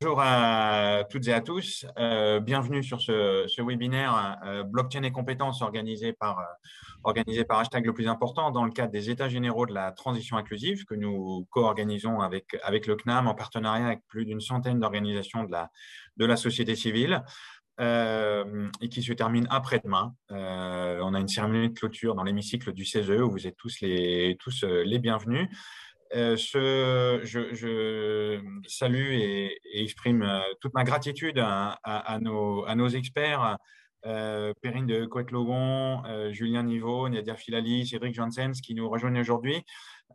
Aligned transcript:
Bonjour 0.00 0.20
à 0.20 1.04
toutes 1.10 1.26
et 1.28 1.32
à 1.32 1.40
tous. 1.40 1.86
Euh, 1.98 2.38
bienvenue 2.38 2.82
sur 2.82 3.00
ce, 3.00 3.62
webinaire 3.62 4.38
euh, 4.44 4.62
Blockchain 4.62 5.02
et 5.02 5.10
compétences 5.10 5.62
organisé 5.62 6.12
par, 6.12 6.38
euh, 6.38 6.42
organisé 7.04 7.44
par 7.44 7.60
Hashtag 7.60 7.86
le 7.86 7.92
plus 7.92 8.08
important 8.08 8.50
dans 8.50 8.64
le 8.64 8.70
cadre 8.70 8.92
des 8.92 9.10
États 9.10 9.28
généraux 9.28 9.66
de 9.66 9.74
la 9.74 9.92
transition 9.92 10.36
inclusive 10.36 10.84
que 10.84 10.94
nous 10.94 11.46
co-organisons 11.50 12.20
avec, 12.20 12.52
le 12.52 12.96
CNAM 12.96 13.26
en 13.26 13.34
partenariat 13.34 13.86
avec 13.86 14.06
plus 14.06 14.24
d'une 14.26 14.40
centaine 14.40 14.80
d'organisations 14.80 15.44
de 15.44 16.24
la 16.26 16.36
société 16.36 16.76
civile. 16.76 17.24
Et 17.82 18.88
qui 18.88 19.02
se 19.02 19.12
termine 19.12 19.46
après-demain. 19.50 20.14
on 20.30 21.14
a 21.14 21.20
une 21.20 21.28
cérémonie 21.28 21.68
de 21.68 21.74
clôture 21.74 22.14
dans 22.14 22.22
l'hémicycle 22.22 22.72
du 22.72 22.84
CESE 22.84 23.10
où 23.10 23.30
vous 23.30 23.46
êtes 23.46 23.56
tous 23.56 23.80
les, 23.80 24.38
les 24.84 24.98
bienvenus. 24.98 25.48
Euh, 26.14 26.36
je, 27.24 28.40
salue 28.66 29.12
et, 29.12 29.58
exprime 29.72 30.22
euh, 30.22 30.40
toute 30.60 30.74
ma 30.74 30.84
gratitude 30.84 31.38
à, 31.38 32.18
nos, 32.20 32.88
experts, 32.88 33.56
euh, 34.04 34.52
Perrine 34.60 34.86
de 34.86 35.06
Coët-Logon, 35.06 36.02
Julien 36.30 36.64
Niveau, 36.64 37.08
Nadia 37.08 37.34
Filali, 37.34 37.86
Cédric 37.86 38.14
Janssens 38.14 38.60
qui 38.62 38.74
nous 38.74 38.88
rejoignent 38.88 39.20
aujourd'hui. 39.20 39.64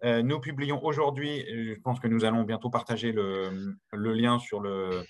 nous 0.04 0.40
publions 0.40 0.84
aujourd'hui, 0.86 1.44
je 1.48 1.80
pense 1.82 2.00
que 2.00 2.08
nous 2.08 2.26
allons 2.26 2.44
bientôt 2.44 2.70
partager 2.70 3.12
le, 3.12 3.74
lien 3.94 4.38
sur 4.40 4.60
le, 4.60 5.04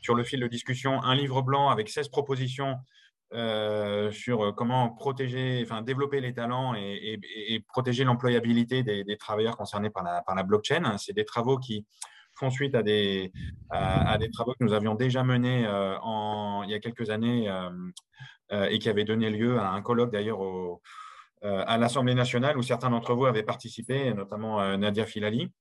sur 0.00 0.14
le 0.14 0.24
fil 0.24 0.40
de 0.40 0.46
discussion, 0.46 1.02
un 1.02 1.14
livre 1.14 1.42
blanc 1.42 1.68
avec 1.68 1.88
16 1.88 2.08
propositions 2.08 2.76
euh, 3.32 4.10
sur 4.10 4.42
euh, 4.42 4.50
comment 4.50 4.88
protéger, 4.88 5.60
enfin 5.64 5.82
développer 5.82 6.20
les 6.20 6.34
talents 6.34 6.74
et, 6.74 7.64
protéger 7.68 8.02
l'employabilité 8.02 8.82
des, 8.82 9.16
travailleurs 9.18 9.56
concernés 9.56 9.88
par 9.90 10.02
la, 10.02 10.42
blockchain. 10.42 10.98
C'est 10.98 11.12
des 11.12 11.24
travaux 11.24 11.56
qui 11.56 11.86
font 12.34 12.50
suite 12.50 12.74
à 12.74 12.82
des, 12.82 13.30
travaux 14.32 14.54
que 14.58 14.64
nous 14.64 14.72
avions 14.72 14.96
déjà 14.96 15.22
menés 15.22 15.64
euh, 15.64 15.94
il 16.64 16.70
y 16.70 16.74
a 16.74 16.80
quelques 16.80 17.10
années 17.10 17.48
et 18.50 18.78
qui 18.80 18.88
avaient 18.88 19.04
donné 19.04 19.30
lieu 19.30 19.60
à 19.60 19.70
un 19.70 19.80
colloque 19.80 20.10
d'ailleurs 20.10 20.40
à 21.42 21.78
l'Assemblée 21.78 22.14
nationale 22.14 22.58
où 22.58 22.62
certains 22.62 22.90
d'entre 22.90 23.14
vous 23.14 23.26
avaient 23.26 23.44
participé, 23.44 24.12
notamment 24.12 24.76
Nadia 24.76 25.06
Filali, 25.06 25.52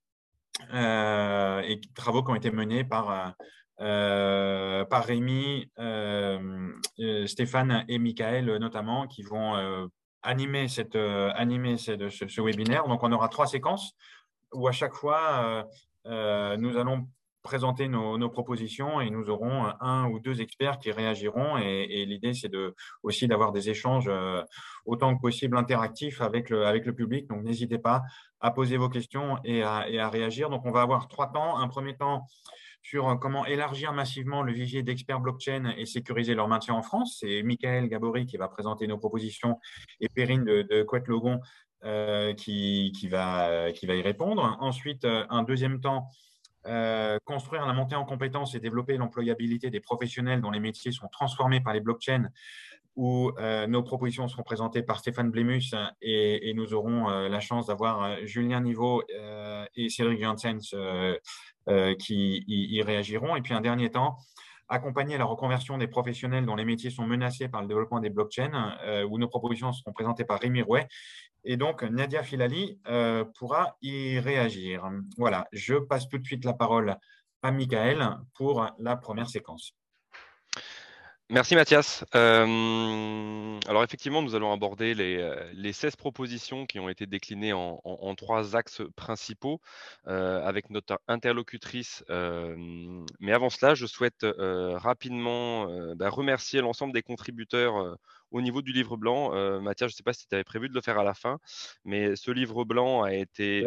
et 0.74 1.82
travaux 1.94 2.24
qui 2.24 2.32
ont 2.32 2.36
été 2.36 2.50
menés 2.50 2.84
par 2.84 3.36
euh, 3.82 4.84
par 4.84 5.06
Rémi, 5.06 5.72
euh, 5.80 6.70
euh, 7.00 7.28
Stéphane 7.28 7.86
et 7.88 7.98
Michael 7.98 8.58
notamment, 8.58 9.08
qui 9.08 9.24
vont 9.24 9.90
animer, 10.22 10.68
cette, 10.68 10.96
animer 10.96 11.78
ce, 11.78 12.42
webinaire. 12.42 12.88
Donc, 12.88 13.04
on 13.04 13.12
aura 13.12 13.30
trois 13.30 13.48
séquences 13.48 13.94
où 14.54 14.68
à 14.68 14.72
chaque 14.72 14.96
fois, 14.96 15.66
nous 16.06 16.78
allons 16.78 17.08
présenter 17.42 17.88
nos, 17.88 18.30
propositions 18.30 19.00
et 19.00 19.10
nous 19.10 19.30
aurons 19.30 19.72
un 19.80 20.10
ou 20.10 20.20
deux 20.20 20.42
experts 20.42 20.80
qui 20.80 20.92
réagiront. 20.92 21.58
Et, 21.58 22.06
l'idée, 22.06 22.34
c'est 22.34 22.50
de, 22.50 22.76
aussi 23.02 23.30
d'avoir 23.30 23.54
des 23.54 23.70
échanges 23.70 24.12
autant 24.86 25.16
que 25.16 25.22
possible 25.22 25.56
interactifs 25.56 26.20
avec 26.20 26.50
le, 26.50 26.66
avec 26.66 26.86
le 26.86 26.94
public. 26.94 27.30
Donc, 27.30 27.44
n'hésitez 27.44 27.78
pas 27.78 28.02
à 28.42 28.52
poser 28.52 28.76
vos 28.76 28.90
questions 28.90 29.38
et 29.46 29.64
à, 29.64 29.88
et 29.88 30.00
à, 30.00 30.10
réagir. 30.10 30.50
Donc, 30.50 30.66
on 30.66 30.72
va 30.72 30.82
avoir 30.82 31.08
trois 31.08 31.32
temps. 31.32 31.58
Un 31.58 31.70
premier 31.70 31.96
temps 31.96 32.26
sur 32.82 33.08
euh, 33.08 33.16
comment 33.16 33.46
élargir 33.46 33.94
massivement 33.94 34.42
le 34.42 34.52
vivier 34.52 34.84
d'experts 34.84 35.20
blockchain 35.20 35.74
et 35.78 35.86
sécuriser 35.86 36.36
leur 36.36 36.48
maintien 36.48 36.74
en 36.74 36.82
France. 36.82 37.18
C'est 37.20 37.44
Michael 37.44 37.88
Gabory 37.88 38.26
qui 38.26 38.38
va 38.38 38.48
présenter 38.48 38.88
nos 38.88 38.98
propositions 38.98 39.60
et 40.00 40.10
Perrine 40.10 40.44
de, 40.44 40.62
de 40.64 40.84
Couette-Logon 40.84 41.40
euh, 41.84 42.34
qui, 42.34 42.92
qui, 42.98 43.08
va, 43.08 43.70
y 43.72 44.02
répondre. 44.02 44.58
Ensuite, 44.60 45.06
euh, 45.06 45.26
un 45.30 45.44
deuxième 45.44 45.80
temps, 45.82 46.10
construire 47.26 47.66
la 47.66 47.74
montée 47.74 47.96
en 47.96 48.06
compétences 48.06 48.54
et 48.54 48.60
développer 48.60 48.98
l'employabilité 48.98 49.72
des 49.72 49.80
professionnels 49.80 50.40
dont 50.40 50.52
les 50.52 50.60
métiers 50.60 50.92
sont 50.92 51.08
transformés 51.08 51.62
par 51.62 51.74
les 51.74 51.80
blockchains 51.80 52.30
où 52.96 53.32
nos 53.68 53.82
propositions 53.82 54.28
seront 54.28 54.44
présentées 54.44 54.84
par 54.84 55.00
Stéphane 55.00 55.32
Blémus 55.32 55.74
et, 56.02 56.54
nous 56.54 56.76
aurons 56.76 57.08
la 57.08 57.40
chance 57.40 57.68
d'avoir 57.68 58.24
Julien 58.28 58.60
Niveau 58.60 59.02
et 59.76 59.90
Cédric 59.90 60.22
Janssens 60.22 60.74
euh, 60.74 61.18
qui 62.00 62.44
y, 62.48 62.82
réagiront. 62.82 63.36
Et 63.36 63.42
puis 63.42 63.54
un 63.54 63.62
dernier 63.62 63.92
temps, 63.92 64.18
accompagner 64.70 65.18
la 65.18 65.26
reconversion 65.26 65.78
des 65.78 65.88
professionnels 65.88 66.46
dont 66.46 66.56
les 66.56 66.66
métiers 66.66 66.92
sont 66.92 67.06
menacés 67.06 67.50
par 67.50 67.62
le 67.62 67.68
développement 67.68 68.00
des 68.00 68.10
blockchains, 68.10 68.78
euh, 68.84 69.04
où 69.04 69.18
nos 69.18 69.28
propositions 69.28 69.74
seront 69.74 69.92
présentées 69.92 70.26
par 70.26 70.40
Rémi 70.40 70.62
Rouet. 70.62 70.88
Et 71.44 71.58
donc, 71.58 71.84
Nadia 71.84 72.22
Filali 72.24 72.80
euh, 72.88 73.26
pourra 73.38 73.78
y 73.82 74.20
réagir. 74.20 74.90
Voilà, 75.18 75.48
je 75.52 75.76
passe 75.76 76.08
tout 76.08 76.20
de 76.20 76.26
suite 76.26 76.46
la 76.46 76.54
parole 76.54 76.96
à 77.42 77.52
Michael 77.52 78.18
pour 78.36 78.68
la 78.78 78.96
première 78.96 79.30
séquence. 79.30 79.79
Merci 81.32 81.54
Mathias. 81.54 82.04
Euh, 82.16 83.60
alors 83.68 83.84
effectivement, 83.84 84.24
nous 84.24 84.34
allons 84.34 84.52
aborder 84.52 84.96
les, 84.96 85.74
16 85.74 85.94
euh, 85.94 85.96
propositions 85.96 86.66
qui 86.66 86.80
ont 86.80 86.90
été 86.90 87.06
déclinées 87.06 87.54
en, 87.54 88.16
trois 88.16 88.56
axes 88.56 88.82
principaux 88.96 89.62
euh, 90.08 90.44
avec 90.44 90.72
notre 90.72 91.00
interlocutrice. 91.08 92.04
mais 92.10 93.32
avant 93.32 93.52
cela, 93.52 93.76
je 93.76 93.86
souhaite 93.86 94.26
rapidement 94.40 95.68
bah, 95.96 96.10
remercier 96.10 96.62
l'ensemble 96.62 96.94
des 96.94 97.04
contributeurs 97.04 97.96
au 98.32 98.42
niveau 98.42 98.62
du 98.62 98.72
livre 98.72 98.98
blanc. 98.98 99.32
Mathias, 99.62 99.90
je 99.90 99.94
ne 99.94 99.98
sais 99.98 100.04
pas 100.04 100.14
si 100.14 100.28
tu 100.28 100.36
avais 100.36 100.44
prévu 100.44 100.70
de 100.70 100.74
le 100.74 100.82
faire 100.82 101.00
à 101.00 101.04
la 101.04 101.14
fin, 101.14 101.40
mais 101.86 102.16
ce 102.16 102.32
livre 102.32 102.66
blanc 102.66 103.04
a 103.04 103.14
été 103.14 103.66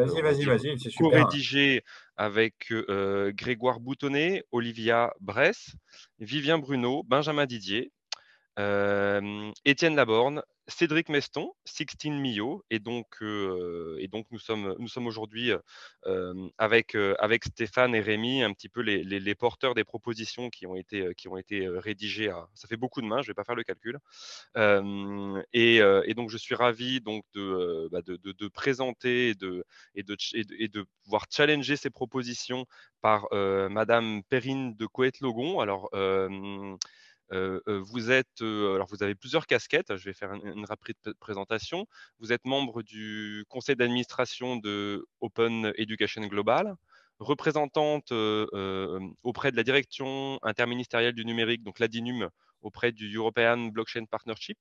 rédigé 1.00 1.82
avec 2.16 2.72
Grégoire 2.72 3.80
Boutonnet, 3.80 4.44
Olivia 4.52 5.12
Bress, 5.20 5.74
Vivien 6.18 6.58
Bruno, 6.58 7.02
Benjamin 7.04 7.46
Didier, 7.46 7.92
Étienne 8.56 9.96
Laborne, 9.96 10.42
Cédric 10.68 11.08
Meston, 11.08 11.52
Sixtine 11.64 12.18
Millot, 12.20 12.64
et 12.70 12.78
donc, 12.78 13.06
et 13.20 14.08
donc 14.08 14.26
nous 14.30 14.38
sommes, 14.38 14.76
nous 14.78 14.88
sommes 14.88 15.06
aujourd'hui 15.06 15.52
avec, 16.58 16.94
avec 17.18 17.44
Stéphane 17.44 17.94
et 17.94 18.00
Rémi, 18.00 18.42
un 18.42 18.52
petit 18.52 18.68
peu 18.68 18.80
les, 18.80 19.02
les, 19.04 19.34
porteurs 19.34 19.74
des 19.74 19.84
propositions 19.84 20.50
qui 20.50 20.66
ont 20.66 20.76
été, 20.76 21.14
qui 21.16 21.28
ont 21.28 21.36
été 21.36 21.66
rédigées. 21.66 22.32
Ça 22.54 22.68
fait 22.68 22.76
beaucoup 22.76 23.00
de 23.00 23.06
mains, 23.06 23.22
je 23.22 23.28
ne 23.28 23.30
vais 23.30 23.34
pas 23.34 23.44
faire 23.44 23.54
le 23.54 23.64
calcul. 23.64 23.98
Et, 25.52 25.76
et, 25.76 26.14
donc 26.14 26.30
je 26.30 26.36
suis 26.36 26.54
ravi 26.54 27.00
donc 27.00 27.24
de, 27.34 27.88
bah 27.91 28.02
de, 28.02 28.16
de, 28.16 28.48
présenter 28.48 29.30
et 29.30 29.34
de, 29.34 29.64
et, 29.94 30.02
de, 30.02 30.16
et 30.34 30.68
de 30.68 30.84
pouvoir 31.04 31.26
challenger 31.30 31.76
ces 31.76 31.91
propositions 31.91 32.66
par 33.00 33.26
Madame 33.32 34.22
Perrine 34.28 34.74
de 34.76 34.86
Coët-Logon. 34.86 35.60
Alors 35.60 35.91
vous 37.31 38.10
êtes, 38.10 38.41
alors 38.41 38.87
vous 38.88 39.03
avez 39.03 39.15
plusieurs 39.15 39.47
casquettes. 39.47 39.97
Je 39.97 40.05
vais 40.05 40.12
faire 40.12 40.33
une, 40.33 40.65
rapide 40.65 40.97
présentation. 41.21 41.87
Vous 42.19 42.33
êtes 42.33 42.44
membre 42.44 42.83
du 42.83 43.44
conseil 43.49 43.77
d'administration 43.77 44.56
de 44.56 45.06
Open 45.21 45.72
Education 45.77 46.22
Global, 46.27 46.75
représentante 47.19 48.12
auprès 48.12 49.50
de 49.50 49.56
la 49.56 49.62
direction 49.62 50.38
interministérielle 50.43 51.15
du 51.15 51.25
numérique, 51.25 51.62
donc 51.62 51.78
l'ADINUM, 51.78 52.28
auprès 52.62 52.93
du 52.93 53.16
European 53.16 53.59
Blockchain 53.69 54.04
Partnership. 54.04 54.59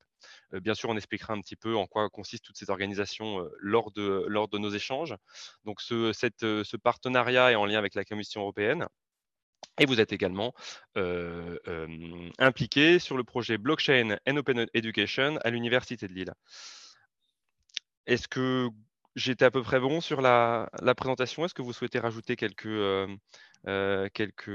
bien 0.52 0.74
sûr, 0.74 0.90
on 0.90 0.98
expliquera 0.98 1.34
un 1.34 1.42
petit 1.42 1.56
peu 1.56 1.76
en 1.76 1.88
quoi 1.88 2.10
consistent 2.10 2.46
toutes 2.46 2.58
ces 2.58 2.70
organisations 2.70 3.48
lors, 3.60 3.92
de, 3.92 4.26
lors 4.28 4.48
de 4.48 4.58
nos 4.58 4.70
échanges. 4.70 5.16
Donc, 5.66 5.82
ce 5.82 6.78
partenariat 6.78 7.52
est 7.52 7.56
en 7.56 7.66
lien 7.66 7.78
avec 7.78 7.96
la 7.96 8.04
Commission 8.04 8.42
européenne. 8.42 8.88
Et 9.80 9.86
vous 9.86 10.00
êtes 10.00 10.12
également 10.12 10.54
euh, 10.98 11.58
euh, 11.68 12.30
impliqué 12.40 13.00
sur 13.00 13.18
le 13.18 13.24
projet 13.24 13.58
Blockchain 13.58 14.18
and 14.28 14.38
Open 14.38 14.68
Education 14.74 15.38
à 15.44 15.50
l'Université 15.50 16.08
de 16.08 16.13
Lille. 16.13 16.34
Est-ce 18.06 18.28
que 18.28 18.69
j'étais 19.16 19.46
à 19.46 19.52
peu 19.52 19.63
près 19.63 19.80
bon 19.80 20.02
sur 20.02 20.22
la, 20.22 20.69
présentation? 20.98 21.46
Est-ce 21.46 21.54
que 21.54 21.62
vous 21.62 21.74
souhaitez 21.74 22.00
rajouter 22.00 22.36
quelques, 22.36 22.66
euh, 22.68 24.10
quelques 24.13 24.52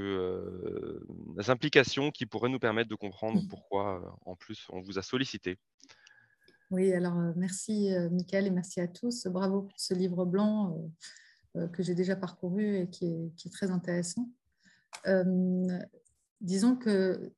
implications 1.48 2.10
qui 2.10 2.26
pourraient 2.26 2.50
nous 2.50 2.58
permettre 2.58 2.90
de 2.90 2.94
comprendre 2.94 3.42
mmh. 3.42 3.48
pourquoi, 3.48 4.16
en 4.26 4.36
plus, 4.36 4.66
on 4.70 4.80
vous 4.80 4.98
a 4.98 5.02
sollicité? 5.02 5.58
Oui, 6.70 6.92
alors 6.92 7.14
merci 7.36 7.90
Michael 8.10 8.48
et 8.48 8.50
merci 8.50 8.80
à 8.80 8.88
tous. 8.88 9.28
Bravo 9.28 9.62
pour 9.62 9.80
ce 9.80 9.94
livre 9.94 10.24
blanc 10.24 10.76
que 11.54 11.82
j'ai 11.82 11.94
déjà 11.94 12.16
parcouru 12.16 12.76
et 12.76 12.90
qui 12.90 13.06
est 13.06 13.52
très 13.52 13.70
intéressant. 13.70 14.28
Euh, 15.06 15.78
disons 16.40 16.76
que 16.76 17.32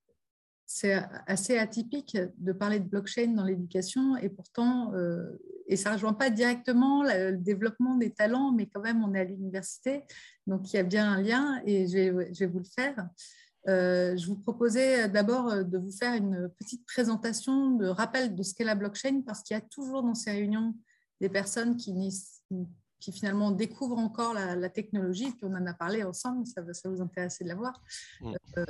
c'est 0.67 1.03
assez 1.27 1.57
atypique 1.57 2.19
de 2.37 2.53
parler 2.53 2.79
de 2.79 2.89
blockchain 2.89 3.29
dans 3.29 3.45
l'éducation 3.45 4.17
et 4.17 4.29
pourtant, 4.29 4.93
euh, 4.95 5.41
et 5.67 5.77
ça 5.77 5.91
ne 5.91 5.95
rejoint 5.95 6.13
pas 6.13 6.29
directement 6.29 7.03
le 7.03 7.37
développement 7.37 7.97
des 7.97 8.11
talents, 8.11 8.53
mais 8.53 8.67
quand 8.67 8.83
même, 8.83 9.03
on 9.03 9.15
est 9.15 9.21
à 9.21 9.25
l'université, 9.25 10.05
donc 10.47 10.73
il 10.73 10.77
y 10.77 10.79
a 10.79 10.83
bien 10.83 11.11
un 11.11 11.23
lien 11.23 11.63
et 11.65 11.87
je 11.87 11.93
vais, 12.39 12.47
vous 12.47 12.59
le 12.59 12.65
faire. 12.65 13.09
je 13.67 14.27
vous 14.27 14.37
proposais 14.37 15.09
d'abord 15.09 15.65
de 15.65 15.79
vous 15.79 15.93
faire 15.93 16.15
une 16.15 16.51
petite 16.59 16.85
présentation 16.85 17.71
de 17.71 17.87
rappel 17.87 18.35
de 18.35 18.43
ce 18.43 18.53
qu'est 18.53 18.65
la 18.65 18.75
blockchain, 18.75 19.23
parce 19.27 19.43
qu'il 19.43 19.55
y 19.55 19.59
a 19.59 19.63
toujours 19.63 20.03
dans 20.03 20.15
ces 20.15 20.33
réunions 20.33 20.75
des 21.21 21.31
personnes 21.31 21.77
qui, 21.77 21.95
qui 23.01 23.13
finalement 23.13 23.51
découvrent 23.51 23.99
encore 23.99 24.35
la, 24.35 24.69
technologie, 24.69 25.31
puis 25.31 25.45
on 25.45 25.55
en 25.55 25.67
a 25.67 25.75
parlé 25.75 26.03
ensemble, 26.03 26.47
ça, 26.47 26.63
ça 26.73 26.89
vous 26.89 27.01
intéresser 27.01 27.45
de 27.45 27.49
la 27.49 27.55
voir, 27.55 27.81
mm. 28.21 28.35
euh, 28.59 28.65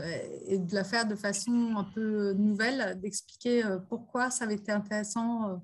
et 0.46 0.58
de 0.58 0.74
la 0.74 0.84
faire 0.84 1.06
de 1.06 1.14
façon 1.14 1.74
un 1.76 1.84
peu 1.84 2.32
nouvelle, 2.34 2.98
d'expliquer 3.00 3.64
euh, 3.64 3.78
pourquoi 3.78 4.30
ça 4.30 4.44
avait 4.44 4.54
été 4.54 4.70
intéressant 4.70 5.62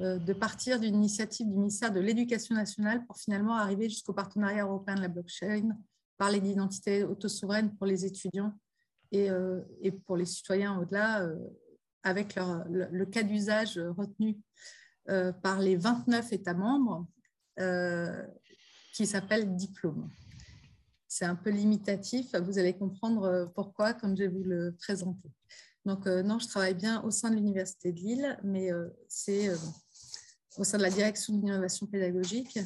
euh, 0.00 0.18
de 0.18 0.32
partir 0.32 0.78
d'une 0.78 0.94
initiative 0.94 1.48
du 1.48 1.54
ministère 1.54 1.92
de 1.92 2.00
l'Éducation 2.00 2.54
nationale 2.54 3.04
pour 3.06 3.16
finalement 3.16 3.56
arriver 3.56 3.88
jusqu'au 3.88 4.12
partenariat 4.12 4.64
européen 4.64 4.94
de 4.94 5.00
la 5.00 5.08
blockchain, 5.08 5.76
parler 6.16 6.40
d'identité 6.40 7.02
autosouveraine 7.02 7.74
pour 7.76 7.86
les 7.86 8.04
étudiants 8.04 8.52
et, 9.12 9.28
et 9.80 9.92
pour 9.92 10.16
les 10.16 10.24
citoyens 10.26 10.78
au-delà, 10.78 11.26
avec 12.02 12.34
leur, 12.34 12.64
le, 12.68 13.06
cas 13.06 13.22
d'usage 13.22 13.78
retenu 13.78 14.38
par 15.06 15.60
les 15.60 15.76
29 15.76 16.32
États 16.32 16.54
membres 16.54 17.06
qui 18.96 19.06
s'appelle 19.06 19.54
diplôme. 19.56 20.08
C'est 21.06 21.26
un 21.26 21.34
peu 21.34 21.50
limitatif, 21.50 22.34
vous 22.34 22.58
allez 22.58 22.74
comprendre 22.74 23.24
euh, 23.24 23.46
pourquoi, 23.46 23.92
comme 23.94 24.16
je 24.16 24.24
vais 24.24 24.28
vous 24.28 24.42
le 24.42 24.74
présenter. 24.78 25.30
Donc, 25.84 26.06
euh, 26.06 26.22
non, 26.22 26.38
je 26.38 26.48
travaille 26.48 26.74
bien 26.74 27.02
au 27.02 27.10
sein 27.10 27.30
de 27.30 27.36
l'Université 27.36 27.92
de 27.92 27.98
Lille, 27.98 28.38
mais 28.42 28.70
c'est 29.08 29.50
au 30.56 30.64
sein 30.64 30.78
de 30.78 30.82
la 30.82 30.90
direction 30.90 31.34
de 31.34 31.42
l'innovation 31.42 31.86
pédagogique. 31.86 32.58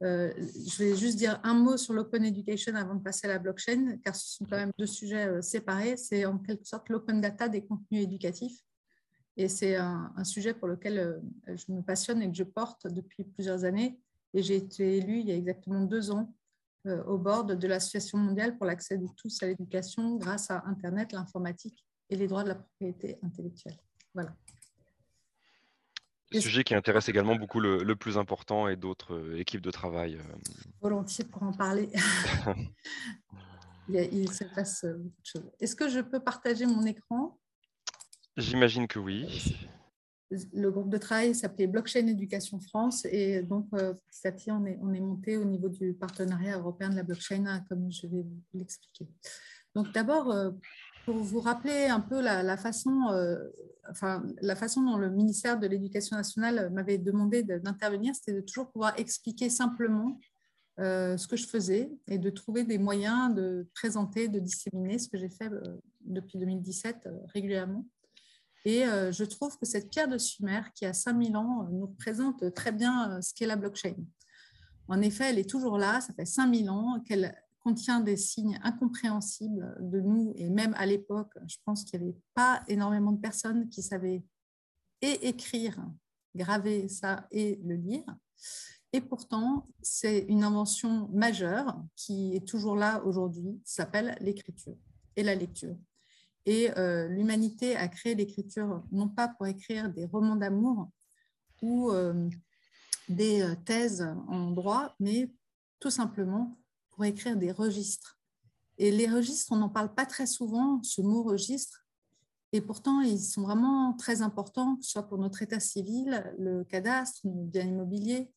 je 0.00 0.78
vais 0.78 0.96
juste 0.96 1.18
dire 1.18 1.40
un 1.42 1.54
mot 1.54 1.76
sur 1.76 1.92
l'open 1.92 2.24
education 2.24 2.74
avant 2.74 2.94
de 2.94 3.02
passer 3.02 3.26
à 3.26 3.30
la 3.30 3.38
blockchain, 3.38 3.98
car 4.02 4.16
ce 4.16 4.36
sont 4.36 4.44
quand 4.44 4.56
même 4.56 4.72
deux 4.78 4.86
sujets 4.86 5.42
séparés. 5.42 5.96
C'est 5.96 6.24
en 6.24 6.38
quelque 6.38 6.66
sorte 6.66 6.88
l'open 6.88 7.20
data 7.20 7.48
des 7.48 7.64
contenus 7.66 8.04
éducatifs. 8.04 8.58
Et 9.36 9.48
c'est 9.48 9.76
un, 9.76 10.24
sujet 10.24 10.54
pour 10.54 10.68
lequel 10.68 11.20
je 11.46 11.70
me 11.70 11.82
passionne 11.82 12.22
et 12.22 12.30
que 12.30 12.36
je 12.36 12.44
porte 12.44 12.86
depuis 12.86 13.24
plusieurs 13.24 13.64
années. 13.64 14.00
Et 14.34 14.42
j'ai 14.42 14.56
été 14.56 14.98
élue 14.98 15.20
il 15.20 15.28
y 15.28 15.32
a 15.32 15.36
exactement 15.36 15.80
deux 15.80 16.10
ans 16.10 16.34
euh, 16.86 17.02
au 17.04 17.16
bord 17.16 17.44
de 17.44 17.66
l'Association 17.66 18.18
mondiale 18.18 18.56
pour 18.56 18.66
l'accès 18.66 18.98
de 18.98 19.06
tous 19.16 19.42
à 19.42 19.46
l'éducation 19.46 20.16
grâce 20.16 20.50
à 20.50 20.64
Internet, 20.66 21.12
l'informatique 21.12 21.86
et 22.10 22.16
les 22.16 22.26
droits 22.26 22.42
de 22.42 22.48
la 22.48 22.56
propriété 22.56 23.16
intellectuelle. 23.22 23.78
Voilà. 24.12 24.34
Sujet 26.32 26.64
qui 26.64 26.74
intéresse 26.74 27.08
également 27.08 27.36
beaucoup 27.36 27.60
le, 27.60 27.94
plus 27.94 28.18
important 28.18 28.66
et 28.66 28.74
d'autres 28.74 29.14
euh, 29.14 29.38
équipes 29.38 29.60
de 29.60 29.70
travail. 29.70 30.16
Euh. 30.16 30.34
Volontiers 30.80 31.24
pour 31.24 31.44
en 31.44 31.52
parler. 31.52 31.88
il, 33.88 33.96
il, 34.12 34.32
se 34.32 34.42
passe 34.44 34.84
beaucoup 34.84 35.20
de 35.22 35.26
choses. 35.26 35.50
Est-ce 35.60 35.76
que 35.76 35.88
je 35.88 36.00
peux 36.00 36.18
partager 36.18 36.66
mon 36.66 36.84
écran? 36.84 37.38
J'imagine 38.36 38.88
que 38.88 38.98
oui 38.98 39.56
le 40.52 40.70
groupe 40.70 40.90
de 40.90 40.98
travail 40.98 41.34
s'appelait 41.34 41.66
Blockchain 41.66 42.06
Éducation 42.06 42.60
France 42.60 43.06
et 43.10 43.42
donc 43.42 43.66
euh, 43.74 43.94
petit 44.08 44.26
à 44.26 44.32
petit 44.32 44.50
on 44.50 44.64
est, 44.64 44.78
on 44.82 44.92
est 44.92 45.00
monté 45.00 45.36
au 45.36 45.44
niveau 45.44 45.68
du 45.68 45.94
partenariat 45.94 46.58
européen 46.58 46.90
de 46.90 46.96
la 46.96 47.02
blockchain 47.02 47.44
hein, 47.46 47.64
comme 47.68 47.90
je 47.90 48.06
vais 48.06 48.22
vous 48.22 48.58
l'expliquer. 48.58 49.06
Donc 49.74 49.92
d'abord 49.92 50.30
euh, 50.30 50.50
pour 51.04 51.16
vous 51.16 51.40
rappeler 51.40 51.86
un 51.86 52.00
peu 52.00 52.20
la, 52.22 52.56
façon, 52.56 53.08
euh, 53.10 53.36
enfin, 53.90 54.24
la 54.40 54.56
façon 54.56 54.82
dont 54.82 54.96
le 54.96 55.10
ministère 55.10 55.58
de 55.58 55.66
l'Éducation 55.66 56.16
nationale 56.16 56.70
m'avait 56.72 56.96
demandé 56.96 57.42
d'intervenir, 57.42 58.14
c'était 58.14 58.32
de 58.32 58.40
toujours 58.40 58.70
pouvoir 58.70 58.98
expliquer 58.98 59.50
simplement 59.50 60.18
ce 60.78 61.26
que 61.28 61.36
je 61.36 61.46
faisais 61.46 61.90
et 62.08 62.18
de 62.18 62.30
trouver 62.30 62.64
des 62.64 62.78
moyens 62.78 63.34
de 63.34 63.68
présenter, 63.74 64.28
de 64.28 64.40
disséminer 64.40 64.98
ce 64.98 65.10
que 65.10 65.18
j'ai 65.18 65.28
fait 65.28 65.50
depuis 66.06 66.38
2017 66.38 67.06
régulièrement. 67.34 67.84
Et 68.64 68.86
euh, 68.86 69.12
je 69.12 69.24
trouve 69.24 69.58
que 69.58 69.66
cette 69.66 69.90
pierre 69.90 70.08
de 70.08 70.16
Sumer, 70.16 70.62
qui 70.74 70.86
a 70.86 70.94
5000 70.94 71.36
ans, 71.36 71.64
euh, 71.64 71.70
nous 71.70 71.86
présente 71.98 72.52
très 72.54 72.72
bien 72.72 73.10
euh, 73.10 73.20
ce 73.20 73.34
qu'est 73.34 73.46
la 73.46 73.56
blockchain. 73.56 73.96
En 74.88 75.00
effet, 75.02 75.30
elle 75.30 75.38
est 75.38 75.48
toujours 75.48 75.78
là, 75.78 76.00
ça 76.00 76.14
fait 76.14 76.24
5000 76.24 76.70
ans 76.70 77.00
qu'elle 77.06 77.34
contient 77.60 78.00
des 78.00 78.16
signes 78.16 78.58
incompréhensibles 78.62 79.76
de 79.80 80.00
nous, 80.00 80.32
et 80.36 80.50
même 80.50 80.74
à 80.76 80.84
l'époque, 80.84 81.32
je 81.46 81.56
pense 81.64 81.84
qu'il 81.84 82.00
n'y 82.00 82.08
avait 82.08 82.18
pas 82.34 82.62
énormément 82.68 83.12
de 83.12 83.20
personnes 83.20 83.68
qui 83.70 83.82
savaient 83.82 84.22
écrire, 85.00 85.78
graver 86.34 86.88
ça 86.88 87.26
et 87.30 87.60
le 87.64 87.76
lire. 87.76 88.04
Et 88.92 89.00
pourtant, 89.00 89.64
c'est 89.82 90.20
une 90.28 90.44
invention 90.44 91.08
majeure 91.12 91.82
qui 91.96 92.36
est 92.36 92.46
toujours 92.46 92.76
là 92.76 93.02
aujourd'hui, 93.04 93.60
s'appelle 93.64 94.16
l'écriture 94.20 94.76
et 95.16 95.22
la 95.22 95.34
lecture. 95.34 95.76
Et 96.46 96.70
euh, 96.76 97.08
l'humanité 97.08 97.76
a 97.76 97.88
créé 97.88 98.14
l'écriture 98.14 98.82
non 98.92 99.08
pas 99.08 99.28
pour 99.28 99.46
écrire 99.46 99.90
des 99.90 100.04
romans 100.04 100.36
d'amour 100.36 100.90
ou 101.62 101.90
euh, 101.90 102.28
des 103.08 103.40
euh, 103.40 103.54
thèses 103.64 104.06
en 104.28 104.50
droit, 104.50 104.94
mais 105.00 105.30
tout 105.80 105.90
simplement 105.90 106.58
pour 106.90 107.04
écrire 107.04 107.36
des 107.36 107.50
registres. 107.50 108.18
Et 108.76 108.90
les 108.90 109.08
registres, 109.08 109.52
on 109.52 109.56
n'en 109.56 109.68
parle 109.68 109.94
pas 109.94 110.04
très 110.04 110.26
souvent, 110.26 110.82
ce 110.82 111.00
mot 111.00 111.22
registre, 111.22 111.86
et 112.52 112.60
pourtant 112.60 113.00
ils 113.00 113.20
sont 113.20 113.42
vraiment 113.42 113.94
très 113.94 114.20
importants, 114.20 114.76
que 114.76 114.84
ce 114.84 114.90
soit 114.90 115.08
pour 115.08 115.18
notre 115.18 115.42
état 115.42 115.60
civil, 115.60 116.32
le 116.38 116.64
cadastre, 116.64 117.20
nos 117.24 117.44
biens 117.44 117.66
immobiliers. 117.66 118.30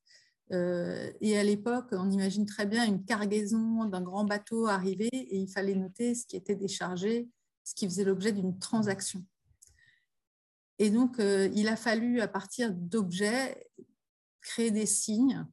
et 0.51 1.37
à 1.37 1.43
l'époque, 1.43 1.87
on 1.91 2.09
imagine 2.09 2.45
très 2.45 2.65
bien 2.65 2.85
une 2.85 3.03
cargaison 3.03 3.85
d'un 3.85 4.01
grand 4.01 4.25
bateau 4.25 4.67
arriver 4.67 5.09
et 5.11 5.37
il 5.37 5.49
fallait 5.49 5.75
noter 5.75 6.15
ce 6.15 6.25
qui 6.25 6.35
était 6.35 6.55
déchargé, 6.55 7.29
ce 7.67 7.75
qui 7.75 7.85
faisait 7.85 8.05
l'objet 8.05 8.31
d'une 8.31 8.57
transaction. 8.57 9.25
Et 10.79 10.89
donc, 10.89 11.19
euh, 11.19 11.49
il 11.53 11.67
a 11.67 11.75
fallu, 11.75 12.21
à 12.21 12.27
partir 12.29 12.73
d'objets, 12.73 13.69
créer 14.39 14.71
des 14.71 14.85
signes. 14.85 15.45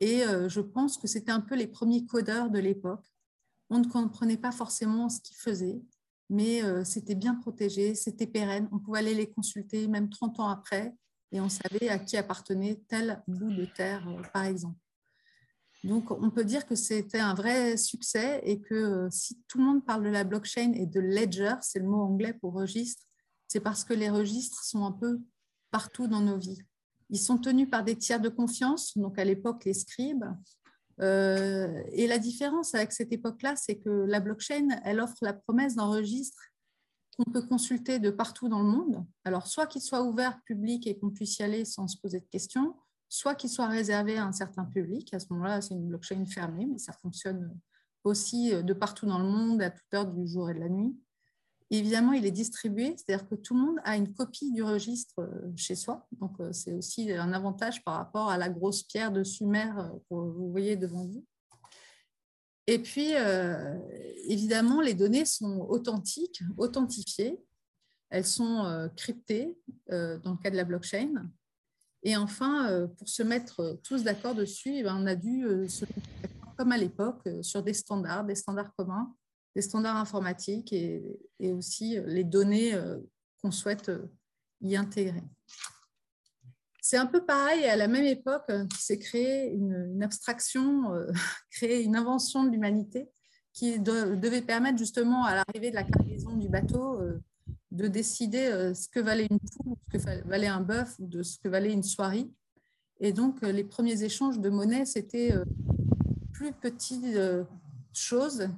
Et 0.00 0.24
euh, 0.24 0.48
je 0.48 0.62
pense 0.62 0.96
que 0.96 1.06
c'était 1.06 1.32
un 1.32 1.42
peu 1.42 1.54
les 1.54 1.66
premiers 1.66 2.06
codeurs 2.06 2.48
de 2.48 2.58
l'époque. 2.58 3.04
On 3.68 3.78
ne 3.78 3.86
comprenait 3.86 4.38
pas 4.38 4.52
forcément 4.52 5.10
ce 5.10 5.20
qu'ils 5.20 5.36
faisaient, 5.36 5.82
mais 6.30 6.64
euh, 6.64 6.82
c'était 6.82 7.14
bien 7.14 7.34
protégé, 7.34 7.94
c'était 7.94 8.26
pérenne. 8.26 8.66
On 8.72 8.78
pouvait 8.78 9.00
aller 9.00 9.14
les 9.14 9.30
consulter 9.30 9.86
même 9.86 10.08
30 10.08 10.40
ans 10.40 10.48
après, 10.48 10.94
et 11.30 11.42
on 11.42 11.50
savait 11.50 11.90
à 11.90 11.98
qui 11.98 12.16
appartenait 12.16 12.82
tel 12.88 13.22
bout 13.28 13.52
de 13.52 13.66
terre, 13.66 14.08
par 14.32 14.44
exemple. 14.44 14.78
Donc, 15.82 16.10
on 16.10 16.30
peut 16.30 16.44
dire 16.44 16.66
que 16.66 16.74
c'était 16.74 17.20
un 17.20 17.34
vrai 17.34 17.76
succès 17.76 18.40
et 18.44 18.60
que 18.60 18.74
euh, 18.74 19.08
si 19.10 19.42
tout 19.48 19.58
le 19.58 19.64
monde 19.64 19.84
parle 19.84 20.04
de 20.04 20.10
la 20.10 20.24
blockchain 20.24 20.72
et 20.74 20.86
de 20.86 21.00
ledger, 21.00 21.54
c'est 21.62 21.78
le 21.78 21.86
mot 21.86 22.02
anglais 22.02 22.34
pour 22.34 22.52
registre, 22.52 23.02
c'est 23.48 23.60
parce 23.60 23.84
que 23.84 23.94
les 23.94 24.10
registres 24.10 24.62
sont 24.62 24.84
un 24.84 24.92
peu 24.92 25.20
partout 25.70 26.06
dans 26.06 26.20
nos 26.20 26.36
vies. 26.36 26.62
Ils 27.08 27.18
sont 27.18 27.38
tenus 27.38 27.68
par 27.68 27.82
des 27.82 27.96
tiers 27.96 28.20
de 28.20 28.28
confiance, 28.28 28.96
donc 28.96 29.18
à 29.18 29.24
l'époque 29.24 29.64
les 29.64 29.74
scribes. 29.74 30.26
Euh, 31.00 31.82
et 31.92 32.06
la 32.06 32.18
différence 32.18 32.74
avec 32.74 32.92
cette 32.92 33.12
époque-là, 33.12 33.56
c'est 33.56 33.76
que 33.76 33.88
la 33.88 34.20
blockchain, 34.20 34.68
elle 34.84 35.00
offre 35.00 35.16
la 35.22 35.32
promesse 35.32 35.76
d'un 35.76 35.86
registre 35.86 36.38
qu'on 37.16 37.30
peut 37.30 37.42
consulter 37.42 37.98
de 37.98 38.10
partout 38.10 38.48
dans 38.48 38.62
le 38.62 38.68
monde. 38.68 39.04
Alors, 39.24 39.46
soit 39.46 39.66
qu'il 39.66 39.80
soit 39.80 40.02
ouvert, 40.02 40.40
public 40.44 40.86
et 40.86 40.98
qu'on 40.98 41.10
puisse 41.10 41.38
y 41.38 41.42
aller 41.42 41.64
sans 41.64 41.88
se 41.88 41.96
poser 41.98 42.20
de 42.20 42.26
questions, 42.26 42.76
soit 43.10 43.34
qu'il 43.34 43.50
soit 43.50 43.66
réservé 43.66 44.16
à 44.16 44.24
un 44.24 44.32
certain 44.32 44.64
public. 44.64 45.12
À 45.12 45.18
ce 45.18 45.26
moment-là, 45.30 45.60
c'est 45.60 45.74
une 45.74 45.88
blockchain 45.88 46.24
fermée, 46.24 46.64
mais 46.64 46.78
ça 46.78 46.92
fonctionne 46.92 47.52
aussi 48.04 48.52
de 48.62 48.72
partout 48.72 49.04
dans 49.04 49.18
le 49.18 49.28
monde, 49.28 49.60
à 49.60 49.68
toute 49.68 49.92
heure 49.92 50.06
du 50.06 50.26
jour 50.26 50.48
et 50.48 50.54
de 50.54 50.60
la 50.60 50.68
nuit. 50.68 50.96
évidemment, 51.70 52.12
il 52.12 52.24
est 52.24 52.30
distribué, 52.30 52.94
c'est-à-dire 52.96 53.28
que 53.28 53.34
tout 53.34 53.54
le 53.54 53.60
monde 53.60 53.76
a 53.84 53.96
une 53.96 54.12
copie 54.14 54.52
du 54.52 54.62
registre 54.62 55.20
euh, 55.20 55.52
chez 55.56 55.74
soi. 55.74 56.06
Donc, 56.20 56.40
euh, 56.40 56.52
c'est 56.52 56.72
aussi 56.72 57.12
un 57.12 57.32
avantage 57.32 57.84
par 57.84 57.94
rapport 57.96 58.30
à 58.30 58.38
la 58.38 58.48
grosse 58.48 58.84
pierre 58.84 59.12
de 59.12 59.22
Sumer 59.22 59.70
euh, 59.76 59.88
que 60.08 60.14
vous 60.14 60.50
voyez 60.50 60.76
devant 60.76 61.04
vous. 61.04 61.24
Et 62.66 62.78
puis, 62.78 63.14
évidemment, 64.28 64.80
les 64.80 64.94
données 64.94 65.24
sont 65.24 65.66
authentiques, 65.68 66.40
authentifiées. 66.56 67.36
Elles 68.10 68.26
sont 68.26 68.88
cryptées 68.96 69.58
dans 69.88 70.30
le 70.30 70.36
cas 70.40 70.50
de 70.50 70.56
la 70.56 70.62
blockchain. 70.62 71.28
Et 72.02 72.16
enfin, 72.16 72.70
euh, 72.70 72.86
pour 72.86 73.08
se 73.08 73.22
mettre 73.22 73.60
euh, 73.60 73.74
tous 73.82 74.02
d'accord 74.02 74.34
dessus, 74.34 74.72
eh 74.76 74.82
ben, 74.82 74.96
on 74.98 75.06
a 75.06 75.14
dû 75.14 75.44
euh, 75.44 75.68
se 75.68 75.84
mettre 75.84 76.56
comme 76.56 76.72
à 76.72 76.78
l'époque 76.78 77.26
sur 77.42 77.62
des 77.62 77.72
standards, 77.72 78.24
des 78.24 78.34
standards 78.34 78.74
communs, 78.74 79.14
des 79.56 79.62
standards 79.62 79.96
informatiques 79.96 80.72
et, 80.72 81.02
aussi 81.40 81.98
les 82.04 82.22
données 82.22 82.78
qu'on 83.40 83.50
souhaite 83.50 83.90
y 84.60 84.76
intégrer. 84.76 85.22
C'est 86.82 86.98
un 86.98 87.06
peu 87.06 87.24
pareil, 87.24 87.64
à 87.64 87.76
la 87.76 87.88
même 87.88 88.04
époque, 88.04 88.52
c'est 88.78 88.98
créer 88.98 89.50
une, 89.54 90.02
abstraction, 90.02 90.92
créer 91.50 91.82
une 91.82 91.96
invention 91.96 92.44
de 92.44 92.50
l'humanité 92.50 93.08
qui 93.54 93.80
devait 93.80 94.42
permettre 94.42 94.76
justement 94.76 95.24
à 95.24 95.36
l'arrivée 95.36 95.70
de 95.70 95.76
la 95.76 95.84
cargaison 95.84 96.36
du 96.36 96.50
bateau 96.50 96.99
de 97.70 97.86
décider 97.86 98.46
euh, 98.46 98.74
ce 98.74 98.88
que 98.88 99.00
valait 99.00 99.26
une 99.30 99.38
poule, 99.38 99.76
ce 99.92 99.98
que 99.98 100.28
valait 100.28 100.48
un 100.48 100.60
bœuf 100.60 100.98
ou 100.98 101.06
de 101.06 101.22
ce 101.22 101.38
que 101.38 101.48
valait 101.48 101.72
une 101.72 101.82
soierie. 101.82 102.32
Et 103.00 103.12
donc, 103.12 103.42
euh, 103.42 103.52
les 103.52 103.64
premiers 103.64 104.02
échanges 104.02 104.40
de 104.40 104.50
monnaie, 104.50 104.84
c'était 104.84 105.32
euh, 105.32 105.44
plus 106.32 106.52
petites 106.52 107.18
choses 107.92 108.48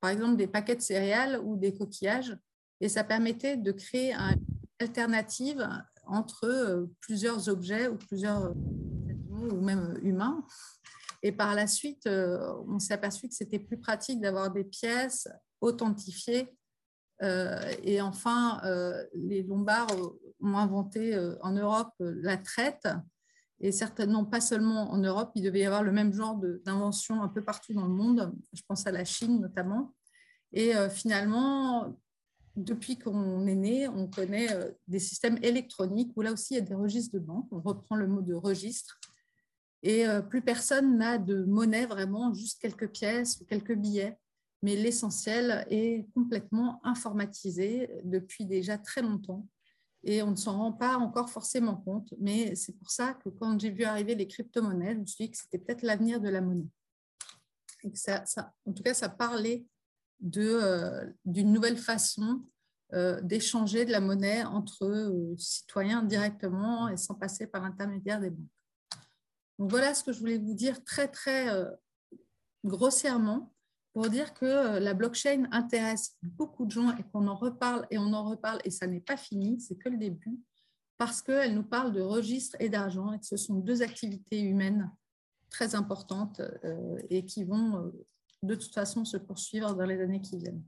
par 0.00 0.10
exemple 0.10 0.36
des 0.36 0.46
paquets 0.46 0.76
de 0.76 0.80
céréales 0.80 1.40
ou 1.44 1.56
des 1.56 1.74
coquillages, 1.74 2.36
et 2.80 2.88
ça 2.88 3.04
permettait 3.04 3.56
de 3.56 3.72
créer 3.72 4.12
une 4.12 4.40
alternative 4.80 5.68
entre 6.06 6.88
plusieurs 7.00 7.48
objets 7.48 7.88
ou 7.88 7.96
plusieurs 7.96 8.54
ou 9.30 9.60
même 9.60 9.98
humains. 10.02 10.44
Et 11.22 11.32
par 11.32 11.54
la 11.54 11.66
suite, 11.66 12.08
on 12.08 12.78
s'est 12.78 12.94
aperçu 12.94 13.28
que 13.28 13.34
c'était 13.34 13.60
plus 13.60 13.78
pratique 13.78 14.20
d'avoir 14.20 14.52
des 14.52 14.64
pièces 14.64 15.28
authentifiées. 15.60 16.48
Euh, 17.22 17.60
et 17.82 18.00
enfin, 18.00 18.60
les 19.14 19.42
Lombards 19.42 19.88
ont 20.40 20.56
inventé 20.56 21.16
en 21.40 21.52
Europe 21.52 21.94
la 21.98 22.36
traite. 22.36 22.88
Et 23.60 23.70
certainement 23.70 24.24
pas 24.24 24.40
seulement 24.40 24.90
en 24.90 24.98
Europe, 24.98 25.30
il 25.36 25.44
devait 25.44 25.60
y 25.60 25.64
avoir 25.64 25.84
le 25.84 25.92
même 25.92 26.12
genre 26.12 26.36
d'invention 26.64 27.22
un 27.22 27.28
peu 27.28 27.44
partout 27.44 27.72
dans 27.72 27.86
le 27.86 27.92
monde. 27.92 28.34
Je 28.52 28.62
pense 28.66 28.86
à 28.88 28.90
la 28.90 29.04
Chine 29.04 29.40
notamment. 29.40 29.94
Et 30.52 30.72
finalement, 30.90 31.96
depuis 32.56 32.98
qu'on 32.98 33.46
est 33.46 33.54
né, 33.54 33.88
on 33.88 34.08
connaît 34.08 34.52
euh, 34.52 34.70
des 34.86 34.98
systèmes 34.98 35.38
électroniques 35.42 36.12
où 36.16 36.22
là 36.22 36.32
aussi 36.32 36.54
il 36.54 36.56
y 36.58 36.60
a 36.60 36.64
des 36.64 36.74
registres 36.74 37.14
de 37.14 37.20
banque. 37.20 37.46
On 37.50 37.60
reprend 37.60 37.96
le 37.96 38.06
mot 38.06 38.20
de 38.20 38.34
registre. 38.34 39.00
Et 39.82 40.06
euh, 40.06 40.20
plus 40.20 40.42
personne 40.42 40.98
n'a 40.98 41.18
de 41.18 41.44
monnaie 41.44 41.86
vraiment, 41.86 42.32
juste 42.34 42.60
quelques 42.60 42.90
pièces 42.90 43.40
ou 43.40 43.46
quelques 43.46 43.74
billets. 43.74 44.18
Mais 44.62 44.76
l'essentiel 44.76 45.66
est 45.70 46.06
complètement 46.14 46.80
informatisé 46.84 47.90
depuis 48.04 48.46
déjà 48.46 48.78
très 48.78 49.02
longtemps. 49.02 49.46
Et 50.04 50.22
on 50.22 50.30
ne 50.32 50.36
s'en 50.36 50.56
rend 50.56 50.72
pas 50.72 50.96
encore 50.96 51.30
forcément 51.30 51.76
compte. 51.76 52.12
Mais 52.18 52.54
c'est 52.54 52.76
pour 52.76 52.90
ça 52.90 53.14
que 53.14 53.28
quand 53.28 53.58
j'ai 53.60 53.70
vu 53.70 53.84
arriver 53.84 54.14
les 54.14 54.26
crypto-monnaies, 54.26 54.94
je 54.94 55.00
me 55.00 55.06
suis 55.06 55.24
dit 55.24 55.30
que 55.30 55.36
c'était 55.36 55.58
peut-être 55.58 55.82
l'avenir 55.82 56.20
de 56.20 56.28
la 56.28 56.40
monnaie. 56.40 56.68
En 57.84 58.72
tout 58.72 58.82
cas, 58.82 58.94
ça 58.94 59.08
parlait 59.08 59.66
euh, 60.36 61.10
d'une 61.24 61.52
nouvelle 61.52 61.76
façon 61.76 62.44
euh, 62.92 63.20
d'échanger 63.22 63.84
de 63.84 63.90
la 63.90 64.00
monnaie 64.00 64.44
entre 64.44 64.84
euh, 64.84 65.34
citoyens 65.36 66.02
directement 66.02 66.88
et 66.88 66.96
sans 66.96 67.14
passer 67.14 67.46
par 67.46 67.62
l'intermédiaire 67.62 68.20
des 68.20 68.30
banques. 68.30 68.46
Donc 69.58 69.70
voilà 69.70 69.94
ce 69.94 70.04
que 70.04 70.12
je 70.12 70.20
voulais 70.20 70.38
vous 70.38 70.54
dire 70.54 70.82
très 70.84 71.08
très 71.08 71.46
grossièrement 72.64 73.52
pour 73.92 74.08
dire 74.08 74.32
que 74.34 74.78
la 74.78 74.94
blockchain 74.94 75.48
intéresse 75.50 76.16
beaucoup 76.22 76.64
de 76.64 76.70
gens 76.70 76.96
et 76.96 77.02
qu'on 77.12 77.26
en 77.26 77.36
reparle 77.36 77.86
et 77.90 77.98
on 77.98 78.12
en 78.12 78.28
reparle 78.28 78.60
et 78.64 78.70
ça 78.70 78.86
n'est 78.86 79.00
pas 79.00 79.16
fini, 79.16 79.60
c'est 79.60 79.76
que 79.76 79.88
le 79.88 79.98
début, 79.98 80.40
parce 80.96 81.20
qu'elle 81.20 81.54
nous 81.54 81.62
parle 81.62 81.92
de 81.92 82.00
registre 82.00 82.56
et 82.60 82.68
d'argent 82.68 83.12
et 83.12 83.18
que 83.18 83.26
ce 83.26 83.36
sont 83.36 83.56
deux 83.56 83.82
activités 83.82 84.40
humaines 84.40 84.90
très 85.50 85.74
importantes 85.74 86.40
et 87.10 87.26
qui 87.26 87.44
vont 87.44 87.92
de 88.42 88.54
toute 88.54 88.74
façon 88.74 89.04
se 89.04 89.16
poursuivre 89.16 89.74
dans 89.74 89.84
les 89.84 90.00
années 90.00 90.20
qui 90.20 90.38
viennent. 90.38 90.62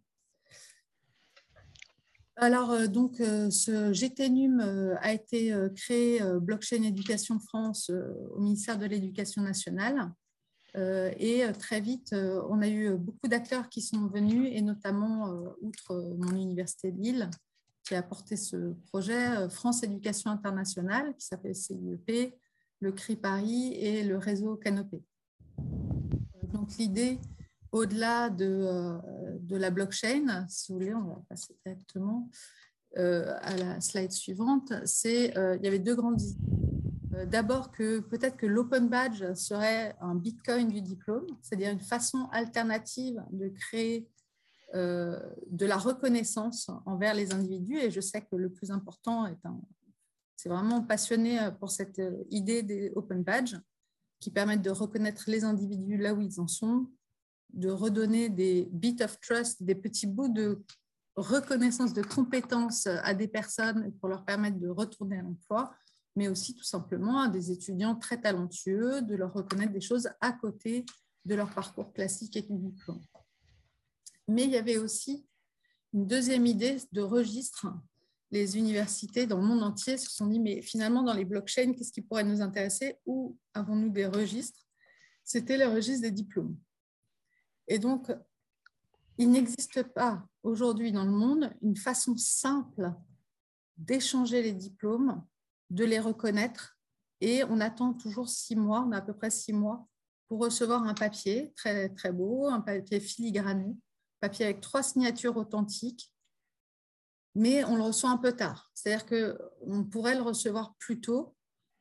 Alors, 2.36 2.72
euh, 2.72 2.86
donc, 2.86 3.20
euh, 3.20 3.48
ce 3.50 3.92
GTNUM 3.92 4.60
euh, 4.60 4.96
a 5.00 5.12
été 5.12 5.54
créé 5.76 6.20
Blockchain 6.40 6.82
Éducation 6.82 7.38
France 7.38 7.90
au 7.90 8.40
ministère 8.40 8.78
de 8.78 8.86
l'Éducation 8.86 9.42
nationale. 9.42 10.10
Et 10.76 11.44
très 11.58 11.80
vite, 11.80 12.14
on 12.48 12.60
a 12.60 12.68
eu 12.68 12.96
beaucoup 12.96 13.28
d'acteurs 13.28 13.68
qui 13.68 13.80
sont 13.80 14.08
venus, 14.08 14.48
et 14.52 14.60
notamment, 14.60 15.32
outre 15.60 16.14
mon 16.18 16.34
université 16.34 16.90
de 16.90 17.00
Lille, 17.00 17.30
qui 17.84 17.94
a 17.94 18.02
porté 18.02 18.36
ce 18.36 18.74
projet, 18.88 19.48
France 19.50 19.84
Éducation 19.84 20.30
Internationale, 20.30 21.14
qui 21.16 21.26
s'appelle 21.26 21.54
CIEP, 21.54 22.34
le 22.80 22.92
CRI 22.92 23.16
Paris 23.16 23.74
et 23.74 24.02
le 24.02 24.18
réseau 24.18 24.56
Canopé. 24.56 25.02
Donc, 26.52 26.76
l'idée, 26.76 27.18
au-delà 27.74 28.30
de, 28.30 28.46
euh, 28.46 28.98
la 29.50 29.70
blockchain, 29.70 30.46
si 30.48 30.70
vous 30.70 30.78
voulez, 30.78 30.94
on 30.94 31.02
va 31.02 31.22
passer 31.28 31.56
directement 31.64 32.30
euh, 32.98 33.34
à 33.40 33.56
la 33.56 33.80
slide 33.80 34.12
suivante, 34.12 34.72
c'est 34.84 35.36
euh, 35.36 35.56
il 35.56 35.64
y 35.64 35.66
avait 35.66 35.80
deux 35.80 35.96
grandes 35.96 36.20
idées. 36.20 36.63
D'abord 37.26 37.70
que 37.70 38.00
peut-être 38.00 38.36
que 38.36 38.46
l'open 38.46 38.88
badge 38.88 39.32
serait 39.34 39.96
un 40.00 40.14
bitcoin 40.14 40.68
du 40.68 40.80
diplôme, 40.80 41.26
c'est-à-dire 41.42 41.70
une 41.70 41.80
façon 41.80 42.28
alternative 42.32 43.22
de 43.30 43.48
créer 43.48 44.08
de 44.74 45.66
la 45.66 45.76
reconnaissance 45.76 46.70
envers 46.86 47.14
les 47.14 47.32
individus. 47.32 47.78
Et 47.78 47.90
je 47.90 48.00
sais 48.00 48.22
que 48.22 48.36
le 48.36 48.50
plus 48.50 48.70
important 48.70 49.26
est 49.26 49.38
c'est 50.36 50.48
vraiment 50.48 50.82
passionné 50.82 51.38
pour 51.58 51.70
cette 51.70 52.02
idée 52.30 52.62
des 52.62 52.92
open 52.96 53.22
badges 53.22 53.56
qui 54.20 54.30
permettent 54.30 54.62
de 54.62 54.70
reconnaître 54.70 55.24
les 55.28 55.44
individus 55.44 55.96
là 55.96 56.12
où 56.14 56.20
ils 56.20 56.40
en 56.40 56.48
sont, 56.48 56.90
de 57.52 57.70
redonner 57.70 58.28
des 58.28 58.68
bits 58.72 58.96
of 59.00 59.20
trust, 59.20 59.62
des 59.62 59.74
petits 59.74 60.06
bouts 60.06 60.28
de 60.28 60.62
reconnaissance 61.16 61.92
de 61.92 62.02
compétences 62.02 62.86
à 62.86 63.14
des 63.14 63.28
personnes 63.28 63.92
pour 64.00 64.08
leur 64.08 64.24
permettre 64.24 64.58
de 64.58 64.68
retourner 64.68 65.18
à 65.18 65.22
l'emploi, 65.22 65.74
mais 66.16 66.28
aussi 66.28 66.54
tout 66.54 66.64
simplement 66.64 67.20
à 67.20 67.28
des 67.28 67.50
étudiants 67.50 67.96
très 67.96 68.20
talentueux, 68.20 69.02
de 69.02 69.14
leur 69.14 69.32
reconnaître 69.32 69.72
des 69.72 69.80
choses 69.80 70.08
à 70.20 70.32
côté 70.32 70.84
de 71.24 71.34
leur 71.34 71.52
parcours 71.52 71.92
classique 71.92 72.36
et 72.36 72.42
du 72.42 72.56
diplôme. 72.56 73.00
Mais 74.28 74.44
il 74.44 74.50
y 74.50 74.56
avait 74.56 74.78
aussi 74.78 75.26
une 75.92 76.06
deuxième 76.06 76.46
idée 76.46 76.76
de 76.92 77.00
registre. 77.00 77.66
Les 78.30 78.58
universités 78.58 79.26
dans 79.26 79.38
le 79.38 79.46
monde 79.46 79.62
entier 79.62 79.96
se 79.96 80.10
sont 80.10 80.26
dit, 80.26 80.40
mais 80.40 80.60
finalement, 80.60 81.02
dans 81.02 81.14
les 81.14 81.24
blockchains, 81.24 81.72
qu'est-ce 81.72 81.92
qui 81.92 82.02
pourrait 82.02 82.24
nous 82.24 82.40
intéresser? 82.40 82.98
Où 83.06 83.38
avons-nous 83.52 83.90
des 83.90 84.06
registres? 84.06 84.66
C'était 85.22 85.56
le 85.56 85.66
registre 85.66 86.02
des 86.02 86.10
diplômes. 86.10 86.56
Et 87.68 87.78
donc, 87.78 88.10
il 89.18 89.30
n'existe 89.30 89.82
pas 89.94 90.26
aujourd'hui 90.42 90.90
dans 90.90 91.04
le 91.04 91.12
monde 91.12 91.52
une 91.62 91.76
façon 91.76 92.16
simple 92.16 92.92
d'échanger 93.76 94.42
les 94.42 94.52
diplômes, 94.52 95.24
de 95.70 95.84
les 95.84 96.00
reconnaître. 96.00 96.78
Et 97.20 97.44
on 97.44 97.60
attend 97.60 97.94
toujours 97.94 98.28
six 98.28 98.56
mois, 98.56 98.84
on 98.86 98.92
a 98.92 98.98
à 98.98 99.02
peu 99.02 99.14
près 99.14 99.30
six 99.30 99.52
mois, 99.52 99.88
pour 100.28 100.40
recevoir 100.40 100.84
un 100.84 100.94
papier 100.94 101.52
très, 101.56 102.12
beau, 102.12 102.48
un 102.48 102.60
papier 102.60 103.00
filigrané, 103.00 103.76
papier 104.20 104.46
avec 104.46 104.60
trois 104.60 104.82
signatures 104.82 105.36
authentiques, 105.36 106.12
mais 107.34 107.64
on 107.64 107.76
le 107.76 107.82
reçoit 107.82 108.10
un 108.10 108.16
peu 108.16 108.32
tard. 108.32 108.70
C'est-à-dire 108.74 109.06
qu'on 109.06 109.84
pourrait 109.84 110.16
le 110.16 110.22
recevoir 110.22 110.74
plus 110.78 111.00
tôt, 111.00 111.34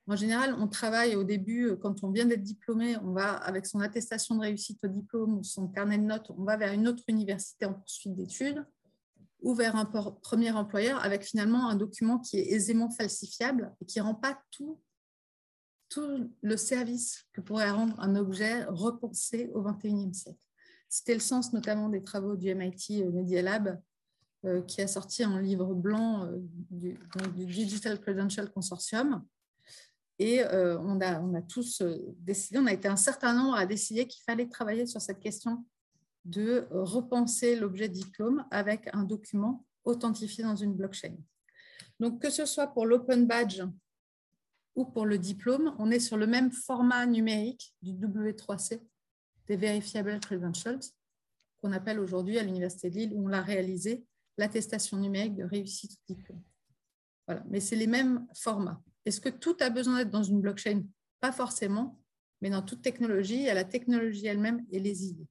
en 0.07 0.17
général, 0.17 0.53
on 0.59 0.67
travaille 0.67 1.15
au 1.15 1.23
début, 1.23 1.77
quand 1.81 2.03
on 2.03 2.11
vient 2.11 2.25
d'être 2.25 2.43
diplômé, 2.43 2.97
on 2.97 3.13
va 3.13 3.35
avec 3.37 3.65
son 3.65 3.79
attestation 3.79 4.35
de 4.35 4.41
réussite 4.41 4.83
au 4.83 4.89
diplôme 4.89 5.37
ou 5.37 5.43
son 5.43 5.69
carnet 5.69 5.97
de 5.97 6.03
notes, 6.03 6.29
on 6.37 6.43
va 6.43 6.57
vers 6.57 6.73
une 6.73 6.89
autre 6.89 7.03
université 7.07 7.65
en 7.65 7.73
poursuite 7.73 8.13
d'études 8.13 8.65
ou 9.43 9.53
vers 9.53 9.75
un 9.75 9.85
premier 9.85 10.51
employeur 10.51 11.03
avec 11.03 11.23
finalement 11.23 11.69
un 11.69 11.75
document 11.75 12.17
qui 12.17 12.39
est 12.39 12.51
aisément 12.51 12.89
falsifiable 12.89 13.73
et 13.81 13.85
qui 13.85 13.99
ne 13.99 14.05
rend 14.05 14.15
pas 14.15 14.41
tout, 14.51 14.81
tout 15.89 16.31
le 16.41 16.57
service 16.57 17.25
que 17.33 17.41
pourrait 17.41 17.69
rendre 17.69 17.99
un 17.99 18.15
objet 18.15 18.63
repensé 18.65 19.51
au 19.53 19.61
XXIe 19.61 20.13
siècle. 20.13 20.39
C'était 20.89 21.13
le 21.13 21.19
sens 21.19 21.53
notamment 21.53 21.89
des 21.89 22.03
travaux 22.03 22.35
du 22.35 22.53
MIT 22.53 23.03
Media 23.11 23.41
Lab, 23.41 23.81
euh, 24.45 24.61
qui 24.63 24.81
a 24.81 24.87
sorti 24.87 25.23
un 25.23 25.41
livre 25.41 25.73
blanc 25.73 26.25
euh, 26.25 26.39
du, 26.69 26.97
Digital 27.45 27.99
Credential 28.01 28.51
Consortium, 28.51 29.23
et 30.19 30.43
euh, 30.43 30.77
on, 30.79 31.01
a, 31.01 31.19
on 31.19 31.33
a 31.33 31.41
tous 31.41 31.81
euh, 31.81 31.97
décidé, 32.19 32.59
on 32.59 32.65
a 32.65 32.73
été 32.73 32.87
un 32.87 32.95
certain 32.95 33.33
nombre 33.33 33.55
à 33.55 33.65
décider 33.65 34.07
qu'il 34.07 34.23
fallait 34.23 34.47
travailler 34.47 34.85
sur 34.85 35.01
cette 35.01 35.19
question 35.19 35.65
de 36.25 36.67
repenser 36.71 37.55
l'objet 37.55 37.89
diplôme 37.89 38.45
avec 38.51 38.89
un 38.93 39.03
document 39.03 39.65
authentifié 39.83 40.43
dans 40.43 40.55
une 40.55 40.73
blockchain. 40.73 41.15
Donc, 41.99 42.21
que 42.21 42.29
ce 42.29 42.45
soit 42.45 42.67
pour 42.67 42.85
l'open 42.85 43.27
badge 43.27 43.63
ou 44.75 44.85
pour 44.85 45.05
le 45.05 45.17
diplôme, 45.17 45.75
on 45.77 45.91
est 45.91 45.99
sur 45.99 46.17
le 46.17 46.27
même 46.27 46.51
format 46.51 47.05
numérique 47.05 47.75
du 47.81 47.93
W3C, 47.93 48.81
des 49.47 49.57
Verifiable 49.57 50.19
Credentials, 50.19 50.79
qu'on 51.61 51.71
appelle 51.71 51.99
aujourd'hui 51.99 52.39
à 52.39 52.43
l'Université 52.43 52.89
de 52.89 52.95
Lille, 52.95 53.13
où 53.13 53.25
on 53.25 53.27
l'a 53.27 53.41
réalisé, 53.41 54.05
l'attestation 54.37 54.97
numérique 54.97 55.35
de 55.35 55.43
réussite 55.43 55.91
au 55.91 56.13
diplôme. 56.13 56.41
Voilà. 57.27 57.43
Mais 57.49 57.59
c'est 57.59 57.75
les 57.75 57.87
mêmes 57.87 58.25
formats. 58.33 58.81
Est-ce 59.05 59.21
que 59.21 59.29
tout 59.29 59.55
a 59.59 59.69
besoin 59.69 59.97
d'être 59.97 60.09
dans 60.09 60.23
une 60.23 60.41
blockchain? 60.41 60.83
Pas 61.19 61.31
forcément, 61.31 61.99
mais 62.41 62.49
dans 62.49 62.61
toute 62.61 62.81
technologie, 62.81 63.35
il 63.35 63.43
y 63.43 63.49
a 63.49 63.53
la 63.53 63.63
technologie 63.63 64.25
elle-même 64.25 64.65
et 64.71 64.79
les 64.79 65.05
idées. 65.05 65.27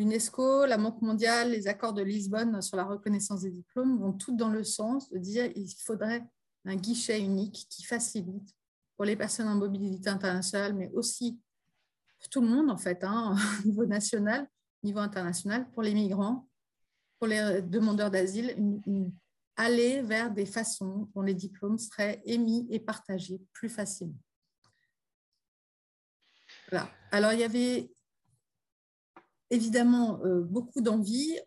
L'UNESCO, 0.00 0.64
la 0.64 0.78
Banque 0.78 1.02
mondiale, 1.02 1.50
les 1.50 1.68
accords 1.68 1.92
de 1.92 2.00
Lisbonne 2.00 2.62
sur 2.62 2.78
la 2.78 2.84
reconnaissance 2.84 3.42
des 3.42 3.50
diplômes 3.50 3.98
vont 3.98 4.14
toutes 4.14 4.38
dans 4.38 4.48
le 4.48 4.64
sens 4.64 5.10
de 5.10 5.18
dire 5.18 5.52
qu'il 5.52 5.68
faudrait 5.84 6.26
un 6.64 6.74
guichet 6.74 7.20
unique 7.20 7.66
qui 7.68 7.84
facilite 7.84 8.56
pour 8.96 9.04
les 9.04 9.14
personnes 9.14 9.46
en 9.46 9.56
mobilité 9.56 10.08
internationale, 10.08 10.72
mais 10.72 10.90
aussi 10.94 11.38
pour 12.18 12.30
tout 12.30 12.40
le 12.40 12.48
monde, 12.48 12.70
en 12.70 12.78
fait, 12.78 13.04
hein, 13.04 13.36
au 13.62 13.66
niveau 13.66 13.84
national, 13.84 14.48
au 14.82 14.86
niveau 14.86 15.00
international, 15.00 15.70
pour 15.70 15.82
les 15.82 15.92
migrants, 15.92 16.48
pour 17.18 17.28
les 17.28 17.60
demandeurs 17.60 18.10
d'asile, 18.10 18.56
aller 19.54 20.00
vers 20.00 20.30
des 20.30 20.46
façons 20.46 21.10
dont 21.14 21.20
les 21.20 21.34
diplômes 21.34 21.76
seraient 21.76 22.22
émis 22.24 22.66
et 22.70 22.80
partagés 22.80 23.42
plus 23.52 23.68
facilement. 23.68 24.16
Alors, 27.12 27.34
il 27.34 27.40
y 27.40 27.44
avait 27.44 27.92
évidemment 29.50 30.20
beaucoup 30.44 30.80
d'envie 30.80 31.38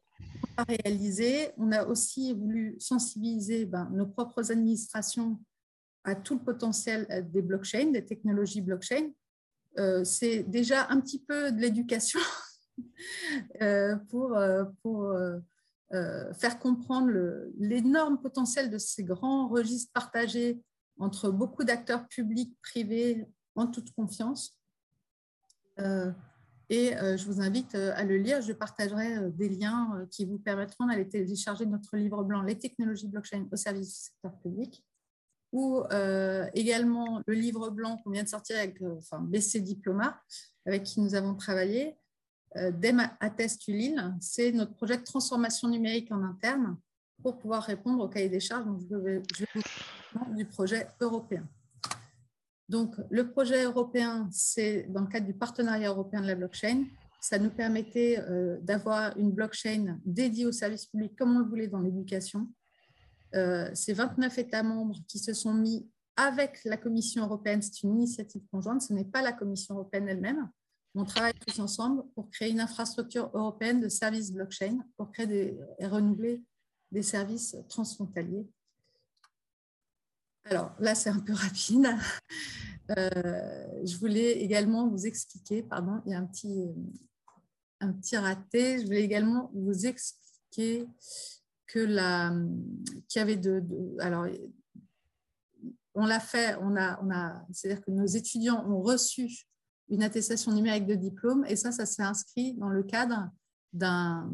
à 0.58 0.64
réaliser. 0.64 1.50
On 1.58 1.72
a 1.72 1.86
aussi 1.86 2.34
voulu 2.34 2.76
sensibiliser 2.80 3.66
ben, 3.66 3.90
nos 3.94 4.06
propres 4.06 4.52
administrations 4.52 5.40
à 6.04 6.16
tout 6.16 6.36
le 6.36 6.44
potentiel 6.44 7.08
des 7.32 7.42
blockchains, 7.42 7.92
des 7.92 8.06
technologies 8.06 8.62
blockchain. 8.62 9.12
C'est 10.04 10.44
déjà 10.44 10.88
un 10.90 11.00
petit 11.00 11.20
peu 11.20 11.52
de 11.52 11.60
l'éducation 11.60 12.20
pour, 14.10 14.38
faire 15.90 16.60
comprendre 16.60 17.12
l'énorme 17.58 18.22
potentiel 18.22 18.70
de 18.70 18.78
ces 18.78 19.04
grands 19.04 19.48
registres 19.48 19.94
partagés 19.94 20.62
entre 21.00 21.30
beaucoup 21.30 21.64
d'acteurs 21.64 22.08
publics, 22.08 22.56
privés, 22.62 23.26
en 23.56 23.68
toute 23.68 23.92
confiance. 23.94 24.60
Euh, 25.80 26.12
et 26.74 26.98
euh, 26.98 27.18
je 27.18 27.26
vous 27.26 27.40
invite 27.40 27.76
euh, 27.76 27.94
à 27.96 28.04
le 28.04 28.18
lire. 28.18 28.42
Je 28.42 28.52
partagerai 28.52 29.30
des 29.30 29.48
liens 29.48 30.08
qui 30.10 30.26
vous 30.26 30.40
permettront 30.40 30.88
d'aller 30.88 31.08
télécharger 31.08 31.68
notre 31.68 31.96
livre 31.98 32.24
blanc 32.24 32.42
Les 32.42 32.58
technologies 32.58 33.08
blockchain 33.08 33.46
au 33.52 33.56
service 33.56 33.88
du 33.88 33.94
secteur 33.94 34.40
public 34.40 34.84
ou 35.52 35.84
également 36.56 37.22
le 37.28 37.36
livre 37.36 37.70
blanc 37.70 37.98
qu'on 37.98 38.10
vient 38.10 38.24
de 38.24 38.28
sortir 38.28 38.58
avec 38.58 38.82
enfin, 38.82 39.20
BC 39.20 39.60
Diploma, 39.60 40.20
avec 40.66 40.82
qui 40.82 41.00
nous 41.00 41.14
avons 41.14 41.36
travaillé. 41.36 41.96
DEM 42.56 43.08
Attest 43.20 43.68
ULIL, 43.68 44.16
c'est 44.20 44.52
notre 44.52 44.74
projet 44.74 44.98
de 44.98 45.04
transformation 45.04 45.68
numérique 45.68 46.12
en 46.12 46.24
interne 46.24 46.76
pour 47.22 47.38
pouvoir 47.38 47.62
répondre 47.62 48.04
au 48.04 48.10
cahier 48.10 48.30
des 48.30 48.40
charges. 48.40 48.66
Donc, 48.66 48.82
je 48.90 48.96
vais, 48.96 49.22
je 49.36 49.44
vais 49.44 49.48
vous 49.54 50.34
du 50.34 50.46
projet 50.46 50.88
européen. 51.00 51.48
Donc, 52.70 52.96
le 53.10 53.30
projet 53.30 53.64
européen, 53.64 54.28
c'est 54.32 54.84
dans 54.90 55.02
le 55.02 55.08
cadre 55.08 55.26
du 55.26 55.34
partenariat 55.34 55.90
européen 55.90 56.22
de 56.22 56.28
la 56.28 56.36
blockchain. 56.36 56.86
Ça 57.22 57.38
nous 57.40 57.50
permettait 57.50 58.20
euh, 58.20 58.58
d'avoir 58.62 59.18
une 59.18 59.32
blockchain 59.32 60.00
dédiée 60.06 60.46
au 60.46 60.52
service 60.52 60.86
public 60.86 61.16
comme 61.18 61.36
on 61.36 61.40
le 61.40 61.46
voulait 61.46 61.68
dans 61.68 61.80
l'éducation. 61.80 62.48
Euh, 63.36 63.70
c'est 63.74 63.94
29 63.94 64.38
États 64.38 64.64
membres 64.64 64.98
qui 65.08 65.20
se 65.20 65.34
sont 65.34 65.54
mis 65.54 65.90
avec 66.16 66.60
la 66.66 66.78
Commission 66.78 67.24
européenne. 67.24 67.62
C'est 67.62 67.84
une 67.84 67.96
initiative 67.96 68.44
conjointe, 68.52 68.82
ce 68.82 68.94
n'est 68.94 69.06
pas 69.06 69.22
la 69.22 69.34
Commission 69.34 69.76
européenne 69.76 70.08
elle-même. 70.08 70.50
On 70.96 71.06
travaille 71.06 71.34
tous 71.34 71.60
ensemble 71.60 72.04
pour 72.14 72.30
créer 72.30 72.52
une 72.52 72.60
infrastructure 72.60 73.32
européenne 73.34 73.82
de 73.82 73.90
services 73.90 74.32
blockchain 74.32 74.78
pour 74.96 75.12
créer 75.12 75.58
et 75.80 75.88
renouveler 75.88 76.44
des 76.92 77.02
services 77.02 77.58
transfrontaliers 77.68 78.46
alors 80.46 80.76
là, 80.80 80.96
c'est 80.96 81.10
un 81.10 81.20
peu 81.20 81.34
rapide. 81.34 81.88
Euh, 82.98 83.86
je 83.86 83.98
voulais 83.98 84.42
également 84.42 84.88
vous 84.88 85.06
expliquer, 85.06 85.64
pardon, 85.64 86.02
il 86.06 86.12
y 86.12 86.16
a 86.16 86.20
un 86.20 86.26
petit, 86.26 88.18
raté. 88.18 88.80
Je 88.80 88.86
voulais 88.86 89.04
également 89.04 89.52
vous 89.54 89.86
expliquer 89.86 90.88
que 91.68 91.80
la, 91.80 92.34
qu'il 93.08 93.20
y 93.20 93.22
avait 93.22 93.38
de, 93.38 93.64
alors, 94.00 94.28
on 95.96 96.06
l'a 96.06 96.20
fait, 96.20 96.56
on 96.62 96.76
a, 96.76 97.00
on 97.02 97.54
c'est-à-dire 97.54 97.84
que 97.84 97.92
nos 97.92 98.06
étudiants 98.06 98.66
ont 98.68 98.82
reçu 98.82 99.48
une 99.90 100.04
attestation 100.04 100.52
numérique 100.52 100.88
de 100.88 100.96
diplôme 100.96 101.46
et 101.48 101.56
ça, 101.56 101.72
ça 101.72 101.86
s'est 101.86 102.04
inscrit 102.04 102.54
dans 102.56 102.70
le 102.70 102.84
cadre 102.84 103.30
d'un, 103.74 104.32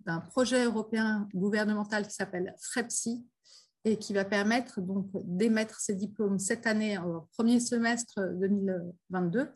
d'un 0.00 0.20
projet 0.20 0.64
européen 0.64 1.28
gouvernemental 1.34 2.06
qui 2.06 2.14
s'appelle 2.14 2.54
FREPSI, 2.60 3.24
et 3.84 3.98
qui 3.98 4.12
va 4.14 4.24
permettre 4.24 4.80
donc 4.80 5.08
d'émettre 5.24 5.80
ces 5.80 5.94
diplômes 5.94 6.38
cette 6.38 6.66
année, 6.66 6.98
au 6.98 7.28
premier 7.36 7.60
semestre 7.60 8.20
2022, 8.40 9.48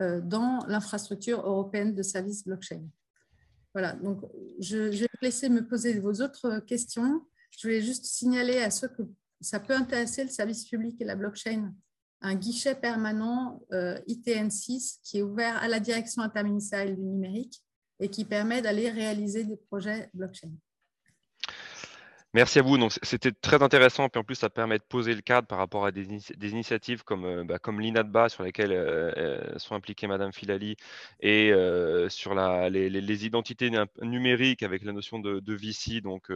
euh, 0.00 0.20
dans 0.20 0.64
l'infrastructure 0.66 1.40
européenne 1.40 1.94
de 1.94 2.02
services 2.02 2.44
blockchain. 2.44 2.82
Voilà, 3.74 3.92
donc 3.94 4.20
je, 4.58 4.76
vais 4.76 5.08
laisser 5.22 5.48
me 5.48 5.66
poser 5.66 5.98
vos 5.98 6.20
autres 6.20 6.58
questions. 6.60 7.24
Je 7.50 7.66
voulais 7.66 7.80
juste 7.80 8.04
signaler 8.04 8.58
à 8.58 8.70
ceux 8.70 8.88
que 8.88 9.02
ça 9.40 9.60
peut 9.60 9.74
intéresser 9.74 10.24
le 10.24 10.30
service 10.30 10.64
public 10.68 11.00
et 11.00 11.04
la 11.04 11.16
blockchain 11.16 11.72
un 12.22 12.34
guichet 12.36 12.74
permanent 12.74 13.60
euh, 13.72 13.98
ITN6 14.08 15.00
qui 15.02 15.18
est 15.18 15.22
ouvert 15.22 15.56
à 15.56 15.68
la 15.68 15.80
direction 15.80 16.22
interministérielle 16.22 16.96
du 16.96 17.02
numérique 17.02 17.62
et 18.00 18.08
qui 18.08 18.24
permet 18.24 18.62
d'aller 18.62 18.90
réaliser 18.90 19.44
des 19.44 19.56
projets 19.56 20.08
blockchain. 20.14 20.50
Merci 22.34 22.60
à 22.60 22.62
vous. 22.62 22.78
Donc, 22.78 22.92
c'était 23.02 23.30
très 23.30 23.62
intéressant. 23.62 24.08
Puis 24.08 24.18
en 24.18 24.24
plus, 24.24 24.36
ça 24.36 24.48
permet 24.48 24.78
de 24.78 24.82
poser 24.84 25.14
le 25.14 25.20
cadre 25.20 25.46
par 25.46 25.58
rapport 25.58 25.84
à 25.84 25.92
des, 25.92 26.04
initiatives 26.48 27.04
comme, 27.04 27.26
euh, 27.26 27.44
bah, 27.44 27.58
l'INADBA, 27.66 28.30
sur 28.30 28.42
lesquelles 28.42 28.72
euh, 28.72 29.12
euh, 29.18 29.58
sont 29.58 29.74
impliquées 29.74 30.06
Madame 30.06 30.32
Filali, 30.32 30.76
et 31.20 31.52
sur 32.08 32.34
les, 32.34 33.26
identités 33.26 33.70
numériques 34.00 34.62
avec 34.62 34.82
la 34.82 34.92
notion 34.92 35.18
de, 35.18 35.40
de 35.40 35.54
VC. 35.54 36.00
Donc, 36.00 36.30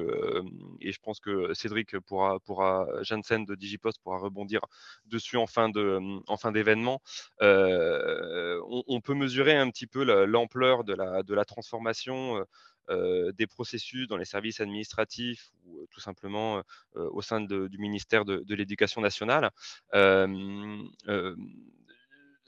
et 0.80 0.92
je 0.92 1.00
pense 1.00 1.18
que 1.18 1.54
Cédric 1.54 1.98
pourra, 2.00 2.40
pourra, 2.40 2.87
Janssen 3.02 3.46
de 3.46 3.54
Digipost 3.54 3.98
pourra 4.02 4.18
rebondir 4.18 4.61
dessus 5.06 5.38
en 5.38 5.46
fin 5.46 5.70
d'événement. 5.70 7.00
On, 7.40 9.00
peut 9.02 9.14
mesurer 9.14 9.56
un 9.56 9.70
petit 9.70 9.87
peu 9.87 10.04
l'ampleur 10.26 10.85
de 10.85 10.94
la, 10.94 11.22
de 11.22 11.35
la 11.35 11.44
transformation 11.46 12.44
des 12.88 13.46
processus 13.46 14.09
dans 14.09 14.16
les 14.16 14.25
services 14.25 14.61
administratifs 14.61 15.51
ou 15.64 15.87
tout 15.90 16.01
simplement 16.01 16.62
au 16.94 17.22
sein 17.22 17.40
du 17.40 17.79
ministère 17.79 18.25
de 18.25 18.55
l'Éducation 18.55 19.01
nationale 19.01 19.51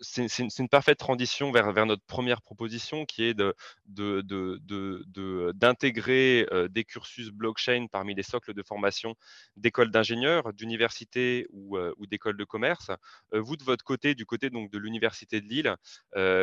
c'est 0.01 0.59
une, 0.59 0.69
parfaite 0.69 0.99
transition 0.99 1.51
vers, 1.51 1.87
notre 1.87 2.05
première 2.05 2.43
proposition 2.43 3.05
qui 3.05 3.25
est 3.25 3.35
d'intégrer 5.55 6.47
euh, 6.53 6.69
des 6.69 6.85
cursus 6.85 7.31
blockchain 7.31 7.87
parmi 7.91 8.15
les 8.15 8.23
socles 8.23 8.55
de 8.55 8.63
formation 8.63 9.17
d'écoles 9.57 9.91
d'ingénieurs, 9.91 10.53
d'universités 10.53 11.47
ou, 11.51 11.77
euh, 11.77 11.93
d'écoles 12.09 12.37
de 12.37 12.45
commerce. 12.45 12.91
Euh, 13.35 13.41
vous, 13.41 13.57
de 13.57 13.65
votre 13.65 13.85
côté, 13.85 14.15
du 14.15 14.27
côté 14.27 14.51
donc, 14.51 14.71
de 14.71 14.79
l'Université 14.79 15.41
de 15.41 15.47
Lille, 15.47 15.75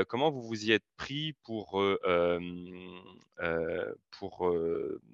comment 0.08 0.32
vous 0.32 0.42
vous 0.42 0.66
y 0.66 0.72
êtes 0.72 0.84
pris 0.98 1.34
pour 1.44 1.82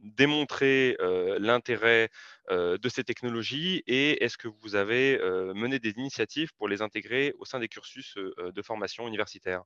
démontrer 0.04 0.98
l'intérêt 1.40 2.10
de 2.52 2.90
ces 2.90 3.04
technologies 3.04 3.82
et 3.88 4.24
est-ce 4.24 4.38
que 4.38 4.48
vous 4.48 4.76
avez 4.76 5.18
mené 5.56 5.80
des 5.80 5.92
initiatives 5.92 6.52
pour 6.58 6.68
les 6.68 6.82
intégrer 6.82 7.34
au 7.40 7.46
sein 7.46 7.60
des 7.60 7.70
cursus 7.70 8.16
de 8.18 8.62
formation 8.62 9.08
universitaire? 9.08 9.64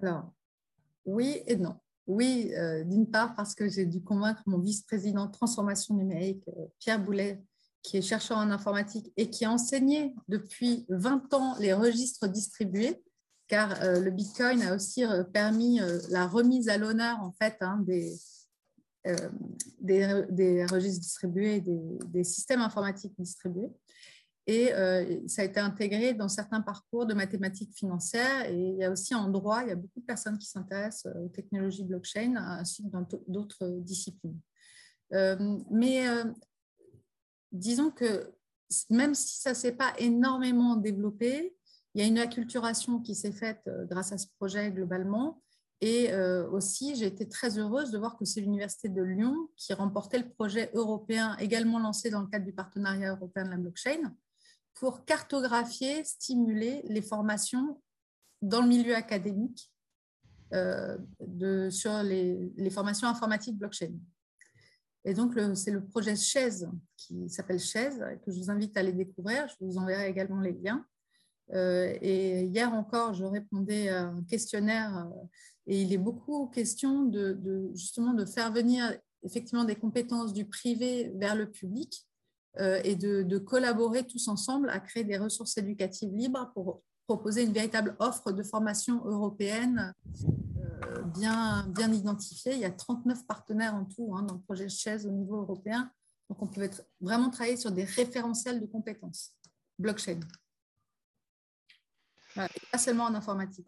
Alors, 0.00 0.32
oui 1.04 1.42
et 1.46 1.56
non. 1.56 1.76
Oui, 2.06 2.52
d'une 2.86 3.10
part 3.10 3.34
parce 3.34 3.54
que 3.54 3.68
j'ai 3.68 3.86
dû 3.86 4.02
convaincre 4.02 4.42
mon 4.46 4.58
vice-président 4.58 5.26
de 5.26 5.32
transformation 5.32 5.94
numérique, 5.94 6.44
Pierre 6.78 6.98
Boulet, 6.98 7.42
qui 7.82 7.98
est 7.98 8.02
chercheur 8.02 8.38
en 8.38 8.50
informatique 8.50 9.12
et 9.16 9.28
qui 9.28 9.44
a 9.44 9.50
enseigné 9.50 10.14
depuis 10.28 10.86
20 10.88 11.34
ans 11.34 11.56
les 11.58 11.74
registres 11.74 12.26
distribués, 12.26 13.02
car 13.48 13.76
le 13.82 14.10
Bitcoin 14.10 14.62
a 14.62 14.74
aussi 14.74 15.04
permis 15.32 15.80
la 16.08 16.26
remise 16.26 16.68
à 16.68 16.78
l'honneur 16.78 17.20
en 17.20 17.32
fait 17.32 17.56
hein, 17.60 17.78
des, 17.86 18.14
euh, 19.06 19.16
des, 19.80 20.64
registres 20.66 21.00
distribués, 21.00 21.60
des, 21.60 22.24
systèmes 22.24 22.60
informatiques 22.60 23.14
distribués. 23.18 23.70
Et 24.46 24.72
euh, 24.72 25.26
ça 25.26 25.42
a 25.42 25.44
été 25.44 25.58
intégré 25.58 26.14
dans 26.14 26.28
certains 26.28 26.60
parcours 26.60 27.06
de 27.06 27.14
mathématiques 27.14 27.74
financières. 27.74 28.48
Et 28.48 28.54
il 28.54 28.76
y 28.76 28.84
a 28.84 28.90
aussi 28.90 29.14
en 29.14 29.28
droit, 29.28 29.62
il 29.62 29.68
y 29.68 29.72
a 29.72 29.76
beaucoup 29.76 30.00
de 30.00 30.04
personnes 30.04 30.38
qui 30.38 30.46
s'intéressent 30.46 31.12
aux 31.16 31.28
technologies 31.28 31.84
blockchain, 31.84 32.36
ainsi 32.36 32.84
que 32.84 32.88
dans 32.88 33.06
d'autres 33.26 33.68
disciplines. 33.80 34.38
Euh, 35.14 35.58
mais 35.70 36.06
disons 37.50 37.90
que 37.90 38.32
même 38.88 39.14
si 39.14 39.40
ça 39.40 39.50
ne 39.50 39.54
s'est 39.56 39.72
pas 39.76 39.94
énormément 39.98 40.76
développé, 40.76 41.56
il 41.94 42.00
y 42.00 42.04
a 42.04 42.06
une 42.06 42.18
acculturation 42.18 43.00
qui 43.00 43.14
s'est 43.14 43.32
faite 43.32 43.68
grâce 43.90 44.12
à 44.12 44.18
ce 44.18 44.28
projet 44.38 44.70
globalement. 44.70 45.42
Et 45.84 46.12
euh, 46.12 46.48
aussi, 46.50 46.94
j'ai 46.94 47.06
été 47.06 47.28
très 47.28 47.58
heureuse 47.58 47.90
de 47.90 47.98
voir 47.98 48.16
que 48.16 48.24
c'est 48.24 48.40
l'Université 48.40 48.88
de 48.88 49.02
Lyon 49.02 49.48
qui 49.56 49.74
remportait 49.74 50.20
le 50.20 50.28
projet 50.28 50.70
européen, 50.74 51.36
également 51.38 51.80
lancé 51.80 52.08
dans 52.08 52.20
le 52.20 52.28
cadre 52.28 52.44
du 52.44 52.52
partenariat 52.52 53.10
européen 53.10 53.44
de 53.44 53.50
la 53.50 53.56
blockchain, 53.56 54.14
pour 54.74 55.04
cartographier, 55.04 56.04
stimuler 56.04 56.82
les 56.84 57.02
formations 57.02 57.82
dans 58.42 58.62
le 58.62 58.68
milieu 58.68 58.94
académique 58.94 59.72
euh, 60.52 60.98
sur 61.70 62.00
les, 62.04 62.52
les, 62.56 62.70
formations 62.70 63.08
informatiques 63.08 63.58
blockchain. 63.58 63.92
Et 65.04 65.14
donc, 65.14 65.36
c'est 65.56 65.72
le 65.72 65.84
projet 65.84 66.14
Chaise 66.14 66.70
qui 66.96 67.28
s'appelle 67.28 67.58
Chaise, 67.58 67.98
que 68.24 68.30
je 68.30 68.38
vous 68.38 68.52
invite 68.52 68.76
à 68.76 68.80
aller 68.80 68.92
découvrir. 68.92 69.48
Je 69.48 69.64
vous 69.64 69.78
enverrai 69.78 70.08
également 70.08 70.40
les 70.40 70.52
liens. 70.52 70.86
Euh, 71.52 71.96
et 72.00 72.44
hier 72.44 72.72
encore, 72.72 73.14
je 73.14 73.24
répondais 73.24 73.88
à 73.88 74.04
un 74.04 74.22
questionnaire 74.24 75.08
et 75.66 75.82
il 75.82 75.92
est 75.92 75.98
beaucoup 75.98 76.46
question 76.46 77.04
de, 77.04 77.70
justement 77.74 78.14
de 78.14 78.24
faire 78.24 78.52
venir 78.52 78.92
effectivement 79.22 79.64
des 79.64 79.76
compétences 79.76 80.32
du 80.32 80.44
privé 80.44 81.12
vers 81.16 81.36
le 81.36 81.50
public 81.50 82.06
euh, 82.58 82.80
et 82.84 82.96
de, 82.96 83.38
collaborer 83.38 84.06
tous 84.06 84.28
ensemble 84.28 84.70
à 84.70 84.80
créer 84.80 85.04
des 85.04 85.18
ressources 85.18 85.56
éducatives 85.58 86.12
libres 86.14 86.50
pour 86.54 86.82
proposer 87.06 87.44
une 87.44 87.52
véritable 87.52 87.96
offre 87.98 88.32
de 88.32 88.42
formation 88.42 89.04
européenne 89.04 89.92
euh, 90.56 91.02
bien, 91.02 91.66
bien 91.68 91.92
identifiés. 91.92 92.54
Il 92.54 92.60
y 92.60 92.64
a 92.64 92.70
39 92.70 93.26
partenaires 93.26 93.74
en 93.74 93.84
tout 93.84 94.14
hein, 94.16 94.22
dans 94.22 94.34
le 94.34 94.40
projet 94.40 94.68
Chaise 94.68 95.06
au 95.06 95.10
niveau 95.10 95.36
européen. 95.36 95.90
Donc, 96.28 96.42
on 96.42 96.46
peut 96.46 96.68
vraiment 97.00 97.30
travailler 97.30 97.56
sur 97.56 97.72
des 97.72 97.84
référentiels 97.84 98.60
de 98.60 98.66
compétences 98.66 99.34
blockchain. 99.78 100.20
Pas 102.34 102.78
seulement 102.78 103.04
en 103.04 103.14
informatique, 103.14 103.66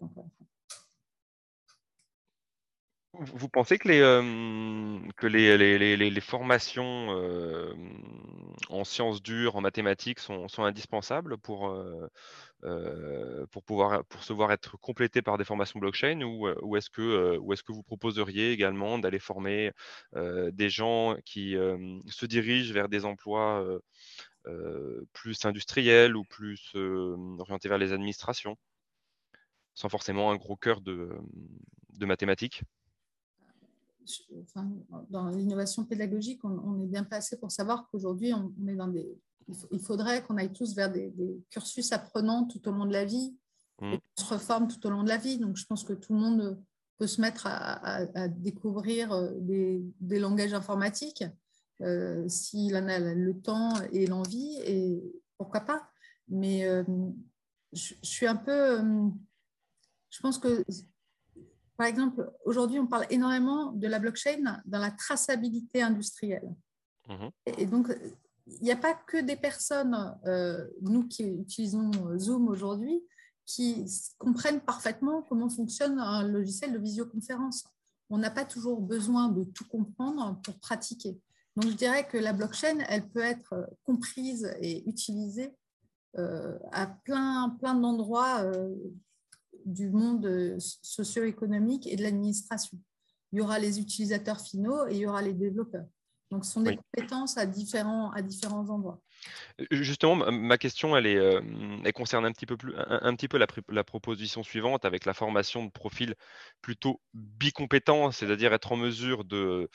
vous 3.21 3.49
pensez 3.49 3.79
que 3.79 3.89
les, 3.89 4.01
euh, 4.01 5.01
formations 6.21 7.17
euh, 7.17 7.73
en 8.69 8.85
sciences 8.85 9.23
dures, 9.23 9.57
en 9.57 9.61
mathématiques 9.61 10.19
sont, 10.19 10.47
indispensables 10.59 11.39
pour, 11.39 11.71
euh, 11.71 13.47
pour, 13.53 13.63
pouvoir, 13.63 14.05
pour 14.07 14.25
se 14.25 14.33
voir 14.33 14.53
être 14.53 14.77
complétées 14.79 15.23
par 15.23 15.39
des 15.39 15.45
formations 15.45 15.79
blockchain 15.79 16.23
ou, 16.23 16.77
est-ce 16.77 16.91
que, 16.91 17.39
est 17.53 17.63
que 17.63 17.73
vous 17.73 17.83
proposeriez 17.83 18.53
également 18.53 18.99
d'aller 18.99 19.21
former 19.21 19.71
des 20.15 20.71
gens 20.71 21.17
qui 21.25 21.57
se 22.09 22.27
dirigent 22.27 22.73
vers 22.73 22.89
des 22.89 23.05
emplois 23.05 23.65
plus 25.13 25.45
industriels 25.45 26.17
ou 26.17 26.25
plus 26.25 26.73
orientés 27.39 27.69
vers 27.69 27.79
les 27.79 27.93
administrations 27.93 28.57
sans 29.75 29.89
forcément 29.89 30.31
un 30.31 30.37
gros 30.37 30.57
cœur 30.57 30.81
de, 30.81 31.11
de 31.95 32.07
mathématiques 32.07 32.63
dans 35.11 35.29
l'innovation 35.29 35.85
pédagogique, 35.85 36.45
on, 36.45 36.83
est 36.83 36.87
bien 36.87 37.05
placé 37.05 37.39
pour 37.39 37.51
savoir 37.51 37.89
qu'aujourd'hui, 37.91 38.33
on, 38.33 38.53
est 38.69 38.75
dans 38.75 38.89
des. 38.89 39.07
Il, 39.71 39.81
faudrait 39.81 40.23
qu'on 40.23 40.37
aille 40.37 40.53
tous 40.53 40.75
vers 40.75 40.91
des, 40.91 41.13
cursus 41.51 41.93
apprenants 41.93 42.45
tout 42.45 42.67
au 42.69 42.73
long 42.73 42.87
de 42.87 42.93
la 42.93 43.05
vie, 43.05 43.37
mmh. 43.81 43.93
et 43.93 43.99
qu'on 43.99 44.25
se 44.25 44.35
reforme 44.35 44.69
tout 44.69 44.87
au 44.87 44.91
long 44.91 45.03
de 45.03 45.09
la 45.09 45.17
vie. 45.17 45.39
Donc, 45.39 45.57
je 45.57 45.67
pense 45.67 45.85
que 45.85 45.93
tout 45.93 46.15
le 46.15 46.21
monde 46.21 46.63
peut 46.99 47.07
se 47.07 47.21
mettre 47.21 47.47
à, 47.47 48.29
découvrir 48.29 49.13
euh, 49.13 49.31
des, 49.39 50.19
langages 50.19 50.55
informatiques 50.55 51.25
euh, 51.81 52.29
s'il 52.29 52.77
en 52.77 52.89
a 52.89 52.99
le 52.99 53.41
temps 53.41 53.75
et 53.93 54.07
l'envie, 54.07 54.59
et 54.65 55.03
pourquoi 55.39 55.61
pas. 55.61 55.89
Mais 56.29 56.67
euh, 56.67 56.85
je, 57.73 57.95
je, 58.03 58.09
suis 58.09 58.27
un 58.27 58.37
peu. 58.37 58.81
Je 60.11 60.21
pense 60.21 60.39
que 60.39 60.65
par 61.77 61.87
exemple, 61.87 62.31
aujourd'hui, 62.45 62.79
on 62.79 62.87
parle 62.87 63.07
énormément 63.11 63.73
de 63.73 63.89
la 63.89 63.99
blockchain 63.99 64.63
dans 64.65 64.79
la 64.79 64.93
traçabilité 64.93 65.83
industrielle. 65.83 66.55
Mhm. 67.09 67.31
Et 67.59 67.67
donc, 67.67 67.89
il 68.47 68.63
n'y 68.63 68.71
a 68.71 68.77
pas 68.77 68.95
que 68.95 69.21
des 69.21 69.37
personnes, 69.37 70.17
euh, 70.27 70.67
nous 70.83 71.09
qui 71.09 71.25
utilisons 71.25 71.91
Zoom 72.19 72.49
aujourd'hui, 72.49 73.03
qui 73.45 73.85
comprennent 74.19 74.61
parfaitement 74.61 75.23
comment 75.23 75.51
fonctionne 75.51 75.99
un 75.99 76.27
logiciel 76.27 76.73
de 76.73 76.79
visioconférence. 76.79 77.65
On 78.09 78.19
n'a 78.19 78.31
pas 78.31 78.45
toujours 78.45 78.81
besoin 78.81 79.29
de 79.29 79.45
tout 79.45 79.67
comprendre 79.67 80.41
pour 80.43 80.59
pratiquer. 80.61 81.21
Donc, 81.57 81.71
je 81.71 81.77
dirais 81.77 82.07
que 82.07 82.19
la 82.19 82.33
blockchain, 82.33 82.79
elle 82.89 83.09
peut 83.09 83.23
être 83.23 83.55
comprise 83.85 84.53
et 84.61 84.89
utilisée 84.89 85.53
euh, 86.19 86.59
à 86.73 86.87
plein, 86.87 87.57
plein 87.61 87.75
d'endroits 87.75 88.43
euh, 88.43 88.75
du 89.65 89.91
monde 89.91 90.57
socio-économique 90.59 91.87
et 91.87 91.97
de 91.97 92.03
l'administration. 92.03 92.79
Il 93.33 93.39
y 93.39 93.41
aura 93.41 93.59
les 93.59 93.81
utilisateurs 93.81 94.41
finaux 94.41 94.87
et 94.89 94.95
il 94.95 94.99
y 94.99 95.07
aura 95.07 95.23
les 95.23 95.33
développeurs. 95.33 95.87
Donc, 96.31 96.45
ce 96.45 96.53
sont 96.53 96.63
des 96.63 96.77
compétences 96.77 97.39
à 97.39 97.47
différents, 97.47 98.11
à 98.11 98.23
différents 98.23 98.69
endroits. 98.69 99.01
Justement, 99.71 100.31
ma 100.33 100.59
question, 100.59 100.97
elle, 100.97 101.93
concerne 101.93 102.27
un 102.27 102.33
petit 102.33 102.47
peu, 102.47 103.39
la, 103.69 103.85
proposition 103.85 104.43
suivante 104.43 104.85
avec 104.85 105.05
la 105.05 105.15
formation 105.15 105.65
de 105.65 105.71
profil 105.71 106.15
plutôt 106.61 107.01
bicompétent, 107.15 108.11
c'est-à-dire 108.11 108.53
être 108.53 108.73
en 108.73 108.77
mesure 108.77 109.25
de, 109.25 109.69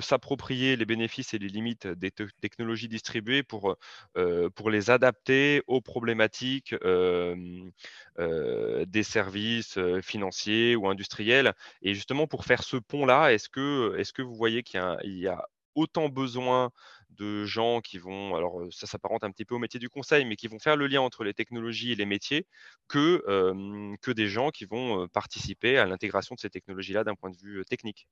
s'approprier 0.00 0.76
les 0.76 0.86
bénéfices 0.86 1.34
et 1.34 1.38
les 1.38 1.48
limites 1.48 1.86
des 1.86 2.10
technologies 2.40 2.88
distribuées 2.88 3.42
pour, 3.42 3.76
les 4.16 4.90
adapter 4.90 5.62
aux 5.66 5.80
problématiques 5.80 6.74
des 8.18 9.02
services 9.02 9.78
financiers 10.02 10.76
ou 10.76 10.88
industriels. 10.88 11.52
Et 11.82 11.94
justement, 11.94 12.26
pour 12.26 12.44
faire 12.44 12.62
ce 12.62 12.76
pont-là, 12.76 13.32
est-ce 13.32 13.48
que, 13.48 14.22
vous 14.22 14.34
voyez 14.34 14.62
qu'il 14.62 14.80
y 15.04 15.28
a 15.28 15.48
autant 15.74 16.08
besoin 16.08 16.70
de 17.18 17.44
gens 17.44 17.80
qui 17.80 17.98
vont, 17.98 18.34
alors 18.34 18.62
ça 18.70 18.86
s'apparente 18.86 19.24
un 19.24 19.30
petit 19.30 19.44
peu 19.44 19.54
au 19.54 19.58
métier 19.58 19.80
du 19.80 19.88
conseil, 19.88 20.24
mais 20.24 20.36
qui 20.36 20.48
vont 20.48 20.58
faire 20.58 20.76
le 20.76 20.86
lien 20.86 21.00
entre 21.00 21.24
les 21.24 21.34
technologies 21.34 21.92
et 21.92 21.94
les 21.94 22.06
métiers, 22.06 22.46
que, 22.88 23.22
que 24.00 24.10
des 24.10 24.28
gens 24.28 24.50
qui 24.50 24.64
vont 24.64 25.08
participer 25.08 25.78
à 25.78 25.86
l'intégration 25.86 26.34
de 26.34 26.40
ces 26.40 26.50
technologies-là 26.50 27.04
d'un 27.04 27.14
point 27.14 27.30
de 27.30 27.36
vue 27.36 27.64
technique. 27.64 28.08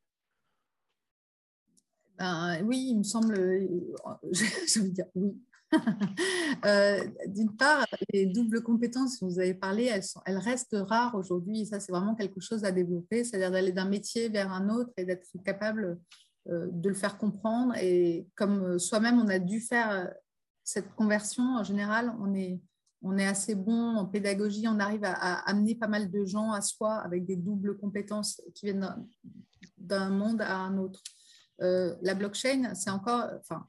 Ben, 2.18 2.62
oui, 2.64 2.88
il 2.90 2.98
me 2.98 3.02
semble, 3.02 3.34
je 4.32 4.80
veux 4.80 4.90
dire 4.90 5.06
oui. 5.14 5.34
D'une 7.28 7.56
part, 7.56 7.86
les 8.12 8.26
doubles 8.26 8.62
compétences 8.62 9.20
dont 9.20 9.28
vous 9.28 9.38
avez 9.38 9.54
parlé, 9.54 9.84
elles, 9.84 10.38
restent 10.38 10.76
rares 10.78 11.14
aujourd'hui. 11.14 11.66
Ça, 11.66 11.80
c'est 11.80 11.92
vraiment 11.92 12.14
quelque 12.14 12.40
chose 12.40 12.64
à 12.64 12.72
développer, 12.72 13.24
c'est-à-dire 13.24 13.50
d'aller 13.50 13.72
d'un 13.72 13.88
métier 13.88 14.28
vers 14.28 14.52
un 14.52 14.68
autre 14.68 14.90
et 14.96 15.04
d'être 15.04 15.28
capable 15.44 15.84
euh, 15.84 15.94
de 16.46 16.88
le 16.88 16.94
faire 16.94 17.18
comprendre. 17.18 17.74
Et 17.76 18.26
comme 18.34 18.62
euh, 18.62 18.78
soi-même, 18.78 19.18
on 19.18 19.28
a 19.28 19.38
dû 19.38 19.60
faire 19.60 19.90
euh, 19.90 20.06
cette 20.64 20.94
conversion, 20.94 21.42
en 21.42 21.64
général, 21.64 22.14
on 22.20 22.34
est, 22.34 22.60
on 23.02 23.18
est 23.18 23.26
assez 23.26 23.54
bon 23.54 23.96
en 23.96 24.06
pédagogie, 24.06 24.66
on 24.68 24.78
arrive 24.78 25.04
à, 25.04 25.48
amener 25.48 25.74
pas 25.74 25.88
mal 25.88 26.10
de 26.10 26.24
gens 26.24 26.52
à 26.52 26.60
soi 26.60 26.94
avec 26.96 27.24
des 27.26 27.36
doubles 27.36 27.76
compétences 27.76 28.40
qui 28.54 28.66
viennent 28.66 29.06
d'un 29.78 30.10
monde 30.10 30.42
à 30.42 30.56
un 30.56 30.76
autre. 30.76 31.02
la 31.58 32.14
blockchain, 32.14 32.74
c'est 32.74 32.90
encore, 32.90 33.30
enfin, 33.40 33.66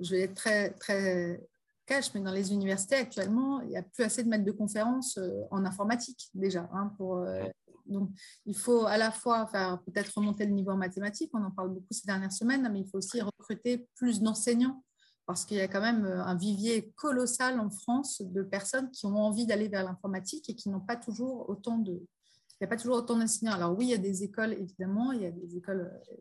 je 0.00 0.14
vais 0.14 0.22
être 0.22 0.34
très, 0.34 0.70
très 0.70 1.44
cash, 1.84 2.14
mais 2.14 2.20
dans 2.20 2.32
les 2.32 2.52
universités 2.52 2.94
actuellement, 2.94 3.60
il 3.62 3.70
n'y 3.70 3.76
a 3.76 3.82
plus 3.82 4.04
assez 4.04 4.22
de 4.22 4.28
maîtres 4.28 4.44
de 4.44 4.52
conférences 4.52 5.18
en 5.50 5.64
informatique 5.64 6.30
déjà 6.32 6.70
hein, 6.72 6.92
pour 6.96 7.26
donc, 7.88 8.10
il 8.46 8.56
faut 8.56 8.86
à 8.86 8.98
la 8.98 9.10
fois 9.10 9.46
faire 9.46 9.82
peut-être 9.84 10.12
remonter 10.16 10.44
le 10.44 10.52
niveau 10.52 10.70
en 10.72 10.76
mathématiques, 10.76 11.30
on 11.34 11.42
en 11.42 11.50
parle 11.50 11.70
beaucoup 11.70 11.92
ces 11.92 12.06
dernières 12.06 12.32
semaines, 12.32 12.68
mais 12.72 12.80
il 12.80 12.88
faut 12.88 12.98
aussi 12.98 13.20
recruter 13.20 13.88
plus 13.94 14.20
d'enseignants 14.20 14.82
parce 15.28 15.44
qu'il 15.44 15.58
y 15.58 15.60
a 15.60 15.68
quand 15.68 15.82
même 15.82 16.06
euh, 16.06 16.24
un 16.24 16.36
vivier 16.36 16.90
colossal 16.96 17.60
en 17.60 17.68
France 17.68 18.22
de 18.22 18.42
personnes 18.42 18.90
qui 18.90 19.04
ont 19.04 19.18
envie 19.18 19.44
d'aller 19.44 19.68
vers 19.68 19.84
l'informatique 19.84 20.48
et 20.48 20.54
qui 20.54 20.70
n'ont 20.70 20.80
pas 20.80 20.96
toujours 20.96 21.50
autant 21.50 21.76
de... 21.76 22.02
Il 22.60 22.66
n'y 22.66 22.72
a 22.72 22.76
toujours 22.76 22.96
autant 22.96 23.18
d'enseignants. 23.18 23.52
Alors 23.52 23.76
oui, 23.76 23.84
il 23.84 23.90
y 23.90 23.94
a 23.94 23.98
des 23.98 24.24
écoles, 24.24 24.54
évidemment, 24.54 25.12
il 25.12 25.20
y 25.20 25.26
a 25.26 25.30
des 25.30 25.54
écoles 25.54 25.92
euh, 26.10 26.16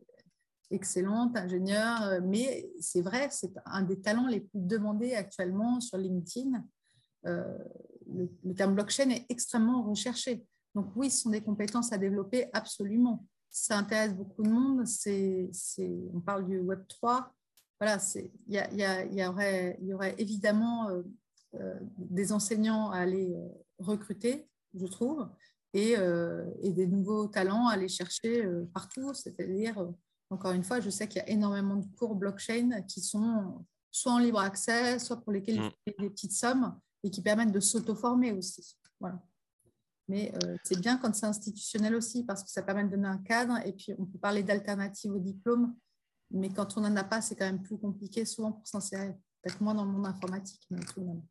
excellentes, 0.71 1.37
ingénieurs, 1.37 2.03
euh, 2.03 2.19
mais 2.21 2.69
c'est 2.81 3.01
vrai, 3.01 3.29
c'est 3.31 3.53
un 3.65 3.81
des 3.81 4.01
talents 4.01 4.27
les 4.27 4.41
plus 4.41 4.59
demandés 4.59 5.13
actuellement 5.13 5.79
sur 5.79 5.97
LinkedIn. 5.97 6.61
le, 7.23 8.53
terme 8.55 8.75
blockchain 8.75 9.09
est 9.11 9.25
extrêmement 9.29 9.83
recherché. 9.83 10.45
Donc 10.77 10.91
oui, 10.95 11.09
ce 11.09 11.21
sont 11.21 11.31
des 11.31 11.41
compétences 11.41 11.91
à 11.91 11.97
développer 11.97 12.51
absolument. 12.53 13.25
Ça 13.49 13.79
intéresse 13.79 14.13
beaucoup 14.13 14.43
de 14.43 14.49
monde. 14.49 14.85
C'est, 14.85 15.49
on 16.13 16.21
parle 16.21 16.45
du 16.45 16.59
Web 16.59 16.87
3. 16.87 17.33
Voilà, 17.79 17.97
il 18.45 18.63
y, 19.11 19.25
aurait, 19.25 19.79
y 19.81 19.93
aurait 19.95 20.13
évidemment 20.19 20.89
euh, 20.89 21.01
euh, 21.55 21.79
des 21.97 22.31
enseignants 22.31 22.91
à 22.91 22.99
aller 22.99 23.33
euh, 23.33 23.47
recruter, 23.79 24.47
je 24.75 24.85
trouve, 24.85 25.27
et, 25.73 25.95
et, 26.61 26.73
des 26.73 26.85
nouveaux 26.85 27.27
talents 27.27 27.67
à 27.67 27.73
aller 27.73 27.87
chercher 27.89 28.47
partout. 28.71 29.15
C'est-à-dire, 29.15 29.83
encore 30.29 30.51
une 30.51 30.63
fois, 30.63 30.79
je 30.79 30.91
sais 30.91 31.07
qu'il 31.07 31.23
y 31.23 31.25
a 31.25 31.29
énormément 31.29 31.77
de 31.77 31.87
cours 31.97 32.15
blockchain 32.15 32.83
qui 32.83 33.01
sont 33.01 33.65
soit 33.91 34.11
en 34.11 34.19
libre 34.19 34.39
accès, 34.39 34.99
soit 34.99 35.17
pour 35.17 35.31
lesquels 35.31 35.55
il 35.55 35.61
faut 35.61 35.77
payer 35.85 35.97
des 35.99 36.09
petites 36.11 36.33
sommes 36.33 36.79
et 37.03 37.09
qui 37.09 37.23
permettent 37.23 37.51
de 37.51 37.59
s'auto-former 37.59 38.31
aussi. 38.31 38.77
Voilà. 38.99 39.19
Mais 40.07 40.31
euh, 40.43 40.55
c'est 40.63 40.79
bien 40.79 40.97
quand 40.97 41.13
c'est 41.13 41.25
institutionnel 41.25 41.95
aussi, 41.95 42.23
parce 42.23 42.43
que 42.43 42.49
ça 42.49 42.61
permet 42.61 42.85
de 42.85 42.89
donner 42.89 43.07
un 43.07 43.17
cadre. 43.17 43.57
Et 43.65 43.73
puis, 43.73 43.93
on 43.97 44.05
peut 44.05 44.19
parler 44.19 44.43
d'alternatives 44.43 45.11
au 45.11 45.19
diplôme, 45.19 45.75
mais 46.31 46.49
quand 46.49 46.77
on 46.77 46.81
n'en 46.81 46.95
a 46.95 47.03
pas, 47.03 47.21
c'est 47.21 47.35
quand 47.35 47.45
même 47.45 47.61
plus 47.61 47.77
compliqué 47.77 48.25
souvent 48.25 48.53
pour 48.53 48.67
s'insérer. 48.67 49.13
Peut-être 49.41 49.61
moins 49.61 49.75
dans 49.75 49.85
le 49.85 49.91
monde 49.91 50.07
informatique, 50.07 50.61
tout 50.69 51.01
de 51.01 51.05
même. 51.05 51.21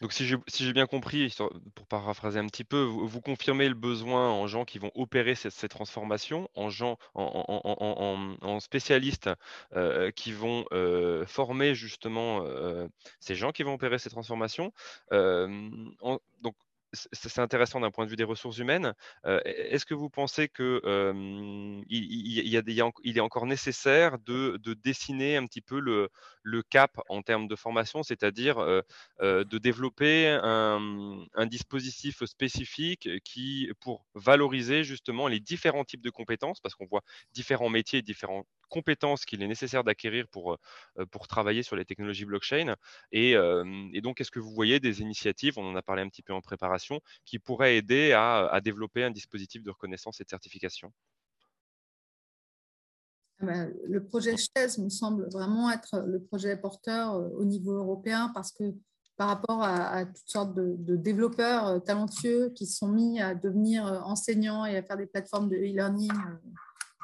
Donc, 0.00 0.14
si 0.14 0.26
j'ai 0.26 0.72
bien 0.72 0.86
compris, 0.86 1.36
pour 1.74 1.86
paraphraser 1.86 2.38
un 2.38 2.46
petit 2.46 2.64
peu, 2.64 2.80
vous, 2.80 3.20
confirmez 3.20 3.68
le 3.68 3.74
besoin 3.74 4.30
en 4.30 4.46
gens 4.46 4.64
qui 4.64 4.78
vont 4.78 4.90
opérer 4.94 5.34
ces, 5.34 5.68
transformations, 5.68 6.48
en 6.54 6.70
gens, 6.70 6.96
en, 7.14 8.60
spécialistes 8.60 9.28
euh, 9.76 10.10
qui 10.10 10.32
vont 10.32 10.64
euh, 10.72 11.26
former 11.26 11.74
justement 11.74 12.42
ces 13.20 13.34
gens 13.34 13.52
qui 13.52 13.62
vont 13.62 13.74
opérer 13.74 13.98
ces 13.98 14.08
transformations. 14.08 14.72
donc, 15.10 16.56
c'est 16.92 17.38
intéressant 17.38 17.80
d'un 17.80 17.90
point 17.90 18.04
de 18.04 18.10
vue 18.10 18.16
des 18.16 18.24
ressources 18.24 18.58
humaines. 18.58 18.94
Euh, 19.26 19.40
est-ce 19.44 19.86
que 19.86 19.94
vous 19.94 20.10
pensez 20.10 20.48
qu'il 20.48 20.80
il, 21.88 23.16
est 23.16 23.20
encore 23.20 23.46
nécessaire 23.46 24.18
de, 24.18 24.60
dessiner 24.82 25.36
un 25.36 25.46
petit 25.46 25.60
peu 25.60 25.78
le, 25.80 26.10
cap 26.70 27.00
en 27.08 27.22
termes 27.22 27.48
de 27.48 27.56
formation, 27.56 28.02
c'est-à-dire 28.02 28.56
de 29.20 29.58
développer 29.58 30.28
un, 30.28 31.24
un, 31.34 31.46
dispositif 31.46 32.24
spécifique 32.24 33.08
qui, 33.24 33.70
pour 33.80 34.06
valoriser 34.14 34.84
justement 34.84 35.28
les 35.28 35.40
différents 35.40 35.84
types 35.84 36.02
de 36.02 36.10
compétences, 36.10 36.60
parce 36.60 36.74
qu'on 36.74 36.86
voit 36.86 37.02
différents 37.32 37.70
métiers, 37.70 38.02
différents 38.02 38.44
compétences 38.70 39.26
qu'il 39.26 39.42
est 39.42 39.48
nécessaire 39.48 39.84
d'acquérir 39.84 40.26
pour, 40.28 40.54
euh, 40.54 41.06
pour 41.10 41.28
travailler 41.28 41.62
sur 41.62 41.76
les 41.76 41.84
technologies 41.84 42.24
blockchain. 42.24 42.76
Et, 43.12 43.34
donc, 44.02 44.20
est-ce 44.20 44.30
que 44.30 44.40
vous 44.40 44.52
voyez 44.52 44.80
des 44.80 45.02
initiatives, 45.02 45.58
on 45.58 45.70
en 45.70 45.76
a 45.76 45.82
parlé 45.82 46.02
un 46.02 46.08
petit 46.08 46.22
peu 46.22 46.32
en 46.32 46.40
préparation, 46.40 47.00
qui 47.26 47.38
pourraient 47.38 47.76
aider 47.76 48.12
à, 48.12 48.58
développer 48.62 49.04
un 49.04 49.10
dispositif 49.10 49.62
de 49.62 49.70
reconnaissance 49.70 50.20
et 50.20 50.24
de 50.24 50.28
certification? 50.30 50.92
Ah 53.42 53.46
ben, 53.46 53.72
le 53.86 54.04
projet 54.04 54.36
chaise 54.36 54.78
me 54.78 54.90
semble 54.90 55.28
vraiment 55.30 55.70
être 55.70 56.04
le 56.06 56.22
projet 56.22 56.56
porteur 56.58 57.14
euh, 57.14 57.28
au 57.38 57.44
niveau 57.46 57.72
européen 57.72 58.30
parce 58.34 58.52
que 58.52 58.74
par 59.16 59.28
rapport 59.28 59.62
à, 59.62 60.04
toutes 60.04 60.28
sortes 60.28 60.54
de, 60.54 60.96
développeurs 60.96 61.66
euh, 61.66 61.78
talentueux 61.78 62.52
qui 62.54 62.66
sont 62.66 62.88
mis 62.88 63.20
à 63.20 63.34
devenir 63.34 63.84
enseignants 64.04 64.66
et 64.66 64.76
à 64.76 64.82
faire 64.82 64.98
des 64.98 65.06
plateformes 65.06 65.48
de 65.48 65.56
e-learning 65.56 66.12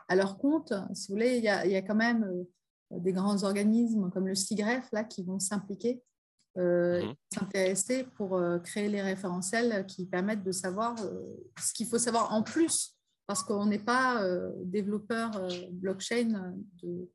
à 0.09 0.17
leur 0.17 0.39
compte, 0.39 0.73
si 0.95 1.09
vous 1.09 1.15
voulez, 1.15 1.39
il 1.39 1.45
y 1.45 1.49
a, 1.49 1.83
quand 1.83 1.95
même 1.95 2.25
euh, 2.25 2.99
des 2.99 3.13
grands 3.13 3.43
organismes 3.43 4.11
comme 4.11 4.29
le 4.29 4.35
CIGREF 4.35 4.89
là, 4.93 5.05
qui 5.05 5.25
vont 5.25 5.39
s'impliquer, 5.39 6.03
euh, 6.59 7.03
mhm. 7.03 7.15
s'intéresser 7.33 8.05
pour 8.17 8.37
euh, 8.37 8.59
créer 8.59 8.89
les 8.89 9.03
référentiels 9.03 9.85
qui 9.87 10.07
permettent 10.07 10.45
de 10.45 10.53
savoir 10.53 10.97
ce 10.99 11.73
qu'il 11.75 11.87
faut 11.87 11.99
savoir 11.99 12.33
en 12.33 12.43
plus, 12.43 12.97
parce 13.27 13.43
qu'on 13.43 13.67
n'est 13.67 13.81
pas 13.81 14.25
développeur 14.65 15.33
blockchain 15.73 16.55
de, 16.83 17.11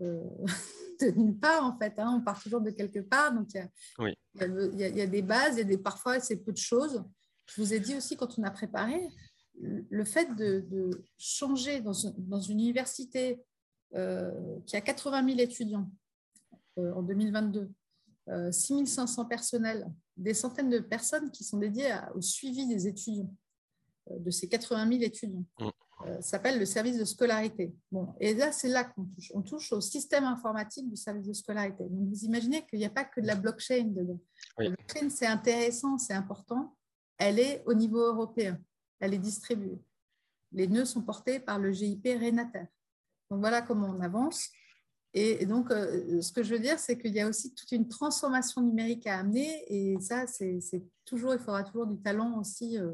de, 0.00 1.10
nulle 1.16 1.38
part 1.38 1.64
en 1.64 1.76
fait, 1.76 1.94
hein. 1.98 2.16
on 2.18 2.24
part 2.24 2.40
toujours 2.40 2.60
de 2.60 2.70
quelque 2.70 3.00
part, 3.00 3.34
donc 3.34 3.48
il 3.52 3.58
y, 3.58 4.42
a, 4.42 4.46
il, 4.46 4.96
y 4.96 5.00
a, 5.02 5.06
des 5.06 5.22
bases, 5.22 5.56
il 5.56 5.58
y 5.58 5.62
a 5.62 5.64
des, 5.64 5.76
parfois 5.76 6.20
c'est 6.20 6.36
peu 6.36 6.52
de 6.52 6.56
choses. 6.56 7.02
Je 7.46 7.60
vous 7.60 7.74
ai 7.74 7.80
dit 7.80 7.96
aussi 7.96 8.16
quand 8.16 8.38
on 8.38 8.44
a 8.44 8.50
préparé, 8.50 9.08
le 9.60 10.04
fait 10.04 10.34
de, 10.34 11.02
changer 11.18 11.80
dans, 11.80 11.92
une 12.40 12.60
université 12.60 13.42
euh, 13.94 14.58
qui 14.66 14.76
a 14.76 14.80
80 14.80 15.26
000 15.26 15.40
étudiants 15.40 15.90
euh, 16.78 16.92
en 16.94 17.02
2022, 17.02 17.70
6 18.50 18.86
500 18.86 19.26
personnels, 19.26 19.86
des 20.16 20.34
centaines 20.34 20.70
de 20.70 20.78
personnes 20.78 21.30
qui 21.30 21.44
sont 21.44 21.58
dédiées 21.58 21.92
au 22.14 22.20
suivi 22.20 22.66
des 22.66 22.86
étudiants, 22.86 23.34
euh, 24.10 24.18
de 24.18 24.30
ces 24.30 24.48
80 24.48 24.88
000 24.88 25.02
étudiants. 25.02 25.44
Mm. 25.58 26.22
s'appelle 26.22 26.58
le 26.58 26.64
service 26.64 26.96
de 26.96 27.04
scolarité. 27.04 27.74
Bon, 27.90 28.14
et 28.20 28.34
là, 28.34 28.52
c'est 28.52 28.68
là 28.68 28.84
qu'on 28.84 29.04
touche. 29.04 29.32
On 29.34 29.42
touche 29.42 29.72
au 29.72 29.80
système 29.80 30.24
informatique 30.24 30.88
du 30.88 30.96
service 30.96 31.26
de 31.26 31.34
scolarité. 31.34 31.84
Donc, 31.84 32.08
vous 32.08 32.24
imaginez 32.24 32.64
qu'il 32.66 32.78
n'y 32.78 32.86
a 32.86 32.90
pas 32.90 33.04
que 33.04 33.20
de 33.20 33.26
la 33.26 33.34
blockchain 33.34 33.84
dedans. 33.84 34.20
La 34.56 34.70
blockchain, 34.70 35.10
c'est 35.10 35.26
intéressant, 35.26 35.98
c'est 35.98 36.14
important. 36.14 36.74
Elle 37.18 37.38
est 37.38 37.62
au 37.66 37.74
niveau 37.74 37.98
européen 37.98 38.58
elle 39.00 39.14
est 39.14 39.18
distribuée. 39.18 39.80
Les 40.52 40.68
nœuds 40.68 40.84
sont 40.84 41.02
portés 41.02 41.40
par 41.40 41.58
le 41.58 41.72
GIP 41.72 42.04
Renater. 42.04 42.66
Donc 43.30 43.40
voilà 43.40 43.62
comment 43.62 43.88
on 43.88 44.00
avance. 44.00 44.50
Et, 45.12 45.44
donc, 45.44 45.70
euh, 45.72 46.20
ce 46.20 46.32
que 46.32 46.42
je 46.42 46.54
veux 46.54 46.60
dire, 46.60 46.78
c'est 46.78 46.96
qu'il 46.96 47.12
y 47.12 47.20
a 47.20 47.28
aussi 47.28 47.52
toute 47.52 47.72
une 47.72 47.88
transformation 47.88 48.60
numérique 48.60 49.06
à 49.06 49.18
amener. 49.18 49.64
Et 49.66 50.00
ça, 50.00 50.26
c'est 50.26 50.60
toujours, 51.04 51.34
il 51.34 51.40
faudra 51.40 51.64
toujours 51.64 51.86
du 51.86 52.00
talent 52.00 52.38
aussi 52.38 52.78
euh, 52.78 52.92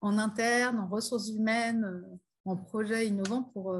en 0.00 0.16
interne, 0.16 0.78
en 0.78 0.88
ressources 0.88 1.28
humaines, 1.28 1.84
euh, 1.84 2.16
en 2.46 2.56
projets 2.56 3.06
innovants 3.06 3.42
pour, 3.42 3.76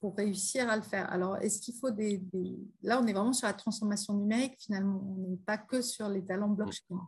pour 0.00 0.14
réussir 0.16 0.68
à 0.68 0.76
le 0.76 0.82
faire. 0.82 1.10
Alors, 1.10 1.38
est-ce 1.38 1.60
qu'il 1.60 1.74
faut 1.74 1.90
des, 1.90 2.18
des, 2.18 2.58
Là, 2.82 3.00
on 3.02 3.06
est 3.06 3.14
vraiment 3.14 3.32
sur 3.32 3.46
la 3.46 3.54
transformation 3.54 4.12
numérique, 4.12 4.56
finalement. 4.58 5.02
On 5.02 5.30
n'est 5.30 5.38
pas 5.38 5.56
que 5.56 5.80
sur 5.80 6.10
les 6.10 6.22
talents 6.22 6.50
blockchain. 6.50 7.00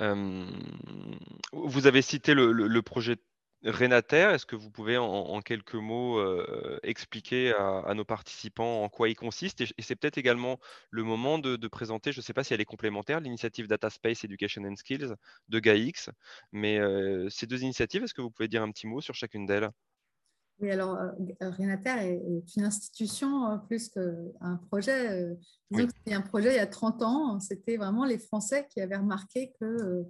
Vous 0.00 1.86
avez 1.86 2.02
cité 2.02 2.34
le, 2.34 2.82
projet 2.82 3.16
Renater. 3.64 4.30
Est-ce 4.30 4.44
que 4.44 4.56
vous 4.56 4.70
pouvez 4.70 4.98
en, 4.98 5.40
quelques 5.40 5.74
mots 5.74 6.20
expliquer 6.82 7.52
à, 7.54 7.92
nos 7.94 8.04
participants 8.04 8.82
en 8.82 8.88
quoi 8.88 9.08
il 9.08 9.14
consiste 9.14 9.60
Et, 9.60 9.66
c'est 9.78 9.96
peut-être 9.96 10.18
également 10.18 10.58
le 10.90 11.04
moment 11.04 11.38
de, 11.38 11.68
présenter, 11.68 12.12
je 12.12 12.18
ne 12.18 12.22
sais 12.22 12.34
pas 12.34 12.44
si 12.44 12.54
elle 12.54 12.60
est 12.60 12.64
complémentaire, 12.64 13.20
l'initiative 13.20 13.68
Data 13.68 13.90
Space 13.90 14.24
Education 14.24 14.64
and 14.64 14.76
Skills 14.76 15.14
de 15.48 15.58
GAIX. 15.60 16.10
Mais 16.52 16.80
ces 17.30 17.46
deux 17.46 17.62
initiatives, 17.62 18.02
est-ce 18.02 18.14
que 18.14 18.22
vous 18.22 18.30
pouvez 18.30 18.48
dire 18.48 18.62
un 18.62 18.70
petit 18.70 18.86
mot 18.86 19.00
sur 19.00 19.14
chacune 19.14 19.46
d'elles? 19.46 19.70
Oui, 20.62 20.70
alors 20.70 20.96
euh, 20.96 21.50
Renater 21.50 21.98
est 21.98 22.56
une 22.56 22.62
institution 22.62 23.50
euh, 23.50 23.56
plus 23.56 23.88
qu'un 23.88 24.56
projet. 24.68 25.10
Euh, 25.10 25.34
disons 25.72 25.88
que 25.88 25.92
c'était 25.96 26.14
un 26.14 26.20
projet 26.20 26.54
il 26.54 26.56
y 26.56 26.60
a 26.60 26.68
30 26.68 27.02
ans. 27.02 27.40
C'était 27.40 27.76
vraiment 27.76 28.04
les 28.04 28.18
Français 28.18 28.68
qui 28.70 28.80
avaient 28.80 28.96
remarqué 28.96 29.52
que 29.60 30.04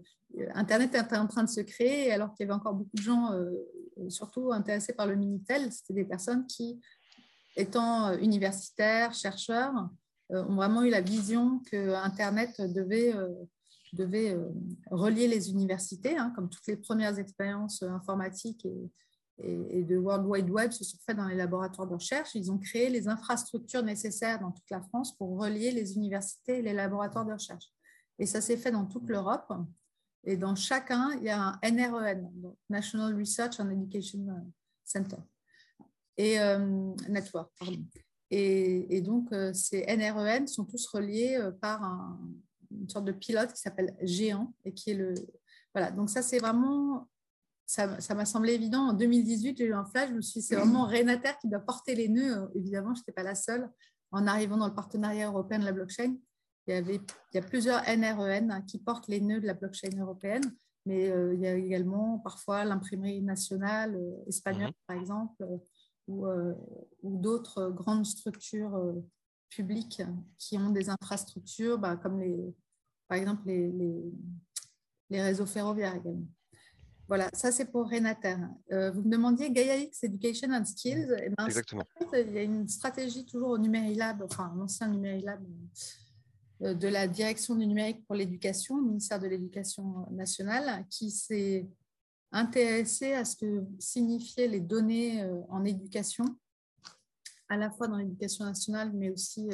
Internet 0.54 0.94
était 0.94 1.16
en 1.16 1.26
train 1.26 1.44
de 1.44 1.48
se 1.48 1.62
créer, 1.62 2.12
alors 2.12 2.34
qu'il 2.34 2.44
y 2.46 2.50
avait 2.50 2.58
encore 2.58 2.74
beaucoup 2.74 2.96
de 2.96 3.02
gens, 3.02 3.30
surtout 4.08 4.50
intéressés 4.52 4.94
par 4.94 5.06
le 5.06 5.14
Minitel. 5.14 5.70
C'était 5.70 5.92
des 5.92 6.04
personnes 6.04 6.46
qui, 6.46 6.80
étant 7.56 8.16
universitaires, 8.16 9.12
chercheurs, 9.12 9.90
ont 10.30 10.54
vraiment 10.54 10.84
eu 10.84 10.90
la 10.90 11.02
vision 11.02 11.60
que 11.70 11.94
Internet 11.94 12.60
devait 12.60 13.14
devait 13.92 14.34
relier 14.90 15.28
les 15.28 15.50
universités, 15.50 16.16
hein, 16.16 16.32
comme 16.34 16.48
toutes 16.48 16.66
les 16.66 16.78
premières 16.78 17.18
expériences 17.18 17.82
informatiques 17.82 18.64
et, 18.64 18.90
et, 19.38 19.82
de 19.82 19.96
World 19.96 20.26
Wide 20.26 20.50
Web 20.50 20.72
se 20.72 20.84
sont 20.84 20.98
faits 21.04 21.16
dans 21.16 21.26
les 21.26 21.34
laboratoires 21.34 21.88
de 21.88 21.94
recherche. 21.94 22.34
Ils 22.34 22.50
ont 22.52 22.58
créé 22.58 22.90
les 22.90 23.08
infrastructures 23.08 23.82
nécessaires 23.82 24.40
dans 24.40 24.52
toute 24.52 24.70
la 24.70 24.80
France 24.82 25.16
pour 25.16 25.38
relier 25.40 25.72
les 25.72 25.94
universités 25.94 26.58
et 26.58 26.62
les 26.62 26.72
laboratoires 26.72 27.24
de 27.24 27.32
recherche. 27.32 27.66
Et 28.18 28.26
ça 28.26 28.40
s'est 28.40 28.56
fait 28.56 28.70
dans 28.70 28.86
toute 28.86 29.08
l'Europe. 29.08 29.52
Et 30.24 30.36
dans 30.36 30.54
chacun, 30.54 31.10
il 31.16 31.24
y 31.24 31.30
a 31.30 31.58
un 31.60 31.70
NREN, 31.70 32.30
e 32.44 32.48
National 32.70 33.14
Research 33.16 33.58
and 33.58 33.70
Education 33.70 34.24
Center, 34.84 35.16
et 36.16 36.38
euh, 36.38 36.94
Network. 37.08 37.50
Et, 38.30 39.00
donc, 39.02 39.32
euh, 39.32 39.52
ces 39.52 39.84
NREN 39.84 40.46
sont 40.46 40.64
tous 40.64 40.86
reliés 40.86 41.36
euh, 41.38 41.50
par 41.50 41.82
une 42.70 42.88
sorte 42.88 43.04
de 43.04 43.12
pilote 43.12 43.52
qui 43.52 43.60
s'appelle 43.60 43.94
Géant 44.02 44.54
et 44.64 44.72
qui 44.72 44.92
est 44.92 44.94
le. 44.94 45.14
Voilà, 45.74 45.90
donc 45.90 46.08
ça, 46.08 46.22
c'est 46.22 46.38
vraiment 46.38 47.08
ça 47.66 48.14
m'a 48.14 48.24
semblé 48.24 48.52
évident. 48.54 48.88
En 48.88 48.92
2018, 48.92 49.58
j'ai 49.58 49.64
eu 49.64 49.74
un 49.74 49.84
flash. 49.84 50.10
Je 50.10 50.14
me 50.14 50.20
suis 50.20 50.40
dit, 50.40 50.46
c'est 50.46 50.56
vraiment 50.56 50.86
Renater 50.86 51.38
qui 51.38 51.48
doit 51.48 51.60
porter 51.60 51.94
les 51.94 52.08
nœuds. 52.08 52.50
Évidemment, 52.54 52.94
je 52.94 53.00
n'étais 53.00 53.12
pas 53.12 53.22
la 53.22 53.34
seule. 53.34 53.70
En 54.10 54.26
arrivant 54.26 54.58
dans 54.58 54.68
le 54.68 54.74
partenariat 54.74 55.28
européen 55.28 55.58
de 55.58 55.64
la 55.64 55.72
blockchain, 55.72 56.16
il 56.66 56.74
y, 56.74 56.76
avait, 56.76 56.96
il 56.96 57.34
y 57.34 57.38
a 57.38 57.42
plusieurs 57.42 57.82
NREN 57.82 58.52
e 58.52 58.66
qui 58.66 58.78
portent 58.78 59.08
les 59.08 59.20
nœuds 59.20 59.40
de 59.40 59.46
la 59.46 59.54
blockchain 59.54 59.90
européenne, 59.98 60.54
mais 60.86 61.10
euh, 61.10 61.34
il 61.34 61.40
y 61.40 61.46
a 61.46 61.54
également 61.54 62.18
parfois 62.18 62.64
l'imprimerie 62.64 63.22
nationale 63.22 63.96
euh, 63.96 64.28
espagnole, 64.28 64.68
mhm. 64.68 64.86
par 64.86 64.96
exemple, 64.96 65.42
euh, 65.42 65.58
ou, 66.08 66.26
ou 67.02 67.16
d'autres 67.16 67.70
grandes 67.70 68.04
structures 68.04 68.92
publiques 69.48 70.02
qui 70.36 70.58
ont 70.58 70.70
des 70.70 70.90
infrastructures, 70.90 71.78
bah, 71.78 71.96
comme 71.96 72.18
les, 72.18 72.36
par 73.06 73.18
exemple 73.18 73.42
les, 73.46 73.70
les, 73.70 74.12
les 75.10 75.22
réseaux 75.22 75.46
ferroviaires 75.46 75.94
également. 75.94 76.26
Voilà, 77.08 77.28
ça 77.32 77.52
c'est 77.52 77.66
pour 77.66 77.90
Renater. 77.90 78.38
Euh, 78.72 78.90
vous 78.90 79.02
me 79.02 79.10
demandiez 79.10 79.50
Gaia 79.50 79.76
X 79.76 80.04
Education 80.04 80.50
and 80.52 80.64
Skills. 80.64 81.14
Eh 81.22 81.30
ben, 81.30 81.46
Exactement. 81.46 81.84
il 82.12 82.32
y 82.32 82.38
a 82.38 82.42
une 82.42 82.68
stratégie 82.68 83.26
toujours 83.26 83.50
au 83.50 83.58
Numérilab, 83.58 84.22
enfin 84.22 84.52
l'ancien 84.56 84.88
Numérilab 84.88 85.40
euh, 86.62 86.74
de 86.74 86.88
la 86.88 87.08
direction 87.08 87.54
du 87.54 87.66
numérique 87.66 88.04
pour 88.06 88.14
l'éducation, 88.14 88.76
le 88.76 88.84
ministère 88.84 89.20
de 89.20 89.26
l'Éducation 89.26 90.06
nationale, 90.10 90.86
qui 90.88 91.10
s'est 91.10 91.68
intéressé 92.30 93.12
à 93.12 93.24
ce 93.24 93.36
que 93.36 93.64
signifiaient 93.78 94.48
les 94.48 94.60
données 94.60 95.22
euh, 95.22 95.40
en 95.48 95.64
éducation, 95.64 96.24
à 97.48 97.56
la 97.56 97.70
fois 97.70 97.88
dans 97.88 97.96
l'éducation 97.96 98.44
nationale, 98.44 98.92
mais 98.94 99.10
aussi 99.10 99.50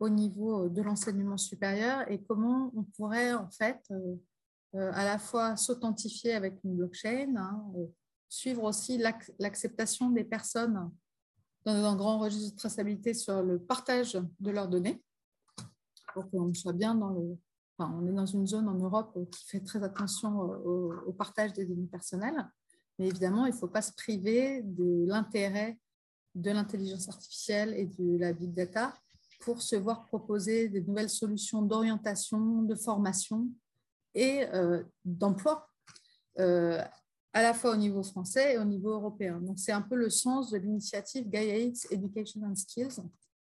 au 0.00 0.08
niveau 0.08 0.68
de 0.68 0.82
l'enseignement 0.82 1.36
supérieur, 1.36 2.08
et 2.10 2.22
comment 2.22 2.72
on 2.76 2.84
pourrait 2.84 3.34
en 3.34 3.50
fait 3.50 3.80
euh, 3.90 4.16
à 4.92 5.04
la 5.04 5.18
fois 5.18 5.56
s'authentifier 5.56 6.34
avec 6.34 6.62
une 6.64 6.76
blockchain, 6.76 7.34
hein, 7.36 7.64
euh, 7.76 7.86
suivre 8.28 8.64
aussi 8.64 9.00
l'acceptation 9.38 10.10
des 10.10 10.24
personnes 10.24 10.90
dans 11.64 11.72
un 11.72 11.96
grand 11.96 12.18
registre 12.18 12.52
de 12.52 12.58
traçabilité 12.58 13.14
sur 13.14 13.42
le 13.42 13.58
partage 13.58 14.20
de 14.40 14.50
leurs 14.50 14.68
données, 14.68 15.02
pour 16.14 16.30
qu'on 16.30 16.52
soit 16.54 16.72
bien 16.72 16.94
dans 16.94 17.10
le... 17.10 17.36
Enfin, 17.76 17.94
on 18.00 18.06
est 18.06 18.12
dans 18.12 18.26
une 18.26 18.46
zone 18.46 18.68
en 18.68 18.74
Europe 18.74 19.16
qui 19.30 19.46
fait 19.46 19.60
très 19.60 19.82
attention 19.84 20.40
au, 20.40 21.12
partage 21.12 21.52
des 21.52 21.64
données 21.64 21.86
personnelles, 21.86 22.48
mais 22.98 23.06
évidemment, 23.06 23.46
il 23.46 23.52
ne 23.52 23.56
faut 23.56 23.68
pas 23.68 23.82
se 23.82 23.92
priver 23.92 24.62
de 24.62 25.04
l'intérêt 25.06 25.78
de 26.34 26.50
l'intelligence 26.50 27.08
artificielle 27.08 27.74
et 27.74 27.86
de 27.86 28.16
la 28.18 28.32
big 28.32 28.52
data 28.52 28.94
pour 29.40 29.62
se 29.62 29.76
voir 29.76 30.04
proposer 30.06 30.68
de 30.68 30.80
nouvelles 30.80 31.10
solutions 31.10 31.62
d'orientation, 31.62 32.62
de 32.62 32.74
formation 32.74 33.48
et 34.18 34.46
d'emploi, 35.04 35.68
à 36.36 37.42
la 37.42 37.54
fois 37.54 37.72
au 37.72 37.76
niveau 37.76 38.02
français 38.02 38.54
et 38.54 38.58
au 38.58 38.64
niveau 38.64 38.90
européen. 38.90 39.40
Donc, 39.40 39.58
c'est 39.58 39.72
un 39.72 39.82
peu 39.82 39.96
le 39.96 40.10
sens 40.10 40.50
de 40.50 40.58
l'initiative 40.58 41.28
Gaia 41.28 41.56
Education 41.90 42.42
and 42.42 42.56
Skills 42.56 43.00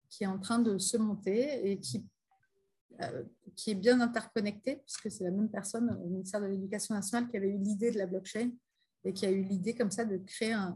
qui 0.09 0.23
est 0.23 0.27
en 0.27 0.39
train 0.39 0.59
de 0.59 0.77
se 0.77 0.97
monter 0.97 1.71
et 1.71 1.79
qui, 1.79 2.03
qui 3.55 3.71
est 3.71 3.75
bien 3.75 4.01
interconnectée, 4.01 4.77
puisque 4.77 5.11
c'est 5.11 5.23
la 5.23 5.31
même 5.31 5.49
personne 5.49 5.97
au 6.03 6.09
ministère 6.09 6.41
de 6.41 6.47
l'Éducation 6.47 6.95
nationale 6.95 7.29
qui 7.29 7.37
avait 7.37 7.49
eu 7.49 7.57
l'idée 7.57 7.91
de 7.91 7.97
la 7.97 8.07
blockchain 8.07 8.51
et 9.05 9.13
qui 9.13 9.25
a 9.25 9.31
eu 9.31 9.43
l'idée 9.43 9.75
comme 9.75 9.91
ça 9.91 10.05
de 10.05 10.17
créer 10.17 10.53
un, 10.53 10.75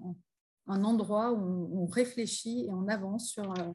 un 0.67 0.83
endroit 0.83 1.31
où 1.33 1.81
on, 1.81 1.85
réfléchit 1.85 2.65
et 2.65 2.71
on 2.71 2.87
avance 2.87 3.29
sur 3.29 3.51
euh, 3.51 3.71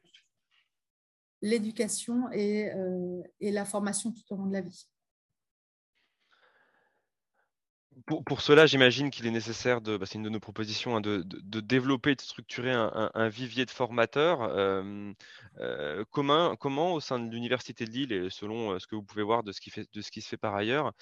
l'éducation 1.41 2.31
et, 2.31 2.71
euh, 2.73 3.21
et, 3.39 3.51
la 3.51 3.65
formation 3.65 4.11
tout 4.11 4.33
au 4.33 4.37
long 4.37 4.47
de 4.47 4.53
la 4.53 4.61
vie. 4.61 4.87
Pour, 8.05 8.41
cela, 8.41 8.65
j'imagine 8.65 9.09
qu'il 9.09 9.25
est 9.25 9.31
nécessaire, 9.31 9.81
de, 9.81 9.97
bah, 9.97 10.05
c'est 10.05 10.15
une 10.15 10.23
de 10.23 10.29
nos 10.29 10.39
propositions, 10.39 10.95
hein, 10.95 11.01
de, 11.01 11.23
développer 11.59 12.11
et 12.11 12.15
de 12.15 12.21
structurer 12.21 12.71
un, 12.71 13.29
vivier 13.29 13.65
de 13.65 13.71
formateurs. 13.71 14.41
Euh, 14.43 15.11
euh, 15.59 16.03
comment, 16.11 16.93
au 16.93 16.99
sein 16.99 17.19
de 17.19 17.31
l'Université 17.31 17.85
de 17.85 17.91
Lille, 17.91 18.11
et 18.11 18.29
selon 18.29 18.71
euh, 18.73 18.79
ce 18.79 18.87
que 18.87 18.95
vous 18.95 19.03
pouvez 19.03 19.23
voir 19.23 19.43
de 19.43 19.51
ce 19.51 19.59
qui, 19.61 19.71
fait, 19.71 19.87
de 19.93 20.01
ce 20.01 20.11
qui 20.11 20.21
se 20.21 20.29
fait 20.29 20.37
par 20.37 20.55
ailleurs, 20.55 20.93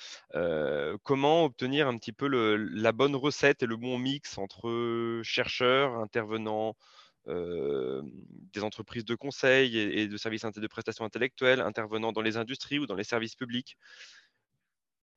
comment 1.03 1.45
obtenir 1.45 1.87
un 1.87 1.97
petit 1.97 2.13
peu 2.13 2.27
la 2.27 2.91
bonne 2.91 3.15
recette 3.15 3.63
et 3.63 3.67
le 3.67 3.77
bon 3.77 3.97
mix 3.97 4.37
entre 4.37 5.21
chercheurs, 5.23 5.95
intervenants, 5.95 6.75
des 7.25 8.63
entreprises 8.63 9.03
de 9.03 9.15
conseil 9.15 9.77
et, 9.77 10.03
et 10.03 10.07
de 10.07 10.15
services 10.15 10.45
de 10.45 10.67
prestations 10.67 11.03
intellectuelles, 11.03 11.59
intervenant 11.59 12.13
dans 12.13 12.21
les 12.21 12.37
industries 12.37 12.79
ou 12.79 12.85
dans 12.85 12.95
les 12.95 13.03
services 13.03 13.35
publics? 13.35 13.77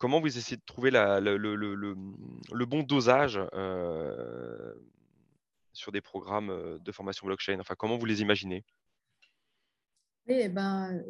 Comment 0.00 0.20
vous 0.20 0.38
essayez 0.38 0.56
de 0.56 0.64
trouver 0.66 0.90
le, 0.90 2.64
bon 2.64 2.82
dosage 2.82 3.38
euh, 3.52 4.74
sur 5.72 5.92
des 5.92 6.00
programmes 6.00 6.50
euh, 6.50 6.78
de 6.78 6.90
formation 6.90 7.26
blockchain? 7.26 7.60
Enfin, 7.60 7.74
comment 7.78 7.98
vous 7.98 8.06
les 8.06 8.22
imaginez? 8.22 8.64
Eh 10.26 10.48
ben, 10.48 11.00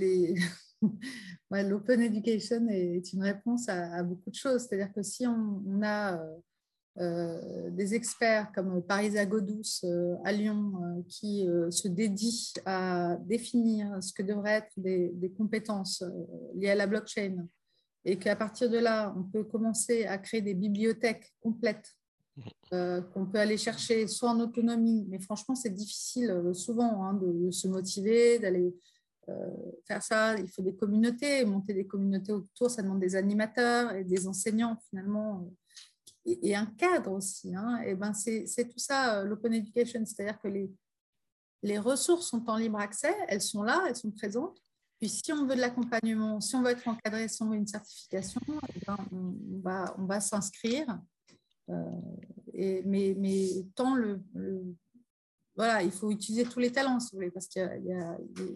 euh, 0.00 0.34
l'open 1.50 2.00
education 2.00 2.66
est 2.68 3.12
une 3.12 3.22
réponse 3.22 3.68
à, 3.68 4.02
beaucoup 4.02 4.30
de 4.30 4.34
choses. 4.34 4.62
C'est-à-dire 4.62 4.92
que 4.92 5.02
si 5.02 5.26
on, 5.26 5.82
a 5.82 6.18
des 6.98 7.94
experts 7.94 8.50
comme 8.54 8.82
Parisa 8.82 9.26
Godous 9.26 9.84
à 10.24 10.32
Lyon 10.32 11.04
qui 11.06 11.46
se 11.68 11.88
dédient 11.88 12.62
à 12.64 13.18
définir 13.20 14.02
ce 14.02 14.14
que 14.14 14.22
devraient 14.22 14.64
être 14.64 14.72
des 14.78 15.30
compétences 15.36 16.02
liées 16.54 16.70
à 16.70 16.74
la 16.74 16.86
blockchain, 16.86 17.46
et 18.06 18.18
qu'à 18.18 18.36
partir 18.36 18.70
de 18.70 18.78
là, 18.78 19.12
on 19.18 19.24
peut 19.24 19.42
commencer 19.42 20.06
à 20.06 20.16
créer 20.16 20.40
des 20.40 20.54
bibliothèques 20.54 21.34
complètes 21.40 21.92
euh, 22.72 23.00
qu'on 23.00 23.26
peut 23.26 23.38
aller 23.38 23.58
chercher 23.58 24.06
soit 24.06 24.30
en 24.30 24.38
autonomie, 24.38 25.04
mais 25.08 25.18
franchement, 25.18 25.56
c'est 25.56 25.74
difficile 25.74 26.30
euh, 26.30 26.54
souvent 26.54 27.02
hein, 27.02 27.14
de, 27.14 27.50
se 27.50 27.66
motiver, 27.66 28.38
d'aller 28.38 28.72
euh, 29.28 29.50
faire 29.88 30.04
ça. 30.04 30.38
Il 30.38 30.48
faut 30.48 30.62
des 30.62 30.76
communautés, 30.76 31.44
monter 31.44 31.74
des 31.74 31.86
communautés 31.86 32.30
autour, 32.30 32.70
ça 32.70 32.80
demande 32.80 33.00
des 33.00 33.16
animateurs 33.16 33.92
et 33.96 34.04
des 34.04 34.28
enseignants 34.28 34.78
finalement, 34.88 35.50
et, 36.24 36.54
un 36.54 36.66
cadre 36.66 37.10
aussi. 37.10 37.56
Hein. 37.56 37.80
Et 37.84 37.96
ben, 37.96 38.12
c'est 38.14 38.68
tout 38.68 38.78
ça, 38.78 39.24
l'open 39.24 39.52
education, 39.52 40.04
c'est-à-dire 40.06 40.38
que 40.40 40.48
les, 40.48 40.70
les 41.64 41.78
ressources 41.80 42.28
sont 42.28 42.48
en 42.48 42.56
libre 42.56 42.78
accès, 42.78 43.16
elles 43.26 43.42
sont 43.42 43.64
là, 43.64 43.84
elles 43.88 43.96
sont 43.96 44.12
présentes, 44.12 44.62
puis 44.98 45.10
si 45.10 45.32
on 45.32 45.46
veut 45.46 45.56
de 45.56 45.60
l'accompagnement, 45.60 46.40
si 46.40 46.56
on 46.56 46.62
veut 46.62 46.70
être 46.70 46.88
encadré, 46.88 47.28
si 47.28 47.42
on 47.42 47.50
veut 47.50 47.56
une 47.56 47.66
certification, 47.66 48.40
eh 48.74 48.80
ben, 48.86 49.94
on, 49.98 50.04
va, 50.04 50.20
s'inscrire. 50.20 51.00
Euh, 51.68 51.84
mais, 52.54 53.66
tant 53.74 53.94
le, 53.94 54.22
Voilà, 55.54 55.82
il 55.82 55.90
faut 55.90 56.10
utiliser 56.10 56.44
tous 56.44 56.60
les 56.60 56.72
talents, 56.72 56.98
si 56.98 57.10
vous 57.12 57.18
voulez, 57.18 57.30
parce 57.30 57.46
qu'il 57.46 57.62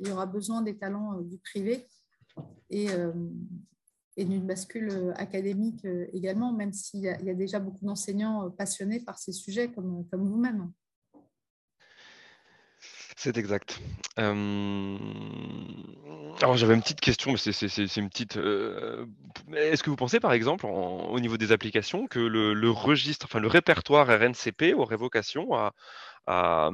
y, 0.07 0.11
aura 0.11 0.24
besoin 0.24 0.62
des 0.62 0.79
talents 0.79 1.18
euh, 1.18 1.22
du 1.22 1.38
privé 1.38 1.87
et, 2.70 2.90
euh, 2.90 3.12
d'une 4.16 4.46
bascule 4.46 5.12
académique 5.16 5.87
également, 6.12 6.53
même 6.53 6.72
s'il 6.72 7.00
y, 7.00 7.05
y, 7.05 7.31
a 7.31 7.35
déjà 7.35 7.59
beaucoup 7.59 7.85
d'enseignants 7.85 8.50
passionnés 8.50 9.00
par 9.00 9.18
ces 9.18 9.33
sujets 9.33 9.72
comme 9.72 10.05
vous-même. 10.12 10.70
C'est 13.22 13.37
exact. 13.37 13.78
Alors 14.16 14.88
j'avais 16.56 16.72
une 16.72 16.80
petite 16.80 17.02
question, 17.02 17.33
mais 17.33 17.37
c'est 17.37 17.96
une 17.96 18.09
petite. 18.09 18.37
Est-ce 19.52 19.83
que 19.83 19.90
vous 19.90 19.96
pensez, 19.96 20.20
par 20.20 20.33
exemple, 20.33 20.64
au 20.64 21.20
niveau 21.20 21.37
des 21.37 21.52
applications, 21.52 22.06
que 22.06 22.18
le, 22.18 22.70
registre, 22.70 23.26
enfin 23.26 23.38
le 23.38 23.48
répertoire 23.48 24.06
RNCP 24.06 24.72
aurait 24.74 24.96
vocation 24.96 25.52
à, 25.52 25.74
à, 26.26 26.70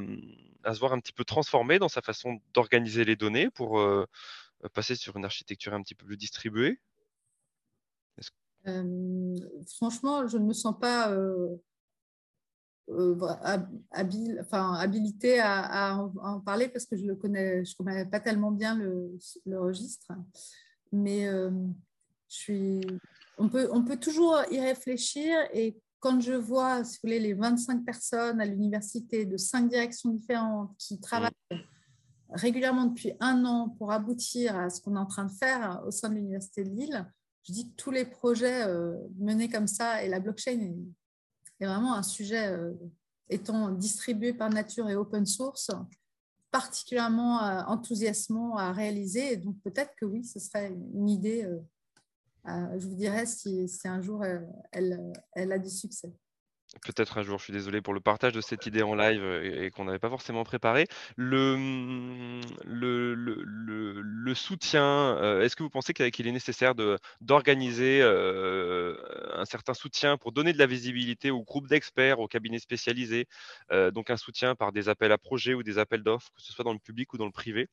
se 0.73 0.79
voir 0.79 0.93
un 0.93 1.01
petit 1.01 1.13
peu 1.13 1.25
transformé 1.25 1.81
dans 1.81 1.89
sa 1.89 2.01
façon 2.01 2.39
d'organiser 2.55 3.05
les 3.05 3.17
données 3.17 3.51
pour 3.51 3.85
passer 4.73 4.95
sur 4.95 5.17
une 5.17 5.25
architecture 5.25 5.75
un 5.75 5.83
petit 5.83 5.97
peu 5.97 6.07
plus 6.07 6.17
distribuée? 6.17 6.79
Franchement, 9.75 10.29
je 10.29 10.39
ne 10.39 10.45
me 10.45 10.53
sens 10.53 10.79
pas 10.81 11.13
euh, 12.89 13.17
enfin, 14.41 14.75
habilité 14.75 15.41
à, 15.41 15.99
en 16.23 16.41
parler 16.41 16.69
parce 16.69 16.87
que 16.87 16.97
je 16.97 17.05
le 17.05 17.17
connais, 17.17 17.65
je 17.65 17.77
connais 17.77 18.07
pas 18.07 18.21
tellement 18.21 18.53
bien 18.53 18.77
le, 18.77 19.19
registre. 19.59 20.13
Mais 20.93 21.27
euh, 21.27 21.51
je 22.29 22.37
suis, 22.37 22.81
on, 23.39 23.49
peut, 23.49 23.69
on 23.73 23.85
peut 23.85 23.99
toujours 23.99 24.37
y 24.51 24.61
réfléchir 24.61 25.37
et 25.53 25.81
quand 25.99 26.21
je 26.21 26.35
vois, 26.35 26.85
si 26.85 26.97
vous 26.97 27.09
voulez, 27.09 27.19
les 27.19 27.35
25 27.35 27.85
personnes 27.85 28.41
à 28.41 28.45
l'université 28.45 29.25
de 29.25 29.37
cinq 29.37 29.69
directions 29.69 30.11
différentes 30.11 30.77
qui 30.79 31.01
travaillent 31.01 31.33
régulièrement 32.31 32.87
depuis 32.87 33.13
un 33.21 33.45
an 33.45 33.71
pour 33.71 33.93
aboutir 33.93 34.57
à 34.57 34.71
ce 34.71 34.81
qu'on 34.81 34.97
est 34.97 35.01
en 35.01 35.07
train 35.07 35.25
de 35.25 35.33
faire 35.33 35.83
au 35.87 35.91
sein 35.91 36.09
de 36.09 36.15
l'université 36.15 36.65
de 36.65 36.71
Lille, 36.71 37.07
je 37.47 37.53
dis 37.53 37.71
que 37.71 37.77
tous 37.77 37.91
les 37.91 38.05
projets 38.05 38.63
euh, 38.65 38.97
menés 39.19 39.49
comme 39.49 39.69
ça 39.69 40.03
et 40.03 40.09
la 40.09 40.21
blockchain 40.21 40.61
est 40.61 40.77
est 41.61 41.67
vraiment 41.67 41.95
un 41.95 42.03
sujet 42.03 42.49
euh, 42.49 42.73
étant 43.29 43.71
distribué 43.71 44.33
par 44.33 44.51
nature 44.51 44.89
et 44.89 44.97
open 44.97 45.27
source, 45.27 45.71
particulièrement 46.51 47.43
euh, 47.43 47.63
enthousiasmant 47.67 48.57
à 48.57 48.73
réaliser. 48.73 49.33
Et 49.33 49.37
donc 49.37 49.57
peut-être 49.63 49.95
que 49.97 50.05
oui, 50.05 50.25
ce 50.25 50.39
serait 50.39 50.69
une 50.69 51.09
idée, 51.09 51.45
euh, 51.45 52.79
je 52.79 52.87
vous 52.87 52.95
dirais, 52.95 53.27
si, 53.27 53.69
si 53.69 53.89
un 53.89 54.01
jour 54.01 54.25
elle, 54.73 55.13
elle 55.33 55.53
a 55.53 55.59
du 55.59 55.71
succès 55.71 56.13
peut-être 56.83 57.19
un 57.19 57.23
jour, 57.23 57.39
je 57.39 57.45
suis 57.45 57.53
désolé 57.53 57.81
pour 57.81 57.95
le 57.95 58.01
partage 58.01 58.33
de 58.33 58.41
cette 58.41 58.67
idée 58.67 58.83
en 58.83 58.95
live 58.95 59.23
et, 59.43 59.71
qu'on 59.71 59.85
n'avait 59.85 59.99
pas 59.99 60.09
forcément 60.09 60.45
préparé. 60.45 60.87
Le, 61.17 61.57
mmh, 61.57 62.43
soutien, 64.35 65.41
est-ce 65.41 65.57
que 65.57 65.63
vous 65.63 65.71
pensez 65.71 65.95
qu'il 65.95 66.27
est 66.27 66.33
nécessaire 66.33 66.75
d'organiser 67.21 68.03
un 68.03 69.45
certain 69.45 69.75
soutien 69.75 70.17
pour 70.17 70.33
donner 70.33 70.53
de 70.53 70.59
la 70.59 70.67
visibilité 70.67 71.31
aux 71.31 71.43
groupes 71.43 71.69
d'experts, 71.69 72.21
aux 72.21 72.29
cabinets 72.29 72.59
spécialisés, 72.59 73.27
donc 73.93 74.11
un 74.11 74.17
soutien 74.17 74.55
par 74.55 74.73
des 74.73 74.89
appels 74.89 75.13
à 75.13 75.19
projets 75.19 75.55
ou 75.55 75.63
des 75.63 75.79
appels 75.79 76.03
d'offres, 76.03 76.31
que 76.35 76.43
ce 76.43 76.53
soit 76.53 76.65
dans 76.65 76.73
le 76.73 76.79
public 76.79 77.13
ou 77.15 77.19
dans 77.19 77.27
le 77.27 77.33
privé? 77.33 77.69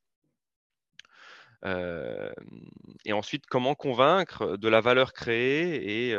Et 1.65 3.13
ensuite, 3.13 3.45
comment 3.45 3.75
convaincre 3.75 4.57
de 4.57 4.67
la 4.67 4.81
valeur 4.81 5.13
créée 5.13 6.09
et, 6.09 6.17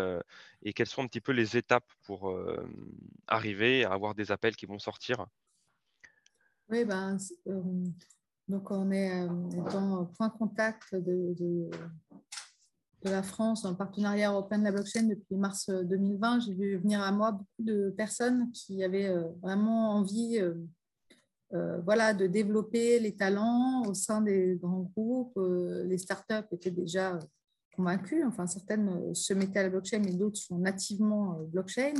et 0.64 0.72
quelles 0.72 0.88
sont 0.88 1.02
un 1.02 1.06
petit 1.06 1.20
peu 1.20 1.32
les 1.32 1.56
étapes 1.56 1.90
pour 2.02 2.30
euh, 2.30 2.66
arriver 3.26 3.84
à 3.84 3.92
avoir 3.92 4.14
des 4.14 4.32
appels 4.32 4.56
qui 4.56 4.66
vont 4.66 4.78
sortir? 4.78 5.26
Oui, 6.70 6.84
ben, 6.84 7.18
euh, 7.46 7.62
donc 8.48 8.70
on 8.70 8.90
est 8.90 9.22
euh, 9.22 9.28
dans 9.72 10.06
point 10.16 10.30
contact 10.30 10.94
de, 10.94 11.34
de, 11.38 11.70
la 13.02 13.22
France 13.22 13.66
en 13.66 13.74
partenariat 13.74 14.30
européen 14.30 14.58
de 14.58 14.64
la 14.64 14.72
blockchain 14.72 15.02
depuis 15.02 15.36
mars 15.36 15.68
2020. 15.68 16.40
J'ai 16.40 16.54
vu 16.54 16.78
venir 16.78 17.02
à 17.02 17.12
moi 17.12 17.32
beaucoup 17.32 17.62
de 17.62 17.90
personnes 17.90 18.50
qui 18.52 18.82
avaient 18.82 19.14
vraiment 19.42 19.90
envie 19.90 20.40
voilà, 21.50 22.14
de 22.14 22.26
développer 22.26 22.98
les 22.98 23.14
talents 23.14 23.82
au 23.86 23.94
sein 23.94 24.20
des 24.20 24.58
grands 24.60 24.90
groupes. 24.96 25.38
les 25.84 25.98
startups 25.98 26.48
étaient 26.52 26.70
déjà 26.70 27.18
convaincus. 27.74 28.24
Enfin, 28.26 28.46
certaines 28.46 28.88
euh, 28.88 29.14
se 29.14 29.34
mettaient 29.34 29.58
à 29.58 29.64
la 29.64 29.70
blockchain, 29.70 29.98
mais 29.98 30.12
d'autres 30.12 30.38
sont 30.38 30.58
nativement 30.58 31.38
euh, 31.38 31.44
blockchain. 31.44 31.94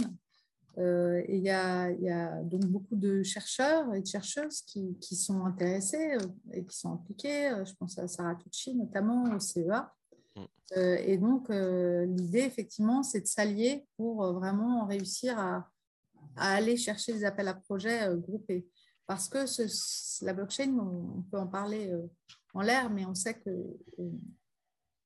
Euh, 0.78 1.22
et 1.28 1.36
il 1.36 1.44
y, 1.44 1.50
a, 1.50 1.90
il 1.90 2.02
y, 2.02 2.10
a, 2.10 2.42
donc 2.42 2.64
beaucoup 2.66 2.96
de 2.96 3.22
chercheurs 3.22 3.94
et 3.94 4.00
de 4.00 4.06
chercheuses 4.06 4.62
qui, 4.62 4.98
qui, 4.98 5.14
sont 5.14 5.44
intéressés 5.44 6.16
et 6.52 6.64
qui 6.64 6.76
sont 6.76 6.92
impliqués. 6.92 7.62
Je 7.64 7.72
pense 7.74 7.96
à 7.98 8.08
Sarah 8.08 8.34
Tucci 8.34 8.74
notamment 8.74 9.36
au 9.36 9.38
CEA. 9.38 9.92
Mm. 10.36 10.80
et 11.06 11.16
donc, 11.16 11.48
l'idée, 11.48 12.40
effectivement, 12.40 13.04
c'est 13.04 13.20
de 13.20 13.26
s'allier 13.26 13.86
pour 13.96 14.32
vraiment 14.32 14.84
réussir 14.86 15.38
à, 15.38 15.70
à, 16.34 16.54
aller 16.54 16.76
chercher 16.76 17.12
des 17.12 17.24
appels 17.24 17.46
à 17.46 17.54
projets 17.54 18.08
groupés. 18.16 18.66
Parce 19.06 19.28
que 19.28 19.46
ce, 19.46 20.24
la 20.24 20.32
blockchain, 20.32 20.78
on, 20.78 21.22
peut 21.30 21.38
en 21.38 21.46
parler 21.46 21.92
en 22.54 22.62
l'air, 22.62 22.90
mais 22.90 23.04
on 23.04 23.14
sait 23.14 23.34
que 23.34 23.50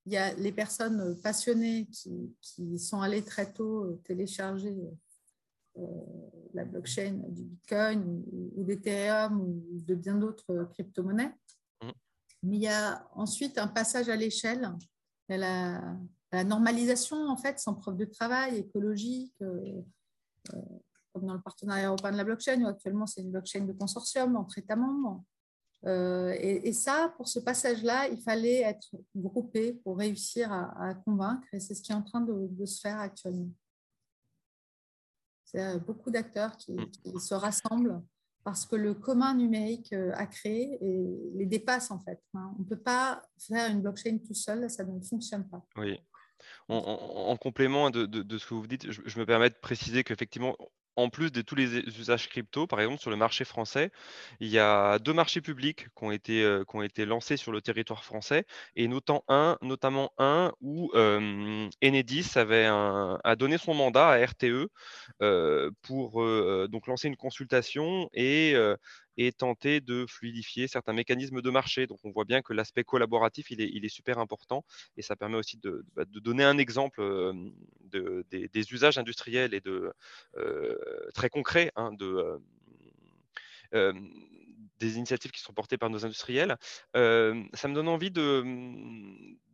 il 0.06 0.12
y 0.12 0.16
a 0.16 0.32
les 0.34 0.52
personnes 0.52 1.20
passionnées 1.20 1.86
qui, 1.92 2.34
qui 2.40 2.78
sont 2.78 3.02
allées 3.02 3.24
très 3.24 3.52
tôt 3.52 4.00
télécharger 4.04 4.74
la 6.54 6.64
blockchain 6.64 7.20
du 7.28 7.44
Bitcoin 7.44 8.24
ou, 8.56 8.64
d'Ethereum 8.64 9.40
ou 9.40 9.80
de 9.80 9.94
bien 9.94 10.16
d'autres 10.16 10.68
crypto-monnaies. 10.72 11.34
Mm. 11.82 11.90
Mais 12.44 12.56
il 12.56 12.62
y 12.62 12.68
a 12.68 13.06
ensuite 13.14 13.58
un 13.58 13.68
passage 13.68 14.08
à 14.08 14.16
l'échelle, 14.16 14.72
la, 15.28 15.82
la, 16.32 16.44
normalisation, 16.44 17.28
en 17.28 17.36
fait, 17.36 17.58
sans 17.58 17.74
preuve 17.74 17.96
de 17.96 18.06
travail 18.06 18.56
écologique, 18.56 19.34
comme 21.12 21.26
dans 21.26 21.34
le 21.34 21.40
partenariat 21.40 21.88
européen 21.88 22.12
de 22.12 22.16
la 22.16 22.24
blockchain, 22.24 22.62
où 22.62 22.66
actuellement 22.66 23.06
c'est 23.06 23.20
une 23.20 23.30
blockchain 23.30 23.64
de 23.64 23.72
consortium 23.72 24.36
entre 24.36 24.58
États 24.58 24.76
membres. 24.76 25.24
Euh, 25.86 26.34
et, 26.40 26.72
ça, 26.72 27.14
pour 27.16 27.28
ce 27.28 27.38
passage-là, 27.38 28.08
il 28.08 28.20
fallait 28.20 28.62
être 28.62 28.96
groupé 29.14 29.74
pour 29.84 29.98
réussir 29.98 30.52
à, 30.52 30.94
convaincre, 31.04 31.46
et 31.52 31.60
c'est 31.60 31.74
ce 31.74 31.82
qui 31.82 31.92
est 31.92 31.94
en 31.94 32.02
train 32.02 32.20
de, 32.20 32.66
se 32.66 32.80
faire 32.80 32.98
actuellement. 32.98 33.50
C'est 35.44 35.62
euh, 35.64 35.78
beaucoup 35.78 36.10
d'acteurs 36.10 36.56
qui, 36.56 36.76
se 37.20 37.34
rassemblent 37.34 38.02
parce 38.44 38.66
que 38.66 38.76
le 38.76 38.94
commun 38.94 39.34
numérique 39.34 39.92
euh, 39.92 40.12
a 40.14 40.26
créé 40.26 40.78
et 40.80 41.32
les 41.34 41.46
dépasse 41.46 41.90
en 41.90 42.00
fait. 42.00 42.22
Hein. 42.34 42.54
On 42.58 42.62
ne 42.62 42.64
peut 42.64 42.80
pas 42.80 43.22
faire 43.38 43.70
une 43.70 43.82
blockchain 43.82 44.18
tout 44.26 44.34
seul, 44.34 44.68
ça 44.70 44.84
ne 44.84 45.00
fonctionne 45.00 45.48
pas. 45.48 45.64
Oui. 45.76 45.98
En, 46.68 47.36
complément 47.36 47.90
de, 47.90 48.38
ce 48.38 48.46
que 48.46 48.54
vous 48.54 48.66
dites, 48.66 48.90
je 48.90 49.18
me 49.18 49.26
permets 49.26 49.50
de 49.50 49.56
préciser 49.60 50.04
qu'effectivement, 50.04 50.56
en 50.98 51.10
plus 51.10 51.30
de 51.30 51.42
tous 51.42 51.54
les 51.54 51.78
usages 51.78 52.28
crypto, 52.28 52.66
par 52.66 52.80
exemple, 52.80 53.00
sur 53.00 53.10
le 53.10 53.16
marché 53.16 53.44
français, 53.44 53.90
il 54.40 54.48
y 54.48 54.58
a 54.58 54.98
deux 54.98 55.12
marchés 55.12 55.40
publics 55.40 55.86
qui 55.96 56.04
ont 56.04 56.10
été, 56.10 56.42
euh, 56.42 56.64
qui 56.68 56.76
ont 56.76 56.82
été 56.82 57.06
lancés 57.06 57.36
sur 57.36 57.52
le 57.52 57.60
territoire 57.60 58.04
français, 58.04 58.44
et 58.74 58.88
notamment 58.88 59.24
un, 59.28 59.56
notamment 59.62 60.12
un 60.18 60.52
où 60.60 60.90
Enedis 60.94 62.32
avait 62.34 62.66
a 62.66 63.36
donné 63.36 63.58
son 63.58 63.74
mandat 63.74 64.08
à 64.08 64.26
RTE 64.26 64.68
euh, 65.22 65.70
pour 65.82 66.22
euh, 66.22 66.68
donc 66.70 66.86
lancer 66.86 67.08
une 67.08 67.16
consultation 67.16 68.08
et, 68.12 68.54
et 69.18 69.32
tenter 69.32 69.80
de 69.80 70.06
fluidifier 70.08 70.68
certains 70.68 70.94
mécanismes 70.94 71.42
de 71.42 71.50
marché. 71.50 71.86
Donc 71.86 71.98
on 72.04 72.10
voit 72.10 72.24
bien 72.24 72.40
que 72.40 72.54
l'aspect 72.54 72.84
collaboratif, 72.84 73.50
il 73.50 73.60
est, 73.60 73.88
super 73.88 74.18
important 74.18 74.64
et 74.96 75.02
ça 75.02 75.16
permet 75.16 75.36
aussi 75.36 75.58
de, 75.58 75.84
bah, 75.94 76.04
donner 76.06 76.44
un 76.44 76.58
exemple 76.58 77.00
de, 77.84 78.24
des, 78.30 78.72
usages 78.72 78.98
industriels 78.98 79.54
et 79.54 79.60
de, 79.60 79.92
très 81.14 81.28
concrets 81.28 81.72
hein, 81.74 81.90
de, 81.92 82.38
des 84.78 84.96
initiatives 84.96 85.32
qui 85.32 85.40
sont 85.40 85.52
portées 85.52 85.78
par 85.78 85.90
nos 85.90 86.04
industriels. 86.04 86.56
ça 86.94 87.68
me 87.68 87.74
donne 87.74 87.88
envie 87.88 88.12
de, 88.12 88.44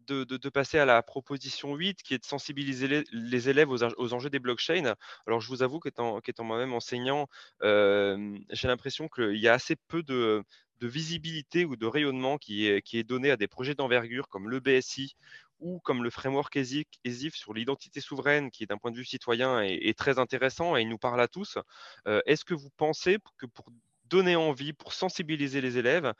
de, 0.06 0.48
passer 0.48 0.78
à 0.78 0.84
la 0.84 1.02
proposition 1.02 1.74
8, 1.74 2.02
qui 2.02 2.14
est 2.14 2.18
de 2.18 2.24
sensibiliser 2.24 3.04
les, 3.12 3.48
élèves 3.48 3.70
aux, 3.70 4.14
enjeux 4.14 4.30
des 4.30 4.38
blockchains. 4.38 4.94
Alors, 5.26 5.40
je 5.40 5.48
vous 5.48 5.62
avoue 5.62 5.80
qu'étant 5.80 6.20
moi-même 6.40 6.72
enseignant, 6.72 7.28
euh, 7.62 8.38
j'ai 8.50 8.68
l'impression 8.68 9.08
qu'il 9.08 9.36
y 9.36 9.48
a 9.48 9.54
assez 9.54 9.76
peu 9.76 10.02
de, 10.02 10.44
visibilité 10.82 11.64
ou 11.64 11.76
de 11.76 11.86
rayonnement 11.86 12.36
qui 12.36 12.66
est, 12.66 12.82
qui 12.82 12.98
est 12.98 13.04
donné 13.04 13.30
à 13.30 13.38
des 13.38 13.48
projets 13.48 13.74
d'envergure 13.74 14.28
comme 14.28 14.50
le 14.50 14.60
BSI 14.60 15.16
ou 15.60 15.80
comme 15.80 16.04
le 16.04 16.10
framework 16.10 16.54
ESIF 16.56 17.34
sur 17.34 17.54
l'identité 17.54 18.02
souveraine, 18.02 18.50
qui 18.50 18.66
d'un 18.66 18.76
point 18.76 18.90
de 18.90 18.96
vue 18.96 19.04
citoyen 19.04 19.62
est, 19.62 19.98
très 19.98 20.18
intéressant 20.18 20.76
et 20.76 20.82
il 20.82 20.88
nous 20.90 20.98
parle 20.98 21.22
à 21.22 21.28
tous. 21.28 21.58
Euh, 22.06 22.20
est-ce 22.26 22.44
que 22.44 22.52
vous 22.52 22.68
pensez 22.76 23.16
que 23.38 23.46
pour 23.46 23.70
donner 24.14 24.36
envie, 24.36 24.72
pour 24.72 24.92
sensibiliser 24.92 25.60
les 25.60 25.76
élèves, 25.76 26.12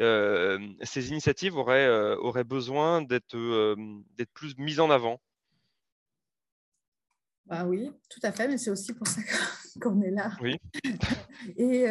euh, 0.00 0.58
ces 0.82 1.10
initiatives 1.10 1.56
auraient, 1.56 1.86
euh, 1.86 2.16
auraient 2.16 2.44
besoin 2.44 3.02
d'être 3.02 3.36
euh, 3.36 3.76
plus 4.32 4.56
mises 4.56 4.80
en 4.80 4.90
avant 4.90 5.20
bah 7.44 7.66
oui, 7.66 7.90
tout 8.08 8.20
à 8.22 8.30
fait, 8.30 8.46
mais 8.46 8.56
c'est 8.56 8.70
aussi 8.70 8.94
pour 8.94 9.06
ça 9.06 9.20
qu'on 9.82 10.00
est 10.00 10.12
là. 10.12 10.30
Oui. 10.40 10.56
Et, 11.56 11.86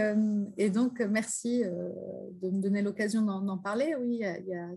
et 0.56 0.70
donc, 0.70 1.02
merci 1.02 1.62
de 1.62 2.50
me 2.50 2.62
donner 2.62 2.82
l'occasion 2.82 3.22
d'en 3.22 3.58
parler. 3.58 3.94
Oui, 4.00 4.22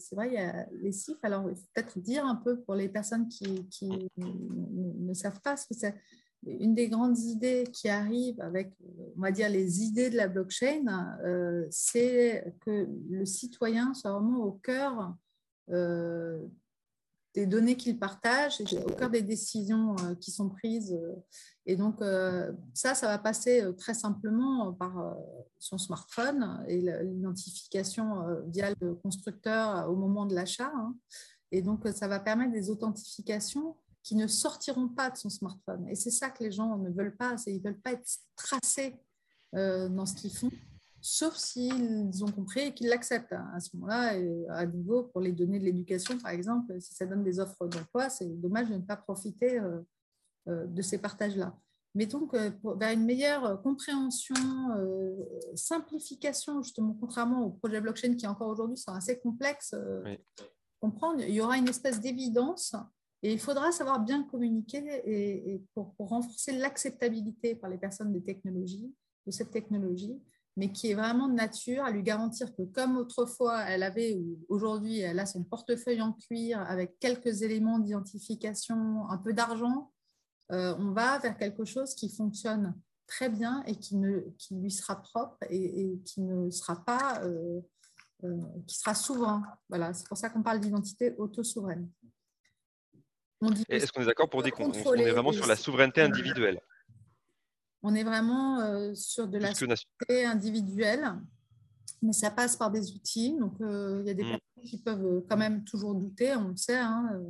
c'est 0.00 0.16
vrai, 0.16 0.26
il 0.26 0.34
y 0.34 0.38
a 0.38 0.66
les 0.72 0.90
CIF. 0.90 1.16
Alors, 1.22 1.44
peut-être 1.44 2.00
dire 2.00 2.26
un 2.26 2.34
peu 2.34 2.60
pour 2.60 2.74
les 2.74 2.88
personnes 2.88 3.28
qui, 3.28 3.68
qui 3.68 4.10
ne 4.16 5.14
savent 5.14 5.40
pas 5.42 5.56
ce 5.56 5.68
que 5.68 5.74
c'est 5.74 5.94
une 6.46 6.74
des 6.74 6.88
grandes 6.88 7.18
idées 7.18 7.64
qui 7.72 7.88
arrive 7.88 8.40
avec, 8.40 8.72
on 9.16 9.20
va 9.20 9.30
dire, 9.30 9.48
les 9.48 9.82
idées 9.82 10.10
de 10.10 10.16
la 10.16 10.28
blockchain, 10.28 11.16
euh, 11.24 11.66
c'est 11.70 12.54
que 12.60 12.88
le 13.10 13.24
citoyen 13.24 13.94
soit 13.94 14.12
vraiment 14.12 14.44
au 14.44 14.52
cœur 14.52 15.14
euh, 15.70 16.38
des 17.34 17.46
données 17.46 17.76
qu'il 17.76 17.98
partage, 17.98 18.60
et 18.60 18.78
au 18.78 18.92
cœur 18.92 19.10
des 19.10 19.22
décisions 19.22 19.96
euh, 20.00 20.14
qui 20.14 20.30
sont 20.30 20.48
prises. 20.48 20.96
Et 21.66 21.76
donc, 21.76 22.00
ça, 22.74 22.94
ça 22.94 23.06
va 23.06 23.18
passer 23.18 23.64
très 23.78 23.94
simplement 23.94 24.72
par 24.74 25.16
son 25.58 25.78
smartphone 25.78 26.62
et 26.68 26.82
l'identification 27.02 28.22
via 28.48 28.68
le 28.82 28.94
constructeur 28.94 29.90
au 29.90 29.96
moment 29.96 30.26
de 30.26 30.34
l'achat. 30.34 30.70
Hein. 30.76 30.94
Et 31.52 31.62
donc, 31.62 31.88
ça 31.94 32.06
va 32.06 32.20
permettre 32.20 32.52
des 32.52 32.68
authentifications 32.68 33.76
qui 34.04 34.14
ne 34.16 34.26
sortiront 34.26 34.88
pas 34.88 35.10
de 35.10 35.16
son 35.16 35.30
smartphone. 35.30 35.88
Et 35.88 35.94
c'est 35.94 36.10
ça 36.10 36.30
que 36.30 36.44
les 36.44 36.52
gens 36.52 36.76
ne 36.76 36.90
veulent 36.90 37.16
pas, 37.16 37.36
ils 37.46 37.56
ne 37.56 37.62
veulent 37.62 37.80
pas 37.80 37.92
être 37.92 38.06
tracés 38.36 38.94
euh, 39.56 39.88
dans 39.88 40.04
ce 40.04 40.14
qu'ils 40.14 40.36
font, 40.36 40.50
sauf 41.00 41.34
s'ils 41.34 42.22
ont 42.22 42.30
compris 42.30 42.60
et 42.60 42.74
qu'ils 42.74 42.88
l'acceptent. 42.88 43.32
À 43.32 43.58
ce 43.60 43.74
moment-là, 43.74 44.12
à 44.50 44.66
nouveau, 44.66 45.04
pour 45.04 45.22
les 45.22 45.32
données 45.32 45.58
de 45.58 45.64
l'éducation, 45.64 46.18
par 46.18 46.32
exemple, 46.32 46.78
si 46.80 46.94
ça 46.94 47.06
donne 47.06 47.24
des 47.24 47.40
offres 47.40 47.66
d'emploi, 47.66 48.10
c'est 48.10 48.28
dommage 48.28 48.68
de 48.68 48.74
ne 48.74 48.82
pas 48.82 48.96
profiter 48.96 49.58
euh, 49.58 49.80
euh, 50.48 50.66
de 50.66 50.82
ces 50.82 50.98
partages-là. 50.98 51.56
Mais 51.94 52.06
donc, 52.06 52.34
vers 52.34 52.90
une 52.92 53.04
meilleure 53.04 53.62
compréhension, 53.62 54.34
simplification, 55.54 56.60
justement, 56.60 56.92
contrairement 57.00 57.46
aux 57.46 57.50
projets 57.50 57.80
blockchain 57.80 58.16
qui 58.16 58.26
encore 58.26 58.48
aujourd'hui 58.48 58.76
sont 58.76 58.90
assez 58.90 59.20
complexes, 59.20 59.76
comprendre, 60.80 61.20
il 61.20 61.32
y 61.32 61.40
aura 61.40 61.56
une 61.56 61.68
espèce 61.68 62.00
d'évidence 62.00 62.74
et 63.24 63.32
il 63.32 63.40
faudra 63.40 63.72
savoir 63.72 64.00
bien 64.00 64.22
communiquer 64.22 64.84
et, 65.06 65.62
pour, 65.72 65.94
renforcer 65.98 66.52
l'acceptabilité 66.52 67.54
par 67.54 67.70
les 67.70 67.78
personnes 67.78 68.12
des 68.12 68.22
technologies, 68.22 68.94
de 69.26 69.30
cette 69.30 69.50
technologie, 69.50 70.20
mais 70.58 70.70
qui 70.70 70.90
est 70.90 70.94
vraiment 70.94 71.28
de 71.28 71.34
nature 71.34 71.82
à 71.84 71.90
lui 71.90 72.02
garantir 72.02 72.54
que 72.54 72.62
comme 72.62 72.98
autrefois 72.98 73.62
elle 73.62 73.82
avait 73.82 74.14
ou 74.14 74.38
aujourd'hui 74.50 74.98
elle 74.98 75.18
a 75.18 75.24
son 75.24 75.42
portefeuille 75.42 76.02
en 76.02 76.12
cuir 76.12 76.60
avec 76.68 76.98
quelques 76.98 77.40
éléments 77.40 77.78
d'identification, 77.78 79.08
un 79.08 79.16
peu 79.16 79.32
d'argent, 79.32 79.90
euh, 80.52 80.74
on 80.78 80.92
va 80.92 81.18
vers 81.18 81.38
quelque 81.38 81.64
chose 81.64 81.94
qui 81.94 82.10
fonctionne 82.10 82.78
très 83.06 83.30
bien 83.30 83.62
et 83.64 83.76
qui, 83.76 83.96
lui 84.50 84.70
sera 84.70 85.00
propre 85.00 85.38
et, 85.48 85.98
qui 86.04 86.20
ne 86.20 86.50
sera 86.50 86.84
pas, 86.84 87.22
euh, 87.24 87.62
euh, 88.24 88.36
qui 88.66 88.76
sera 88.76 88.94
souverain. 88.94 89.42
Voilà, 89.70 89.94
c'est 89.94 90.06
pour 90.06 90.18
ça 90.18 90.28
qu'on 90.28 90.42
parle 90.42 90.60
d'identité 90.60 91.14
auto-souveraine. 91.16 91.88
Est-ce 93.68 93.92
qu'on 93.92 94.02
est 94.02 94.06
d'accord 94.06 94.28
pour 94.28 94.42
dire 94.42 94.52
qu'on 94.52 94.72
est 94.72 95.10
vraiment 95.10 95.32
sur 95.32 95.46
la 95.46 95.56
souveraineté 95.56 96.00
individuelle? 96.00 96.60
On 97.82 97.94
est 97.94 98.04
vraiment 98.04 98.60
euh, 98.60 98.94
sur 98.94 99.28
de 99.28 99.38
la 99.38 99.54
souveraineté 99.54 100.24
individuelle, 100.24 101.12
mais 102.00 102.14
ça 102.14 102.30
passe 102.30 102.56
par 102.56 102.70
des 102.70 102.92
outils. 102.92 103.36
Donc, 103.38 103.60
euh, 103.60 104.00
il 104.02 104.06
y 104.06 104.10
a 104.10 104.14
des 104.14 104.24
mmh. 104.24 104.28
personnes 104.28 104.70
qui 104.70 104.78
peuvent 104.78 105.06
euh, 105.06 105.26
quand 105.28 105.36
même 105.36 105.64
toujours 105.64 105.94
douter, 105.94 106.34
on 106.34 106.48
le 106.48 106.56
sait. 106.56 106.78
Hein, 106.78 107.20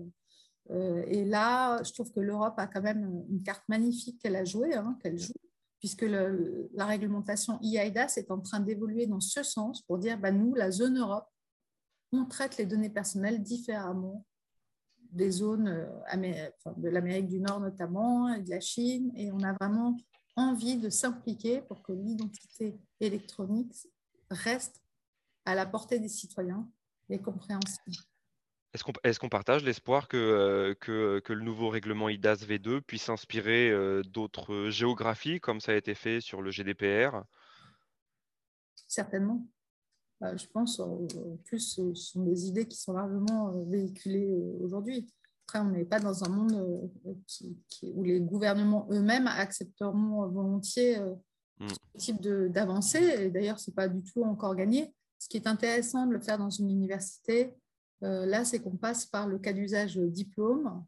et 0.71 1.27
là, 1.27 1.83
je 1.83 1.93
trouve 1.93 2.11
que 2.11 2.21
l'Europe 2.21 2.55
a 2.57 2.67
quand 2.67 2.81
même 2.81 3.25
une 3.29 3.43
carte 3.43 3.65
magnifique 3.69 4.19
qu'elle 4.23 4.37
a 4.37 4.45
jouée, 4.45 4.75
hein, 4.75 4.97
qu'elle 5.03 5.19
joue, 5.19 5.35
puisque 5.79 6.07
la 6.07 6.87
réglementation 6.87 7.61
EIDAS 7.61 8.15
est 8.17 8.31
en 8.31 8.41
train 8.41 8.61
d'évoluer 8.61 9.07
dans 9.07 9.21
ce 9.21 9.43
sens 9.43 9.83
pour 9.83 9.99
dire, 9.99 10.19
bah, 10.19 10.33
nous, 10.33 10.55
la 10.55 10.71
zone 10.71 10.99
Europe, 10.99 11.29
on 12.13 12.25
traite 12.25 12.57
les 12.57 12.65
données 12.65 12.89
personnelles 12.89 13.43
différemment 13.43 14.25
des 15.15 15.31
zones 15.31 15.69
euh, 15.69 16.51
de 16.77 16.89
l'Amérique 16.89 17.29
du 17.29 17.41
Nord 17.41 17.61
notamment, 17.61 18.33
et 18.35 18.43
de 18.43 18.51
la 18.51 18.61
Chine, 18.61 19.13
et 19.17 19.33
on 19.33 19.43
a 19.43 19.53
vraiment 19.55 19.97
envie 20.37 20.77
de 20.77 20.91
s'impliquer 20.91 21.63
pour 21.63 21.83
que 21.83 21.93
l'identité 21.93 22.77
électronique 23.01 23.75
reste 24.31 24.83
à 25.45 25.55
la 25.55 25.67
portée 25.67 26.01
des 26.01 26.09
citoyens 26.09 26.69
et 27.09 27.21
compréhensible. 27.21 27.97
Est-ce 29.05 29.21
qu'on 29.21 29.29
partage 29.29 29.63
l'espoir 29.63 30.09
que, 30.09 30.17
euh, 30.17 30.75
que, 30.75 31.21
que, 31.21 31.33
le 31.33 31.43
nouveau 31.43 31.69
règlement 31.69 32.09
IDAS 32.09 32.39
V2 32.39 32.81
puisse 32.81 33.09
inspirer 33.09 33.71
euh, 33.71 34.03
d'autres 34.03 34.69
géographies, 34.69 35.39
comme 35.39 35.61
ça 35.61 35.73
a 35.73 35.77
été 35.77 35.95
fait 35.95 36.21
sur 36.21 36.43
le 36.43 36.51
GDPR 36.51 37.23
Certainement. 38.89 39.47
Bah, 40.21 40.37
je 40.37 40.47
pense, 40.47 40.81
en 40.81 41.07
plus, 41.45 41.61
ce 41.61 41.95
sont 41.95 42.23
des 42.23 42.49
idées 42.49 42.67
qui 42.67 42.79
sont 42.79 42.93
largement 42.93 43.51
euh, 43.51 43.65
véhiculées 43.65 44.31
euh, 44.31 44.65
aujourd'hui. 44.65 45.13
Après, 45.47 45.59
on 45.59 45.71
n'est 45.71 45.85
pas 45.85 46.01
dans 46.01 46.25
un 46.25 46.29
monde 46.29 46.53
euh, 46.53 47.15
où 47.95 48.03
les 48.03 48.21
gouvernements 48.21 48.87
eux-mêmes 48.91 49.27
accepteront 49.27 50.27
volontiers 50.29 50.99
mm. 51.59 51.69
ce 51.69 51.99
type 51.99 52.23
d'avancée. 52.23 53.05
Et 53.19 53.31
d'ailleurs, 53.31 53.59
ce 53.59 53.71
n'est 53.71 53.75
pas 53.75 53.89
du 53.89 54.03
tout 54.03 54.23
encore 54.23 54.55
gagné. 54.55 54.95
Ce 55.19 55.29
qui 55.29 55.37
est 55.37 55.47
intéressant 55.47 56.07
de 56.07 56.13
le 56.13 56.21
faire 56.21 56.39
dans 56.39 56.51
une 56.51 56.71
université, 56.71 57.55
là, 58.01 58.45
c'est 58.45 58.61
qu'on 58.61 58.77
passe 58.77 59.07
par 59.07 59.27
le 59.27 59.39
cas 59.39 59.55
d'usage 59.55 59.97
diplôme. 59.97 60.85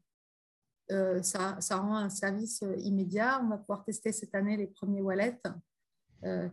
ça, 1.23 1.57
ça, 1.61 1.77
rend 1.79 1.97
un 1.97 2.11
service 2.11 2.63
immédiat. 2.79 3.41
On 3.43 3.49
va 3.49 3.57
pouvoir 3.57 3.83
tester 3.83 4.13
cette 4.13 4.35
année 4.35 4.59
les 4.59 4.67
premiers 4.67 5.01
wallets 5.01 5.41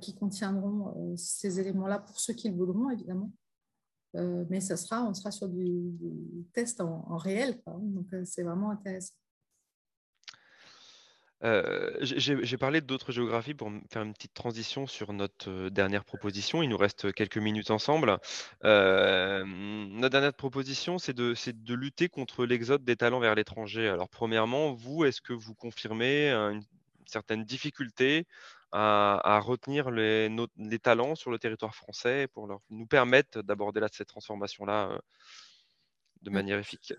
qui 0.02 0.14
contiendront 0.14 1.16
ces 1.18 1.60
éléments-là 1.60 2.00
pour 2.00 2.20
ceux 2.20 2.34
qui 2.34 2.50
le 2.50 2.56
voudront, 2.56 2.90
évidemment. 2.92 3.32
mais 4.14 4.62
ça 4.62 4.78
sera, 4.78 5.04
on 5.04 5.14
sera 5.14 5.32
sur 5.32 5.50
du, 5.50 5.94
test 6.54 6.80
en, 6.82 7.18
réel. 7.18 7.60
Donc, 7.66 8.08
c'est 8.26 8.44
vraiment 8.44 8.70
intéressant. 8.70 9.16
Euh, 11.44 11.92
j'ai 12.02 12.58
parlé 12.58 12.80
d'autres 12.80 13.12
géographies 13.12 13.54
pour 13.54 13.70
faire 13.92 14.04
une 14.04 14.14
petite 14.14 14.34
transition 14.34 14.88
sur 14.88 15.12
notre 15.12 15.50
euh, 15.50 15.70
dernière 15.70 16.06
proposition. 16.06 16.64
Il 16.64 16.70
nous 16.70 16.78
reste 16.78 17.12
quelques 17.14 17.38
minutes 17.38 17.70
ensemble. 17.70 18.18
Euh, 18.64 19.44
notre 19.46 20.12
dernière 20.12 20.34
proposition, 20.34 21.00
c'est 21.00 21.14
de 21.14 21.74
lutter 21.74 22.08
contre 22.08 22.46
l'exode 22.46 22.86
des 22.86 22.96
talents 22.96 23.20
vers 23.20 23.36
l'étranger. 23.36 23.90
Alors, 23.90 24.08
premièrement, 24.08 24.74
vous, 24.74 25.04
est-ce 25.04 25.22
que 25.22 25.34
vous 25.34 25.54
confirmez 25.54 26.32
une 26.32 26.64
certaine 27.06 27.44
difficulté 27.44 28.26
à, 28.76 29.40
retenir 29.40 29.92
les, 29.92 30.36
les, 30.58 30.80
talents 30.80 31.16
sur 31.16 31.30
le 31.30 31.38
territoire 31.38 31.76
français 31.76 32.28
pour 32.34 32.48
leur, 32.48 32.60
nous 32.70 32.88
permettre 32.88 33.44
d'aborder 33.44 33.82
cette 33.92 34.08
transformation-là 34.08 35.00
de 36.22 36.30
manière 36.32 36.58
efficace 36.58 36.98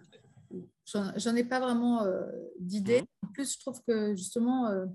J'en 0.86 1.34
ai 1.34 1.44
pas 1.44 1.60
vraiment 1.60 2.04
euh, 2.04 2.22
d'idée. 2.58 3.00
Mhm. 3.00 3.06
En 3.22 3.32
plus, 3.32 3.54
je 3.54 3.58
trouve 3.58 3.80
que 3.86 4.14
justement, 4.14 4.68
euh, 4.68 4.86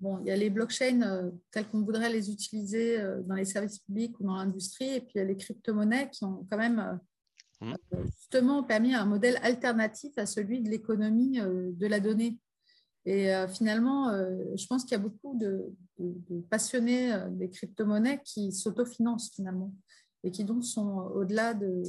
bon, 0.00 0.18
il 0.20 0.26
y 0.26 0.30
a 0.30 0.36
les 0.36 0.50
blockchains 0.50 1.02
euh, 1.02 1.30
tels 1.50 1.68
qu'on 1.68 1.82
voudrait 1.82 2.10
les 2.10 2.30
utiliser 2.30 2.98
dans 3.26 3.34
les 3.34 3.44
services 3.44 3.78
publics 3.80 4.18
ou 4.18 4.24
dans 4.24 4.36
l'industrie, 4.36 4.94
et 4.94 5.00
puis 5.00 5.12
il 5.16 5.18
y 5.18 5.20
a 5.20 5.24
les 5.24 5.36
crypto-monnaies 5.36 6.10
qui 6.10 6.24
ont 6.24 6.46
quand 6.50 6.58
même 6.58 6.98
mhm. 7.60 7.76
justement 8.18 8.64
permis 8.64 8.94
un 8.94 9.04
modèle 9.04 9.38
alternatif 9.42 10.16
à 10.16 10.26
celui 10.26 10.60
de 10.60 10.70
l'économie 10.70 11.38
de 11.38 11.86
la 11.86 12.00
donnée. 12.00 12.38
Et 13.06 13.32
finalement, 13.48 14.10
je 14.56 14.66
pense 14.66 14.82
qu'il 14.82 14.92
y 14.92 15.00
a 15.00 15.02
beaucoup 15.02 15.38
de, 15.38 15.72
passionnés 16.50 17.16
des 17.30 17.48
crypto-monnaies 17.48 18.20
qui 18.24 18.50
s'autofinancent 18.50 19.30
finalement 19.32 19.72
et 20.26 20.32
qui 20.32 20.44
donc 20.44 20.64
sont 20.64 21.08
au-delà 21.14 21.54
de, 21.54 21.82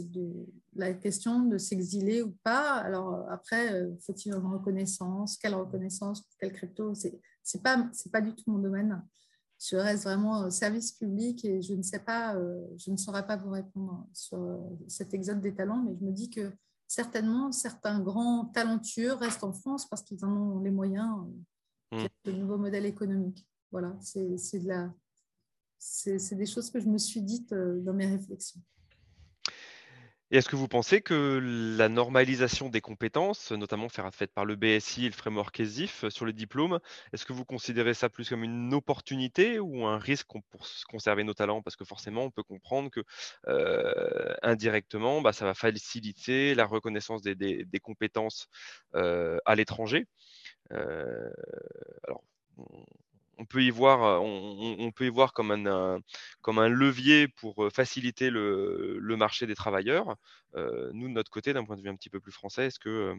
la 0.75 0.93
question 0.93 1.41
de 1.45 1.57
s'exiler 1.57 2.21
ou 2.21 2.35
pas. 2.43 2.75
Alors 2.75 3.25
après, 3.31 3.73
euh, 3.73 3.89
faut-il 4.05 4.31
une 4.31 4.45
reconnaissance? 4.45 5.37
Quelle 5.37 5.55
reconnaissance 5.55 6.23
Quelle 6.39 6.53
crypto? 6.53 6.93
C'est 6.93 7.19
n'est 7.55 7.61
pas, 8.11 8.21
du 8.21 8.35
tout 8.35 8.51
mon 8.51 8.59
domaine. 8.59 9.01
Je 9.59 9.75
reste 9.75 10.03
vraiment 10.03 10.51
service 10.51 10.91
public 10.91 11.43
et 11.45 11.63
je 11.63 11.73
ne 11.73 11.81
sais 11.81 11.97
pas, 11.97 12.35
euh, 12.35 12.63
je 12.77 12.91
ne 12.91 12.97
saurais 12.97 13.25
pas 13.25 13.37
vous 13.37 13.49
répondre 13.49 14.07
sur 14.13 14.37
euh, 14.37 14.57
cet 14.87 15.15
exode 15.15 15.41
des 15.41 15.55
talents, 15.55 15.81
mais 15.83 15.95
je 15.99 16.05
me 16.05 16.11
dis 16.11 16.29
que 16.29 16.51
certainement 16.87 17.51
certains 17.51 17.99
grands 17.99 18.45
talentueux 18.45 19.13
restent 19.13 19.43
en 19.43 19.53
France 19.53 19.87
parce 19.87 20.03
qu'ils 20.03 20.23
en 20.25 20.31
ont 20.31 20.59
les 20.59 20.71
moyens 20.71 21.25
mmh. 21.91 22.05
de 22.25 22.31
nouveaux 22.31 22.57
modèles 22.57 22.85
économiques. 22.85 23.47
Voilà, 23.71 23.95
c'est 24.01 24.59
de 24.59 24.67
la 24.67 24.93
c'est 25.79 26.35
des 26.35 26.45
choses 26.45 26.71
que 26.71 26.79
je 26.79 26.87
me 26.87 26.97
suis 26.97 27.21
dites 27.21 27.53
euh, 27.53 27.79
dans 27.81 27.93
mes 27.93 28.07
réflexions. 28.07 28.61
Et 30.29 30.37
est-ce 30.37 30.49
que 30.49 30.57
vous 30.57 30.67
pensez 30.67 31.01
que 31.01 31.39
la 31.77 31.87
normalisation 31.87 32.67
des 32.67 32.81
compétences, 32.81 33.51
notamment 33.53 33.87
faite 33.87 34.33
par 34.33 34.43
le 34.43 34.57
BSI 34.57 35.05
et 35.05 35.09
le 35.09 35.13
framework 35.13 35.57
ESIF 35.59 36.09
sur 36.09 36.25
les 36.25 36.33
diplômes, 36.33 36.79
est-ce 37.13 37.25
que 37.25 37.31
vous 37.31 37.45
considérez 37.45 37.93
ça 37.93 38.09
plus 38.09 38.27
comme 38.27 38.43
une 38.43 38.73
opportunité 38.73 39.59
ou 39.59 39.85
un 39.85 39.97
risque 39.97 40.27
pour 40.27 40.67
conserver 40.89 41.23
nos 41.23 41.33
talents? 41.33 41.61
Parce 41.61 41.77
que 41.77 41.85
forcément, 41.85 42.23
on 42.23 42.31
peut 42.31 42.43
comprendre 42.43 42.89
que 42.89 43.01
euh, 43.47 44.33
indirectement, 44.41 45.21
bah, 45.21 45.31
ça 45.31 45.45
va 45.45 45.53
faciliter 45.53 46.55
la 46.55 46.65
reconnaissance 46.65 47.21
des, 47.21 47.79
compétences 47.81 48.47
euh, 48.95 49.37
à 49.45 49.55
l'étranger. 49.55 50.07
alors, 50.71 52.21
on 53.37 53.45
peut 53.45 53.63
y 53.63 53.69
voir, 53.69 54.21
on, 54.23 54.91
peut 54.91 55.05
y 55.05 55.09
voir 55.09 55.33
comme 55.33 55.51
un, 55.51 55.99
comme 56.41 56.59
un 56.59 56.69
levier 56.69 57.27
pour 57.27 57.67
faciliter 57.73 58.29
le, 58.29 59.15
marché 59.17 59.47
des 59.47 59.55
travailleurs. 59.55 60.15
Nous, 60.55 61.07
de 61.07 61.13
notre 61.13 61.31
côté, 61.31 61.53
d'un 61.53 61.65
point 61.65 61.77
de 61.77 61.81
vue 61.81 61.89
un 61.89 61.95
petit 61.95 62.09
peu 62.09 62.19
plus 62.19 62.31
français, 62.31 62.67
est-ce 62.67 62.79
que 62.79 63.15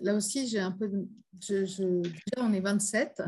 là 0.00 0.14
aussi, 0.14 0.46
j'ai 0.46 0.60
un 0.60 0.72
peu. 0.72 0.88
De, 0.88 1.06
déjà, 1.32 1.84
on 2.38 2.52
est 2.52 2.60
27. 2.60 3.22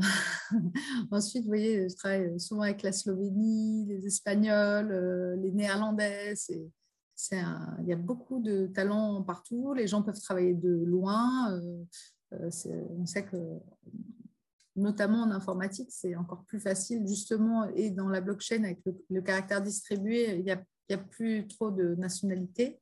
Ensuite, 1.10 1.42
vous 1.44 1.48
voyez, 1.48 1.88
je 1.88 1.94
travaille 1.94 2.38
souvent 2.38 2.62
avec 2.62 2.82
la 2.82 2.92
Slovénie, 2.92 3.86
les 3.86 4.06
Espagnols, 4.06 5.38
les 5.40 5.52
Néerlandais. 5.52 6.34
il 6.50 7.86
y 7.86 7.92
a 7.92 7.96
beaucoup 7.96 8.40
de 8.40 8.66
talents 8.66 9.22
partout. 9.22 9.72
Les 9.74 9.86
gens 9.86 10.02
peuvent 10.02 10.20
travailler 10.20 10.54
de 10.54 10.84
loin. 10.84 11.58
On 12.40 13.06
sait 13.06 13.24
que 13.24 13.36
notamment 14.76 15.22
en 15.22 15.30
informatique, 15.30 15.90
c'est 15.90 16.16
encore 16.16 16.44
plus 16.44 16.60
facile, 16.60 17.06
justement, 17.06 17.68
et 17.74 17.90
dans 17.90 18.08
la 18.08 18.20
blockchain, 18.20 18.64
avec 18.64 18.80
le, 19.10 19.20
caractère 19.20 19.60
distribué, 19.60 20.36
il 20.36 20.44
n'y 20.44 20.50
a, 20.50 20.64
plus 21.10 21.46
trop 21.46 21.70
de 21.70 21.94
nationalité. 21.94 22.78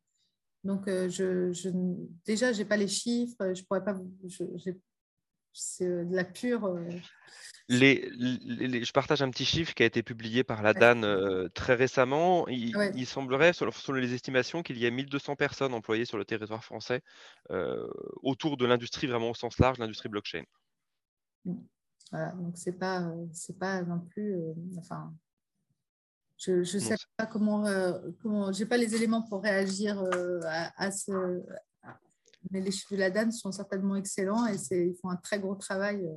Donc, 0.64 0.88
euh, 0.88 1.08
je, 1.08 1.52
je, 1.52 1.68
déjà, 2.26 2.52
je 2.52 2.58
n'ai 2.58 2.64
pas 2.64 2.76
les 2.76 2.88
chiffres, 2.88 3.54
je 3.54 3.62
pourrais 3.62 3.84
pas. 3.84 3.96
C'est 5.52 6.04
de 6.04 6.14
la 6.14 6.24
pure. 6.24 6.66
Euh, 6.66 6.90
les, 7.68 8.10
je 8.84 8.92
partage 8.92 9.22
un 9.22 9.30
petit 9.30 9.44
chiffre 9.44 9.74
qui 9.74 9.82
a 9.82 9.86
été 9.86 10.02
publié 10.02 10.42
par 10.42 10.62
la 10.62 10.74
DAN 10.74 11.02
très 11.54 11.74
récemment. 11.74 12.48
Il, 12.48 13.06
semblerait, 13.06 13.52
selon, 13.52 13.72
les 13.94 14.12
estimations, 14.12 14.62
qu'il 14.62 14.76
y 14.78 14.86
ait 14.86 14.90
1200 14.90 15.36
personnes 15.36 15.72
employées 15.72 16.04
sur 16.04 16.18
le 16.18 16.24
territoire 16.24 16.64
français 16.64 17.02
autour 18.22 18.56
de 18.56 18.66
l'industrie 18.66 19.06
vraiment 19.06 19.30
au 19.30 19.34
sens 19.34 19.58
large, 19.58 19.78
l'industrie 19.78 20.08
blockchain. 20.08 20.42
Mmh. 21.44 21.54
Voilà, 22.10 22.32
donc 22.32 22.56
c'est 22.56 22.76
pas, 22.76 23.08
c'est 23.32 23.56
pas 23.56 23.82
non 23.82 24.00
plus. 24.00 24.36
enfin, 24.76 25.14
je 26.38 26.58
ne 26.58 26.64
sais 26.64 26.96
pas 27.16 27.26
comment, 27.26 27.64
comment 28.20 28.50
j'ai 28.50 28.66
pas 28.66 28.78
les 28.78 28.96
éléments 28.96 29.22
pour 29.22 29.42
réagir 29.42 30.02
à, 30.76 30.90
ce. 30.90 31.40
Mais 32.50 32.60
les 32.60 32.70
chiffres 32.70 32.92
de 32.92 32.98
la 32.98 33.10
DAN 33.10 33.30
sont 33.30 33.52
certainement 33.52 33.96
excellents 33.96 34.46
et 34.46 34.56
ils 34.70 34.94
font 35.00 35.10
un 35.10 35.16
très 35.16 35.38
gros 35.38 35.54
travail 35.54 36.08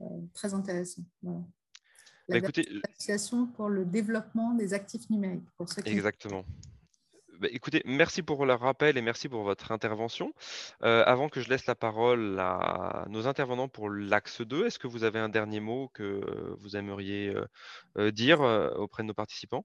euh, 0.00 0.04
très 0.34 0.54
intéressant. 0.54 1.02
Voilà. 1.22 1.40
Bah, 2.28 2.36
pour 3.54 3.68
le 3.70 3.86
développement 3.86 4.52
des 4.52 4.74
actifs 4.74 5.08
numériques. 5.08 5.48
Pour 5.56 5.66
Exactement. 5.86 6.44
Bah, 7.40 7.48
écoutez, 7.50 7.82
merci 7.86 8.22
pour 8.22 8.44
le 8.44 8.54
rappel 8.54 8.98
et 8.98 9.02
merci 9.02 9.28
pour 9.28 9.44
votre 9.44 9.72
intervention. 9.72 10.34
Euh, 10.82 11.04
avant 11.06 11.28
que 11.28 11.40
je 11.40 11.48
laisse 11.48 11.66
la 11.66 11.74
parole 11.74 12.38
à 12.38 13.06
nos 13.08 13.26
intervenants 13.26 13.68
pour 13.68 13.88
l'axe 13.88 14.42
2, 14.42 14.66
est-ce 14.66 14.78
que 14.78 14.88
vous 14.88 15.04
avez 15.04 15.20
un 15.20 15.28
dernier 15.28 15.60
mot 15.60 15.88
que 15.94 16.20
vous 16.58 16.76
aimeriez 16.76 17.34
euh, 17.96 18.10
dire 18.10 18.40
auprès 18.40 19.04
de 19.04 19.08
nos 19.08 19.14
participants? 19.14 19.64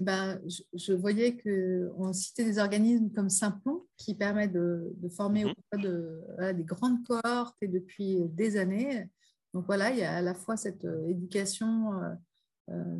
Ben, 0.00 0.40
je, 0.72 0.92
voyais 0.92 1.36
qu'on 1.36 2.12
citait 2.12 2.44
des 2.44 2.58
organismes 2.58 3.10
comme 3.10 3.28
Simplon 3.28 3.84
qui 3.96 4.14
permettent 4.14 4.52
de, 4.52 4.94
former 5.16 5.46
mmh 5.46 5.78
de, 5.78 6.52
des 6.52 6.64
grandes 6.64 7.04
cohortes 7.04 7.56
et 7.60 7.68
depuis 7.68 8.20
des 8.28 8.56
années. 8.56 9.08
Donc 9.52 9.66
voilà, 9.66 9.90
il 9.90 9.98
y 9.98 10.04
a 10.04 10.14
à 10.14 10.22
la 10.22 10.34
fois 10.34 10.56
cette 10.56 10.86
éducation 11.08 11.92
euh, 12.70 12.98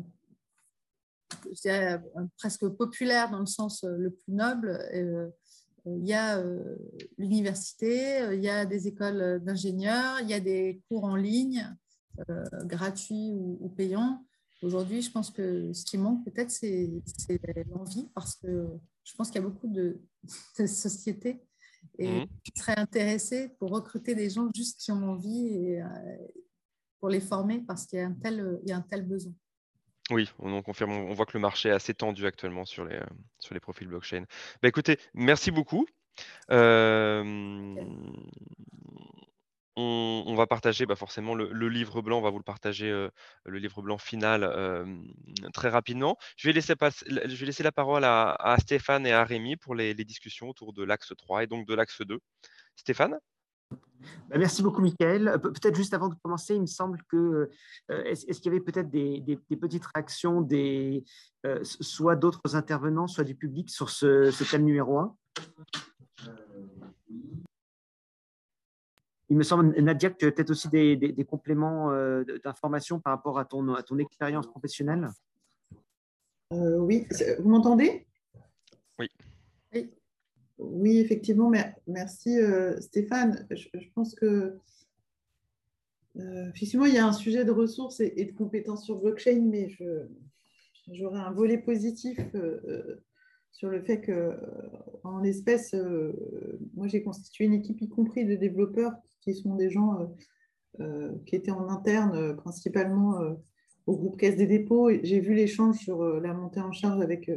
presque 2.37 2.67
populaire 2.69 3.31
dans 3.31 3.39
le 3.39 3.45
sens 3.45 3.83
le 3.83 4.11
plus 4.11 4.33
noble. 4.33 4.79
il 5.85 6.05
y 6.05 6.13
a 6.13 6.43
l'université, 7.17 8.33
il 8.33 8.43
y 8.43 8.49
a 8.49 8.65
des 8.65 8.87
écoles 8.87 9.41
d'ingénieurs, 9.43 10.19
il 10.21 10.29
y 10.29 10.33
a 10.33 10.39
des 10.39 10.81
cours 10.89 11.05
en 11.05 11.15
ligne, 11.15 11.73
gratuits 12.65 13.31
ou 13.33 13.69
payants. 13.69 14.25
Aujourd'hui, 14.63 15.01
je 15.01 15.11
pense 15.11 15.29
que 15.29 15.73
ce 15.73 15.83
qui 15.83 15.97
manque 15.97 16.23
peut-être, 16.23 16.49
c'est 16.49 16.89
l'envie, 17.69 18.09
parce 18.15 18.35
que 18.35 18.67
je 19.03 19.13
pense 19.15 19.29
qu'il 19.29 19.41
y 19.41 19.43
a 19.43 19.47
beaucoup 19.47 19.67
de, 19.67 20.01
sociétés 20.65 21.41
et 21.99 22.07
mmh. 22.07 22.27
qui 22.43 22.51
seraient 22.55 22.79
intéressées 22.79 23.49
pour 23.59 23.71
recruter 23.71 24.15
des 24.15 24.29
gens 24.29 24.49
juste 24.55 24.79
qui 24.79 24.91
ont 24.93 25.03
envie 25.03 25.47
et 25.47 25.81
euh, 25.81 25.87
pour 26.99 27.09
les 27.09 27.19
former, 27.19 27.59
parce 27.59 27.85
qu'il 27.85 27.99
y, 27.99 28.01
a 28.01 28.07
un 28.07 28.13
tel, 28.13 28.59
il 28.63 28.69
y 28.69 28.71
a 28.71 28.77
un 28.77 28.81
tel 28.81 29.05
besoin. 29.05 29.33
Oui, 30.09 30.29
on 30.39 30.61
confirme, 30.61 30.91
on 30.91 31.13
voit 31.13 31.25
que 31.25 31.37
le 31.37 31.41
marché 31.41 31.69
est 31.69 31.73
assez 31.73 31.93
tendu 31.93 32.25
actuellement 32.25 32.65
sur 32.65 32.85
les, 32.85 33.01
sur 33.39 33.53
les 33.53 33.59
profils 33.59 33.87
blockchain. 33.87 34.23
Bah, 34.61 34.69
écoutez, 34.69 34.97
merci 35.13 35.51
beaucoup. 35.51 35.85
Euh, 36.51 37.75
on, 39.75 40.35
va 40.35 40.47
partager 40.47 40.85
bah, 40.85 40.95
forcément 40.95 41.35
le, 41.35 41.67
livre 41.69 42.01
blanc, 42.01 42.19
on 42.19 42.21
va 42.21 42.29
vous 42.29 42.37
le 42.37 42.43
partager, 42.43 42.89
euh, 42.89 43.09
le 43.45 43.59
livre 43.59 43.81
blanc 43.81 43.97
final 43.97 44.43
très 45.53 45.69
rapidement. 45.69 46.17
Je 46.37 46.49
vais 46.49 46.53
laisser, 46.53 47.63
la 47.63 47.71
parole 47.71 48.03
à, 48.05 48.55
Stéphane 48.59 49.05
et 49.05 49.11
à 49.11 49.23
Rémi 49.23 49.55
pour 49.55 49.75
les, 49.75 49.93
discussions 49.93 50.49
autour 50.49 50.73
de 50.73 50.83
l'axe 50.83 51.13
3 51.17 51.43
et 51.43 51.47
donc 51.47 51.67
de 51.67 51.73
l'axe 51.73 52.01
2. 52.01 52.19
Stéphane? 52.75 53.17
Bah, 54.29 54.37
merci 54.37 54.61
beaucoup, 54.61 54.81
Michael. 54.81 55.39
Peut-être 55.41 55.75
juste 55.75 55.93
avant 55.93 56.09
de 56.09 56.15
commencer, 56.21 56.55
il 56.55 56.61
me 56.61 56.67
semble 56.67 56.99
que 57.09 57.49
est-ce 57.89 58.25
qu'il 58.25 58.45
y 58.45 58.49
avait 58.49 58.59
peut-être 58.63 58.89
des, 58.89 59.39
petites 59.59 59.85
réactions, 59.95 60.41
des, 60.41 61.03
soit 61.63 62.15
d'autres 62.15 62.55
intervenants, 62.55 63.07
soit 63.07 63.23
du 63.23 63.35
public 63.35 63.69
sur 63.69 63.89
ce, 63.89 64.29
ce 64.31 64.43
thème 64.43 64.63
numéro 64.63 64.99
1 64.99 65.15
il 69.29 69.37
me 69.37 69.43
semble, 69.43 69.79
Nadia, 69.81 70.09
que 70.09 70.17
tu 70.17 70.25
as 70.25 70.31
peut-être 70.31 70.49
aussi 70.49 70.69
des, 70.69 71.25
compléments 71.27 71.91
euh, 71.91 72.23
d'informations 72.43 72.99
par 72.99 73.13
rapport 73.13 73.39
à 73.39 73.45
ton, 73.45 73.73
à 73.73 73.83
ton 73.83 73.97
expérience 73.97 74.47
professionnelle? 74.47 75.07
Euh, 76.51 76.77
oui, 76.77 77.07
vous 77.39 77.49
m'entendez? 77.49 78.05
Oui. 78.99 79.07
oui. 80.59 80.97
effectivement, 80.99 81.51
merci 81.87 82.37
euh, 82.37 82.79
Stéphane. 82.79 83.47
Je, 83.49 83.89
pense 83.95 84.13
que 84.13 84.57
effectivement, 86.49 86.85
il 86.85 86.93
y 86.93 86.99
a 86.99 87.07
un 87.07 87.13
sujet 87.13 87.43
de 87.43 87.51
ressources 87.51 88.01
et, 88.01 88.25
de 88.25 88.33
compétences 88.33 88.85
sur 88.85 88.99
blockchain, 88.99 89.41
mais 89.49 89.69
j'aurais 90.91 91.21
un 91.21 91.31
volet 91.31 91.57
positif 91.57 92.19
sur 93.53 93.69
le 93.69 93.81
fait 93.81 94.01
que, 94.01 94.37
en 95.03 95.23
espèce, 95.23 95.73
moi 96.73 96.87
j'ai 96.87 97.01
constitué 97.01 97.45
une 97.45 97.53
équipe, 97.53 97.81
y 97.81 97.87
compris 97.87 98.25
de 98.25 98.35
développeurs, 98.35 98.93
qui 99.23 99.33
sont 99.33 99.55
des 99.55 99.69
gens 99.69 99.99
euh, 99.99 100.05
euh, 100.81 101.11
qui 101.25 101.35
étaient 101.35 101.51
en 101.51 101.69
interne 101.69 102.15
euh, 102.15 102.33
principalement 102.33 103.19
au 103.85 103.95
groupe 103.95 104.17
Caisse 104.17 104.37
des 104.37 104.47
dépôts. 104.47 104.89
J'ai 105.03 105.19
vu 105.19 105.33
l'échange 105.33 105.77
sur 105.77 106.03
la 106.03 106.33
montée 106.33 106.61
en 106.61 106.71
charge 106.71 107.01
avec, 107.01 107.29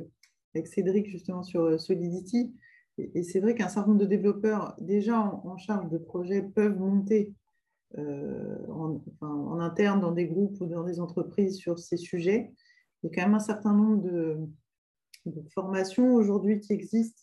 avec 0.54 0.66
Cédric 0.66 1.08
justement 1.08 1.42
sur 1.42 1.80
Solidity. 1.80 2.54
Et, 2.98 3.22
c'est 3.22 3.40
vrai 3.40 3.54
qu'un 3.54 3.68
certain 3.68 3.90
nombre 3.90 4.00
de 4.00 4.06
développeurs 4.06 4.74
déjà 4.80 5.20
en, 5.20 5.56
charge 5.58 5.90
de 5.90 5.98
projets 5.98 6.42
peuvent 6.42 6.78
monter 6.78 7.34
en, 7.98 9.00
en, 9.20 9.60
interne 9.60 10.00
dans 10.00 10.12
des 10.12 10.26
groupes 10.26 10.60
ou 10.60 10.66
dans 10.66 10.84
des 10.84 11.00
entreprises 11.00 11.56
sur 11.56 11.78
ces 11.78 11.96
sujets. 11.96 12.52
Il 13.02 13.08
y 13.08 13.10
a 13.10 13.14
quand 13.14 13.26
même 13.28 13.34
un 13.34 13.40
certain 13.40 13.74
nombre 13.74 14.02
de, 14.02 14.38
de 15.30 15.42
formations 15.50 16.14
aujourd'hui 16.14 16.60
qui 16.60 16.72
existent, 16.72 17.22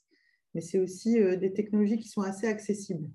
mais 0.54 0.62
c'est 0.62 0.80
aussi 0.80 1.20
des 1.38 1.54
technologies 1.54 1.99
qui 1.99 2.10
sont 2.10 2.22
assez 2.22 2.47
accessibles. 2.47 3.10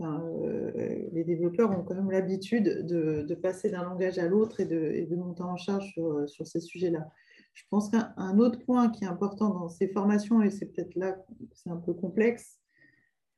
Euh, 0.00 1.08
les 1.12 1.24
développeurs 1.24 1.70
ont 1.70 1.82
quand 1.82 1.94
même 1.94 2.10
l'habitude 2.10 2.86
de, 2.86 3.34
passer 3.34 3.70
d'un 3.70 3.84
langage 3.84 4.18
à 4.18 4.26
l'autre 4.26 4.60
et 4.60 4.64
de, 4.64 5.14
monter 5.16 5.42
en 5.42 5.56
charge 5.56 5.92
sur, 5.92 6.28
sur 6.28 6.46
ces 6.46 6.60
sujets-là. 6.60 7.10
Je 7.54 7.64
pense 7.70 7.90
qu'un 7.90 8.38
autre 8.38 8.62
point 8.64 8.90
qui 8.90 9.04
est 9.04 9.08
important 9.08 9.50
dans 9.50 9.68
ces 9.68 9.88
formations, 9.88 10.42
et 10.42 10.50
c'est 10.50 10.66
peut-être 10.66 10.94
là 10.94 11.12
que 11.12 11.24
c'est 11.52 11.70
un 11.70 11.76
peu 11.76 11.94
complexe, 11.94 12.58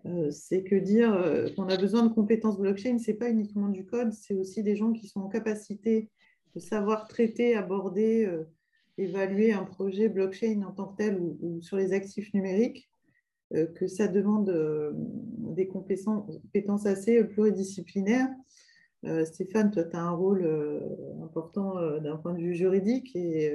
euh, 0.07 0.31
c'est 0.31 0.63
que 0.63 0.75
dire 0.77 1.13
euh, 1.13 1.49
qu'on 1.55 1.69
a 1.69 1.77
besoin 1.77 2.05
de 2.05 2.13
compétences 2.13 2.59
blockchain, 2.59 2.99
ce 2.99 3.11
n'est 3.11 3.17
pas 3.17 3.31
uniquement 3.31 3.69
du 3.69 3.85
code, 3.85 4.13
c'est 4.13 4.35
aussi 4.35 4.63
des 4.63 4.77
gens 4.77 4.93
qui 4.93 5.09
sont 5.09 5.21
en 5.21 5.29
capacité 5.29 6.11
de 6.55 6.61
savoir 6.61 7.07
traiter, 7.09 7.55
aborder, 7.55 8.29
évaluer 8.99 9.53
un 9.53 9.65
projet 9.65 10.09
blockchain 10.09 10.63
en 10.63 10.73
tant 10.73 10.89
que 10.89 10.97
tel 10.97 11.19
ou 11.21 11.61
sur 11.63 11.77
les 11.77 11.93
actifs 11.93 12.35
numériques 12.35 12.91
euh, 13.55 13.67
que 13.67 13.87
ça 13.87 14.09
demande 14.09 14.51
euh, 14.51 14.91
des 14.95 15.69
compétences 15.69 16.85
assez 16.85 17.25
pluridisciplinaires. 17.25 18.29
Euh, 19.07 19.25
Stéphane, 19.25 19.71
toi, 19.71 19.85
tu 19.85 19.97
as 19.97 20.03
un 20.03 20.11
rôle 20.11 20.47
important 21.23 21.99
d'un 22.01 22.17
point 22.17 22.35
de 22.35 22.41
vue 22.41 22.55
juridique 22.55 23.15
et 23.17 23.53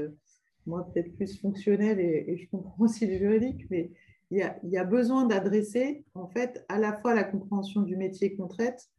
moi 0.65 0.89
peut-être 0.91 1.13
plus 1.15 1.39
fonctionnel 1.39 1.99
et, 1.99 2.37
je 2.37 2.49
comprends 2.49 2.75
aussi 2.85 3.05
le 3.05 3.17
juridique, 3.17 3.69
mais 3.69 3.91
il 4.31 4.39
y 4.63 4.77
a, 4.77 4.83
besoin 4.83 5.27
d'adresser 5.27 6.03
en 6.15 6.27
fait 6.27 6.65
à 6.69 6.79
la 6.79 6.93
fois 6.97 7.13
la 7.13 7.23
compréhension 7.23 7.81
du 7.81 7.95
métier 7.95 8.35
qu'on 8.35 8.47
traite, 8.47 8.89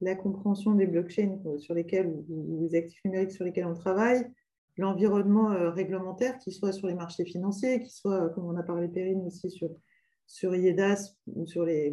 la 0.00 0.16
compréhension 0.16 0.74
des 0.74 0.86
blockchains 0.86 1.38
sur 1.58 1.74
lesquels 1.74 2.08
ou, 2.28 2.58
les 2.62 2.74
actifs 2.74 3.04
numériques 3.04 3.32
sur 3.32 3.44
lesquels 3.44 3.66
on 3.66 3.74
travaille, 3.74 4.26
l'environnement 4.76 5.72
réglementaire, 5.72 6.38
qui 6.38 6.52
soit 6.52 6.72
sur 6.72 6.86
les 6.86 6.94
marchés 6.94 7.24
financiers, 7.24 7.82
qui 7.82 7.90
soit, 7.90 8.30
comme 8.30 8.46
on 8.46 8.56
a 8.56 8.62
parlé 8.62 8.88
Perrine 8.88 9.26
aussi, 9.26 9.50
sur 9.50 9.70
sur 10.30 10.54
IEDAS 10.54 11.16
ou 11.34 11.44
sur 11.44 11.64
les, 11.64 11.92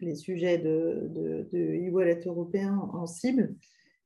les 0.00 0.14
sujets 0.14 0.58
de, 0.58 1.08
de, 1.08 1.48
de 1.50 1.88
e-wallet 1.88 2.20
européen 2.26 2.76
en 2.92 3.06
cible. 3.06 3.54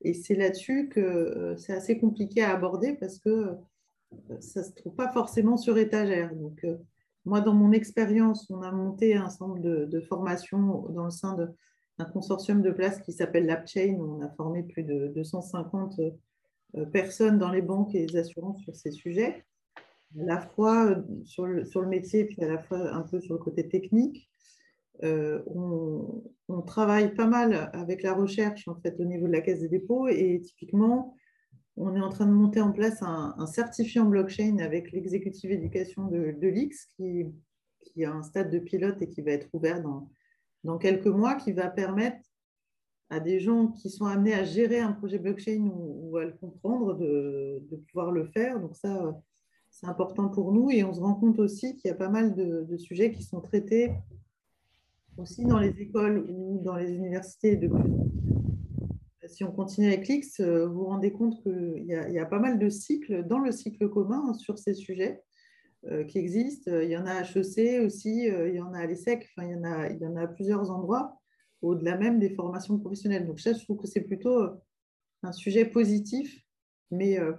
Et 0.03 0.15
c'est 0.15 0.37
là-dessus 0.37 0.89
que 0.89 1.01
euh, 1.01 1.57
c'est 1.57 1.73
assez 1.73 1.99
compliqué 1.99 2.43
à 2.43 2.53
aborder 2.53 2.95
parce 2.95 3.19
que 3.19 3.29
euh, 3.31 4.41
ça 4.41 4.61
ne 4.61 4.67
se 4.67 4.73
trouve 4.73 4.95
pas 4.95 5.11
forcément 5.13 5.57
sur 5.57 5.77
étagère. 5.79 6.33
Donc, 6.37 6.63
euh, 6.63 6.77
moi, 7.25 7.41
dans 7.41 7.55
mon 7.55 7.73
expérience, 7.73 8.49
on 8.51 8.63
a 8.63 8.71
monté 8.71 9.17
un 9.17 9.29
certain 9.31 9.57
de, 9.57 9.87
de 9.87 10.01
formations 10.01 10.87
dans 10.91 11.07
le 11.07 11.11
sein 11.11 11.37
d'un 11.99 12.05
consortium 12.05 12.63
de 12.63 12.71
places 12.71 13.01
qui 13.01 13.13
s'appelle 13.13 13.47
l'AppChain. 13.47 13.97
Où 13.99 14.19
on 14.19 14.21
a 14.21 14.29
formé 14.29 14.63
plus 14.63 14.85
de 14.85 15.09
250 15.09 16.01
personnes 16.93 17.39
dans 17.39 17.51
les 17.51 17.63
banques 17.63 17.95
et 17.95 18.07
les 18.07 18.17
assurances 18.17 18.61
sur 18.63 18.75
ces 18.75 18.91
sujets 18.91 19.45
à 20.21 20.25
la 20.25 20.41
fois 20.41 20.87
euh, 20.87 21.03
sur 21.25 21.47
le, 21.47 21.65
sur 21.65 21.81
le 21.81 21.89
métier, 21.89 22.25
puis 22.25 22.43
à 22.43 22.49
la 22.49 22.59
fois 22.59 22.93
un 22.93 23.03
peu 23.03 23.21
sur 23.21 23.35
le 23.35 23.41
côté 23.41 23.69
technique. 23.69 24.31
Euh, 25.03 25.43
on, 25.47 26.23
travaille 26.67 27.15
pas 27.15 27.27
mal 27.27 27.69
avec 27.75 28.03
la 28.03 28.15
recherche 28.15 28.69
en 28.69 28.77
fait, 28.77 28.99
au 28.99 29.05
niveau 29.05 29.27
de 29.27 29.33
la 29.33 29.43
caisse 29.43 29.61
des 29.61 29.69
dépôts 29.69 30.09
et 30.09 30.41
typiquement, 30.43 31.15
on 31.77 31.95
est 31.95 32.01
en 32.01 32.09
train 32.09 32.27
de 32.27 32.33
monter 32.33 32.61
en 32.61 32.73
place 32.73 33.03
un, 33.03 33.35
un 33.37 33.47
certifiant 33.47 34.07
blockchain 34.07 34.59
avec 34.59 34.93
l'exécutive 34.93 35.51
éducation 35.51 36.07
de, 36.07 36.35
de 36.41 36.49
l'IX 36.49 36.75
qui, 36.97 37.27
qui, 37.83 38.05
a 38.05 38.13
un 38.13 38.23
stade 38.23 38.51
de 38.51 38.59
pilote 38.59 39.03
et 39.03 39.09
qui 39.09 39.21
va 39.21 39.33
être 39.33 39.49
ouvert 39.53 39.83
dans, 39.83 40.09
dans 40.63 40.79
quelques 40.79 41.07
mois, 41.07 41.35
qui 41.35 41.53
va 41.53 41.69
permettre 41.69 42.19
à 43.11 43.21
des 43.21 43.41
gens 43.41 43.69
qui 43.69 43.91
sont 43.91 44.07
amenés 44.07 44.35
à 44.35 44.45
gérer 44.45 44.81
un 44.81 44.93
projet 44.93 45.19
blockchain 45.19 45.71
ou, 45.75 46.17
à 46.17 46.25
le 46.25 46.33
comprendre 46.33 46.95
de, 46.95 47.63
pouvoir 47.89 48.11
le 48.11 48.27
faire. 48.27 48.61
Donc 48.61 48.77
ça, 48.77 49.21
c'est 49.71 49.87
important 49.87 50.29
pour 50.29 50.53
nous 50.53 50.71
et 50.71 50.85
on 50.85 50.93
se 50.93 51.01
rend 51.01 51.15
compte 51.15 51.39
aussi 51.39 51.77
qu'il 51.77 51.89
y 51.89 51.93
a 51.93 51.97
pas 51.97 52.09
mal 52.09 52.35
de, 52.35 52.77
sujets 52.77 53.13
qui 53.13 53.23
sont 53.23 53.41
traités 53.41 53.93
aussi 55.17 55.45
dans 55.45 55.59
les 55.59 55.81
écoles 55.81 56.27
ou 56.29 56.61
dans 56.65 56.77
les 56.77 56.93
universités. 56.93 57.61
Si 59.27 59.45
on 59.45 59.53
continue 59.53 59.87
avec 59.87 60.09
l'X, 60.09 60.41
vous 60.41 60.75
vous 60.75 60.85
rendez 60.87 61.13
compte 61.13 61.41
qu'il 61.43 61.85
y, 61.87 62.19
a 62.19 62.27
pas 62.27 62.41
mal 62.41 62.59
de 62.59 62.69
cycles 62.69 63.25
dans 63.27 63.39
le 63.39 63.53
cycle 63.53 63.89
commun 63.89 64.33
sur 64.35 64.59
ces 64.59 64.75
sujets 64.75 65.23
euh, 65.91 66.03
qui 66.05 66.19
existent. 66.19 66.71
Il 66.81 66.89
y 66.89 66.97
en 66.97 67.05
a 67.05 67.13
à 67.13 67.23
HEC 67.23 67.85
aussi, 67.85 68.31
euh, 68.31 68.49
il 68.49 68.55
y 68.55 68.61
en 68.61 68.73
a 68.73 68.79
à 68.79 68.87
l'ESSEC, 68.87 69.29
il, 69.37 69.51
y 69.51 69.55
en 69.55 69.65
a, 69.65 69.89
il 69.91 70.01
y 70.01 70.07
en 70.07 70.17
a 70.17 70.23
à 70.23 70.27
plusieurs 70.27 70.71
endroits, 70.71 71.21
au-delà 71.65 71.97
même 71.97 72.19
des 72.19 72.31
formations 72.31 72.79
professionnelles. 72.79 73.27
Donc 73.27 73.41
ça, 73.41 73.53
je 73.53 73.63
trouve 73.63 73.79
que 73.79 73.87
c'est 73.87 74.03
plutôt 74.03 74.51
un 75.23 75.33
sujet 75.33 75.65
positif, 75.65 76.45
mais 76.91 77.19
euh, 77.19 77.33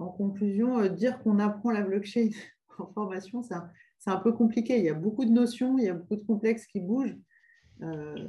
en 0.00 0.08
conclusion, 0.08 0.80
euh, 0.80 0.88
dire 0.88 1.22
qu'on 1.22 1.38
apprend 1.38 1.70
la 1.70 1.82
blockchain 1.82 2.30
en 2.78 2.86
formation, 2.92 3.42
c'est 3.42 4.10
un, 4.10 4.16
peu 4.16 4.32
compliqué. 4.32 4.78
Il 4.78 4.84
y 4.84 4.88
a 4.88 4.94
beaucoup 4.94 5.24
de 5.24 5.30
notions, 5.30 5.78
il 5.78 5.84
y 5.84 5.88
a 5.88 5.94
beaucoup 5.94 6.16
de 6.16 6.24
complexes 6.24 6.66
qui 6.66 6.80
bougent. 6.80 7.16
Euh, 7.82 8.26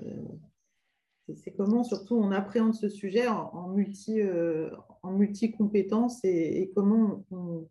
c'est 1.35 1.51
comment 1.51 1.83
surtout 1.83 2.15
on 2.15 2.31
appréhende 2.31 2.73
ce 2.73 2.89
sujet 2.89 3.27
en, 3.27 3.69
multi, 3.69 4.21
euh, 4.21 4.69
en 5.01 5.11
multi-compétences 5.11 6.19
et, 6.23 6.71
comment 6.75 7.23
on, 7.31 7.69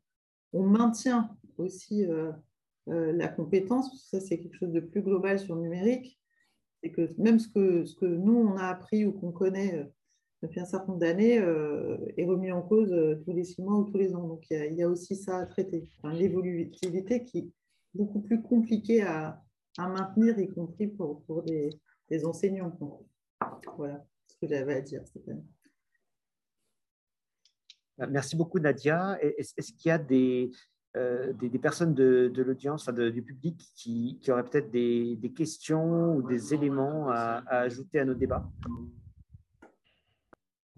maintient 0.52 1.36
aussi 1.58 2.06
la 2.86 3.28
compétence. 3.28 4.08
Ça, 4.08 4.18
c'est 4.18 4.38
quelque 4.38 4.56
chose 4.56 4.72
de 4.72 4.80
plus 4.80 5.02
global 5.02 5.38
sur 5.38 5.56
le 5.56 5.62
numérique. 5.62 6.19
C'est 6.82 6.90
que 6.90 7.08
même 7.18 7.38
ce 7.38 7.48
que, 7.48 7.84
ce 7.84 7.94
que 7.94 8.06
nous, 8.06 8.36
on 8.36 8.56
a 8.56 8.66
appris 8.66 9.04
ou 9.04 9.12
qu'on 9.12 9.32
connaît 9.32 9.86
depuis 10.42 10.60
un 10.60 10.64
certain 10.64 10.88
nombre 10.88 11.00
d'années 11.00 11.38
euh, 11.38 11.98
est 12.16 12.24
remis 12.24 12.50
en 12.50 12.62
cause 12.62 12.92
euh, 12.92 13.20
tous 13.24 13.32
les 13.32 13.44
six 13.44 13.62
mois 13.62 13.76
ou 13.76 13.84
tous 13.84 13.98
les 13.98 14.14
ans. 14.14 14.26
Donc 14.26 14.44
il 14.50 14.74
y 14.74 14.82
a, 14.82 14.88
aussi 14.88 15.16
ça 15.16 15.38
à 15.38 15.46
traiter. 15.46 15.88
L'évolutivité 16.04 17.24
qui 17.24 17.38
est 17.38 17.48
beaucoup 17.94 18.20
plus 18.20 18.42
compliquée 18.42 19.02
à, 19.02 19.42
maintenir, 19.78 20.38
y 20.38 20.48
compris 20.48 20.88
pour, 20.88 21.22
pour 21.24 21.42
des, 21.42 21.70
enseignants. 22.24 22.76
Voilà 23.76 24.04
ce 24.26 24.36
que 24.36 24.48
j'avais 24.48 24.74
à 24.74 24.80
dire. 24.80 25.02
Bah, 27.96 28.06
merci 28.06 28.36
beaucoup 28.36 28.58
Nadia. 28.58 29.18
Est-ce 29.22 29.72
qu'il 29.72 29.88
y 29.88 29.90
a 29.90 29.98
des, 29.98 30.50
euh, 30.96 31.32
des, 31.34 31.58
personnes 31.58 31.94
de, 31.94 32.32
l'audience, 32.36 32.88
du 32.88 33.22
public 33.22 33.70
qui, 33.74 34.18
qui 34.20 34.30
auraient 34.30 34.44
peut-être 34.44 34.70
des, 34.70 35.32
questions 35.36 36.14
ou 36.16 36.22
des 36.22 36.54
éléments 36.54 37.10
à 37.10 37.42
ajouter 37.48 38.00
à 38.00 38.04
nos 38.04 38.14
débats 38.14 38.48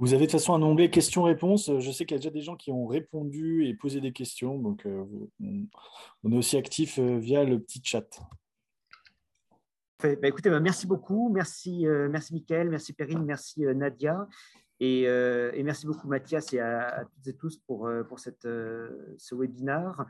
vous 0.03 0.15
avez 0.15 0.27
de 0.27 0.33
toute 0.33 0.41
façon 0.41 0.55
un 0.55 0.63
onglet 0.63 0.91
questions-réponses. 0.91 1.71
Je 1.79 1.91
sais 1.93 2.05
qu'il 2.05 2.17
y 2.17 2.19
a 2.19 2.19
déjà 2.19 2.31
des 2.31 2.41
gens 2.41 2.57
qui 2.57 2.73
ont 2.73 2.89
répondu 2.89 3.67
et 3.67 3.75
posé 3.75 4.01
des 4.01 4.11
questions. 4.11 4.59
Donc, 4.59 4.85
euh, 4.85 5.05
on 6.25 6.33
est 6.33 6.37
aussi 6.37 6.57
actif 6.57 6.99
euh, 6.99 7.19
via 7.19 7.45
le 7.45 7.61
petit 7.61 7.81
chat. 7.85 8.21
Bah, 10.03 10.27
écoutez, 10.27 10.51
bah, 10.51 10.59
merci 10.59 10.89
beaucoup. 10.89 11.31
Merci, 11.33 11.87
merci 12.11 12.35
Mickaël, 12.35 12.69
merci 12.69 12.93
Perrine, 12.93 13.25
merci 13.25 13.61
Nadia. 13.61 14.27
Euh, 14.83 15.53
et, 15.55 15.63
merci 15.63 15.87
beaucoup 15.87 16.09
Mathias 16.09 16.53
et 16.53 16.61
à, 16.61 17.05
toutes 17.15 17.27
et 17.27 17.37
tous 17.37 17.57
pour, 17.59 17.87
euh, 17.87 18.03
pour 18.03 18.19
cette, 18.19 18.45
euh, 18.47 19.15
ce 19.17 19.35
webinaire. 19.35 20.05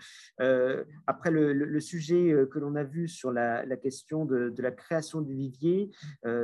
après 1.06 1.30
le, 1.30 1.80
sujet 1.80 2.34
que 2.50 2.58
l'on 2.58 2.76
a 2.76 2.84
vu 2.84 3.08
sur 3.08 3.32
la, 3.32 3.64
question 3.76 4.24
de, 4.24 4.50
de, 4.50 4.62
la 4.62 4.70
création 4.70 5.20
du 5.20 5.34
vivier, 5.34 5.90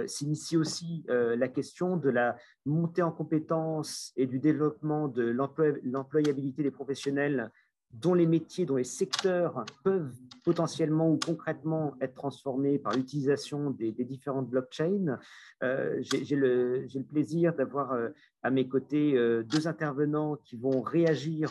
s'initie 0.07 0.57
aussi 0.57 1.05
la 1.09 1.49
question 1.49 1.97
de 1.97 2.11
la 2.11 2.37
montée 2.67 3.03
en 3.03 3.13
compétences 3.13 4.13
et 4.17 4.27
du 4.27 4.39
développement 4.39 5.09
de 5.09 5.25
l'employabilité 5.85 6.63
des 6.63 6.71
professionnels 6.71 7.51
dont 7.93 8.15
les 8.15 8.27
métiers, 8.27 8.67
dont 8.67 8.77
les 8.77 8.85
secteurs 8.85 9.65
peuvent 9.83 10.13
potentiellement 10.45 11.11
ou 11.11 11.19
concrètement 11.19 11.95
être 12.01 12.15
transformés 12.15 12.79
par 12.79 12.95
l'utilisation 12.95 13.71
des, 13.71 13.93
différentes 13.93 14.49
blockchains. 14.49 15.19
Euh, 15.63 15.99
J'ai 16.01 16.37
le, 16.37 16.87
plaisir 17.11 17.55
d'avoir 17.55 17.93
euh, 17.93 18.09
à 18.43 18.51
mes 18.51 18.67
côtés 18.67 19.17
euh, 19.17 19.43
deux 19.43 19.69
intervenants 19.69 20.37
qui 20.37 20.57
vont 20.57 20.81
réagir 20.81 21.51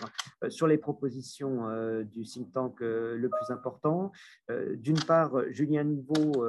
sur 0.50 0.68
les 0.68 0.78
propositions 0.78 1.68
du 2.06 2.24
think 2.24 2.52
tank 2.54 2.80
le 2.80 3.28
plus 3.30 3.54
important. 3.54 4.12
D'une 4.50 5.00
part, 5.00 5.34
Julien 5.50 5.84
Niveau, 5.84 6.46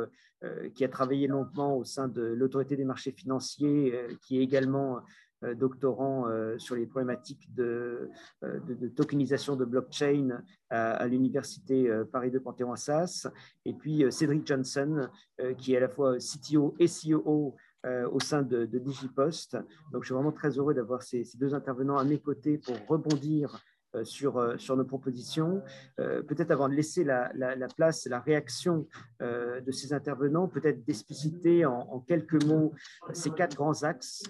qui 0.75 0.85
a 0.85 0.89
travaillé 0.89 1.27
longtemps 1.27 1.75
au 1.75 1.85
sein 1.85 2.09
de 2.09 2.23
l'autorité 2.23 2.77
des 2.77 2.85
marchés 2.85 3.13
financiers, 3.13 3.95
qui 4.23 4.39
est 4.39 4.43
également 4.43 5.01
euh, 5.45 5.55
doctorant 5.55 6.29
euh, 6.29 6.59
sur 6.59 6.75
les 6.75 6.85
problématiques 6.85 7.55
de, 7.55 8.11
euh, 8.43 8.59
de, 8.59 8.89
tokenisation 8.89 9.55
de 9.55 9.65
blockchain 9.65 10.43
à, 10.69 11.07
l'université 11.07 11.89
Paris 12.13 12.31
de 12.31 12.39
Panthéon-Assas, 12.39 13.29
et 13.65 13.73
puis 13.73 14.05
Cédric 14.11 14.47
Johnson, 14.47 15.09
qui 15.57 15.73
est 15.73 15.77
à 15.79 15.81
la 15.81 15.89
fois 15.89 16.19
CTO 16.19 16.75
et 16.79 16.87
CEO 16.87 17.57
au 17.87 18.21
sein 18.21 18.43
de, 18.43 18.67
Digipost. 18.67 19.57
Donc, 19.93 20.03
je 20.03 20.09
suis 20.09 20.15
vraiment 20.15 20.33
très 20.33 20.59
heureux 20.59 20.75
d'avoir 20.75 21.03
ces, 21.03 21.25
deux 21.37 21.55
intervenants 21.55 21.97
à 21.97 22.05
mes 22.05 22.19
côtés 22.19 22.59
pour 22.59 22.77
rebondir 22.87 23.63
sur, 24.05 24.39
euh, 24.39 24.57
sur 24.59 24.77
nos 24.77 24.85
propositions. 24.85 25.63
Euh, 25.99 26.23
peut-être 26.23 26.51
avant 26.51 26.69
de 26.69 26.75
laisser 26.75 27.05
la, 27.05 27.31
la, 27.35 27.69
place, 27.69 28.07
la 28.07 28.21
réaction 28.21 28.87
de 29.21 29.71
ces 29.71 29.93
intervenants, 29.93 30.49
peut-être 30.49 30.85
d'expliciter 30.85 31.65
en, 31.65 32.01
quelques 32.01 32.43
mots 32.45 32.73
ces 33.13 33.31
quatre 33.31 33.57
grands 33.57 33.83
axes 33.83 34.23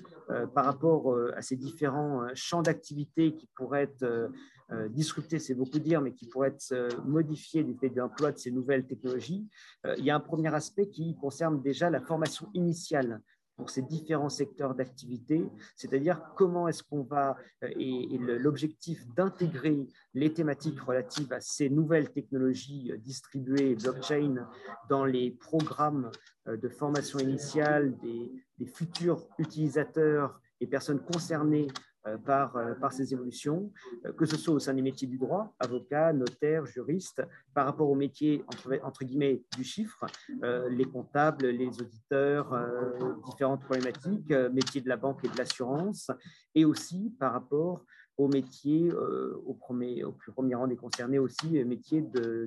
par 0.54 0.64
rapport 0.64 1.16
à 1.36 1.42
ces 1.42 1.56
différents 1.56 2.26
champs 2.34 2.62
d'activité 2.62 3.34
qui 3.34 3.48
pourraient 3.54 3.84
être 3.84 4.30
disruptés, 4.90 5.38
c'est 5.38 5.54
beaucoup 5.54 5.78
dire, 5.78 6.00
mais 6.00 6.12
qui 6.12 6.26
pourraient 6.26 6.48
être 6.48 6.98
modifiés 7.04 7.64
du 7.64 7.74
fait 7.76 7.88
de 7.90 7.98
l'emploi 7.98 8.32
de 8.32 8.38
ces 8.38 8.50
nouvelles 8.50 8.86
technologies. 8.86 9.46
il 9.96 10.04
y 10.04 10.10
a 10.10 10.16
un 10.16 10.20
premier 10.20 10.52
aspect 10.54 10.88
qui 10.88 11.16
concerne 11.16 11.62
déjà 11.62 11.90
la 11.90 12.00
formation 12.00 12.48
initiale 12.54 13.20
pour 13.58 13.70
ces 13.70 13.82
différents 13.82 14.28
secteurs 14.28 14.76
d'activité, 14.76 15.44
c'est-à-dire 15.74 16.22
comment 16.36 16.68
est-ce 16.68 16.84
qu'on 16.84 17.02
va, 17.02 17.36
euh, 17.64 17.68
et, 17.76 18.16
l'objectif 18.18 19.04
d'intégrer 19.14 19.88
les 20.14 20.32
thématiques 20.32 20.80
relatives 20.80 21.32
à 21.32 21.40
ces 21.40 21.68
nouvelles 21.68 22.10
technologies 22.12 22.92
euh, 22.92 22.96
distribuées 22.96 23.74
blockchain 23.74 24.46
dans 24.88 25.04
les 25.04 25.32
programmes 25.32 26.10
euh, 26.46 26.56
de 26.56 26.68
formation 26.68 27.18
initiale 27.18 27.98
des, 27.98 28.30
des 28.58 28.66
futurs 28.66 29.26
utilisateurs 29.38 30.40
et 30.60 30.68
personnes 30.68 31.00
concernées 31.00 31.66
par, 32.24 32.56
euh, 32.56 32.74
par 32.74 32.92
ces 32.92 33.12
évolutions, 33.12 33.72
euh, 34.06 34.12
que 34.12 34.26
ce 34.26 34.36
soit 34.36 34.54
au 34.54 34.58
sein 34.58 34.74
des 34.74 34.82
métiers 34.82 35.08
du 35.08 35.18
droit, 35.18 35.54
avocat, 35.58 36.12
notaire, 36.12 36.66
juriste, 36.66 37.22
par 37.54 37.66
rapport 37.66 37.90
aux 37.90 37.94
métiers 37.94 38.44
entre, 38.82 39.04
guillemets 39.04 39.42
du 39.56 39.64
chiffre, 39.64 40.06
les 40.70 40.84
comptables, 40.84 41.46
les 41.46 41.80
auditeurs, 41.80 42.54
différentes 43.26 43.62
problématiques, 43.62 44.30
métiers 44.30 44.80
de 44.80 44.88
la 44.88 44.96
banque 44.96 45.24
et 45.24 45.28
de 45.28 45.36
l'assurance, 45.36 46.10
et 46.54 46.64
aussi 46.64 47.14
par 47.18 47.32
rapport 47.32 47.84
aux 48.16 48.28
métiers, 48.28 48.92
au, 48.92 49.54
premier, 49.54 50.04
plus 50.18 50.32
premier 50.32 50.54
rang 50.54 50.66
des 50.66 50.76
concernés 50.76 51.18
aussi, 51.18 51.64
métiers 51.64 52.02
de, 52.02 52.46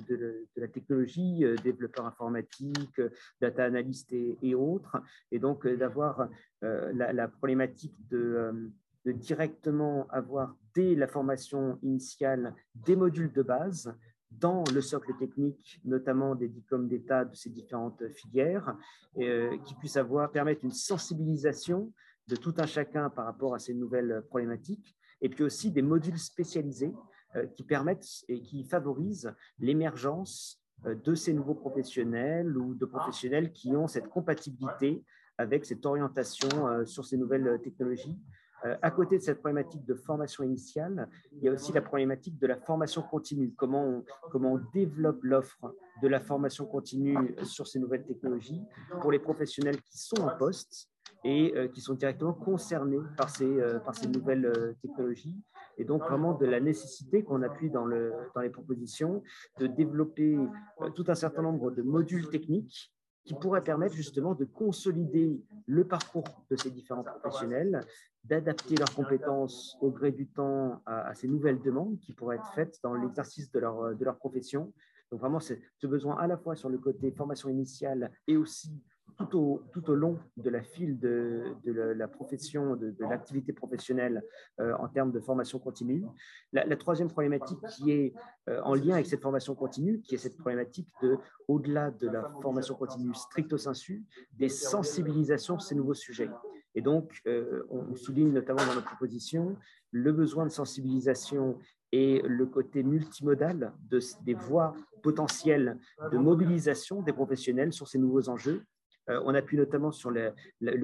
la 0.56 0.68
technologie, 0.68 1.44
développeurs 1.62 2.06
informatiques, 2.06 3.00
data 3.40 3.64
analystes 3.64 4.12
et, 4.12 4.54
autres. 4.54 4.96
Et 5.30 5.38
donc 5.38 5.66
d'avoir 5.66 6.28
la, 6.62 7.28
problématique 7.28 7.96
de 8.08 8.70
de 9.04 9.12
directement 9.12 10.06
avoir 10.10 10.56
dès 10.74 10.94
la 10.94 11.06
formation 11.06 11.78
initiale 11.82 12.54
des 12.74 12.96
modules 12.96 13.32
de 13.32 13.42
base 13.42 13.94
dans 14.38 14.64
le 14.72 14.80
socle 14.80 15.14
technique, 15.18 15.80
notamment 15.84 16.34
des 16.34 16.48
diplômes 16.48 16.88
d'État 16.88 17.24
de 17.24 17.34
ces 17.34 17.50
différentes 17.50 18.02
filières, 18.14 18.76
euh, 19.18 19.56
qui 19.58 19.74
puissent 19.74 19.96
avoir, 19.96 20.30
permettre 20.30 20.64
une 20.64 20.72
sensibilisation 20.72 21.92
de 22.28 22.36
tout 22.36 22.54
un 22.58 22.66
chacun 22.66 23.10
par 23.10 23.26
rapport 23.26 23.54
à 23.54 23.58
ces 23.58 23.74
nouvelles 23.74 24.22
problématiques, 24.28 24.96
et 25.20 25.28
puis 25.28 25.44
aussi 25.44 25.70
des 25.70 25.82
modules 25.82 26.18
spécialisés 26.18 26.94
euh, 27.36 27.46
qui 27.46 27.62
permettent 27.62 28.24
et 28.28 28.40
qui 28.40 28.64
favorisent 28.64 29.34
l'émergence 29.58 30.62
euh, 30.86 30.94
de 30.94 31.14
ces 31.14 31.34
nouveaux 31.34 31.54
professionnels 31.54 32.56
ou 32.56 32.74
de 32.74 32.86
professionnels 32.86 33.52
qui 33.52 33.76
ont 33.76 33.86
cette 33.86 34.08
compatibilité 34.08 35.04
avec 35.38 35.64
cette 35.64 35.84
orientation 35.86 36.84
sur 36.84 37.06
ces 37.06 37.16
nouvelles 37.16 37.58
technologies 37.62 38.20
à 38.80 38.90
côté 38.90 39.18
de 39.18 39.22
cette 39.22 39.38
problématique 39.38 39.84
de 39.84 39.94
formation 39.94 40.44
initiale, 40.44 41.08
il 41.32 41.44
y 41.44 41.48
a 41.48 41.52
aussi 41.52 41.72
la 41.72 41.82
problématique 41.82 42.38
de 42.38 42.46
la 42.46 42.56
formation 42.56 43.02
continue. 43.02 43.52
Comment 43.56 43.84
on, 43.84 44.04
comment 44.30 44.54
on 44.54 44.60
développe 44.72 45.22
l'offre 45.22 45.74
de 46.02 46.08
la 46.08 46.20
formation 46.20 46.66
continue 46.66 47.16
sur 47.42 47.66
ces 47.66 47.78
nouvelles 47.78 48.04
technologies 48.04 48.62
pour 49.00 49.12
les 49.12 49.18
professionnels 49.18 49.80
qui 49.82 49.98
sont 49.98 50.20
en 50.22 50.36
poste 50.36 50.88
et 51.24 51.52
euh, 51.56 51.68
qui 51.68 51.80
sont 51.80 51.94
directement 51.94 52.32
concernés 52.32 52.98
par 53.16 53.30
ces, 53.30 53.44
euh, 53.44 53.78
par 53.78 53.94
ces 53.94 54.08
nouvelles 54.08 54.76
technologies. 54.80 55.36
Et 55.78 55.84
donc, 55.84 56.02
vraiment 56.02 56.34
de 56.34 56.46
la 56.46 56.60
nécessité 56.60 57.24
qu'on 57.24 57.42
appuie 57.42 57.70
dans, 57.70 57.86
le, 57.86 58.12
dans 58.34 58.40
les 58.40 58.50
propositions 58.50 59.22
de 59.58 59.66
développer 59.66 60.36
tout 60.94 61.04
un 61.08 61.14
certain 61.14 61.42
nombre 61.42 61.70
de 61.70 61.82
modules 61.82 62.28
techniques 62.28 62.92
qui 63.24 63.34
pourraient 63.34 63.62
permettre 63.62 63.94
justement 63.94 64.34
de 64.34 64.44
consolider 64.44 65.40
le 65.66 65.86
parcours 65.86 66.24
de 66.50 66.56
ces 66.56 66.70
différents 66.70 67.04
professionnels, 67.04 67.80
d'adapter 68.24 68.74
leurs 68.76 68.94
compétences 68.94 69.76
au 69.80 69.90
gré 69.90 70.10
du 70.12 70.26
temps 70.26 70.82
à, 70.86 71.14
ces 71.14 71.28
nouvelles 71.28 71.60
demandes 71.62 71.98
qui 72.00 72.12
pourraient 72.12 72.36
être 72.36 72.52
faites 72.54 72.78
dans 72.82 72.94
l'exercice 72.94 73.50
de 73.52 73.60
leur, 73.60 73.94
de 73.94 74.04
leur 74.04 74.16
profession. 74.16 74.72
Donc 75.10 75.20
vraiment, 75.20 75.40
ce 75.40 75.86
besoin 75.86 76.16
à 76.18 76.26
la 76.26 76.36
fois 76.36 76.56
sur 76.56 76.68
le 76.68 76.78
côté 76.78 77.12
formation 77.12 77.48
initiale 77.48 78.10
et 78.26 78.36
aussi 78.36 78.82
tout 79.26 79.62
au, 79.88 79.94
long 79.94 80.18
de 80.36 80.50
la 80.50 80.62
file 80.62 80.98
de, 80.98 81.54
la, 81.64 82.08
profession, 82.08 82.76
de, 82.76 82.94
l'activité 83.00 83.52
professionnelle 83.52 84.22
euh, 84.60 84.74
en 84.78 84.88
termes 84.88 85.12
de 85.12 85.20
formation 85.20 85.58
continue. 85.58 86.04
La, 86.52 86.76
troisième 86.76 87.08
problématique 87.08 87.58
qui 87.76 87.90
est 87.92 88.14
euh, 88.48 88.60
en 88.62 88.74
lien 88.74 88.94
avec 88.94 89.06
cette 89.06 89.22
formation 89.22 89.54
continue, 89.54 90.00
qui 90.00 90.14
est 90.14 90.18
cette 90.18 90.36
problématique 90.36 90.88
de, 91.02 91.18
au-delà 91.48 91.90
de 91.90 92.08
la 92.08 92.30
formation 92.40 92.74
continue 92.74 93.14
stricto 93.14 93.56
sensu, 93.56 94.04
des 94.32 94.48
sensibilisations 94.48 95.58
sur 95.58 95.68
ces 95.68 95.74
nouveaux 95.74 95.94
sujets. 95.94 96.30
Et 96.74 96.80
donc, 96.80 97.20
euh, 97.26 97.64
on 97.70 97.94
souligne 97.94 98.32
notamment 98.32 98.64
dans 98.66 98.74
notre 98.74 98.86
proposition 98.86 99.56
le 99.90 100.12
besoin 100.12 100.44
de 100.44 100.50
sensibilisation 100.50 101.58
et 101.92 102.22
le 102.22 102.46
côté 102.46 102.82
multimodal 102.82 103.72
de, 103.90 104.00
des 104.24 104.34
voies 104.34 104.74
potentielles 105.02 105.78
de 106.10 106.16
mobilisation 106.16 107.02
des 107.02 107.12
professionnels 107.12 107.72
sur 107.72 107.88
ces 107.88 107.98
nouveaux 107.98 108.28
enjeux. 108.28 108.64
Euh, 109.08 109.20
on 109.24 109.34
appuie 109.34 109.56
notamment 109.56 109.92
sur 109.92 110.10
le, 110.10 110.32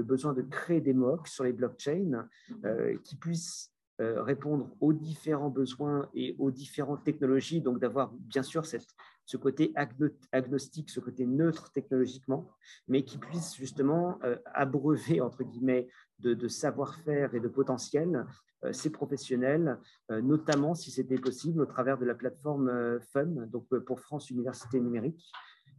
besoin 0.02 0.32
de 0.32 0.42
créer 0.42 0.80
des 0.80 0.94
MOOC 0.94 1.28
sur 1.28 1.44
les 1.44 1.52
blockchains 1.52 2.28
euh, 2.64 2.96
qui 3.04 3.16
puissent 3.16 3.72
répondre 4.00 4.70
aux 4.80 4.92
différents 4.92 5.50
besoins 5.50 6.08
et 6.14 6.36
aux 6.38 6.52
différentes 6.52 7.02
technologies, 7.02 7.60
donc 7.60 7.80
d'avoir 7.80 8.12
bien 8.12 8.44
sûr 8.44 8.64
ce 9.28 9.36
côté 9.36 9.74
agnostique, 10.32 10.88
ce 10.88 11.00
côté 11.00 11.26
neutre 11.26 11.70
technologiquement, 11.70 12.50
mais 12.88 13.02
qui 13.04 13.18
puisse 13.18 13.54
justement 13.56 14.18
euh, 14.24 14.36
abreuver, 14.54 15.20
entre 15.20 15.44
guillemets, 15.44 15.86
de, 16.18 16.48
savoir-faire 16.48 17.34
et 17.34 17.40
de 17.40 17.48
potentiel 17.48 18.24
euh, 18.64 18.72
ces 18.72 18.88
professionnels, 18.88 19.78
euh, 20.10 20.22
notamment, 20.22 20.74
si 20.74 20.90
c'était 20.90 21.18
possible, 21.18 21.60
au 21.60 21.66
travers 21.66 21.98
de 21.98 22.06
la 22.06 22.14
plateforme 22.14 22.98
FUN, 23.12 23.46
donc 23.48 23.68
pour 23.84 24.00
France 24.00 24.30
Université 24.30 24.80
Numérique. 24.80 25.30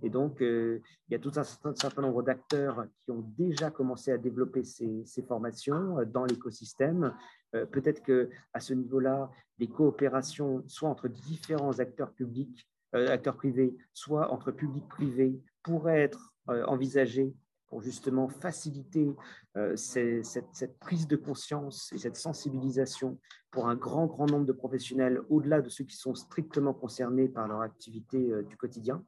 Et 0.02 0.10
donc, 0.10 0.38
il 0.40 0.82
y 1.10 1.16
a 1.16 1.20
tout 1.20 1.32
un 1.36 1.44
certain, 1.44 2.02
nombre 2.02 2.24
d'acteurs 2.24 2.86
qui 3.04 3.12
ont 3.12 3.24
déjà 3.38 3.70
commencé 3.70 4.12
à 4.12 4.18
développer 4.18 4.64
ces, 4.64 5.04
formations 5.28 5.98
dans 6.06 6.26
l'écosystème. 6.26 7.14
Peut-être 7.52 8.02
qu'à 8.04 8.60
ce 8.60 8.74
niveau-là, 8.74 9.30
des 9.60 9.68
coopérations, 9.68 10.64
soit 10.68 10.90
entre 10.90 11.08
différents 11.10 11.80
acteurs 11.80 12.14
publics, 12.14 12.68
euh, 12.96 13.10
acteurs 13.10 13.36
privés, 13.36 13.76
soit 13.94 14.32
entre 14.32 14.52
public-privé, 14.52 15.40
pourraient 15.62 16.02
être 16.02 16.34
euh, 16.50 16.66
envisagés 16.66 17.36
pour 17.68 17.82
justement 17.82 18.28
faciliter 18.28 19.16
euh, 19.58 19.76
cette, 19.76 20.80
prise 20.80 21.08
de 21.08 21.16
conscience 21.16 21.92
et 21.94 22.00
cette 22.00 22.16
sensibilisation 22.16 23.20
pour 23.52 23.68
un 23.68 23.76
grand, 23.76 24.08
grand 24.08 24.26
nombre 24.26 24.48
de 24.48 24.54
professionnels, 24.54 25.22
au-delà 25.30 25.62
de 25.62 25.70
ceux 25.70 25.84
qui 25.84 25.96
sont 25.96 26.16
strictement 26.16 26.74
concernés 26.74 27.28
par 27.28 27.48
leur 27.48 27.62
activité 27.62 28.32
du 28.48 28.58
quotidien. 28.58 29.04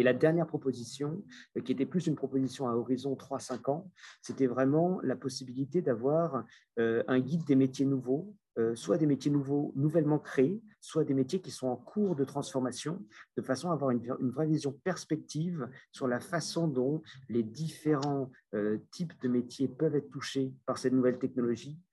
Et 0.00 0.02
la 0.02 0.14
dernière 0.14 0.46
proposition, 0.46 1.22
qui 1.64 1.72
était 1.72 1.84
plus 1.84 2.06
une 2.06 2.16
proposition 2.16 2.68
à 2.68 2.74
horizon 2.74 3.14
3-5 3.14 3.70
ans, 3.70 3.90
c'était 4.22 4.46
vraiment 4.46 4.98
la 5.02 5.14
possibilité 5.14 5.82
d'avoir 5.82 6.44
un 6.78 7.20
guide 7.20 7.44
des 7.44 7.56
métiers 7.56 7.84
nouveaux 7.84 8.34
euh, 8.58 8.74
soit 8.74 8.98
des 8.98 9.06
métiers 9.06 9.30
nouveaux, 9.30 9.72
nouvellement 9.76 10.18
créés, 10.18 10.60
soit 10.80 11.04
des 11.04 11.14
métiers 11.14 11.40
qui 11.40 11.52
sont 11.52 11.68
en 11.68 11.76
cours 11.76 12.16
de 12.16 12.24
transformation, 12.24 13.00
de 13.36 13.42
façon 13.42 13.70
à 13.70 13.74
avoir 13.74 13.90
une, 13.90 14.02
vraie 14.30 14.48
vision 14.48 14.72
perspective 14.84 15.68
sur 15.92 16.08
la 16.08 16.18
façon 16.18 16.66
dont 16.66 17.00
les 17.28 17.44
différents 17.44 18.30
euh, 18.54 18.78
types 18.90 19.12
de 19.22 19.28
métiers 19.28 19.68
peuvent 19.68 19.94
être 19.94 20.10
touchés 20.10 20.52
par 20.66 20.78
cette 20.78 20.92
nouvelle 20.92 21.18
technologie, 21.18 21.78
euh, 21.78 21.89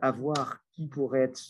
à 0.00 0.10
voir 0.10 0.58
qui 0.72 0.86
pourrait 0.86 1.22
être 1.22 1.40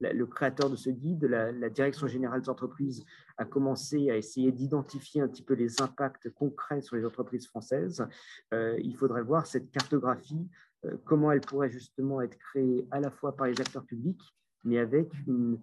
le 0.00 0.24
créateur 0.26 0.68
de 0.68 0.76
ce 0.76 0.90
guide. 0.90 1.24
La, 1.24 1.70
Direction 1.70 2.06
générale 2.06 2.42
des 2.42 2.48
entreprises 2.48 3.04
a 3.38 3.44
commencé 3.44 4.10
à 4.10 4.16
essayer 4.16 4.52
d'identifier 4.52 5.20
un 5.20 5.28
petit 5.28 5.42
peu 5.42 5.54
les 5.54 5.80
impacts 5.80 6.30
concrets 6.30 6.80
sur 6.80 6.96
les 6.96 7.04
entreprises 7.04 7.46
françaises. 7.46 8.06
il 8.52 8.96
faudrait 8.96 9.22
voir 9.22 9.46
cette 9.46 9.70
cartographie 9.70 10.48
euh, 10.84 10.96
comment 11.04 11.30
elle 11.32 11.40
pourrait 11.40 11.70
justement 11.70 12.20
être 12.20 12.36
créée 12.38 12.86
à 12.90 13.00
la 13.00 13.10
fois 13.10 13.36
par 13.36 13.46
les 13.46 13.60
acteurs 13.60 13.84
publics, 13.84 14.22
mais 14.64 14.78
avec 14.78 15.10
euh, 15.28 15.56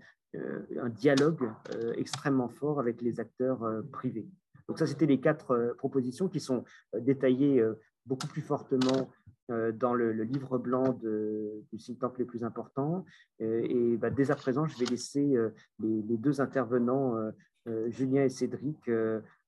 un 0.81 0.89
dialogue 0.89 1.51
euh, 1.73 1.93
extrêmement 1.93 2.49
fort 2.49 2.79
avec 2.79 3.01
les 3.01 3.19
acteurs 3.19 3.83
privés. 3.91 4.27
Donc 4.67 4.77
ça, 4.79 4.85
c'était 4.85 5.07
les 5.07 5.19
quatre 5.19 5.73
propositions 5.77 6.29
qui 6.29 6.39
sont 6.39 6.63
détaillées 6.95 7.63
beaucoup 8.05 8.27
plus 8.27 8.43
fortement 8.43 9.09
dans 9.49 9.93
le, 9.93 10.11
livre 10.11 10.57
blanc 10.57 10.93
de, 10.93 11.63
du 11.71 11.77
think 11.77 11.99
tank 11.99 12.17
les 12.19 12.25
plus 12.25 12.43
importants. 12.43 13.05
Et, 13.39 13.97
bah, 13.97 14.09
dès 14.09 14.31
à 14.31 14.35
présent, 14.35 14.65
je 14.65 14.77
vais 14.77 14.85
laisser 14.85 15.35
les, 15.79 16.01
les 16.03 16.17
deux 16.17 16.41
intervenants, 16.41 17.15
Julien 17.87 18.23
et 18.23 18.29
Cédric, 18.29 18.89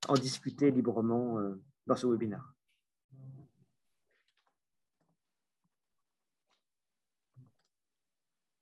en 0.07 0.13
discuter 0.15 0.71
librement 0.71 1.39
dans 1.87 1.95
ce 1.95 2.07
webinaire. 2.07 2.53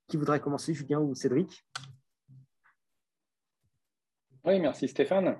Qui 0.09 0.17
voudrait 0.17 0.39
commencer, 0.39 0.73
Julien 0.73 0.99
ou 0.99 1.13
Cédric? 1.13 1.63
Oui, 4.43 4.59
merci 4.59 4.87
Stéphane. 4.87 5.39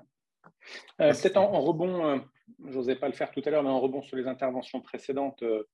Euh, 1.00 1.12
peut-être 1.12 1.38
en, 1.38 1.60
rebond, 1.60 2.06
euh, 2.06 2.18
je 2.66 2.76
n'osais 2.76 2.94
pas 2.94 3.08
le 3.08 3.14
faire 3.14 3.32
tout 3.32 3.42
à 3.44 3.50
l'heure, 3.50 3.64
mais 3.64 3.68
en 3.68 3.80
rebond 3.80 4.02
sur 4.02 4.16
les 4.16 4.28
interventions 4.28 4.80
précédentes 4.80 5.42
euh, 5.42 5.68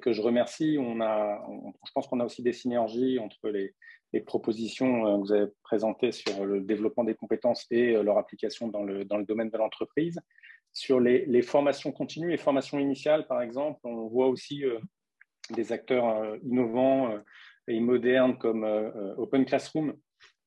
que 0.00 0.12
je 0.12 0.22
remercie, 0.22 0.76
on 0.78 1.00
a, 1.00 1.46
je 1.84 1.90
pense 1.92 2.06
qu'on 2.06 2.20
a 2.20 2.24
aussi 2.24 2.42
des 2.42 2.52
synergies 2.52 3.18
entre 3.18 3.48
les, 3.50 3.74
propositions 4.26 5.02
que 5.02 5.20
vous 5.20 5.32
avez 5.32 5.50
présentées 5.64 6.12
sur 6.12 6.44
le 6.44 6.60
développement 6.60 7.02
des 7.02 7.16
compétences 7.16 7.66
et 7.72 8.00
leur 8.00 8.16
application 8.16 8.68
dans 8.68 8.84
le, 8.84 9.04
dans 9.04 9.18
le 9.18 9.24
domaine 9.24 9.50
de 9.50 9.58
l'entreprise. 9.58 10.20
Sur 10.72 11.00
les, 11.00 11.42
formations 11.42 11.90
continues 11.90 12.32
et 12.32 12.36
formations 12.36 12.78
initiales, 12.78 13.26
par 13.26 13.42
exemple, 13.42 13.80
on 13.82 14.06
voit 14.06 14.28
aussi 14.28 14.62
des 15.50 15.72
acteurs 15.72 16.36
innovants 16.44 17.12
et 17.68 17.80
modernes 17.80 18.38
comme 18.38 18.64
euh, 18.64 18.90
euh, 18.94 19.14
Open 19.16 19.44
Classroom 19.44 19.94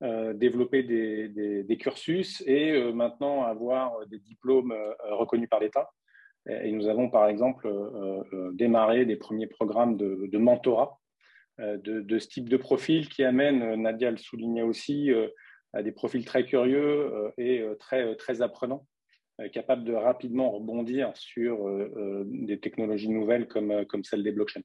euh, 0.03 0.33
développer 0.33 0.83
des, 0.83 1.77
cursus 1.79 2.43
et 2.45 2.91
maintenant 2.93 3.43
avoir 3.43 4.05
des 4.07 4.19
diplômes 4.19 4.73
reconnus 5.09 5.49
par 5.49 5.59
l'État. 5.59 5.89
Et 6.49 6.71
nous 6.71 6.87
avons 6.87 7.09
par 7.09 7.27
exemple 7.27 7.69
démarré 8.53 9.05
des 9.05 9.17
premiers 9.17 9.47
programmes 9.47 9.97
de, 9.97 10.37
mentorat 10.37 10.99
de, 11.59 12.19
ce 12.19 12.27
type 12.27 12.47
de 12.47 12.57
profil 12.57 13.09
qui 13.09 13.23
amène, 13.23 13.75
Nadia 13.81 14.11
le 14.11 14.17
soulignait 14.17 14.61
aussi, 14.61 15.11
à 15.73 15.83
des 15.83 15.91
profils 15.91 16.23
très 16.23 16.45
curieux 16.45 17.33
et 17.37 17.65
très, 17.79 18.15
très 18.15 18.41
apprenants, 18.41 18.87
capables 19.51 19.83
de 19.83 19.93
rapidement 19.93 20.51
rebondir 20.51 21.11
sur 21.17 21.69
des 22.25 22.59
technologies 22.59 23.09
nouvelles 23.09 23.47
comme, 23.47 23.85
comme 23.85 24.05
celle 24.05 24.23
des 24.23 24.31
blockchains. 24.31 24.63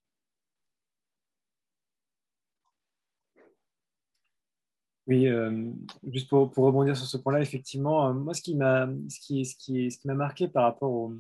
Oui, 5.09 5.26
euh, 5.26 5.70
juste 6.12 6.28
pour, 6.28 6.51
pour, 6.51 6.64
rebondir 6.64 6.97
sur 6.97 7.07
ce 7.07 7.16
point-là, 7.16 7.41
effectivement, 7.41 8.09
euh, 8.09 8.12
moi, 8.12 8.35
ce 8.35 8.43
qui 8.43 8.55
m'a 8.55 8.89
ce 9.09 9.18
qui, 9.18 9.45
ce 9.45 9.57
qui, 9.57 9.91
ce 9.91 9.99
qui 9.99 10.07
m'a 10.07 10.14
marqué 10.14 10.47
par 10.47 10.62
rapport 10.64 11.11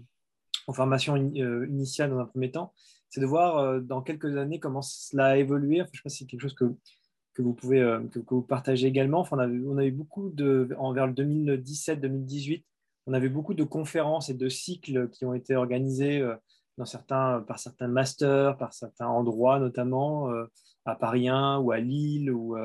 aux, 0.66 0.72
formations 0.72 1.16
euh, 1.16 1.66
initiales 1.68 2.10
dans 2.10 2.18
un 2.18 2.26
premier 2.26 2.50
temps, 2.50 2.72
c'est 3.08 3.20
de 3.20 3.26
voir 3.26 3.80
dans 3.82 4.00
quelques 4.00 4.36
années 4.36 4.58
comment 4.58 4.80
cela 4.80 5.26
a 5.26 5.36
évolué. 5.36 5.82
Je 5.92 6.00
pense 6.00 6.12
que 6.12 6.18
c'est 6.18 6.24
quelque 6.24 6.40
chose 6.40 6.54
que, 6.54 6.64
que 7.34 7.42
vous 7.42 7.52
pouvez 7.52 7.80
que, 8.10 8.20
vous 8.30 8.40
partagez 8.40 8.86
également. 8.86 9.20
Enfin, 9.20 9.36
on, 9.36 9.40
a, 9.40 9.48
on 9.48 9.76
a 9.76 9.84
eu 9.84 9.90
beaucoup 9.90 10.30
de, 10.30 10.70
envers 10.78 11.06
le 11.06 11.12
2017-2018, 11.12 12.64
on 13.06 13.12
avait 13.12 13.28
beaucoup 13.28 13.52
de 13.52 13.64
conférences 13.64 14.30
et 14.30 14.34
de 14.34 14.48
cycles 14.48 15.10
qui 15.10 15.26
ont 15.26 15.34
été 15.34 15.56
organisés 15.56 16.26
dans 16.78 16.86
certains, 16.86 17.44
par 17.46 17.58
certains 17.58 17.88
masters, 17.88 18.56
par 18.56 18.72
certains 18.72 19.08
endroits 19.08 19.58
notamment, 19.58 20.30
à 20.86 20.94
Paris 20.94 21.28
1 21.28 21.58
ou 21.58 21.70
à 21.70 21.80
Lille 21.80 22.30
ou 22.30 22.56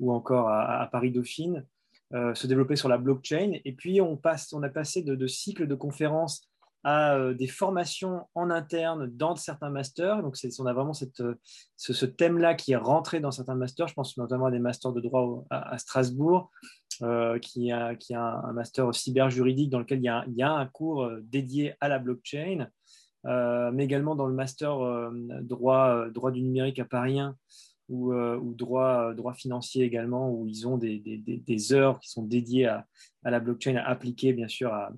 ou 0.00 0.12
encore 0.12 0.48
à, 0.48 0.86
Paris 0.90 1.10
Dauphine, 1.10 1.64
euh, 2.12 2.34
se 2.34 2.46
développer 2.46 2.76
sur 2.76 2.88
la 2.88 2.98
blockchain. 2.98 3.52
Et 3.64 3.72
puis, 3.72 4.00
on, 4.00 4.16
passe, 4.16 4.52
on 4.52 4.62
a 4.62 4.68
passé 4.68 5.02
de, 5.02 5.26
cycles 5.26 5.66
de 5.66 5.74
conférences 5.74 6.48
à 6.86 7.16
euh, 7.16 7.34
des 7.34 7.48
formations 7.48 8.28
en 8.36 8.48
interne 8.48 9.08
dans 9.08 9.34
certains 9.34 9.70
masters. 9.70 10.22
Donc, 10.22 10.36
on 10.60 10.66
a 10.66 10.72
vraiment 10.72 10.94
cette, 10.94 11.20
ce, 11.76 12.06
thème-là 12.06 12.54
qui 12.54 12.72
est 12.72 12.76
rentré 12.76 13.18
dans 13.18 13.32
certains 13.32 13.56
masters. 13.56 13.88
Je 13.88 13.94
pense 13.94 14.16
notamment 14.16 14.46
à 14.46 14.50
des 14.52 14.60
masters 14.60 14.92
de 14.92 15.00
droit 15.00 15.44
à, 15.50 15.76
Strasbourg, 15.78 16.48
euh, 17.02 17.40
qui, 17.40 17.72
a, 17.72 17.96
qui 17.96 18.14
a 18.14 18.22
un, 18.22 18.52
master 18.52 18.94
cyber 18.94 19.30
juridique 19.30 19.68
dans 19.68 19.80
lequel 19.80 19.98
il 19.98 20.04
y 20.04 20.08
a, 20.08 20.24
il 20.28 20.36
y 20.36 20.44
a 20.44 20.52
un 20.52 20.66
cours 20.66 21.10
dédié 21.22 21.74
à 21.80 21.88
la 21.88 21.98
blockchain. 21.98 22.68
mais 23.24 23.84
également 23.84 24.14
dans 24.14 24.28
le 24.28 24.34
master 24.34 24.78
droit, 25.42 26.08
droit 26.10 26.30
du 26.30 26.40
numérique 26.40 26.78
à 26.78 26.84
Paris 26.84 27.18
1, 27.18 27.34
ou, 27.88 28.12
euh, 28.12 28.36
ou 28.38 28.54
droit, 28.54 29.12
droit 29.12 29.34
financier 29.34 29.84
également, 29.84 30.30
où 30.30 30.46
ils 30.46 30.68
ont 30.68 30.78
des, 30.78 31.00
des, 31.00 31.18
des 31.18 31.72
heures 31.72 31.98
qui 31.98 32.10
sont 32.10 32.22
dédiées 32.22 32.66
à, 32.66 32.86
à, 33.24 33.32
la 33.32 33.40
blockchain, 33.40 33.74
à 33.74 33.88
appliquer 33.88 34.32
bien 34.32 34.48
sûr 34.48 34.72
à, 34.72 34.92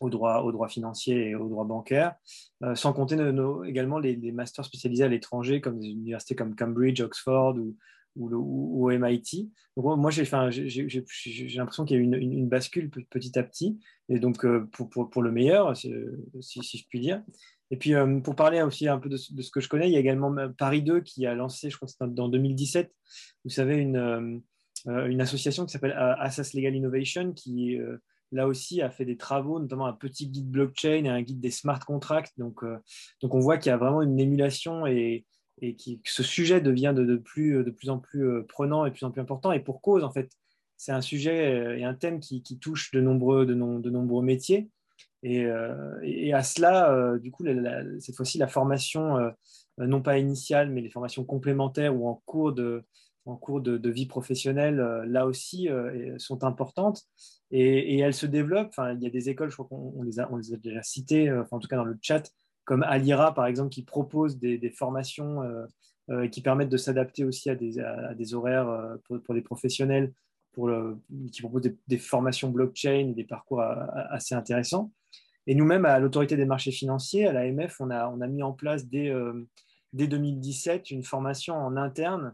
au, 0.00 0.10
droit, 0.10 0.42
au 0.42 0.52
droit 0.52 0.68
financier 0.68 1.30
et 1.30 1.34
au 1.34 1.48
droit 1.48 1.64
bancaire, 1.64 2.14
euh, 2.62 2.74
sans 2.74 2.92
compter 2.92 3.16
également 3.66 3.98
les, 3.98 4.32
masters 4.32 4.64
spécialisés 4.64 5.04
à 5.04 5.08
l'étranger, 5.08 5.60
comme 5.60 5.78
des 5.78 5.88
universités 5.88 6.34
comme 6.34 6.54
Cambridge, 6.54 7.00
Oxford 7.00 7.56
ou, 7.58 7.76
ou, 8.16 8.90
MIT. 8.90 9.50
Donc, 9.76 9.98
moi, 9.98 10.10
j'ai 10.10 10.24
l'impression 10.24 11.84
qu'il 11.84 11.96
y 11.96 12.00
a 12.00 12.02
eu 12.02 12.04
une, 12.04 12.14
une, 12.14 12.48
bascule 12.48 12.90
petit 12.90 13.38
à 13.38 13.42
petit, 13.42 13.78
et 14.08 14.18
donc 14.18 14.44
euh, 14.44 14.68
pour, 14.72 14.88
pour, 15.10 15.22
le 15.22 15.32
meilleur, 15.32 15.76
si, 15.76 15.92
si, 16.40 16.78
je 16.78 16.86
puis 16.88 17.00
dire. 17.00 17.22
Et 17.70 17.76
puis, 17.76 17.94
euh, 17.94 18.20
pour 18.20 18.36
parler 18.36 18.62
aussi 18.62 18.88
un 18.88 18.98
peu 18.98 19.08
de, 19.08 19.16
ce 19.16 19.50
que 19.50 19.60
je 19.60 19.68
connais, 19.68 19.88
il 19.88 19.92
y 19.92 19.96
a 19.96 20.00
également 20.00 20.36
euh, 20.36 20.48
Paris 20.48 20.82
2 20.82 21.00
qui 21.00 21.26
a 21.26 21.34
lancé, 21.34 21.70
je 21.70 21.76
crois 21.76 21.86
que 21.86 21.92
c'était 21.92 22.20
en 22.20 22.28
2017, 22.28 22.92
vous 23.44 23.50
savez, 23.50 23.78
une, 23.78 24.42
une 24.86 25.20
association 25.20 25.64
qui 25.66 25.72
s'appelle 25.72 25.94
Assas 25.96 26.52
Legal 26.54 26.76
Innovation 26.76 27.32
qui, 27.32 27.78
là 28.34 28.46
aussi, 28.46 28.82
a 28.82 28.90
fait 28.90 29.04
des 29.04 29.16
travaux, 29.16 29.60
notamment 29.60 29.86
un 29.86 29.92
petit 29.92 30.28
guide 30.28 30.50
blockchain 30.50 31.04
et 31.04 31.08
un 31.08 31.22
guide 31.22 31.40
des 31.40 31.50
smart 31.50 31.80
contracts. 31.80 32.32
Donc, 32.38 32.62
donc 33.22 33.34
on 33.34 33.40
voit 33.40 33.58
qu'il 33.58 33.70
y 33.70 33.72
a 33.72 33.76
vraiment 33.76 34.02
une 34.02 34.18
émulation 34.18 34.86
et, 34.86 35.24
que 35.60 36.10
ce 36.10 36.22
sujet 36.22 36.60
devient 36.60 36.92
de, 36.94 37.16
plus, 37.16 37.64
en 37.88 37.98
plus 37.98 38.44
prenant 38.48 38.86
et 38.86 38.90
de 38.90 38.94
plus 38.94 39.04
en 39.04 39.10
plus 39.10 39.20
important. 39.20 39.52
Et 39.52 39.60
pour 39.60 39.80
cause, 39.80 40.04
en 40.04 40.10
fait, 40.10 40.30
c'est 40.76 40.92
un 40.92 41.00
sujet 41.00 41.78
et 41.78 41.84
un 41.84 41.94
thème 41.94 42.20
qui, 42.20 42.42
touche 42.58 42.90
de 42.90 43.00
nombreux, 43.00 43.46
métiers. 44.22 44.68
Euh, 45.24 45.98
et, 46.02 46.32
à 46.32 46.42
cela, 46.42 46.92
euh, 46.92 47.18
du 47.18 47.30
coup, 47.30 47.44
cette 48.00 48.16
fois-ci, 48.16 48.38
la 48.38 48.48
formation, 48.48 49.16
euh, 49.18 49.30
non 49.78 50.02
pas 50.02 50.18
initiale, 50.18 50.70
mais 50.70 50.80
les 50.80 50.90
formations 50.90 51.24
complémentaires 51.24 51.96
ou 51.96 52.08
en 52.08 52.22
cours 52.26 52.52
de, 52.52 52.84
en 53.26 53.36
cours 53.36 53.60
de, 53.60 53.90
vie 53.90 54.06
professionnelle, 54.06 54.76
là 55.06 55.26
aussi, 55.26 55.68
sont 56.18 56.44
importantes. 56.44 57.02
Et, 57.50 57.98
elles 57.98 58.14
se 58.14 58.26
développent. 58.26 58.68
Enfin, 58.68 58.92
il 58.92 59.02
y 59.02 59.06
a 59.06 59.10
des 59.10 59.30
écoles, 59.30 59.50
je 59.50 59.56
crois 59.56 59.66
qu'on 59.66 60.02
les, 60.02 60.20
a, 60.20 60.28
déjà 60.62 60.82
citées, 60.82 61.32
en 61.50 61.58
tout 61.58 61.68
cas 61.68 61.76
dans 61.76 61.84
le 61.84 61.96
chat, 62.02 62.30
comme 62.64 62.82
Alira, 62.82 63.34
par 63.34 63.46
exemple, 63.46 63.70
qui 63.70 63.82
propose 63.82 64.38
des, 64.38 64.70
formations 64.70 65.40
qui 66.30 66.42
permettent 66.42 66.68
de 66.68 66.76
s'adapter 66.76 67.24
aussi 67.24 67.48
à 67.48 67.54
des, 67.54 68.34
horaires 68.34 68.96
pour, 69.04 69.22
pour, 69.22 69.34
les 69.34 69.42
professionnels, 69.42 70.12
pour 70.52 70.70
qui 71.32 71.40
proposent 71.40 71.70
des, 71.86 71.98
formations 71.98 72.50
blockchain 72.50 73.12
des 73.16 73.24
parcours 73.24 73.62
assez 73.62 74.34
intéressants. 74.34 74.90
Et 75.46 75.54
nous-mêmes, 75.54 75.84
à 75.84 75.98
l'autorité 75.98 76.36
des 76.36 76.46
marchés 76.46 76.72
financiers, 76.72 77.26
à 77.26 77.32
l'AMF, 77.32 77.80
on 77.80 77.90
a, 77.90 78.08
on 78.08 78.20
a 78.20 78.26
mis 78.26 78.42
en 78.42 78.52
place 78.52 78.86
dès, 78.86 79.10
euh, 79.10 79.46
dès 79.92 80.06
2017 80.06 80.90
une 80.90 81.04
formation 81.04 81.54
en 81.54 81.76
interne 81.76 82.26
euh, 82.28 82.30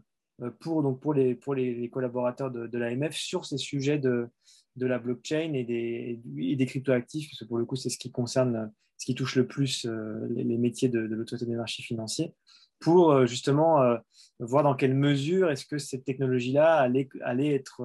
pour, 0.49 0.83
donc 0.83 0.99
pour, 0.99 1.13
les, 1.13 1.35
pour 1.35 1.53
les, 1.55 1.89
collaborateurs 1.89 2.51
de, 2.51 2.67
de 2.67 2.77
l'AMF 2.77 3.15
sur 3.15 3.45
ces 3.45 3.57
sujets 3.57 3.99
de, 3.99 4.27
de 4.75 4.85
la 4.85 4.99
blockchain 4.99 5.53
et 5.53 5.63
des, 5.63 6.21
et 6.39 6.55
des 6.55 6.65
cryptoactifs, 6.65 7.29
parce 7.29 7.39
que 7.39 7.45
pour 7.45 7.57
le 7.57 7.65
coup, 7.65 7.75
c'est 7.75 7.89
ce 7.89 7.97
qui 7.97 8.11
concerne, 8.11 8.71
ce 8.97 9.05
qui 9.05 9.15
touche 9.15 9.35
le 9.35 9.47
plus 9.47 9.85
euh, 9.85 10.27
les, 10.29 10.57
métiers 10.57 10.89
de, 10.89 11.05
de 11.07 11.15
l'autorité 11.15 11.45
des 11.45 11.55
marchés 11.55 11.83
financiers, 11.83 12.33
pour 12.79 13.27
justement 13.27 13.95
voir 14.39 14.63
dans 14.63 14.73
quelle 14.73 14.95
mesure 14.95 15.51
est-ce 15.51 15.67
que 15.67 15.77
cette 15.77 16.03
technologie-là 16.03 16.77
allait, 16.77 17.07
allait 17.21 17.53
être, 17.53 17.83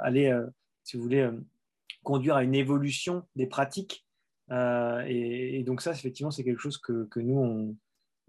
allait, 0.00 0.32
si 0.84 0.96
vous 0.96 1.02
voulez, 1.02 1.28
conduire 2.04 2.36
à 2.36 2.44
une 2.44 2.54
évolution 2.54 3.24
des 3.34 3.48
pratiques. 3.48 4.06
Et, 4.52 5.64
donc 5.66 5.82
ça, 5.82 5.90
effectivement, 5.90 6.30
c'est 6.30 6.44
quelque 6.44 6.60
chose 6.60 6.78
que, 6.78 7.06
que, 7.06 7.18
nous, 7.18 7.76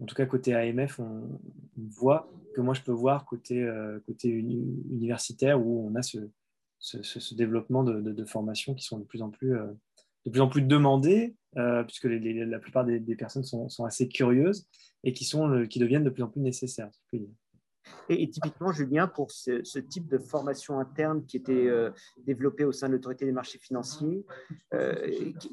en 0.00 0.06
tout 0.06 0.14
cas 0.14 0.26
côté 0.26 0.54
AMF, 0.54 0.98
on, 0.98 1.38
voit, 1.76 2.32
que 2.54 2.60
moi 2.60 2.74
je 2.74 2.82
peux 2.82 2.92
voir 2.92 3.24
côté, 3.24 3.68
côté 4.06 4.28
universitaire 4.28 5.60
où 5.60 5.88
on 5.88 5.94
a 5.94 6.02
ce, 6.02 7.34
développement 7.34 7.84
de, 7.84 8.24
formations 8.24 8.74
qui 8.74 8.84
sont 8.84 8.98
de 8.98 9.04
plus 9.04 9.22
en 9.22 9.30
plus, 9.30 9.54
plus 10.24 10.62
demandées, 10.62 11.34
puisque 11.86 12.04
la 12.04 12.58
plupart 12.58 12.84
des, 12.84 13.16
personnes 13.16 13.44
sont, 13.44 13.84
assez 13.84 14.08
curieuses 14.08 14.66
et 15.04 15.12
qui, 15.12 15.30
qui 15.68 15.78
deviennent 15.78 16.04
de 16.04 16.10
plus 16.10 16.22
en 16.22 16.28
plus 16.28 16.40
nécessaires. 16.40 16.90
Et, 18.08 18.28
typiquement, 18.28 18.72
Julien, 18.72 19.06
pour 19.06 19.30
ce, 19.30 19.78
type 19.78 20.08
de 20.08 20.18
formation 20.18 20.78
interne 20.78 21.24
qui 21.24 21.36
était 21.36 21.68
euh, 21.68 21.90
développée 22.26 22.64
au 22.64 22.72
sein 22.72 22.88
de 22.88 22.94
l'autorité 22.94 23.24
des 23.24 23.32
marchés 23.32 23.58
financiers, 23.58 24.24
euh, 24.74 24.94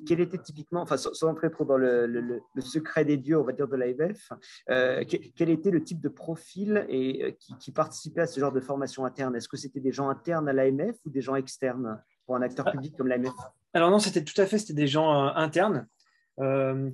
quel 0.08 0.20
était 0.20 0.38
typiquement, 0.38 0.82
enfin, 0.82 0.98
sans, 0.98 1.24
entrer 1.24 1.52
trop 1.52 1.66
dans 1.66 1.78
le, 1.78 2.42
secret 2.60 3.06
des 3.06 3.18
dieux, 3.18 3.40
on 3.40 3.44
va 3.44 3.54
dire, 3.54 3.68
de 3.68 3.76
l'AMF, 3.76 4.32
euh, 4.70 5.04
quel 5.36 5.50
était 5.50 5.72
le 5.72 5.84
type 5.84 6.02
de 6.02 6.10
profil 6.10 6.86
et, 6.90 7.38
qui, 7.60 7.72
participait 7.72 8.22
à 8.22 8.28
ce 8.28 8.40
genre 8.40 8.52
de 8.52 8.60
formation 8.60 9.06
interne? 9.06 9.36
Est-ce 9.36 9.48
que 9.48 9.58
c'était 9.58 9.80
des 9.80 9.92
gens 9.92 10.10
internes 10.10 10.50
à 10.50 10.54
l'AMF 10.54 10.96
ou 11.06 11.10
des 11.10 11.22
gens 11.22 11.36
externes 11.36 12.02
pour 12.26 12.36
un 12.36 12.42
acteur 12.42 12.72
public 12.72 12.96
comme 12.98 13.08
l'AMF 13.08 13.34
Alors 13.74 13.92
non, 13.92 14.00
c'était 14.00 14.24
tout 14.24 14.40
à 14.42 14.46
fait, 14.46 14.58
c'était 14.58 14.74
des 14.74 14.88
gens 14.88 15.12
internes. 15.12 15.88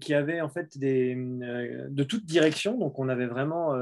qui 0.02 0.14
avaient 0.14 0.42
en 0.42 0.50
fait 0.50 0.78
des, 0.78 1.16
de 1.16 2.04
toutes 2.04 2.26
directions. 2.26 2.78
Donc, 2.78 3.00
on 3.00 3.08
avait 3.08 3.28
vraiment 3.28 3.74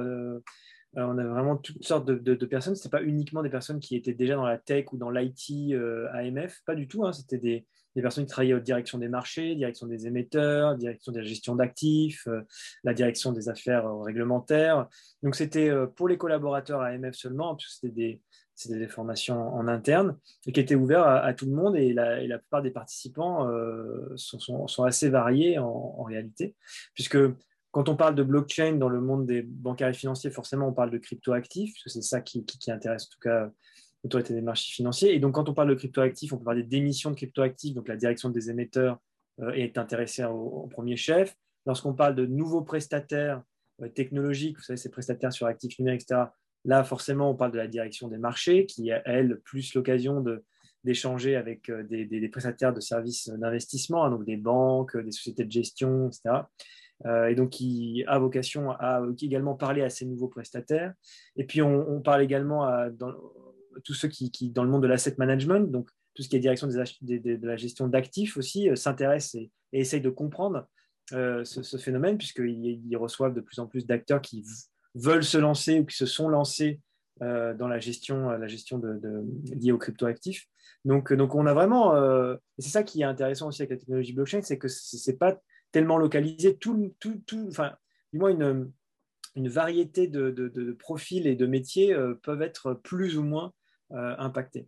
euh, 0.97 1.03
on 1.03 1.17
avait 1.17 1.29
vraiment 1.29 1.57
toutes 1.57 1.83
sortes 1.83 2.05
de, 2.05 2.45
personnes. 2.45 2.75
Ce 2.75 2.81
n'était 2.81 2.97
pas 2.97 3.03
uniquement 3.03 3.43
des 3.43 3.49
personnes 3.49 3.79
qui 3.79 3.95
étaient 3.95 4.13
déjà 4.13 4.35
dans 4.35 4.45
la 4.45 4.57
tech 4.57 4.91
ou 4.91 4.97
dans 4.97 5.09
l'IT 5.09 5.73
euh, 5.73 6.07
AMF, 6.13 6.61
pas 6.65 6.75
du 6.75 6.87
tout. 6.87 7.05
Hein. 7.05 7.13
C'était 7.13 7.37
des, 7.37 7.65
personnes 8.01 8.25
qui 8.25 8.31
travaillaient 8.31 8.53
aux 8.53 8.59
directions 8.59 8.97
des 8.97 9.07
marchés, 9.07 9.55
direction 9.55 9.87
des 9.87 10.07
émetteurs, 10.07 10.75
direction 10.75 11.11
de 11.11 11.19
la 11.19 11.25
gestion 11.25 11.55
d'actifs, 11.55 12.27
euh, 12.27 12.41
la 12.83 12.93
direction 12.93 13.31
des 13.31 13.47
affaires 13.47 13.85
réglementaires. 14.01 14.87
Donc 15.23 15.35
c'était 15.35 15.71
pour 15.95 16.07
les 16.07 16.17
collaborateurs 16.17 16.81
AMF 16.81 17.15
seulement, 17.15 17.55
puisque 17.55 17.71
c'était 17.71 17.93
des, 17.93 18.21
des 18.69 18.87
formations 18.87 19.53
en 19.53 19.67
interne 19.67 20.17
et 20.45 20.51
qui 20.51 20.59
étaient 20.59 20.75
ouvertes 20.75 21.07
à, 21.07 21.33
tout 21.33 21.45
le 21.45 21.53
monde 21.53 21.75
et 21.75 21.93
la, 21.93 22.37
plupart 22.37 22.61
des 22.61 22.71
participants 22.71 23.49
sont, 24.15 24.83
assez 24.83 25.09
variés 25.09 25.57
en, 25.57 25.67
en, 25.67 26.03
réalité, 26.03 26.55
puisque 26.93 27.17
quand 27.71 27.87
on 27.87 27.95
parle 27.95 28.15
de 28.15 28.23
blockchain 28.23 28.73
dans 28.73 28.89
le 28.89 28.99
monde 28.99 29.25
des 29.25 29.41
bancaires 29.41 29.87
et 29.87 29.93
financiers, 29.93 30.29
forcément, 30.29 30.67
on 30.67 30.73
parle 30.73 30.91
de 30.91 30.97
cryptoactifs, 30.97 31.73
parce 31.73 31.83
que 31.83 31.89
c'est 31.89 32.01
ça 32.01 32.21
qui, 32.21 32.45
intéresse 32.67 33.05
en 33.05 33.13
tout 33.13 33.19
cas 33.21 33.49
l'autorité 34.03 34.33
des 34.33 34.41
marchés 34.41 34.71
financiers. 34.73 35.15
Et 35.15 35.19
donc, 35.19 35.35
quand 35.35 35.47
on 35.47 35.53
parle 35.53 35.69
de 35.69 35.75
cryptoactifs, 35.75 36.33
on 36.33 36.37
peut 36.37 36.43
parler 36.43 36.63
d'émissions 36.63 37.11
de 37.11 37.15
cryptoactifs, 37.15 37.73
donc 37.73 37.87
la 37.87 37.95
direction 37.95 38.29
des 38.29 38.49
émetteurs 38.49 38.99
euh, 39.41 39.51
est 39.51 39.77
intéressée 39.77 40.25
au, 40.25 40.67
premier 40.67 40.97
chef. 40.97 41.35
Lorsqu'on 41.65 41.93
parle 41.93 42.15
de 42.15 42.25
nouveaux 42.25 42.61
prestataires 42.61 43.41
euh, 43.81 43.87
technologiques, 43.87 44.57
vous 44.57 44.63
savez, 44.63 44.77
ces 44.77 44.91
prestataires 44.91 45.31
sur 45.31 45.47
actifs 45.47 45.79
numériques, 45.79 46.01
etc., 46.01 46.23
là, 46.65 46.83
forcément, 46.83 47.31
on 47.31 47.35
parle 47.35 47.51
de 47.51 47.57
la 47.57 47.67
direction 47.67 48.09
des 48.09 48.17
marchés, 48.17 48.65
qui 48.65 48.91
a, 48.91 49.01
elle, 49.05 49.39
plus 49.45 49.73
l'occasion 49.75 50.23
d'échanger 50.83 51.37
avec 51.37 51.69
euh, 51.69 51.83
des, 51.83 52.29
prestataires 52.29 52.73
de 52.73 52.81
services 52.81 53.29
d'investissement, 53.29 54.03
hein, 54.03 54.09
donc 54.09 54.25
des 54.25 54.37
banques, 54.37 54.97
des 54.97 55.11
sociétés 55.11 55.45
de 55.45 55.51
gestion, 55.51 56.09
etc. 56.09 56.41
Euh, 57.05 57.27
et 57.27 57.35
donc 57.35 57.51
qui 57.51 58.03
a 58.07 58.19
vocation 58.19 58.71
à 58.71 59.01
également 59.21 59.55
parler 59.55 59.81
à 59.81 59.89
ces 59.89 60.05
nouveaux 60.05 60.27
prestataires. 60.27 60.93
Et 61.35 61.45
puis 61.45 61.61
on, 61.61 62.01
parle 62.01 62.21
également 62.21 62.63
à 62.63 62.89
tous 63.83 63.93
ceux 63.93 64.07
qui, 64.07 64.49
dans 64.49 64.63
le 64.63 64.69
monde 64.69 64.83
de 64.83 64.87
l'asset 64.87 65.15
management, 65.17 65.71
donc 65.71 65.89
tout 66.13 66.23
ce 66.23 66.29
qui 66.29 66.35
est 66.35 66.39
direction 66.39 66.67
de 66.67 67.47
la 67.47 67.55
gestion 67.55 67.87
d'actifs 67.87 68.37
aussi, 68.37 68.69
euh, 68.69 68.75
s'intéressent 68.75 69.35
et, 69.35 69.51
essayent 69.73 70.01
de 70.01 70.09
comprendre 70.09 70.67
euh, 71.13 71.43
ce, 71.45 71.77
phénomène, 71.77 72.17
puisqu'ils 72.17 72.97
reçoivent 72.97 73.33
de 73.33 73.41
plus 73.41 73.59
en 73.59 73.67
plus 73.67 73.85
d'acteurs 73.85 74.21
qui 74.21 74.45
veulent 74.95 75.23
se 75.23 75.37
lancer 75.37 75.79
ou 75.79 75.85
qui 75.85 75.95
se 75.95 76.05
sont 76.05 76.27
lancés 76.29 76.79
dans 77.19 77.67
la 77.67 77.77
gestion, 77.77 78.31
liée 78.31 79.71
aux 79.71 79.77
cryptoactifs. 79.77 80.47
Donc, 80.85 81.13
donc 81.13 81.35
on 81.35 81.45
a 81.45 81.53
vraiment, 81.53 81.95
et 81.95 82.61
c'est 82.61 82.71
ça 82.71 82.81
qui 82.81 83.01
est 83.01 83.05
intéressant 83.05 83.47
aussi 83.49 83.61
avec 83.61 83.69
la 83.69 83.77
technologie 83.77 84.13
blockchain, 84.13 84.41
c'est 84.41 84.57
que 84.57 84.67
ce 84.67 85.11
n'est 85.11 85.17
pas 85.17 85.39
tellement 85.71 85.97
localisé, 85.97 86.57
tout, 86.57 86.93
tout, 86.99 87.21
tout, 87.25 87.45
enfin, 87.49 87.75
du 88.11 88.19
moins 88.19 88.29
une, 88.29 88.71
une 89.35 89.49
variété 89.49 90.07
de, 90.07 90.29
de, 90.29 90.71
profils 90.73 91.27
et 91.27 91.35
de 91.35 91.45
métiers 91.45 91.93
euh, 91.93 92.15
peuvent 92.15 92.41
être 92.41 92.73
plus 92.73 93.17
ou 93.17 93.23
moins 93.23 93.53
euh, 93.91 94.15
impactés. 94.17 94.67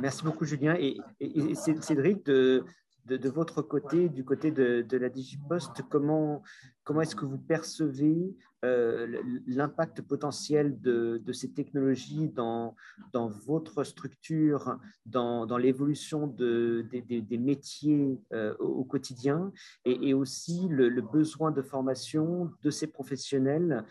Merci 0.00 0.24
beaucoup, 0.24 0.44
Julien. 0.44 0.74
Et, 0.74 0.98
et 1.20 1.54
Cédric, 1.54 2.26
de, 2.26 2.64
de, 3.06 3.28
votre 3.28 3.62
côté, 3.62 4.08
du 4.08 4.24
côté 4.24 4.50
de, 4.50 4.96
la 4.96 5.08
DigiPost, 5.08 5.82
comment, 5.90 6.42
comment 6.84 7.02
est-ce 7.02 7.16
que 7.16 7.24
vous 7.24 7.38
percevez 7.38 8.34
euh, 8.64 9.22
l'impact 9.46 10.00
potentiel 10.00 10.80
de, 10.80 11.20
ces 11.32 11.52
technologies 11.52 12.28
dans, 12.28 12.74
dans 13.12 13.28
votre 13.28 13.84
structure, 13.84 14.78
dans, 15.04 15.44
dans 15.44 15.58
l'évolution 15.58 16.26
des, 16.26 17.38
métiers 17.38 18.18
euh, 18.32 18.54
au, 18.58 18.84
quotidien 18.84 19.52
et, 19.84 20.14
aussi 20.14 20.68
le, 20.68 20.88
besoin 21.02 21.50
de 21.50 21.60
formation 21.60 22.52
de 22.62 22.70
ces 22.70 22.86
professionnels, 22.86 23.84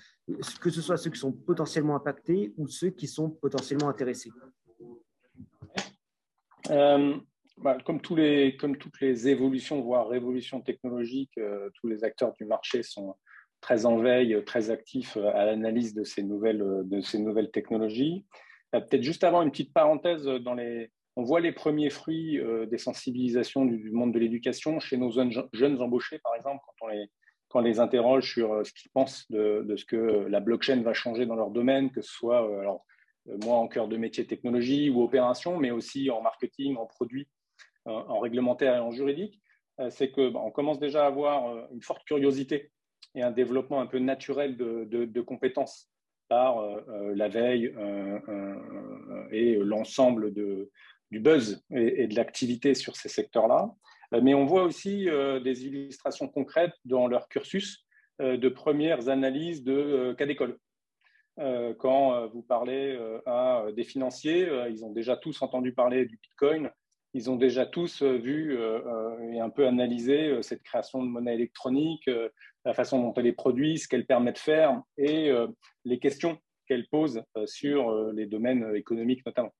que 0.59 0.69
ce 0.71 0.81
soit 0.81 0.97
ceux 0.97 1.11
qui 1.11 1.19
sont 1.19 1.31
potentiellement 1.31 1.95
impactés 1.95 2.53
ou 2.57 2.67
ceux 2.67 2.89
qui 2.89 3.07
sont 3.07 3.29
potentiellement 3.29 3.89
intéressés? 3.89 4.31
Euh, 6.71 7.17
bah, 7.63 7.77
comme, 7.85 8.01
toutes 8.01 8.19
les 8.19 9.27
évolutions, 9.29 9.81
voire 9.81 10.09
révolutions 10.09 10.59
technologiques, 10.59 11.37
euh, 11.37 11.69
tous 11.75 11.87
les 11.87 12.03
acteurs 12.03 12.33
du 12.33 12.43
marché 12.43 12.83
sont 12.83 13.15
très 13.61 13.85
en 13.85 13.97
veille, 13.99 14.43
très 14.45 14.69
actifs 14.69 15.15
euh, 15.15 15.31
à 15.33 15.45
l'analyse 15.45 15.93
de, 15.93 16.03
ces 16.03 16.23
nouvelles, 16.23 16.61
euh, 16.61 17.45
technologies. 17.53 18.25
Peut-être 18.73 19.03
juste 19.03 19.23
avant 19.23 19.43
une 19.43 19.51
petite 19.51 19.71
parenthèse, 19.71 20.27
on 21.15 21.23
voit 21.23 21.39
les 21.39 21.51
premiers 21.51 21.91
fruits 21.91 22.41
des 22.67 22.79
sensibilisations 22.79 23.65
du, 23.65 23.91
monde 23.91 24.11
de 24.11 24.17
l'éducation 24.17 24.79
chez 24.79 24.97
nos 24.97 25.11
jeunes, 25.11 25.79
embauchés, 25.79 26.17
par 26.17 26.33
exemple, 26.35 26.63
quand 26.79 26.87
on 27.53 27.59
les, 27.61 27.79
interroge 27.79 28.33
sur 28.33 28.65
ce 28.65 28.73
qu'ils 28.73 28.89
pensent 28.89 29.29
de, 29.29 29.75
ce 29.77 29.85
que 29.85 29.95
la 29.95 30.39
blockchain 30.39 30.81
va 30.81 30.93
changer 30.93 31.27
dans 31.27 31.35
leur 31.35 31.51
domaine, 31.51 31.91
que 31.91 32.01
ce 32.01 32.11
soit 32.11 32.49
moi 33.45 33.57
en 33.57 33.67
cœur 33.67 33.87
de 33.87 33.95
métier 33.95 34.25
technologie 34.25 34.89
ou 34.89 35.03
opération, 35.03 35.59
mais 35.59 35.69
aussi 35.69 36.09
en 36.09 36.23
marketing, 36.23 36.75
en 36.77 36.87
produit 36.87 37.27
en 37.85 38.19
réglementaire 38.19 38.75
et 38.75 38.79
en 38.79 38.91
juridique, 38.91 39.41
euh, 39.79 39.89
c'est 39.89 40.11
qu'on 40.11 40.31
bah, 40.31 40.41
commence 40.53 40.79
déjà 40.79 41.03
à 41.03 41.07
avoir 41.07 41.47
euh, 41.47 41.65
une 41.71 41.81
forte 41.81 42.03
curiosité 42.05 42.71
et 43.15 43.23
un 43.23 43.31
développement 43.31 43.81
un 43.81 43.87
peu 43.87 43.99
naturel 43.99 44.55
de, 44.55 45.21
compétences 45.21 45.89
par 46.29 46.59
euh, 46.59 47.13
la 47.15 47.27
veille 47.27 47.73
et 49.31 49.55
l'ensemble 49.55 50.33
du 50.33 51.19
buzz 51.19 51.63
et, 51.71 52.07
de 52.07 52.15
l'activité 52.15 52.73
sur 52.73 52.95
ces 52.95 53.09
secteurs-là. 53.09 53.69
Mais 54.21 54.33
on 54.33 54.45
voit 54.45 54.63
aussi 54.63 55.05
des 55.43 55.65
illustrations 55.65 56.27
concrètes 56.27 56.73
dans 56.85 57.07
leur 57.07 57.27
cursus 57.27 57.85
de 58.19 58.49
premières 58.49 59.09
analyses 59.09 59.63
de 59.63 60.13
cas 60.17 60.25
d'école. 60.25 60.57
Quand 61.79 62.27
vous 62.27 62.43
parlez 62.43 62.97
à 63.25 63.65
des 63.75 63.83
financiers, 63.83 64.47
ils 64.69 64.85
ont 64.85 64.91
déjà 64.91 65.17
tous 65.17 65.41
entendu 65.41 65.73
parler 65.73 66.05
du 66.05 66.17
Bitcoin, 66.17 66.71
ils 67.13 67.29
ont 67.29 67.35
déjà 67.35 67.65
tous 67.65 68.01
euh, 68.01 68.17
vu 68.17 68.57
euh, 68.57 68.79
euh, 68.85 69.31
et 69.31 69.39
un 69.39 69.49
peu 69.49 69.67
analysé 69.67 70.41
cette 70.41 70.63
création 70.63 71.03
de 71.03 71.07
monnaie 71.07 71.35
électronique, 71.35 72.09
la 72.65 72.73
façon 72.73 73.01
dont 73.01 73.13
elle 73.13 73.27
est 73.27 73.33
produite, 73.33 73.79
ce 73.79 73.87
qu'elle 73.87 74.05
permet 74.05 74.31
de 74.31 74.37
faire 74.37 74.81
et 74.97 75.31
les 75.85 75.99
questions 75.99 76.37
qu'elle 76.67 76.87
pose 76.87 77.23
sur 77.45 77.93
les 78.13 78.25
domaines 78.25 78.75
économiques 78.75 79.25
notamment. 79.25 79.53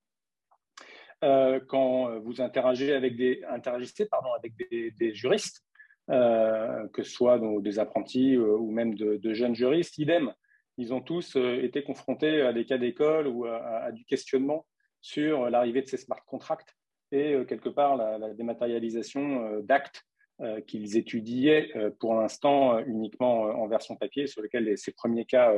quand 1.20 2.18
vous 2.20 2.40
interagissez 2.40 2.92
avec 2.92 3.16
des, 3.16 3.42
avec 3.44 4.52
des, 4.98 5.14
juristes, 5.14 5.64
que 6.08 7.02
ce 7.02 7.10
soit 7.10 7.40
des 7.60 7.78
apprentis 7.78 8.38
ou 8.38 8.70
même 8.70 8.94
de, 8.94 9.34
jeunes 9.34 9.54
juristes, 9.54 9.98
idem, 9.98 10.32
ils 10.78 10.94
ont 10.94 11.02
tous 11.02 11.36
été 11.36 11.82
confrontés 11.82 12.40
à 12.40 12.52
des 12.52 12.64
cas 12.64 12.78
d'école 12.78 13.26
ou 13.26 13.44
à, 13.44 13.92
du 13.92 14.04
questionnement 14.06 14.66
sur 15.02 15.50
l'arrivée 15.50 15.82
de 15.82 15.88
ces 15.88 15.98
smart 15.98 16.24
contracts 16.26 16.74
et 17.12 17.34
euh, 17.34 17.44
quelque 17.44 17.68
part 17.68 17.96
la, 17.96 18.32
dématérialisation 18.34 19.46
euh, 19.46 19.60
d'actes 19.62 20.02
euh, 20.40 20.60
qu'ils 20.60 20.96
étudiaient 20.96 21.72
pour 22.00 22.14
l'instant 22.14 22.78
uniquement 22.80 23.42
en 23.42 23.66
version 23.68 23.96
papier, 23.96 24.26
sur 24.26 24.42
lequel 24.42 24.76
ces 24.76 24.92
premiers 24.92 25.24
cas 25.24 25.52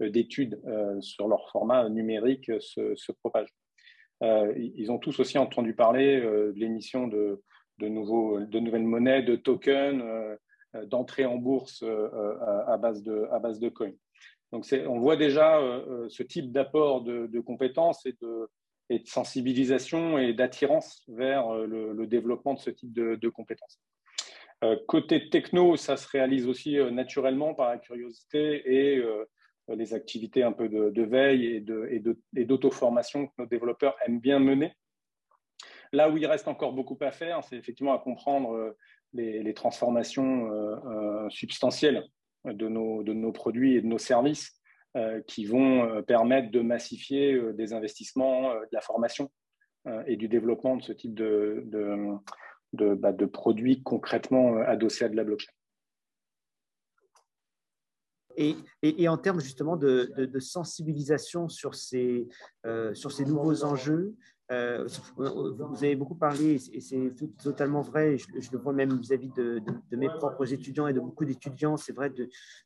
d'études 0.00 0.60
sur 1.00 1.28
leur 1.28 1.50
format 1.50 1.88
numérique 1.88 2.50
se, 2.60 3.12
propagent. 3.12 3.54
ils 4.20 4.90
ont 4.90 4.98
tous 4.98 5.20
aussi 5.20 5.38
entendu 5.38 5.74
parler 5.74 6.20
de 6.20 6.52
l'émission 6.56 7.06
de, 7.06 7.42
de, 7.78 7.86
de 8.44 8.58
nouvelles 8.58 8.86
monnaies, 8.86 9.22
de 9.22 9.36
tokens, 9.36 10.02
d'entrée 10.86 11.24
en 11.24 11.36
bourse 11.36 11.84
à, 11.84 12.76
base 12.76 13.04
de, 13.04 13.28
à 13.30 13.38
base 13.38 13.60
de 13.60 13.68
coins. 13.68 13.94
Donc 14.50 14.66
on 14.88 14.98
voit 14.98 15.16
déjà 15.16 15.60
ce 16.08 16.24
type 16.24 16.50
d'apport 16.50 17.02
de, 17.02 17.40
compétences 17.40 18.04
et 18.04 18.16
de, 18.20 18.48
et 18.90 19.00
de 19.00 19.06
sensibilisation 19.06 20.18
et 20.18 20.32
d'attirance 20.32 21.02
vers 21.08 21.52
le, 21.52 22.06
développement 22.06 22.54
de 22.54 22.58
ce 22.58 22.70
type 22.70 22.92
de, 22.92 23.28
compétences. 23.28 23.80
côté 24.86 25.28
techno, 25.28 25.76
ça 25.76 25.96
se 25.96 26.08
réalise 26.08 26.46
aussi 26.46 26.76
naturellement 26.90 27.54
par 27.54 27.68
la 27.68 27.78
curiosité 27.78 28.62
et 28.66 29.02
les 29.68 29.94
activités 29.94 30.42
un 30.42 30.52
peu 30.52 30.68
de, 30.68 31.02
veille 31.02 31.64
et 32.36 32.44
d'auto-formation 32.44 33.26
que 33.26 33.32
nos 33.38 33.46
développeurs 33.46 33.96
aiment 34.06 34.20
bien 34.20 34.38
mener. 34.38 34.72
Là 35.92 36.10
où 36.10 36.16
il 36.16 36.26
reste 36.26 36.48
encore 36.48 36.72
beaucoup 36.72 36.98
à 37.00 37.10
faire, 37.10 37.42
c'est 37.44 37.56
effectivement 37.56 37.94
à 37.94 37.98
comprendre 37.98 38.74
les, 39.12 39.54
transformations 39.54 40.50
substantielles 41.28 42.04
de 42.44 42.68
nos, 42.68 43.02
de 43.02 43.12
nos, 43.12 43.32
produits 43.32 43.76
et 43.76 43.82
de 43.82 43.86
nos 43.86 43.98
services 43.98 44.57
qui 45.26 45.44
vont 45.44 46.02
permettre 46.02 46.50
de 46.50 46.60
massifier 46.60 47.40
des 47.54 47.72
investissements, 47.72 48.54
de 48.54 48.68
la 48.72 48.80
formation 48.80 49.30
et 50.06 50.16
du 50.16 50.28
développement 50.28 50.76
de 50.76 50.82
ce 50.82 50.92
type 50.92 51.14
de, 51.14 51.64
de, 52.72 52.94
bah, 52.94 53.12
produits 53.32 53.82
concrètement 53.82 54.56
adossés 54.58 55.04
à 55.04 55.08
de 55.08 55.16
la 55.16 55.24
blockchain. 55.24 55.52
Et, 58.40 58.54
et, 58.82 59.08
en 59.08 59.18
termes 59.18 59.40
justement 59.40 59.76
de, 59.76 60.38
sensibilisation 60.38 61.48
sur 61.48 61.74
ces, 61.74 62.28
euh, 62.66 62.94
sur 62.94 63.10
ces 63.10 63.24
nouveaux 63.24 63.64
enjeux, 63.64 64.14
euh, 64.52 64.86
vous 65.16 65.84
avez 65.84 65.96
beaucoup 65.96 66.14
parlé, 66.14 66.54
et 66.72 66.80
c'est 66.80 67.12
totalement 67.42 67.82
vrai, 67.82 68.16
je, 68.16 68.52
le 68.52 68.58
vois 68.58 68.72
même 68.72 68.96
vis-à-vis 68.96 69.30
de, 69.30 69.60
de, 69.90 69.96
mes 69.96 70.08
propres 70.08 70.52
étudiants 70.52 70.86
et 70.86 70.92
de 70.92 71.00
beaucoup 71.00 71.24
d'étudiants, 71.24 71.76
c'est 71.76 71.92
vrai, 71.92 72.12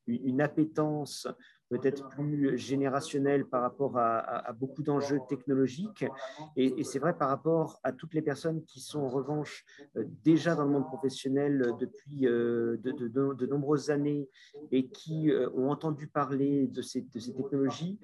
une 0.06 0.42
appétence 0.42 1.26
peut-être 1.72 2.06
plus 2.10 2.58
générationnel 2.58 3.46
par 3.46 3.62
rapport 3.62 3.96
à, 3.96 4.52
beaucoup 4.52 4.82
d'enjeux 4.82 5.20
technologiques. 5.26 6.04
Et, 6.54 6.84
c'est 6.84 6.98
vrai 6.98 7.16
par 7.16 7.28
rapport 7.30 7.80
à 7.82 7.92
toutes 7.92 8.12
les 8.12 8.20
personnes 8.20 8.62
qui 8.64 8.80
sont 8.80 9.00
en 9.00 9.08
revanche 9.08 9.64
euh, 9.96 10.04
déjà 10.22 10.54
dans 10.54 10.64
le 10.64 10.70
monde 10.70 10.86
professionnel 10.86 11.72
depuis 11.80 12.26
euh, 12.26 12.76
de, 12.82 13.46
nombreuses 13.46 13.88
années 13.90 14.28
et 14.70 14.88
qui 14.88 15.30
euh, 15.30 15.48
ont 15.54 15.70
entendu 15.70 16.08
parler 16.08 16.66
de 16.66 16.82
ces, 16.82 17.06
ces 17.18 17.34
technologies, 17.34 17.98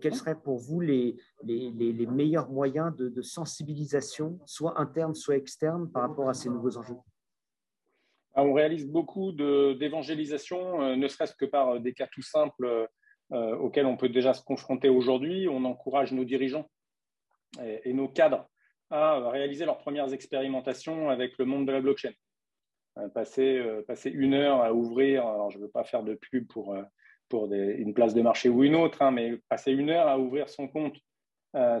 quels 0.00 0.14
seraient 0.14 0.40
pour 0.40 0.58
vous 0.58 0.80
les, 0.80 1.16
les, 1.44 1.70
les 1.70 2.06
meilleurs 2.06 2.48
moyens 2.48 2.94
de, 2.96 3.22
sensibilisation, 3.22 4.38
soit 4.46 4.80
interne, 4.80 5.14
soit 5.14 5.36
externe, 5.36 5.90
par 5.90 6.02
rapport 6.02 6.28
à 6.28 6.34
ces 6.34 6.48
nouveaux 6.48 6.78
enjeux? 6.78 6.96
Ah, 8.34 8.44
on 8.44 8.54
réalise 8.54 8.86
beaucoup 8.86 9.32
d'évangélisation, 9.32 10.96
ne 10.96 11.08
serait-ce 11.08 11.34
que 11.34 11.44
par 11.44 11.80
des 11.80 11.92
cas 11.92 12.08
tout 12.10 12.22
simples 12.22 12.88
euh, 13.32 13.84
on 13.84 13.96
peut 13.96 14.08
déjà 14.08 14.34
se 14.34 14.42
confronter 14.42 14.88
aujourd'hui. 14.88 15.48
On 15.48 15.64
encourage 15.64 16.12
nos 16.12 16.24
dirigeants 16.24 16.68
et, 17.62 17.92
nos 17.92 18.08
cadres 18.08 18.48
à 18.90 19.28
réaliser 19.30 19.64
leurs 19.64 19.78
premières 19.78 20.12
expérimentations 20.12 21.10
avec 21.10 21.38
le 21.38 21.44
monde 21.44 21.66
de 21.66 21.72
la 21.72 21.80
blockchain. 21.80 22.12
Euh, 22.98 23.08
passer, 23.08 23.56
euh, 23.58 23.82
passer 23.82 24.10
une 24.10 24.34
heure 24.34 24.62
à 24.62 24.74
ouvrir, 24.74 25.26
alors 25.26 25.50
je 25.50 25.58
ne 25.58 25.62
veux 25.62 25.70
pas 25.70 25.84
faire 25.84 26.02
de 26.02 26.14
pub 26.14 26.46
pour, 26.48 26.76
une 27.32 27.94
place 27.94 28.14
de 28.14 28.22
marché 28.22 28.48
ou 28.48 28.64
une 28.64 28.74
autre, 28.74 29.02
hein, 29.02 29.12
mais 29.12 29.36
passer 29.48 29.70
une 29.70 29.90
heure 29.90 30.08
à 30.08 30.18
ouvrir 30.18 30.48
son 30.48 30.66
compte 30.66 30.96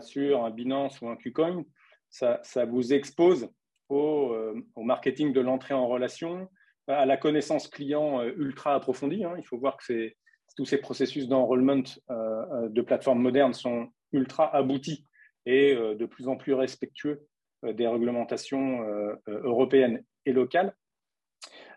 sur 0.00 0.44
un 0.44 0.50
Binance 0.50 1.00
ou 1.00 1.08
un 1.08 1.16
KuCoin, 1.16 1.64
ça, 2.08 2.40
vous 2.68 2.92
expose 2.92 3.50
au, 3.88 4.36
au 4.76 4.82
marketing 4.82 5.32
de 5.32 5.40
l'entrée 5.40 5.74
en 5.74 5.88
relation, 5.88 6.48
à 6.86 7.04
la 7.04 7.16
connaissance 7.16 7.66
client 7.66 8.22
ultra 8.22 8.74
approfondie. 8.74 9.24
Hein. 9.24 9.34
Il 9.38 9.44
faut 9.44 9.58
voir 9.58 9.76
que 9.76 9.84
c'est 9.84 10.16
tous 10.56 10.64
ces 10.64 10.78
processus 10.78 11.28
d'enrollment 11.28 11.84
euh, 12.10 12.14
euh, 12.14 12.68
de 12.68 12.82
plateformes 12.82 13.20
modernes 13.20 13.54
sont 13.54 13.88
ultra 14.12 14.54
aboutis 14.54 15.04
et 15.46 15.74
euh, 15.74 15.94
de 15.94 16.06
plus 16.06 16.28
en 16.28 16.36
plus 16.36 16.54
respectueux 16.54 17.26
des 17.62 17.86
réglementations 17.86 18.86
européennes 19.26 20.02
et 20.24 20.32
locales. 20.32 20.74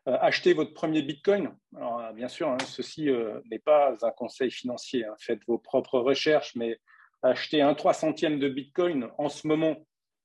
achetez 0.05 0.53
votre 0.53 0.73
premier 0.73 1.01
Bitcoin. 1.01 1.53
Alors, 1.75 2.13
bien 2.13 2.29
sûr, 2.29 2.47
hein, 2.47 2.57
ceci 2.65 3.09
n'est 3.51 3.59
pas 3.59 3.93
un 4.01 4.11
conseil 4.11 4.49
financier. 4.49 5.03
Hein. 5.03 5.13
Faites 5.19 5.45
vos 5.45 5.57
propres 5.57 5.99
recherches, 5.99 6.55
mais 6.55 6.79
acheter 7.21 7.61
un 7.61 7.73
3 7.73 7.93
centième 7.95 8.39
de 8.39 8.47
Bitcoin 8.47 9.09
en 9.17 9.27
ce 9.27 9.45
moment 9.45 9.75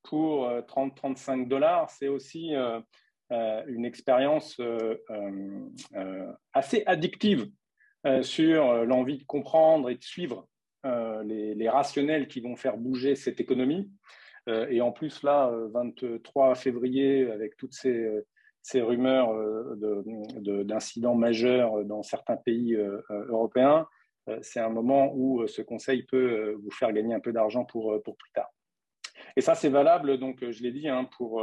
pour 0.04 0.48
30-35 0.48 1.48
dollars, 1.48 1.90
c'est 1.90 2.06
aussi 2.06 2.52
une 3.30 3.84
expérience 3.84 4.60
assez 6.54 6.84
addictive 6.86 7.50
sur 8.22 8.70
euh, 8.70 8.84
l'envie 8.84 9.18
de 9.18 9.24
comprendre 9.24 9.90
et 9.90 9.96
de 9.96 10.02
suivre 10.02 10.46
euh, 10.86 11.22
les, 11.24 11.68
rationnels 11.68 12.28
qui 12.28 12.40
vont 12.40 12.56
faire 12.56 12.76
bouger 12.76 13.14
cette 13.14 13.40
économie. 13.40 13.90
et 14.46 14.80
en 14.80 14.92
plus, 14.92 15.22
là, 15.22 15.52
23 15.74 16.54
février, 16.54 17.30
avec 17.30 17.56
toutes 17.58 17.74
ces, 17.74 18.24
rumeurs 18.74 19.28
d'incidents 20.64 21.14
majeurs 21.14 21.84
dans 21.84 22.02
certains 22.02 22.36
pays 22.36 22.74
européens, 23.10 23.86
c'est 24.40 24.60
un 24.60 24.70
moment 24.70 25.12
où 25.14 25.46
ce 25.46 25.60
conseil 25.60 26.04
peut 26.04 26.54
vous 26.62 26.70
faire 26.70 26.92
gagner 26.92 27.14
un 27.14 27.20
peu 27.20 27.32
d'argent 27.32 27.66
pour, 27.66 28.02
pour 28.02 28.16
plus 28.16 28.30
tard. 28.32 28.48
Et 29.36 29.42
ça, 29.42 29.54
c'est 29.54 29.68
valable, 29.68 30.18
donc 30.18 30.38
je 30.40 30.62
l'ai 30.62 30.72
dit, 30.72 30.88
hein, 30.88 31.04
pour 31.18 31.42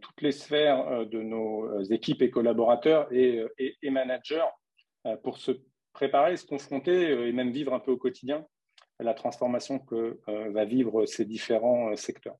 toutes 0.00 0.20
les 0.20 0.32
sphères 0.32 1.06
de 1.06 1.22
nos 1.22 1.82
équipes 1.82 2.22
et 2.22 2.30
collaborateurs 2.30 3.06
et, 3.12 3.46
managers 3.84 4.40
euh, 4.40 4.67
pour 5.22 5.38
se 5.38 5.52
préparer, 5.98 6.36
se 6.36 6.46
confronter 6.46 7.10
euh, 7.10 7.26
et 7.26 7.32
même 7.32 7.50
vivre 7.50 7.74
un 7.74 7.80
peu 7.80 7.90
au 7.90 7.96
quotidien 7.96 8.46
la 9.00 9.14
transformation 9.14 9.78
que 9.78 10.20
euh, 10.28 10.50
va 10.50 10.64
vivre 10.64 11.06
ces 11.06 11.24
différents 11.24 11.94
secteurs. 11.96 12.36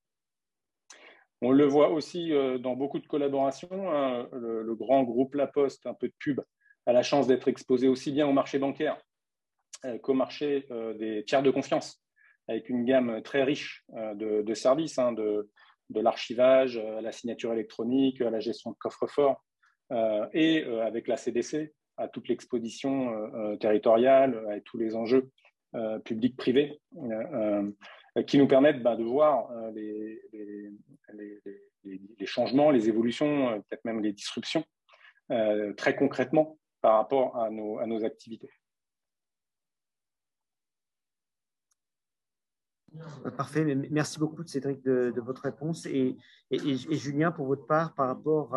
On 1.41 1.53
le 1.53 1.65
voit 1.65 1.91
aussi 1.91 2.33
dans 2.59 2.75
beaucoup 2.75 2.99
de 2.99 3.07
collaborations. 3.07 3.93
Hein, 3.93 4.29
le, 4.33 4.75
grand 4.75 5.05
groupe 5.05 5.37
La 5.37 5.47
Poste, 5.47 5.87
un 5.87 5.95
peu 5.95 6.09
de 6.09 6.15
pub, 6.19 6.41
a 6.85 6.93
la 6.93 7.05
chance 7.05 7.29
d'être 7.29 7.47
exposé 7.47 7.87
aussi 7.87 8.11
bien 8.11 8.27
au 8.27 8.33
marché 8.33 8.59
bancaire 8.59 9.01
qu'au 10.03 10.15
marché 10.15 10.67
des 10.99 11.23
tiers 11.25 11.45
de 11.45 11.53
confiance, 11.53 12.03
avec 12.49 12.69
une 12.69 12.85
gamme 12.85 13.23
très 13.23 13.45
riche 13.45 13.85
de, 14.17 14.55
services, 14.55 14.99
hein, 14.99 15.13
de, 15.13 15.49
de 15.91 16.01
l'archivage 16.01 16.77
à 16.77 17.01
la 17.01 17.13
signature 17.13 17.53
électronique, 17.53 18.21
à 18.21 18.31
la 18.31 18.41
gestion 18.41 18.73
de 18.73 18.77
coffre-fort, 18.77 19.45
et 20.33 20.65
avec 20.65 21.07
la 21.07 21.17
CDC, 21.17 21.73
à 21.99 22.09
toute 22.09 22.29
l'exposition 22.29 23.13
euh, 23.13 23.29
euh, 23.35 23.57
territoriale, 23.57 24.47
à 24.51 24.61
tous 24.61 24.79
les 24.79 24.95
enjeux 24.95 25.31
euh, 25.75 25.99
publics-privés, 25.99 26.81
qui 28.27 28.39
nous 28.39 28.49
permettent 28.49 28.83
bah, 28.83 28.97
de 28.97 29.05
voir 29.05 29.49
les, 29.73 30.21
changements, 32.25 32.71
les 32.71 32.89
évolutions, 32.89 33.63
peut-être 33.69 33.85
même 33.85 34.01
les 34.01 34.13
disruptions, 34.13 34.65
très 35.77 35.95
concrètement 35.95 36.59
par 36.81 36.97
rapport 36.97 37.37
à 37.37 37.51
nos 37.51 38.05
activités. 38.05 38.51
Parfait, 43.37 43.65
merci 43.91 44.19
beaucoup 44.19 44.45
Cédric 44.45 44.83
de, 44.85 45.21
votre 45.21 45.43
réponse. 45.43 45.87
Et, 45.87 46.17
Julien 46.51 47.31
pour 47.31 47.47
votre 47.47 47.67
part 47.67 47.95
par 47.95 48.09
rapport 48.09 48.57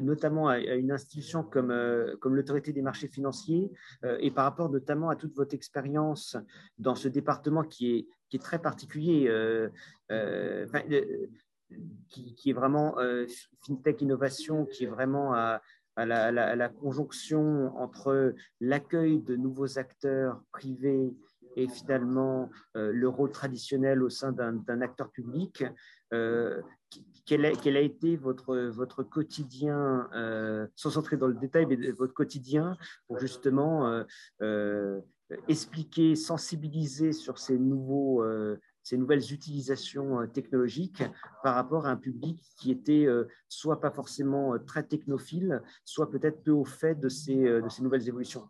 notamment 0.00 0.48
à, 0.48 0.58
une 0.58 0.92
institution 0.92 1.42
comme, 1.42 1.70
euh, 1.70 2.16
comme 2.20 2.36
l'autorité 2.36 2.72
des 2.72 2.82
marchés 2.82 3.08
financiers 3.08 3.70
euh, 4.04 4.16
et 4.20 4.30
par 4.30 4.44
rapport 4.44 4.70
notamment 4.70 5.08
à 5.08 5.16
toute 5.16 5.34
votre 5.34 5.54
expérience 5.54 6.36
dans 6.78 6.94
ce 6.94 7.08
département 7.08 7.64
qui 7.64 7.96
est, 7.96 8.06
qui 8.28 8.36
est 8.36 8.40
très 8.40 8.60
particulier, 8.60 9.26
euh, 9.28 9.68
qui, 12.08 12.50
est 12.50 12.52
vraiment 12.52 12.96
FinTech 13.66 14.02
Innovation, 14.02 14.66
qui 14.66 14.84
est 14.84 14.88
vraiment 14.88 15.34
à, 15.34 15.60
la, 15.96 16.68
conjonction 16.68 17.76
entre 17.76 18.34
l'accueil 18.60 19.20
de 19.20 19.36
nouveaux 19.36 19.78
acteurs 19.78 20.42
privés 20.52 21.12
et 21.60 21.68
finalement 21.68 22.50
euh, 22.76 22.92
le 22.92 23.08
rôle 23.08 23.30
traditionnel 23.30 24.02
au 24.02 24.08
sein 24.08 24.32
d'un 24.32 24.80
acteur 24.80 25.10
public. 25.10 25.64
Euh, 26.12 26.60
quel, 27.26 27.46
a, 27.46 27.80
été 27.80 28.16
votre, 28.16 29.02
quotidien, 29.04 30.08
euh, 30.14 30.66
sans 30.74 30.98
entrer 30.98 31.16
dans 31.16 31.28
le 31.28 31.34
détail, 31.34 31.66
mais 31.66 31.76
votre 31.92 32.14
quotidien 32.14 32.76
pour 33.06 33.20
justement 33.20 34.04
expliquer, 35.46 36.16
sensibiliser 36.16 37.12
sur 37.12 37.38
ces, 37.38 37.56
nouveaux, 37.56 38.24
ces 38.82 38.98
nouvelles 38.98 39.32
utilisations 39.32 40.26
technologiques 40.26 41.04
par 41.44 41.54
rapport 41.54 41.86
à 41.86 41.90
un 41.90 41.96
public 41.96 42.42
qui 42.58 42.72
était 42.72 43.06
soit 43.48 43.80
pas 43.80 43.92
forcément 43.92 44.58
très 44.58 44.82
technophile, 44.82 45.62
soit 45.84 46.10
peut-être 46.10 46.42
peu 46.42 46.50
au 46.50 46.64
fait 46.64 46.98
de 46.98 47.08
ces 47.08 47.62
nouvelles 47.80 48.08
évolutions? 48.08 48.48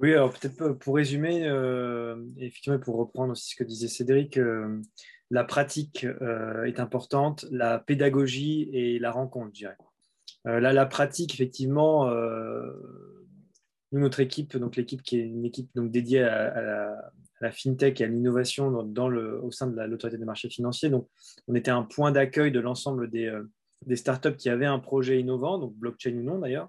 Oui, 0.00 0.12
alors 0.12 0.32
peut-être 0.32 0.72
pour 0.72 0.96
résumer, 0.96 1.46
euh, 1.46 2.16
effectivement, 2.38 2.78
pour 2.78 2.96
reprendre 2.96 3.32
aussi 3.32 3.50
ce 3.50 3.56
que 3.56 3.64
disait 3.64 3.88
Cédric, 3.88 4.36
euh, 4.38 4.80
la 5.30 5.44
pratique 5.44 6.04
euh, 6.04 6.64
est 6.64 6.80
importante, 6.80 7.46
la 7.50 7.78
pédagogie 7.78 8.68
et 8.72 8.98
la 8.98 9.12
rencontre, 9.12 9.50
je 9.54 9.60
dirais. 9.60 9.76
là, 10.44 10.72
la 10.72 10.86
pratique, 10.86 11.34
effectivement, 11.34 12.10
nous, 13.92 14.00
notre 14.00 14.20
équipe, 14.20 14.56
donc 14.56 14.76
l'équipe 14.76 15.02
qui 15.02 15.18
est 15.18 15.22
une 15.22 15.44
équipe 15.44 15.70
donc 15.76 15.90
dédiée 15.92 16.24
à, 16.24 16.96
la, 17.40 17.52
fintech 17.52 18.00
et 18.00 18.04
à 18.04 18.08
l'innovation 18.08 18.82
dans, 18.82 19.08
le, 19.08 19.40
au 19.42 19.52
sein 19.52 19.68
de 19.68 19.80
l'autorité 19.82 20.18
des 20.18 20.24
marchés 20.24 20.50
financiers. 20.50 20.90
Donc, 20.90 21.08
on 21.46 21.54
était 21.54 21.70
un 21.70 21.82
point 21.82 22.10
d'accueil 22.10 22.50
de 22.50 22.60
l'ensemble 22.60 23.10
des, 23.10 23.32
des 23.86 23.96
startups 23.96 24.36
qui 24.36 24.48
avaient 24.48 24.66
un 24.66 24.80
projet 24.80 25.20
innovant, 25.20 25.58
donc 25.58 25.74
blockchain 25.74 26.16
ou 26.16 26.22
non 26.22 26.38
d'ailleurs, 26.40 26.68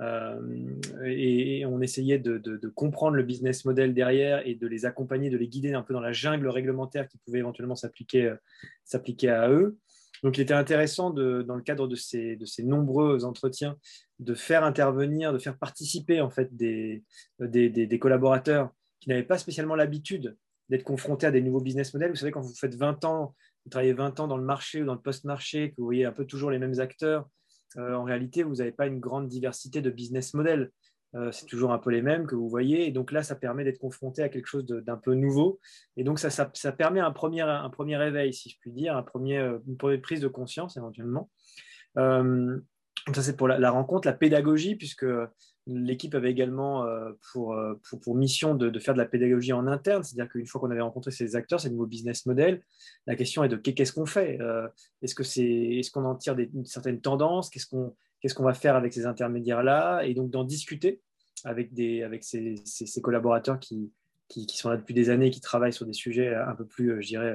euh, 0.00 0.80
et, 1.04 1.66
on 1.66 1.80
essayait 1.80 2.18
de, 2.18 2.68
comprendre 2.74 3.16
le 3.16 3.22
business 3.22 3.64
model 3.64 3.94
derrière 3.94 4.46
et 4.46 4.54
de 4.54 4.66
les 4.66 4.86
accompagner, 4.86 5.30
de 5.30 5.36
les 5.36 5.48
guider 5.48 5.74
un 5.74 5.82
peu 5.82 5.92
dans 5.94 6.00
la 6.00 6.12
jungle 6.12 6.48
réglementaire 6.48 7.08
qui 7.08 7.18
pouvait 7.18 7.40
éventuellement 7.40 7.76
s'appliquer 7.76 8.26
euh, 8.26 9.34
à 9.34 9.50
eux. 9.50 9.78
Donc, 10.22 10.38
il 10.38 10.42
était 10.42 10.54
intéressant, 10.54 11.10
dans 11.10 11.56
le 11.56 11.62
cadre 11.62 11.88
de 11.88 11.96
ces, 11.96 12.36
de 12.36 12.46
ces, 12.46 12.62
nombreux 12.62 13.24
entretiens, 13.24 13.76
de 14.20 14.34
faire 14.34 14.62
intervenir, 14.62 15.32
de 15.32 15.38
faire 15.38 15.58
participer 15.58 16.20
en 16.20 16.30
fait 16.30 16.54
des, 16.54 17.02
des, 17.40 17.98
collaborateurs 17.98 18.70
qui 19.00 19.08
n'avaient 19.08 19.24
pas 19.24 19.38
spécialement 19.38 19.74
l'habitude 19.74 20.36
d'être 20.68 20.84
confrontés 20.84 21.26
à 21.26 21.32
des 21.32 21.42
nouveaux 21.42 21.60
business 21.60 21.92
models. 21.92 22.10
Vous 22.10 22.16
savez, 22.16 22.30
quand 22.30 22.40
vous 22.40 22.54
faites 22.54 22.76
20 22.76 23.04
ans, 23.04 23.34
vous 23.64 23.70
travaillez 23.70 23.94
20 23.94 24.20
ans 24.20 24.28
dans 24.28 24.36
le 24.36 24.44
marché 24.44 24.82
ou 24.82 24.84
dans 24.84 24.94
le 24.94 25.00
post-marché, 25.00 25.70
que 25.70 25.76
vous 25.78 25.86
voyez 25.86 26.04
un 26.04 26.12
peu 26.12 26.24
toujours 26.24 26.52
les 26.52 26.60
mêmes 26.60 26.78
acteurs, 26.78 27.28
en 27.76 28.04
réalité, 28.04 28.42
vous 28.42 28.56
n'avez 28.56 28.72
pas 28.72 28.86
une 28.86 29.00
grande 29.00 29.28
diversité 29.28 29.80
de 29.80 29.90
business 29.90 30.34
models. 30.34 30.70
Euh, 31.14 31.30
c'est 31.30 31.46
toujours 31.46 31.72
un 31.72 31.78
peu 31.78 31.90
les 31.90 32.00
mêmes 32.00 32.26
que 32.26 32.34
vous 32.34 32.48
voyez. 32.48 32.86
Et 32.86 32.90
donc 32.90 33.12
là, 33.12 33.22
ça 33.22 33.36
permet 33.36 33.64
d'être 33.64 33.78
confronté 33.78 34.22
à 34.22 34.28
quelque 34.28 34.46
chose 34.46 34.64
d'un 34.64 34.96
peu 34.96 35.14
nouveau. 35.14 35.60
Et 35.96 36.04
donc, 36.04 36.18
ça, 36.18 36.72
permet 36.72 37.00
un 37.00 37.12
premier, 37.12 37.42
un 37.42 37.68
premier 37.70 37.96
réveil, 37.96 38.32
si 38.32 38.48
je 38.48 38.56
puis 38.60 38.72
dire, 38.72 38.96
un 38.96 39.02
premier, 39.02 39.38
euh, 39.38 39.58
une 39.66 39.76
première 39.76 40.00
prise 40.00 40.20
de 40.20 40.28
conscience 40.28 40.76
éventuellement. 40.76 41.30
ça, 41.96 43.22
c'est 43.22 43.36
pour 43.36 43.48
la, 43.48 43.70
rencontre, 43.70 44.08
la 44.08 44.14
pédagogie, 44.14 44.76
puisque 44.76 45.06
L'équipe 45.66 46.14
avait 46.16 46.30
également 46.30 46.84
euh, 46.86 47.12
pour, 47.32 47.54
euh, 47.54 47.74
pour, 48.02 48.16
mission 48.16 48.56
de, 48.56 48.76
faire 48.80 48.94
de 48.94 48.98
la 48.98 49.06
pédagogie 49.06 49.52
en 49.52 49.68
interne, 49.68 50.02
c'est-à-dire 50.02 50.30
qu'une 50.30 50.46
fois 50.46 50.60
qu'on 50.60 50.70
avait 50.72 50.80
rencontré 50.80 51.12
ces 51.12 51.36
acteurs, 51.36 51.60
ces 51.60 51.70
nouveaux 51.70 51.86
business 51.86 52.26
models, 52.26 52.62
la 53.06 53.14
question 53.14 53.44
est 53.44 53.48
de 53.48 53.56
qu'est-ce 53.56 53.92
qu'on 53.92 54.06
fait 54.06 54.40
euh, 54.40 54.66
Est-ce 55.02 55.90
qu'on 55.90 56.04
en 56.04 56.16
tire 56.16 56.36
une 56.36 56.66
certaine 56.66 57.00
tendance 57.00 57.48
Qu'est-ce 57.48 57.66
qu'on 57.68 58.44
va 58.44 58.54
faire 58.54 58.74
avec 58.74 58.92
ces 58.92 59.06
intermédiaires-là 59.06 60.02
Et 60.02 60.14
donc 60.14 60.30
d'en 60.30 60.42
discuter 60.42 61.00
avec, 61.44 61.70
ces, 62.24 63.00
collaborateurs 63.00 63.60
qui, 63.60 63.92
sont 64.48 64.68
là 64.68 64.76
depuis 64.76 64.94
des 64.94 65.10
années, 65.10 65.30
qui 65.30 65.40
travaillent 65.40 65.72
sur 65.72 65.86
des 65.86 65.92
sujets 65.92 66.34
un 66.34 66.56
peu 66.56 66.66
plus, 66.66 67.00
je 67.02 67.06
dirais, 67.06 67.34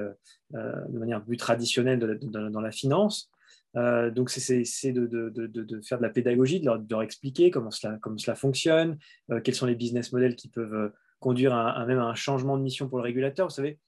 de 0.52 0.98
manière 0.98 1.24
plus 1.24 1.36
traditionnelle 1.38 1.98
dans 2.20 2.60
la 2.60 2.70
finance. 2.72 3.30
Euh, 3.76 4.10
donc, 4.10 4.30
c'est 4.30 4.92
de, 4.92 5.80
faire 5.82 5.98
de 5.98 6.02
la 6.02 6.10
pédagogie, 6.10 6.60
de 6.60 6.70
leur, 6.90 7.02
expliquer 7.02 7.50
comment 7.50 7.70
cela, 7.70 7.98
comment 8.00 8.18
cela 8.18 8.34
fonctionne, 8.34 8.98
euh, 9.30 9.40
quels 9.40 9.54
sont 9.54 9.66
les 9.66 9.74
business 9.74 10.12
models 10.12 10.36
qui 10.36 10.48
peuvent 10.48 10.74
euh, 10.74 10.88
conduire 11.20 11.54
à, 11.54 11.84
même 11.86 11.98
à 11.98 12.04
un 12.04 12.14
changement 12.14 12.56
de 12.56 12.62
mission 12.62 12.88
pour 12.88 12.98
le 12.98 13.04
régulateur. 13.04 13.48
Vous 13.48 13.54
savez, 13.54 13.78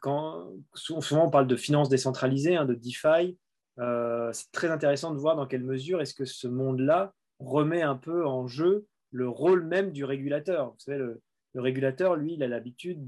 quand, 0.00 0.52
souvent 0.74 1.26
on 1.26 1.30
parle 1.30 1.48
de 1.48 1.56
finances 1.56 1.88
décentralisées, 1.88 2.54
hein, 2.56 2.64
de 2.64 2.74
DeFi, 2.74 3.36
c'est 3.76 4.52
très 4.52 4.68
intéressant 4.68 5.12
de 5.12 5.18
voir 5.18 5.34
dans 5.34 5.46
quelle 5.46 5.64
mesure 5.64 6.00
est-ce 6.00 6.14
que 6.14 6.24
ce 6.24 6.46
monde-là 6.46 7.12
remet 7.40 7.82
un 7.82 7.96
peu 7.96 8.24
en 8.24 8.46
jeu 8.46 8.86
le 9.10 9.28
rôle 9.28 9.64
même 9.64 9.90
du 9.90 10.04
régulateur. 10.04 10.70
Vous 10.70 10.78
savez, 10.78 10.98
le, 10.98 11.20
le 11.54 11.60
régulateur, 11.60 12.16
lui, 12.16 12.34
il 12.34 12.42
a 12.42 12.48
l'habitude 12.48 13.06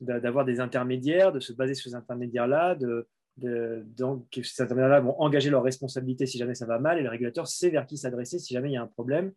d'avoir 0.00 0.44
des 0.44 0.60
intermédiaires, 0.60 1.32
de 1.32 1.40
se 1.40 1.52
baser 1.52 1.74
sur 1.74 1.90
ces 1.90 1.96
intermédiaires-là, 1.96 2.76
de, 2.76 3.08
donc, 3.38 4.26
ces 4.42 4.62
intermédiaires-là 4.62 5.00
vont 5.00 5.18
engager 5.20 5.50
leurs 5.50 5.62
responsabilités 5.62 6.26
si 6.26 6.38
jamais 6.38 6.54
ça 6.54 6.66
va 6.66 6.78
mal 6.78 6.98
et 6.98 7.02
le 7.02 7.08
régulateur 7.08 7.46
sait 7.46 7.70
vers 7.70 7.86
qui 7.86 7.96
s'adresser 7.96 8.38
si 8.38 8.52
jamais 8.52 8.70
il 8.70 8.74
y 8.74 8.76
a 8.76 8.82
un 8.82 8.86
problème. 8.86 9.32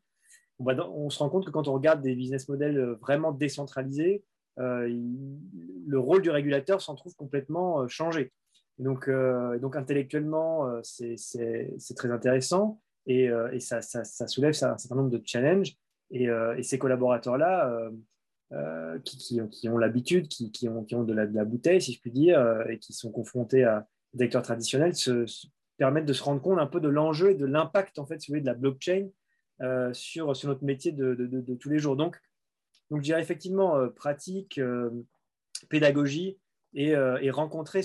On, 0.60 1.10
se 1.10 1.20
rend 1.20 1.30
compte 1.30 1.46
que 1.46 1.52
quand 1.52 1.68
on 1.68 1.74
regarde 1.74 2.02
des 2.02 2.16
business 2.16 2.48
models 2.48 2.78
euh, 2.78 2.96
vraiment 2.96 3.32
décentralisés, 3.32 4.24
euh, 4.58 4.88
le 4.88 6.00
rôle 6.00 6.22
du 6.22 6.30
régulateur 6.30 6.82
s'en 6.82 6.96
trouve 6.96 7.14
complètement 7.16 7.82
euh, 7.82 7.88
changé. 7.88 8.32
Donc 8.78 9.08
intellectuellement, 9.08 10.70
c'est 10.84 11.16
très 11.96 12.12
intéressant 12.12 12.82
et, 13.08 13.30
ça, 13.60 13.82
soulève 14.28 14.50
un 14.50 14.78
certain 14.78 14.96
nombre 14.96 15.12
de 15.12 15.22
challenges. 15.24 15.78
Et, 16.12 16.28
ces 16.62 16.78
collaborateurs-là, 16.78 17.90
euh, 18.52 19.00
qui, 19.00 19.42
ont 19.70 19.78
l'habitude, 19.78 20.28
qui, 20.28 20.70
ont, 20.70 21.04
de 21.04 21.14
la, 21.14 21.46
bouteille, 21.46 21.82
si 21.82 21.94
je 21.94 22.00
puis 22.00 22.12
dire, 22.12 22.40
euh, 22.40 22.64
et 22.70 22.78
qui 22.78 22.94
sont 22.94 23.12
confrontés 23.12 23.64
à 23.64 23.88
des 24.14 24.26
acteurs 24.26 24.44
traditionnels, 24.44 24.96
se, 24.96 25.26
permettent 25.78 26.06
de 26.06 26.14
se 26.14 26.24
rendre 26.24 26.42
compte 26.42 26.60
un 26.60 26.68
peu 26.68 26.80
de 26.80 26.88
l'enjeu 26.88 27.32
et 27.32 27.36
de 27.36 27.46
l'impact 27.46 27.98
en 27.98 28.06
fait, 28.06 28.22
si 28.22 28.28
vous 28.28 28.34
voulez, 28.34 28.42
de 28.42 28.46
la 28.46 28.54
blockchain 28.54 29.10
euh, 29.62 29.92
sur, 29.94 30.28
notre 30.28 30.64
métier 30.64 30.92
de, 30.92 31.56
tous 31.60 31.70
les 31.70 31.80
jours. 31.80 31.96
Donc, 31.96 32.18
donc 32.92 33.00
je 33.00 33.06
dirais 33.06 33.20
effectivement 33.20 33.90
pratique, 33.90 34.62
pédagogie 35.68 36.38
et, 36.76 36.96
rencontrer 37.32 37.82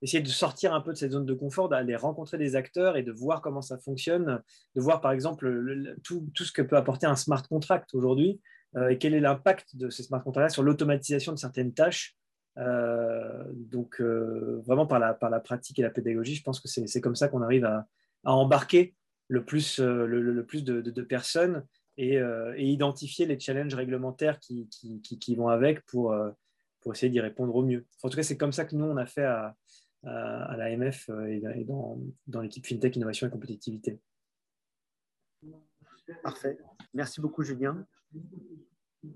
essayer 0.00 0.22
de 0.22 0.28
sortir 0.28 0.74
un 0.74 0.80
peu 0.80 0.92
de 0.92 0.98
cette 0.98 1.12
zone 1.12 1.26
de 1.26 1.34
confort, 1.34 1.68
d'aller 1.68 1.94
rencontrer 1.94 2.38
des 2.38 2.56
acteurs 2.56 2.96
et 2.96 3.02
de 3.02 3.12
voir 3.12 3.42
comment 3.42 3.62
ça 3.62 3.78
fonctionne, 3.78 4.42
de 4.74 4.80
voir 4.80 5.02
par 5.02 5.12
exemple 5.12 5.96
tout, 6.02 6.26
ce 6.34 6.52
que 6.52 6.62
peut 6.62 6.76
apporter 6.76 7.06
un 7.06 7.16
smart 7.16 7.42
contract 7.46 7.94
aujourd'hui. 7.94 8.40
Euh, 8.76 8.88
et 8.88 8.98
quel 8.98 9.14
est 9.14 9.20
l'impact 9.20 9.76
de 9.76 9.90
ces 9.90 10.02
smart 10.02 10.22
contracts 10.22 10.52
sur 10.52 10.62
l'automatisation 10.62 11.32
de 11.32 11.38
certaines 11.38 11.72
tâches. 11.72 12.16
Euh, 12.58 13.44
donc, 13.54 14.00
euh, 14.00 14.62
vraiment 14.66 14.86
par 14.86 14.98
la, 14.98 15.14
par 15.14 15.30
la 15.30 15.40
pratique 15.40 15.78
et 15.78 15.82
la 15.82 15.90
pédagogie, 15.90 16.34
je 16.34 16.42
pense 16.42 16.60
que 16.60 16.68
c'est 16.68 17.00
comme 17.00 17.16
ça 17.16 17.28
qu'on 17.28 17.42
arrive 17.42 17.64
à, 17.64 17.86
embarquer 18.24 18.94
le 19.28 19.44
plus, 19.44 19.80
le, 19.80 20.46
plus 20.46 20.64
de, 20.64 21.02
personnes 21.02 21.66
et, 21.98 22.18
identifier 22.56 23.26
les 23.26 23.38
challenges 23.38 23.74
réglementaires 23.74 24.40
qui, 24.40 24.68
qui, 24.70 25.36
vont 25.36 25.48
avec 25.48 25.84
pour, 25.84 26.14
pour 26.80 26.92
essayer 26.92 27.10
d'y 27.10 27.20
répondre 27.20 27.54
au 27.54 27.62
mieux. 27.62 27.84
en 28.02 28.08
tout 28.08 28.16
cas, 28.16 28.22
c'est 28.22 28.38
comme 28.38 28.52
ça 28.52 28.64
que 28.64 28.76
nous, 28.76 28.86
on 28.86 28.96
a 28.96 29.04
fait 29.04 29.24
à, 29.24 29.54
à, 30.04 30.56
l'AMF 30.56 31.10
et, 31.28 31.64
dans, 31.64 32.00
dans 32.26 32.40
l'équipe 32.40 32.64
FinTech, 32.64 32.96
Innovation 32.96 33.26
et 33.26 33.30
Compétitivité. 33.30 34.00
Parfait. 36.22 36.58
Merci 36.92 37.20
beaucoup, 37.20 37.42
Julien. 37.42 37.86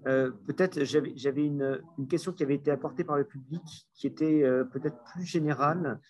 Euh, 0.07 0.31
peut-être 0.47 0.85
j'avais 0.85 1.47
une, 1.47 1.81
question 2.09 2.33
qui 2.33 2.43
avait 2.43 2.57
été 2.57 2.71
apportée 2.71 3.05
par 3.05 3.17
le 3.17 3.25
public 3.25 3.63
qui 3.95 4.07
était 4.07 4.43
euh, 4.45 4.65
peut-être 4.65 5.03
plus 5.13 5.25
générale, 5.25 6.01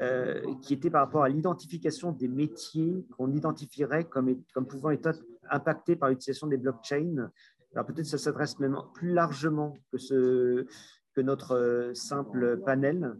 euh, 0.00 0.42
qui 0.62 0.74
était 0.74 0.90
par 0.90 1.04
rapport 1.04 1.22
à 1.22 1.28
l'identification 1.28 2.12
des 2.12 2.28
métiers 2.28 3.06
qu'on 3.16 3.32
identifierait 3.32 4.04
comme, 4.04 4.42
comme 4.54 4.66
pouvant 4.66 4.90
être 4.90 5.12
impactés 5.50 5.96
par 5.96 6.08
l'utilisation 6.08 6.46
des 6.46 6.56
blockchains. 6.56 7.30
Alors 7.74 7.86
peut-être 7.86 8.06
ça 8.06 8.18
s'adresse 8.18 8.58
même 8.58 8.78
plus 8.94 9.12
largement 9.12 9.74
que, 9.92 9.98
ce, 9.98 10.66
que 11.16 11.22
notre 11.22 11.92
simple 11.94 12.60
panel. 12.64 13.16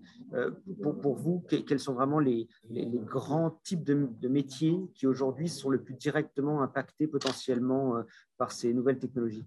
Pour, 0.82 1.01
pour, 1.01 1.14
vous, 1.16 1.43
quels 1.48 1.81
sont 1.81 1.94
vraiment 1.94 2.18
les, 2.18 2.47
grands 2.70 3.59
types 3.64 3.82
de, 3.82 4.28
métiers 4.28 4.77
qui 4.94 5.06
aujourd'hui 5.06 5.48
sont 5.48 5.70
le 5.70 5.82
plus 5.82 5.94
directement 5.94 6.62
impactés 6.62 7.06
potentiellement 7.06 8.05
par 8.36 8.52
ces 8.52 8.74
nouvelles 8.74 8.98
technologies? 8.98 9.47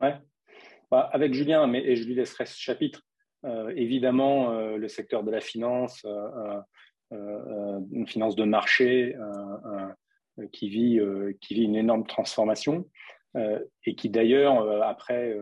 Ouais. 0.00 0.16
Bah, 0.90 1.10
avec 1.12 1.34
Julien, 1.34 1.66
mais, 1.66 1.84
et 1.84 1.96
je 1.96 2.06
lui 2.06 2.14
laisserai 2.14 2.46
ce 2.46 2.58
chapitre, 2.58 3.02
euh, 3.44 3.72
évidemment, 3.76 4.52
euh, 4.52 4.76
le 4.76 4.88
secteur 4.88 5.22
de 5.22 5.30
la 5.30 5.40
finance, 5.40 6.04
euh, 6.06 6.60
une 7.92 8.06
finance 8.06 8.36
de 8.36 8.44
marché 8.44 9.16
qui 10.52 10.68
vit 10.68 11.00
une 11.50 11.74
énorme 11.74 12.06
transformation 12.06 12.86
et 13.34 13.94
qui 13.96 14.10
d'ailleurs, 14.10 14.82
après 14.82 15.34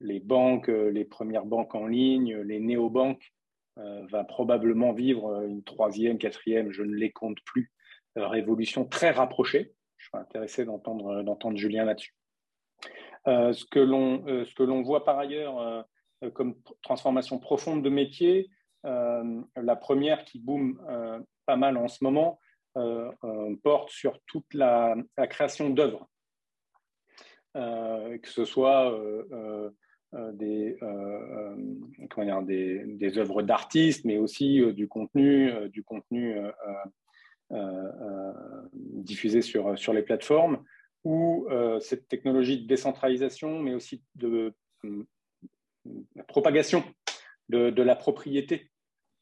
les 0.00 0.20
banques, 0.20 0.68
les 0.68 1.04
premières 1.04 1.46
banques 1.46 1.74
en 1.74 1.86
ligne, 1.86 2.36
les 2.38 2.60
néobanques, 2.60 3.32
va 3.76 4.24
probablement 4.24 4.92
vivre 4.92 5.44
une 5.44 5.62
troisième, 5.62 6.18
quatrième, 6.18 6.72
je 6.72 6.82
ne 6.82 6.96
les 6.96 7.12
compte 7.12 7.38
plus, 7.44 7.70
révolution 8.16 8.84
très 8.84 9.10
rapprochée. 9.10 9.72
Je 9.96 10.06
suis 10.08 10.18
intéressé 10.18 10.64
d'entendre 10.64 11.56
Julien 11.56 11.84
là-dessus. 11.84 12.14
Euh, 13.26 13.52
ce 13.52 13.64
que 13.64 13.80
l'on 13.80 14.24
euh, 14.26 14.44
ce 14.44 14.54
que 14.54 14.62
l'on 14.62 14.82
voit 14.82 15.04
par 15.04 15.18
ailleurs 15.18 15.58
euh, 15.58 16.30
comme 16.30 16.54
transformation 16.82 17.38
profonde 17.38 17.82
de 17.82 17.90
métier, 17.90 18.50
la 18.84 19.76
première 19.76 20.24
qui 20.24 20.40
boom 20.40 20.80
pas 21.46 21.56
mal 21.56 21.76
en 21.76 21.88
ce 21.88 22.02
moment 22.02 22.40
porte 23.62 23.90
sur 23.90 24.18
toute 24.26 24.52
la, 24.54 24.96
création 25.28 25.70
d'œuvres, 25.70 26.08
que 27.54 28.28
ce 28.28 28.44
soit 28.44 28.98
des, 30.32 30.76
comment 32.10 32.24
dire, 32.24 32.42
des, 32.42 33.18
œuvres 33.18 33.42
d'artistes, 33.42 34.04
mais 34.04 34.18
aussi 34.18 34.62
du 34.72 34.88
contenu, 34.88 35.52
du 35.70 35.82
contenu 35.82 36.36
diffusé 38.72 39.42
sur, 39.42 39.78
sur 39.78 39.92
les 39.92 40.02
plateformes 40.02 40.64
où 41.04 41.46
euh, 41.50 41.80
cette 41.80 42.08
technologie 42.08 42.60
de 42.60 42.66
décentralisation, 42.66 43.60
mais 43.60 43.74
aussi 43.74 44.02
de, 44.16 44.54
euh, 44.84 45.06
propagation 46.26 46.84
de, 47.48 47.82
la 47.82 47.96
propriété 47.96 48.70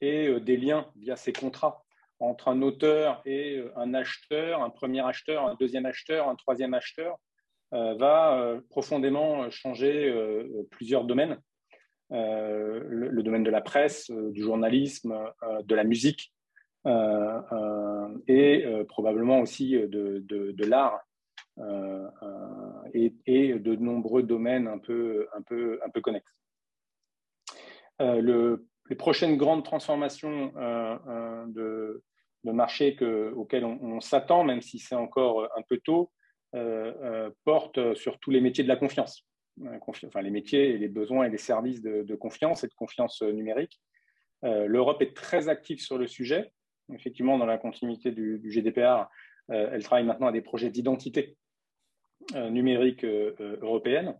et 0.01 0.27
euh, 0.29 0.41
des 0.41 0.57
liens 0.57 0.91
via 0.97 1.17
ces 1.17 1.33
contrats 1.33 1.85
entre 2.19 2.49
un 2.49 2.63
auteur 2.63 3.21
et 3.27 3.63
un 3.77 3.93
acheteur, 3.93 4.63
un 4.63 4.71
premier 4.71 5.07
acheteur, 5.07 5.47
un 5.47 5.55
deuxième 5.61 5.85
acheteur, 5.85 6.29
un 6.29 6.35
troisième 6.35 6.73
acheteur, 6.73 7.19
va 7.73 8.59
profondément 8.71 9.51
changer 9.51 10.15
plusieurs 10.71 11.05
domaines. 11.05 11.39
Le, 12.11 13.23
domaine 13.23 13.45
de 13.45 13.51
la 13.51 13.61
presse, 13.61 14.11
du 14.11 14.43
journalisme, 14.43 15.17
de 15.65 15.75
la 15.75 15.85
musique 15.85 16.33
et 18.29 18.65
probablement 18.89 19.41
aussi 19.41 19.73
de, 19.73 20.23
de 20.27 20.65
l'art 20.65 21.01
et, 22.95 23.55
de 23.55 23.75
nombreux 23.77 24.23
domaines 24.23 24.69
un 24.69 24.79
peu, 24.79 25.27
un 25.37 25.43
peu, 25.43 25.81
un 25.85 25.91
peu 25.91 26.01
connexes. 26.01 26.37
Le, 27.99 28.67
les 28.89 28.97
prochaines 28.97 29.37
grandes 29.37 29.65
transformations 29.65 30.53
euh, 30.57 30.97
euh, 31.09 31.45
de, 31.49 32.03
marché 32.45 32.97
auxquelles 33.35 33.65
on, 33.65 34.01
s'attend, 34.01 34.45
même 34.45 34.63
si 34.63 34.79
c'est 34.79 34.95
encore 34.95 35.49
un 35.57 35.63
peu 35.69 35.79
tôt, 35.79 36.13
euh, 36.55 37.31
portent 37.45 37.95
sur 37.95 38.19
tous 38.19 38.31
les 38.31 38.41
métiers 38.41 38.65
de 38.65 38.69
la 38.69 38.77
confiance. 38.77 39.27
Enfin, 40.05 40.21
les 40.21 40.31
métiers 40.31 40.71
et 40.71 40.79
les 40.79 40.89
besoins 40.89 41.25
et 41.25 41.31
les 41.31 41.39
services 41.39 41.81
de, 41.81 42.15
confiance 42.15 42.63
et 42.63 42.69
de 42.69 42.75
confiance 42.75 43.23
numérique. 43.23 43.81
L'Europe 44.43 45.01
est 45.01 45.17
très 45.17 45.49
active 45.49 45.81
sur 45.81 45.97
le 45.97 46.07
sujet. 46.07 46.53
Effectivement, 46.93 47.39
dans 47.39 47.47
la 47.47 47.57
continuité 47.57 48.11
du, 48.11 48.39
GDPR, 48.51 49.09
elle 49.49 49.83
travaille 49.83 50.05
maintenant 50.05 50.27
à 50.27 50.33
des 50.33 50.43
projets 50.43 50.69
d'identité 50.69 51.39
numérique 52.35 53.03
européenne 53.05 54.15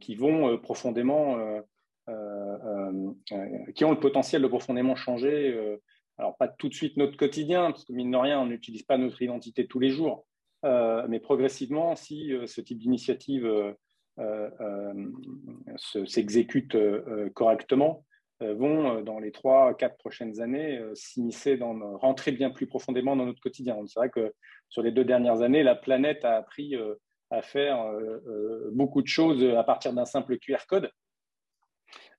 qui 0.00 0.16
vont 0.16 0.58
profondément 0.58 1.62
euh, 2.08 3.12
euh, 3.32 3.72
qui 3.74 3.84
ont 3.84 3.90
le 3.90 3.98
potentiel 3.98 4.40
de 4.40 4.46
profondément 4.46 4.94
changer, 4.94 5.52
euh, 5.52 5.82
alors 6.18 6.36
pas 6.36 6.46
tout 6.46 6.68
de 6.68 6.74
suite 6.74 6.96
notre 6.96 7.16
quotidien, 7.16 7.72
parce 7.72 7.84
que 7.84 7.92
mine 7.92 8.12
de 8.12 8.16
rien, 8.16 8.38
on 8.38 8.46
n'utilise 8.46 8.84
pas 8.84 8.96
notre 8.96 9.20
identité 9.22 9.66
tous 9.66 9.80
les 9.80 9.90
jours, 9.90 10.24
mais 11.08 11.20
progressivement, 11.20 11.96
si 11.96 12.32
ce 12.46 12.60
type 12.60 12.78
d'initiative 12.78 13.74
s'exécute 16.06 16.76
correctement, 17.34 18.04
vont, 18.40 19.00
dans 19.02 19.18
les 19.18 19.32
trois, 19.32 19.74
quatre 19.74 19.96
prochaines 19.96 20.40
années, 20.40 20.82
s'immiscer 20.94 21.58
rentrer 21.60 22.32
bien 22.32 22.50
plus 22.50 22.66
profondément 22.66 23.16
dans 23.16 23.26
notre 23.26 23.40
quotidien. 23.40 23.78
C'est 23.86 23.98
vrai 23.98 24.10
que 24.10 24.34
sur 24.68 24.82
les 24.82 24.92
deux 24.92 25.04
dernières 25.04 25.40
années, 25.40 25.62
la 25.62 25.74
planète 25.74 26.24
a 26.24 26.36
appris 26.36 26.74
à 27.30 27.42
faire 27.42 27.78
beaucoup 28.72 29.02
de 29.02 29.06
choses 29.06 29.44
à 29.44 29.64
partir 29.64 29.92
d'un 29.92 30.04
simple 30.04 30.38
QR 30.38 30.66
code. 30.68 30.90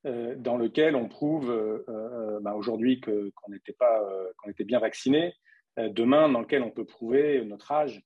Euh, 0.06 0.36
dans 0.36 0.56
lequel 0.56 0.94
on 0.94 1.08
prouve 1.08 1.50
euh, 1.50 1.84
euh, 1.88 2.38
bah, 2.40 2.54
aujourd'hui 2.54 3.00
qu'on 3.00 3.52
était, 3.52 3.76
était 4.48 4.64
bien 4.64 4.78
vacciné, 4.78 5.34
demain 5.76 6.28
dans 6.28 6.40
lequel 6.40 6.62
on 6.62 6.70
peut 6.70 6.84
prouver 6.84 7.44
notre 7.44 7.70
âge, 7.70 8.02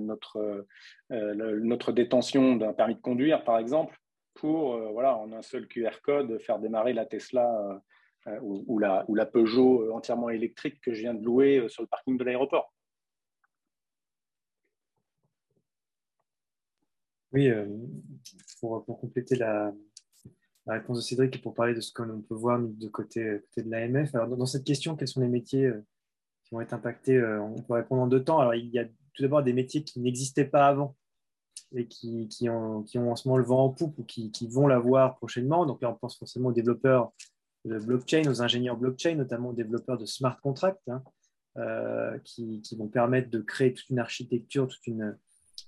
notre, 0.00 0.66
notre 1.10 1.92
détention 1.92 2.56
d'un 2.56 2.72
permis 2.72 2.94
de 2.94 3.00
conduire, 3.00 3.44
par 3.44 3.58
exemple, 3.58 3.98
pour, 4.34 4.78
voilà, 4.92 5.16
en 5.16 5.32
un 5.32 5.42
seul 5.42 5.66
QR 5.66 6.00
code, 6.02 6.38
faire 6.40 6.58
démarrer 6.58 6.92
la 6.92 7.06
Tesla 7.06 7.82
ou, 8.42 8.78
la, 8.78 9.04
ou 9.08 9.14
la 9.14 9.26
Peugeot 9.26 9.92
entièrement 9.92 10.30
électrique 10.30 10.80
que 10.80 10.92
je 10.92 11.00
viens 11.00 11.14
de 11.14 11.24
louer 11.24 11.68
sur 11.68 11.82
le 11.82 11.88
parking 11.88 12.16
de 12.16 12.24
l'aéroport. 12.24 12.72
Oui, 17.32 17.50
pour, 18.60 18.84
pour, 18.84 19.00
compléter 19.00 19.36
la, 19.36 19.72
réponse 20.66 20.98
de 20.98 21.02
Cédric 21.02 21.36
et 21.36 21.38
pour 21.38 21.54
parler 21.54 21.74
de 21.74 21.80
ce 21.80 21.92
qu'on 21.92 22.20
peut 22.22 22.34
voir 22.34 22.58
de 22.60 22.88
côté, 22.88 23.40
côté 23.42 23.62
de 23.62 23.70
l'AMF. 23.70 24.12
Dans 24.12 24.46
cette 24.46 24.64
question, 24.64 24.96
quels 24.96 25.08
sont 25.08 25.20
les 25.20 25.28
métiers 25.28 25.64
euh, 25.64 25.84
qui 26.44 26.54
vont 26.54 26.60
être 26.60 26.74
impactés 26.74 27.16
euh, 27.16 27.40
On 27.40 27.62
peut 27.62 27.74
répondre 27.74 28.02
en 28.02 28.06
deux 28.06 28.22
temps. 28.22 28.38
Alors, 28.40 28.54
il 28.54 28.68
y 28.68 28.78
a 28.78 28.84
tout 29.18 29.24
d'abord 29.24 29.42
des 29.42 29.52
métiers 29.52 29.82
qui 29.82 29.98
n'existaient 29.98 30.44
pas 30.44 30.68
avant 30.68 30.96
et 31.74 31.88
qui, 31.88 32.28
qui, 32.28 32.48
ont, 32.48 32.84
qui, 32.84 32.98
ont, 32.98 33.10
en 33.10 33.16
ce 33.16 33.26
moment 33.26 33.38
le 33.38 33.44
vent 33.44 33.64
en 33.64 33.70
poupe 33.70 33.98
ou 33.98 34.04
qui, 34.04 34.30
qui 34.30 34.46
vont 34.46 34.68
l'avoir 34.68 35.16
prochainement. 35.16 35.66
Donc 35.66 35.82
là, 35.82 35.90
on 35.90 35.94
pense 35.94 36.16
forcément 36.16 36.50
aux 36.50 36.52
développeurs 36.52 37.12
de 37.64 37.78
blockchain, 37.78 38.22
aux 38.30 38.40
ingénieurs 38.42 38.76
blockchain, 38.76 39.16
notamment 39.16 39.50
aux 39.50 39.54
développeurs 39.54 39.98
de 39.98 40.06
smart 40.06 40.40
contracts, 40.40 40.88
hein, 40.88 41.02
euh, 41.56 42.16
qui, 42.24 42.62
vont 42.78 42.86
permettre 42.86 43.28
de 43.28 43.40
créer 43.40 43.74
toute 43.74 43.90
une 43.90 43.98
architecture, 43.98 44.68
toute 44.68 44.86
une, 44.86 45.18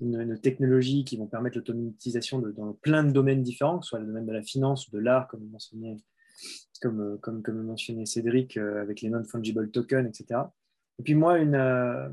une, 0.01 0.39
technologie 0.39 1.05
qui 1.05 1.17
vont 1.17 1.27
permettre 1.27 1.59
l'automatisation 1.59 2.39
dans 2.39 2.73
plein 2.75 3.03
de 3.03 3.11
domaines 3.11 3.43
différents, 3.43 3.81
que 3.81 3.85
ce 3.85 3.91
soit 3.91 3.99
le 3.99 4.07
domaine 4.07 4.27
de 4.27 4.33
la 4.33 4.43
finance 4.43 4.87
ou 4.87 4.93
de 4.93 5.01
l'art, 5.01 5.27
comme 5.27 5.45
mentionnait, 5.51 5.97
comme, 6.81 7.19
comme, 7.21 7.43
comme 7.43 7.63
mentionnait 7.65 8.07
Cédric, 8.07 8.57
euh, 8.57 8.81
avec 8.81 9.01
les 9.01 9.11
non-fungible 9.11 9.71
tokens, 9.73 10.07
etc. 10.07 10.41
Et 11.01 11.03
puis 11.03 11.15
moi, 11.15 11.39
une, 11.39 11.57
euh, 11.57 12.09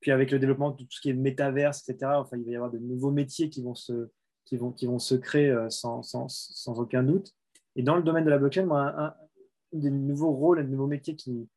puis 0.00 0.10
avec 0.10 0.30
le 0.30 0.38
développement 0.38 0.70
de 0.70 0.76
tout 0.76 0.86
ce 0.90 1.00
qui 1.00 1.10
est 1.10 1.14
métaverse, 1.14 1.88
etc., 1.88 2.12
enfin, 2.16 2.36
il 2.36 2.44
va 2.44 2.50
y 2.50 2.56
avoir 2.56 2.70
de 2.70 2.78
nouveaux 2.78 3.10
métiers 3.10 3.50
qui 3.50 3.62
vont 3.62 3.74
se, 3.74 4.08
qui 4.44 4.56
vont, 4.56 4.72
qui 4.72 4.86
vont 4.86 4.98
se 4.98 5.14
créer 5.14 5.50
euh, 5.50 5.68
sans, 5.70 6.02
sans, 6.02 6.28
sans, 6.28 6.80
aucun 6.80 7.02
doute. 7.02 7.34
Et 7.76 7.82
dans 7.82 7.96
le 7.96 8.02
domaine 8.02 8.24
de 8.24 8.30
la 8.30 8.38
blockchain, 8.38 8.68
un, 8.70 9.14
des 9.72 9.90
nouveaux 9.90 10.32
rôles, 10.32 10.60
un 10.60 10.64
des 10.64 10.70
nouveaux 10.70 10.86
métiers 10.86 11.14
qui, 11.14 11.48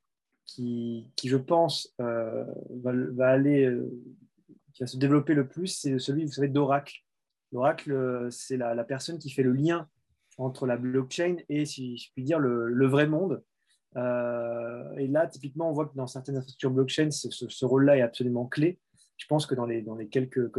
qui, 0.46 1.12
qui 1.16 1.30
je 1.30 1.38
pense, 1.38 1.96
va, 1.98 2.54
va, 2.70 3.30
aller 3.30 3.68
qui 4.74 4.84
va 4.84 4.88
se 4.88 4.98
développer 4.98 5.34
le 5.34 5.48
plus, 5.48 5.68
c'est 5.68 5.98
celui, 6.00 6.26
vous 6.26 6.32
savez, 6.32 6.48
d'Oracle. 6.48 7.04
L'Oracle, 7.52 7.92
euh, 7.92 8.30
c'est 8.32 8.58
la, 8.58 8.84
personne 8.84 9.20
qui 9.20 9.30
fait 9.30 9.44
le 9.44 9.54
lien 9.54 9.88
entre 10.38 10.66
la 10.66 10.78
blockchain 10.78 11.38
et, 11.48 11.66
si 11.66 11.98
je 11.98 12.12
puis 12.12 12.24
dire, 12.24 12.40
le, 12.40 12.88
vrai 12.88 13.08
monde. 13.08 13.44
Euh, 13.96 14.98
et 14.98 15.08
là, 15.08 15.28
typiquement, 15.28 15.70
on 15.70 15.74
voit 15.74 15.86
que 15.86 15.96
dans 15.96 16.08
certaines 16.08 16.36
infrastructures 16.36 16.72
blockchain, 16.72 17.12
ce, 17.12 17.66
rôle-là 17.66 17.98
est 17.98 18.02
absolument 18.02 18.46
clé. 18.46 18.80
Je 19.18 19.28
pense 19.28 19.46
que 19.46 19.56
dans 19.56 19.66
les, 19.66 19.84
quelques, 20.10 20.52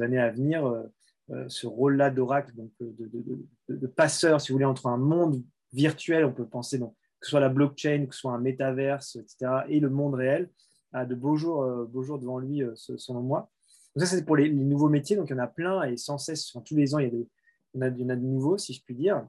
années 0.00 0.18
à 0.18 0.30
venir, 0.30 0.66
euh, 0.66 1.44
ce 1.48 1.66
rôle-là 1.66 2.10
d'Oracle, 2.10 2.52
de, 2.80 3.86
passeur, 3.86 4.40
si 4.40 4.50
vous 4.50 4.56
voulez, 4.56 4.64
entre 4.64 4.86
un 4.86 4.96
monde 4.96 5.42
virtuel, 5.72 6.24
on 6.24 6.32
peut 6.32 6.46
penser 6.46 6.78
que 6.78 6.86
ce 7.20 7.30
soit 7.30 7.40
la 7.40 7.48
blockchain, 7.48 8.06
que 8.06 8.14
ce 8.14 8.22
soit 8.22 8.32
un 8.32 8.40
métaverse, 8.40 9.16
etc., 9.16 9.62
et 9.68 9.78
le 9.78 9.90
monde 9.90 10.14
réel, 10.14 10.50
a 10.92 11.04
de 11.04 11.14
beaux 11.14 11.36
jours, 11.36 11.64
beaux 11.86 12.02
jours 12.02 12.18
devant 12.18 12.38
lui, 12.38 12.62
selon 12.74 13.20
moi. 13.20 13.50
Donc 13.94 14.06
ça, 14.06 14.16
c'est 14.16 14.24
pour 14.24 14.36
les, 14.36 14.50
nouveaux 14.50 14.88
métiers. 14.88 15.16
Donc, 15.16 15.28
il 15.30 15.32
y 15.32 15.36
en 15.36 15.42
a 15.42 15.46
plein 15.46 15.82
et 15.84 15.96
sans 15.96 16.18
cesse, 16.18 16.56
tous 16.64 16.76
les 16.76 16.94
ans, 16.94 16.98
il, 16.98 17.26
y 17.74 17.78
en 17.78 17.82
a, 17.82 17.90
de 17.90 18.14
nouveaux, 18.14 18.58
si 18.58 18.72
je 18.72 18.82
puis 18.82 18.94
dire. 18.94 19.26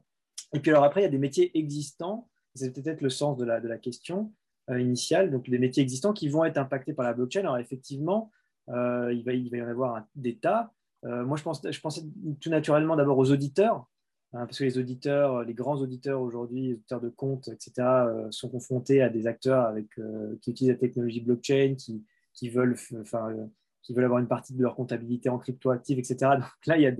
Et 0.54 0.60
puis, 0.60 0.72
alors 0.72 0.84
après, 0.84 1.02
il 1.02 1.04
y 1.04 1.08
a 1.08 1.12
des 1.12 1.18
métiers 1.18 1.58
existants. 1.58 2.30
C'est 2.53 2.73
peut-être 2.73 3.02
le 3.02 3.10
sens 3.10 3.38
de 3.38 3.45
la, 3.45 3.78
question 3.78 4.34
euh, 4.69 4.80
initiale. 4.80 5.32
Donc, 5.32 5.49
des 5.49 5.60
métiers 5.60 5.84
existants 5.84 6.14
qui 6.14 6.28
vont 6.28 6.44
être 6.44 6.57
impactés 6.57 6.94
par 6.94 7.06
la 7.06 7.14
blockchain. 7.14 7.41
Alors, 7.41 7.57
effectivement, 7.57 8.30
euh, 8.69 9.14
il, 9.14 9.23
va, 9.23 9.34
y 9.34 9.61
en 9.61 9.68
avoir 9.68 10.06
des 10.15 10.38
tas. 10.38 10.73
Euh, 11.06 11.26
moi, 11.26 11.38
je, 11.38 11.44
pense, 11.44 11.61
je 11.69 11.80
pensais 11.80 12.03
tout 12.40 12.49
naturellement 12.49 12.95
d'abord 12.95 13.18
aux 13.18 13.32
auditeurs, 13.32 13.88
hein, 14.34 14.45
parce 14.45 14.60
que 14.60 14.65
les 14.65 14.78
auditeurs, 14.78 15.44
les 15.44 15.53
grands 15.53 15.78
auditeurs 15.78 16.22
aujourd'hui, 16.22 16.61
les 16.61 16.73
auditeurs 16.73 17.02
de 17.02 17.10
comptes, 17.10 17.48
etc., 17.48 17.88
sont 18.30 18.49
confrontés 18.49 19.02
à 19.02 19.10
des 19.10 19.28
acteurs 19.28 19.73
qui 20.41 20.52
utilisent 20.52 20.73
la 20.73 20.78
technologie 20.78 21.22
blockchain, 21.22 21.76
qui, 21.76 22.49
veulent, 22.49 22.76
avoir 23.98 24.19
une 24.19 24.28
partie 24.28 24.53
de 24.53 24.61
leur 24.61 24.76
comptabilité 24.76 25.30
en 25.30 25.40
cryptoactive, 25.40 25.99
etc. 25.99 26.18
Donc 26.38 26.65
là, 26.68 26.78
il 26.78 26.84
y 26.84 26.86
a, 26.86 26.91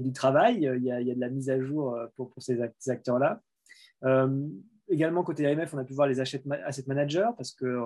du, 0.00 0.12
travail, 0.12 0.62
il 0.76 0.84
y 0.84 0.90
a, 0.90 1.14
de 1.14 1.20
la 1.20 1.28
mise 1.28 1.50
à 1.50 1.60
jour 1.60 1.98
pour, 2.14 2.30
pour 2.30 2.42
ces, 2.42 2.60
acteurs-là. 2.88 3.42
Euh, 4.04 4.48
également, 4.88 5.22
côté 5.22 5.46
AMF, 5.46 5.74
on 5.74 5.78
a 5.78 5.84
pu 5.84 5.94
voir 5.94 6.08
les 6.08 6.20
asset, 6.20 6.42
managers 6.86 7.30
parce 7.36 7.52
que, 7.52 7.82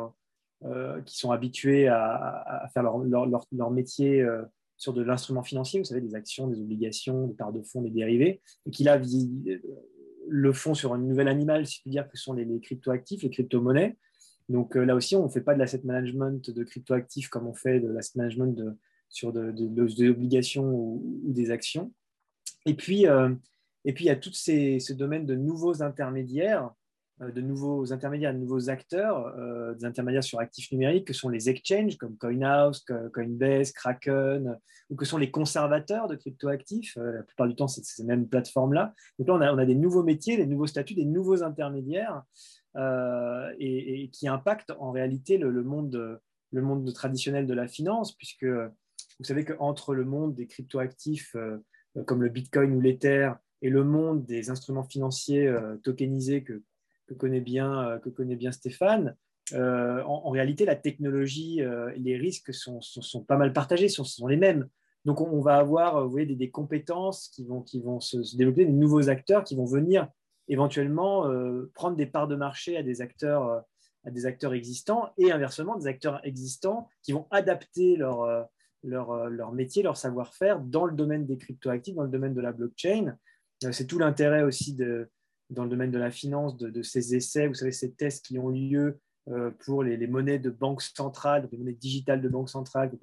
euh, 0.64 1.00
qui 1.02 1.16
sont 1.16 1.30
habitués 1.30 1.88
à, 1.88 2.68
faire 2.72 2.82
leur, 2.82 3.26
leur, 3.26 3.70
métier 3.70 4.26
sur 4.76 4.92
de 4.92 5.02
l'instrument 5.02 5.42
financier, 5.42 5.80
vous 5.80 5.84
savez, 5.84 6.00
des 6.00 6.14
actions, 6.14 6.48
des 6.48 6.60
obligations, 6.60 7.26
des 7.26 7.34
parts 7.34 7.52
de 7.52 7.62
fonds, 7.62 7.82
des 7.82 7.90
dérivés, 7.90 8.40
et 8.66 8.70
qui 8.70 8.84
là 8.84 9.00
le 10.28 10.52
font 10.52 10.74
sur 10.74 10.92
un 10.92 10.98
nouvel 10.98 11.28
animal, 11.28 11.66
si 11.66 11.76
je 11.76 11.82
puis 11.82 11.90
dire, 11.90 12.08
que 12.08 12.16
sont 12.16 12.32
les, 12.32 12.44
les 12.44 12.60
cryptoactifs, 12.60 13.22
les 13.22 13.30
crypto-monnaies. 13.30 13.96
Donc 14.48 14.76
euh, 14.76 14.84
là 14.84 14.94
aussi, 14.94 15.16
on 15.16 15.24
ne 15.24 15.28
fait 15.28 15.40
pas 15.40 15.54
de 15.54 15.58
l'asset 15.58 15.80
management 15.84 16.50
de 16.50 16.64
cryptoactifs 16.64 17.28
comme 17.28 17.46
on 17.46 17.54
fait 17.54 17.80
de 17.80 17.88
l'asset 17.88 18.18
management 18.18 18.54
de, 18.54 18.76
sur 19.08 19.32
de, 19.32 19.50
de, 19.50 20.08
obligations 20.08 20.68
ou, 20.68 21.22
des 21.24 21.50
actions. 21.50 21.92
Et 22.64 22.74
puis, 22.74 23.06
euh, 23.06 23.34
et 23.86 23.92
puis, 23.92 24.04
il 24.04 24.08
y 24.08 24.10
a 24.10 24.16
tous 24.16 24.34
ces, 24.34 24.78
domaines 24.90 25.24
de 25.24 25.34
nouveaux 25.34 25.82
intermédiaires, 25.82 26.70
euh, 27.22 27.30
de 27.30 27.40
nouveaux 27.40 27.92
intermédiaires, 27.92 28.34
de 28.34 28.38
nouveaux 28.38 28.68
acteurs, 28.68 29.34
des 29.76 29.84
intermédiaires 29.86 30.24
sur 30.24 30.40
actifs 30.40 30.70
numériques, 30.72 31.06
que 31.06 31.14
sont 31.14 31.30
les 31.30 31.48
exchanges 31.48 31.96
comme 31.96 32.18
CoinHouse, 32.18 32.84
Coinbase, 33.14 33.72
Kraken, 33.72 34.58
ou 34.90 34.96
que 34.96 35.04
sont 35.04 35.16
les 35.16 35.30
conservateurs 35.30 36.08
de 36.08 36.16
cryptoactifs. 36.16 36.96
la 36.96 37.22
plupart 37.22 37.48
du 37.48 37.54
temps, 37.54 37.68
c'est 37.68 37.84
ces 37.84 38.04
mêmes 38.04 38.28
plateformes-là. 38.28 38.92
Donc 39.18 39.28
là, 39.28 39.52
on 39.54 39.58
a, 39.58 39.64
des 39.64 39.74
nouveaux 39.74 40.02
métiers, 40.02 40.36
des 40.36 40.46
nouveaux 40.46 40.66
statuts, 40.66 40.94
des 40.94 41.06
nouveaux 41.06 41.42
intermédiaires 41.42 42.22
euh, 42.76 43.54
et, 43.58 44.10
qui 44.12 44.28
impacte 44.28 44.70
en 44.78 44.90
réalité 44.90 45.38
le, 45.38 45.62
monde, 45.62 46.20
le 46.52 46.62
monde 46.62 46.92
traditionnel 46.92 47.46
de 47.46 47.54
la 47.54 47.68
finance, 47.68 48.12
puisque 48.14 48.44
vous 48.44 49.24
savez 49.24 49.46
qu'entre 49.46 49.94
le 49.94 50.04
monde 50.04 50.34
des 50.34 50.46
cryptoactifs 50.46 51.34
euh, 51.36 51.62
comme 52.04 52.22
le 52.22 52.28
Bitcoin 52.28 52.74
ou 52.74 52.80
l'Ether 52.80 53.32
et 53.62 53.70
le 53.70 53.84
monde 53.84 54.24
des 54.24 54.50
instruments 54.50 54.84
financiers 54.84 55.46
euh, 55.46 55.76
tokenisés 55.76 56.42
que, 56.42 56.62
connaît 57.18 57.40
bien, 57.40 58.00
que 58.02 58.08
connaît 58.08 58.36
bien 58.36 58.52
Stéphane, 58.52 59.16
en, 59.52 60.30
réalité, 60.30 60.64
la 60.64 60.74
technologie, 60.74 61.60
les 61.96 62.16
risques 62.16 62.52
sont, 62.52 62.80
sont, 62.80 63.22
pas 63.22 63.36
mal 63.36 63.52
partagés, 63.52 63.88
sont, 63.88 64.02
sont 64.02 64.26
les 64.26 64.36
mêmes. 64.36 64.68
Donc, 65.04 65.20
on, 65.20 65.40
va 65.40 65.54
avoir 65.54 66.02
vous 66.02 66.10
voyez, 66.10 66.26
des, 66.26 66.50
compétences 66.50 67.28
qui 67.28 67.44
vont, 67.44 67.62
qui 67.62 67.80
vont 67.80 68.00
se, 68.00 68.36
développer, 68.36 68.64
des 68.64 68.72
nouveaux 68.72 69.08
acteurs 69.08 69.44
qui 69.44 69.54
vont 69.54 69.66
venir 69.66 70.08
éventuellement 70.48 71.30
prendre 71.74 71.96
des 71.96 72.06
parts 72.06 72.26
de 72.26 72.34
marché 72.34 72.76
à 72.76 72.82
des 72.82 73.00
acteurs 73.00 73.62
à 74.04 74.10
des 74.10 74.26
acteurs 74.26 74.54
existants 74.54 75.10
et 75.18 75.30
inversement 75.32 75.76
des 75.76 75.86
acteurs 75.86 76.20
existants 76.24 76.88
qui 77.02 77.12
vont 77.12 77.26
adapter 77.30 77.96
leur, 77.96 78.48
leur, 78.82 79.28
leur 79.28 79.52
métier, 79.52 79.82
leur 79.82 79.96
savoir-faire 79.96 80.60
dans 80.60 80.86
le 80.86 80.94
domaine 80.94 81.26
des 81.26 81.36
cryptoactifs, 81.36 81.94
dans 81.94 82.04
le 82.04 82.08
domaine 82.08 82.34
de 82.34 82.40
la 82.40 82.52
blockchain. 82.52 83.16
C'est 83.60 83.86
tout 83.86 83.98
l'intérêt 83.98 84.42
aussi 84.42 84.76
dans 85.50 85.64
le 85.64 85.70
domaine 85.70 85.90
de 85.90 85.98
la 85.98 86.10
finance 86.10 86.56
de, 86.56 86.82
ces 86.82 87.14
essais, 87.14 87.46
vous 87.46 87.54
savez, 87.54 87.72
ces 87.72 87.92
tests 87.92 88.24
qui 88.24 88.38
ont 88.38 88.48
lieu 88.48 88.98
euh, 89.28 89.50
pour 89.64 89.82
les, 89.82 90.06
monnaies 90.06 90.38
de 90.38 90.50
banque 90.50 90.82
centrale, 90.82 91.48
les 91.50 91.58
monnaies 91.58 91.72
digitales 91.72 92.20
de 92.20 92.28
banque 92.28 92.48
centrale, 92.48 92.90
que 92.90 92.96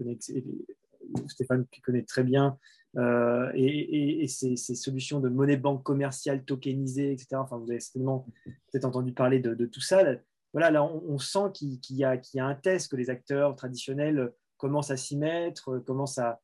Stéphane 1.28 1.66
qui 1.72 1.82
connaît 1.82 2.04
très 2.04 2.24
bien, 2.24 2.58
euh, 2.98 3.52
et, 3.56 4.28
ces, 4.28 4.56
solutions 4.56 5.20
de 5.20 5.30
monnaie 5.30 5.58
banque 5.58 5.84
commerciale 5.84 6.44
tokenisée, 6.44 7.12
etc. 7.12 7.28
Enfin, 7.34 7.58
vous 7.58 7.70
avez 7.70 7.80
certainement 7.80 8.26
peut-être 8.72 8.86
entendu 8.86 9.12
parler 9.12 9.40
de, 9.40 9.66
tout 9.66 9.82
ça. 9.82 10.04
Voilà, 10.54 10.70
là, 10.70 10.84
on, 10.84 11.18
sent 11.18 11.52
qu'il 11.54 11.80
y, 11.90 12.04
a 12.04 12.46
un 12.46 12.56
test, 12.56 12.92
que 12.92 12.96
les 12.96 13.10
acteurs 13.10 13.56
traditionnels 13.56 14.32
commencent 14.58 14.92
à 14.92 14.98
s'y 14.98 15.18
mettre, 15.18 15.80
commencent 15.80 16.20
à, 16.20 16.40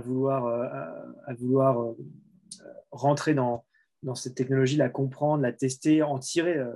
vouloir, 0.00 0.46
à 0.46 1.34
vouloir 1.34 1.80
euh, 1.80 1.96
rentrer 2.90 3.34
dans, 3.34 3.64
cette 4.14 4.34
technologie, 4.34 4.76
la 4.76 4.88
comprendre, 4.88 5.42
la 5.42 5.52
tester, 5.52 6.02
en 6.02 6.18
tirer 6.18 6.56
euh, 6.58 6.72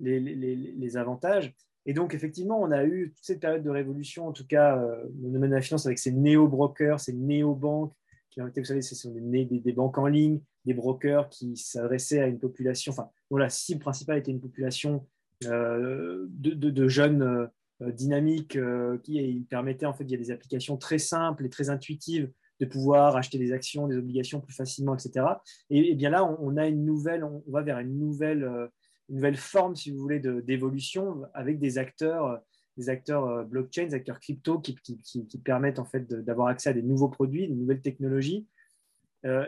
les, 0.00 0.96
avantages. 0.96 1.54
Et 1.86 1.94
donc, 1.94 2.14
effectivement, 2.14 2.60
on 2.60 2.70
a 2.70 2.84
eu 2.84 3.12
toute 3.14 3.24
cette 3.24 3.40
période 3.40 3.62
de 3.62 3.70
révolution, 3.70 4.26
en 4.26 4.32
tout 4.32 4.46
cas, 4.46 4.78
euh, 4.78 5.04
le 5.22 5.30
domaine 5.30 5.50
de 5.50 5.56
la 5.56 5.62
finance, 5.62 5.86
avec 5.86 5.98
ces 5.98 6.12
néo-brokers, 6.12 7.00
ces 7.00 7.12
néo-banques, 7.12 7.94
qui 8.30 8.40
ont 8.40 8.46
été, 8.46 8.60
vous 8.60 8.66
savez, 8.66 8.82
ce 8.82 8.94
sont 8.94 9.12
des, 9.12 9.72
banques 9.72 9.98
en 9.98 10.06
ligne, 10.06 10.40
des 10.64 10.74
brokers 10.74 11.28
qui 11.28 11.56
s'adressaient 11.56 12.20
à 12.20 12.26
une 12.26 12.38
population, 12.38 12.92
enfin, 12.92 13.10
dont 13.30 13.36
la 13.36 13.50
cible 13.50 13.80
principale 13.80 14.18
était 14.18 14.30
une 14.30 14.40
population 14.40 15.06
euh, 15.44 16.26
de, 16.28 16.88
jeunes 16.88 17.50
dynamiques 17.80 18.58
qui 19.02 19.46
permettaient, 19.50 19.86
en 19.86 19.92
fait, 19.92 20.04
il 20.04 20.12
y 20.12 20.14
a 20.14 20.18
des 20.18 20.30
applications 20.30 20.78
très 20.78 20.98
simples 20.98 21.44
et 21.44 21.50
très 21.50 21.68
intuitives 21.68 22.30
de 22.62 22.66
pouvoir 22.66 23.16
acheter 23.16 23.38
des 23.38 23.52
actions, 23.52 23.88
des 23.88 23.96
obligations 23.96 24.40
plus 24.40 24.54
facilement, 24.54 24.94
etc. 24.94 25.26
Et, 25.68 25.96
bien 25.96 26.10
là, 26.10 26.24
on, 26.24 26.56
a 26.56 26.68
une 26.68 26.84
nouvelle, 26.84 27.24
on, 27.24 27.42
va 27.48 27.62
vers 27.62 27.80
une 27.80 27.98
nouvelle, 27.98 28.44
euh, 28.44 28.68
une 29.08 29.16
nouvelle 29.16 29.36
forme, 29.36 29.74
si 29.74 29.90
vous 29.90 29.98
voulez, 29.98 30.20
d'évolution 30.20 31.24
avec 31.34 31.58
des 31.58 31.78
acteurs, 31.78 32.26
euh, 32.26 32.36
des 32.76 32.88
acteurs 32.88 33.26
euh, 33.26 33.42
blockchain, 33.42 33.86
des 33.86 33.94
acteurs 33.94 34.20
crypto 34.20 34.60
qui, 34.60 34.76
qui, 34.76 35.38
permettent 35.44 35.80
en 35.80 35.84
fait 35.84 36.06
d'avoir 36.08 36.46
accès 36.46 36.70
à 36.70 36.72
des 36.72 36.82
nouveaux 36.82 37.08
produits, 37.08 37.48
de 37.48 37.54
nouvelles 37.54 37.82
technologies. 37.82 38.46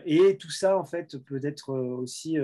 et 0.04 0.36
tout 0.36 0.50
ça, 0.50 0.76
en 0.76 0.84
fait, 0.84 1.16
peut 1.18 1.40
être 1.44 1.72
aussi 1.72 2.36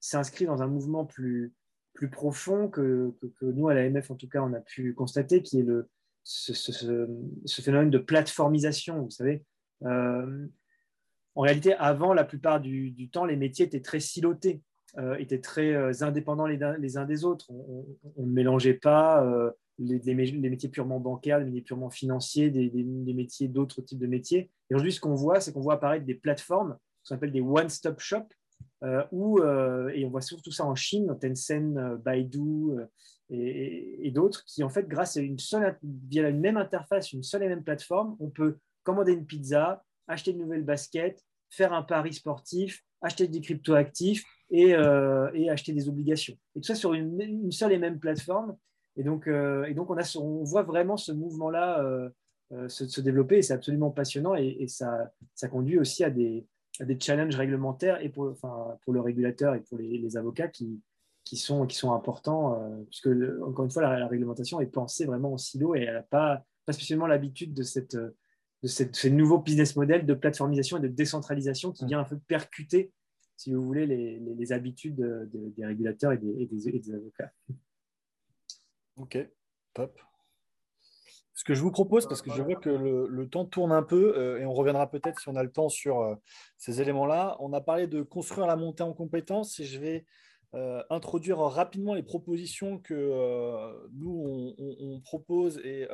s'inscrit 0.00 0.44
dans 0.44 0.62
un 0.62 0.66
mouvement 0.66 1.06
plus, 1.06 1.54
plus 1.94 2.10
profond 2.10 2.68
que, 2.68 3.14
que, 3.38 3.46
nous, 3.46 3.68
à 3.68 3.74
l'AMF, 3.74 4.10
en 4.10 4.16
tout 4.16 4.28
cas, 4.28 4.42
on 4.42 4.52
a 4.52 4.60
pu 4.60 4.92
constater, 4.92 5.42
qui 5.42 5.60
est 5.60 5.62
le, 5.62 5.88
ce, 6.24 7.62
phénomène 7.62 7.90
de 7.90 7.98
plateformisation. 7.98 9.02
Vous 9.02 9.10
savez, 9.10 9.44
en 9.82 11.42
réalité, 11.42 11.74
avant, 11.74 12.12
la 12.12 12.24
plupart 12.24 12.60
du, 12.60 13.08
temps, 13.10 13.24
les 13.24 13.36
métiers 13.36 13.66
étaient 13.66 13.80
très 13.80 14.00
silotés, 14.00 14.62
euh, 14.98 15.16
étaient 15.16 15.40
très 15.40 15.72
euh, 15.72 15.92
indépendants 16.02 16.46
les, 16.46 16.96
uns 16.96 17.04
des 17.04 17.24
autres. 17.24 17.50
On, 17.50 17.86
ne 18.18 18.30
mélangeait 18.30 18.74
pas 18.74 19.24
les, 19.78 20.14
métiers 20.14 20.68
purement 20.68 21.00
bancaires, 21.00 21.38
les 21.38 21.44
métiers 21.44 21.62
purement 21.62 21.90
financiers, 21.90 22.50
des, 22.50 22.70
métiers 23.14 23.48
d'autres 23.48 23.82
types 23.82 23.98
de 23.98 24.06
métiers. 24.06 24.50
Et 24.70 24.74
aujourd'hui, 24.74 24.92
ce 24.92 25.00
qu'on 25.00 25.14
voit, 25.14 25.40
c'est 25.40 25.52
qu'on 25.52 25.60
voit 25.60 25.74
apparaître 25.74 26.04
des 26.04 26.14
plateformes, 26.14 26.76
ce 27.02 27.10
qu'on 27.10 27.16
appelle 27.16 27.32
des 27.32 27.40
one-stop 27.40 28.00
shops, 28.00 28.34
où, 29.12 29.40
et 29.42 30.04
on 30.04 30.10
voit 30.10 30.20
surtout 30.20 30.50
ça 30.50 30.66
en 30.66 30.74
Chine, 30.74 31.16
Tencent, 31.20 31.98
Baidu 32.04 32.72
et, 33.30 34.06
et 34.06 34.10
d'autres, 34.10 34.44
qui 34.44 34.64
en 34.64 34.68
fait, 34.68 34.88
grâce 34.88 35.16
à 35.16 35.20
une 35.20 35.38
seule, 35.38 35.78
via 35.82 36.28
une 36.28 36.40
même 36.40 36.56
interface, 36.56 37.12
une 37.12 37.22
seule 37.22 37.44
et 37.44 37.48
même 37.48 37.62
plateforme, 37.62 38.16
on 38.18 38.28
peut 38.28 38.58
commander 38.82 39.12
une 39.12 39.26
pizza, 39.26 39.82
acheter 40.08 40.32
de 40.32 40.38
nouvelles 40.38 40.64
baskets, 40.64 41.24
faire 41.50 41.72
un 41.72 41.82
pari 41.82 42.12
sportif, 42.12 42.84
acheter 43.02 43.28
des 43.28 43.40
cryptoactifs 43.40 44.24
et, 44.50 44.74
euh, 44.74 45.30
et 45.34 45.50
acheter 45.50 45.72
des 45.72 45.88
obligations. 45.88 46.34
Et 46.54 46.60
tout 46.60 46.66
ça 46.66 46.74
sur 46.74 46.94
une, 46.94 47.50
seule 47.50 47.72
et 47.72 47.78
même 47.78 47.98
plateforme. 47.98 48.56
Et 48.96 49.04
donc, 49.04 49.26
euh, 49.26 49.64
et 49.64 49.74
donc 49.74 49.90
on, 49.90 49.96
a, 49.96 50.16
on 50.18 50.44
voit 50.44 50.62
vraiment 50.62 50.96
ce 50.96 51.12
mouvement-là 51.12 51.82
euh, 52.52 52.68
se, 52.68 53.00
développer 53.00 53.38
et 53.38 53.42
c'est 53.42 53.54
absolument 53.54 53.90
passionnant 53.90 54.34
et, 54.34 54.66
ça, 54.66 55.10
ça, 55.34 55.48
conduit 55.48 55.78
aussi 55.78 56.02
à 56.02 56.10
des, 56.10 56.46
des, 56.80 56.98
challenges 56.98 57.36
réglementaires 57.36 58.02
et 58.02 58.08
pour, 58.08 58.28
enfin, 58.30 58.76
pour 58.82 58.92
le 58.92 59.00
régulateur 59.00 59.54
et 59.54 59.60
pour 59.60 59.78
les, 59.78 60.16
avocats 60.16 60.48
qui, 60.48 60.82
qui, 61.24 61.36
sont, 61.36 61.66
qui 61.66 61.76
sont 61.76 61.92
importants 61.92 62.60
puisque, 62.88 63.08
encore 63.42 63.64
une 63.64 63.70
fois, 63.70 63.82
la, 63.82 64.08
réglementation 64.08 64.60
est 64.60 64.66
pensée 64.66 65.06
vraiment 65.06 65.34
en 65.34 65.38
silo 65.38 65.76
et 65.76 65.82
elle 65.82 65.94
n'a 65.94 66.02
pas, 66.02 66.42
pas 66.66 66.72
spécialement 66.72 67.06
l'habitude 67.06 67.54
de 67.54 67.62
cette 67.62 67.96
de 68.62 68.68
ce 68.68 69.08
nouveau 69.08 69.38
business 69.38 69.76
model 69.76 70.04
de 70.04 70.14
plateformisation 70.14 70.76
et 70.78 70.80
de 70.80 70.88
décentralisation 70.88 71.72
qui 71.72 71.84
mm. 71.84 71.88
vient 71.88 72.00
un 72.00 72.04
peu 72.04 72.18
percuter, 72.18 72.92
si 73.36 73.52
vous 73.52 73.64
voulez, 73.64 73.86
les, 73.86 74.52
habitudes 74.52 75.00
des 75.32 75.64
régulateurs 75.64 76.12
et 76.12 76.18
des, 76.18 76.92
avocats. 76.92 77.32
Ok, 78.96 79.16
top. 79.72 79.98
Ce 81.40 81.44
que 81.44 81.54
je 81.54 81.62
vous 81.62 81.70
propose, 81.70 82.06
parce 82.06 82.20
que 82.20 82.30
je 82.34 82.42
vois 82.42 82.56
que 82.56 82.68
le, 82.68 83.28
temps 83.30 83.46
tourne 83.46 83.72
un 83.72 83.82
peu, 83.82 84.14
euh, 84.18 84.40
et 84.40 84.44
on 84.44 84.52
reviendra 84.52 84.90
peut-être 84.90 85.20
si 85.20 85.28
on 85.30 85.36
a 85.36 85.42
le 85.42 85.50
temps 85.50 85.70
sur 85.70 86.02
euh, 86.02 86.14
ces 86.58 86.82
éléments-là. 86.82 87.38
On 87.40 87.54
a 87.54 87.62
parlé 87.62 87.86
de 87.86 88.02
construire 88.02 88.46
la 88.46 88.56
montée 88.56 88.82
en 88.82 88.92
compétences, 88.92 89.58
et 89.58 89.64
je 89.64 89.80
vais 89.80 90.04
euh, 90.54 90.82
introduire 90.90 91.38
rapidement 91.38 91.94
les 91.94 92.02
propositions 92.02 92.78
que 92.78 93.88
nous, 93.94 94.54
on, 94.58 95.00
propose 95.00 95.58
et 95.64 95.88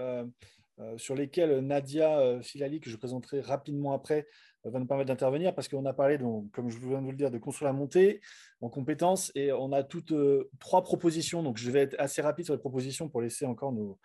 sur 0.97 1.15
lesquels 1.15 1.61
Nadia 1.61 2.19
euh, 2.19 2.43
Filali, 2.43 2.81
que 2.81 2.91
je 2.91 2.97
présenterai 2.97 3.41
rapidement 3.41 3.93
après, 3.93 4.27
euh, 4.67 4.71
va 4.71 4.79
nous 4.79 4.87
permettre 4.87 5.09
d'intervenir 5.09 5.55
parce 5.55 5.69
qu'on 5.69 5.87
a 5.87 5.95
parlé, 5.95 6.19
donc, 6.19 6.51
comme 6.51 6.69
je 6.69 6.79
viens 6.79 7.01
de 7.01 7.05
vous 7.05 7.13
le 7.13 7.17
dire, 7.17 7.31
de 7.31 7.39
construire 7.39 7.73
la 7.73 7.79
montée 7.79 8.21
en 8.61 8.69
compétences 8.69 9.33
et 9.35 9.53
on 9.53 9.73
a 9.73 9.83
toutes 9.83 10.13
trois 10.59 10.83
propositions. 10.83 11.43
Donc, 11.43 11.57
je 11.57 11.71
vais 11.71 11.81
être 11.81 11.97
assez 11.99 12.21
rapide 12.21 12.45
sur 12.45 12.55
les 12.55 12.61
propositions 12.61 13.09
pour 13.09 13.23
laisser 13.23 13.47
encore 13.47 13.73
nos, 13.73 13.99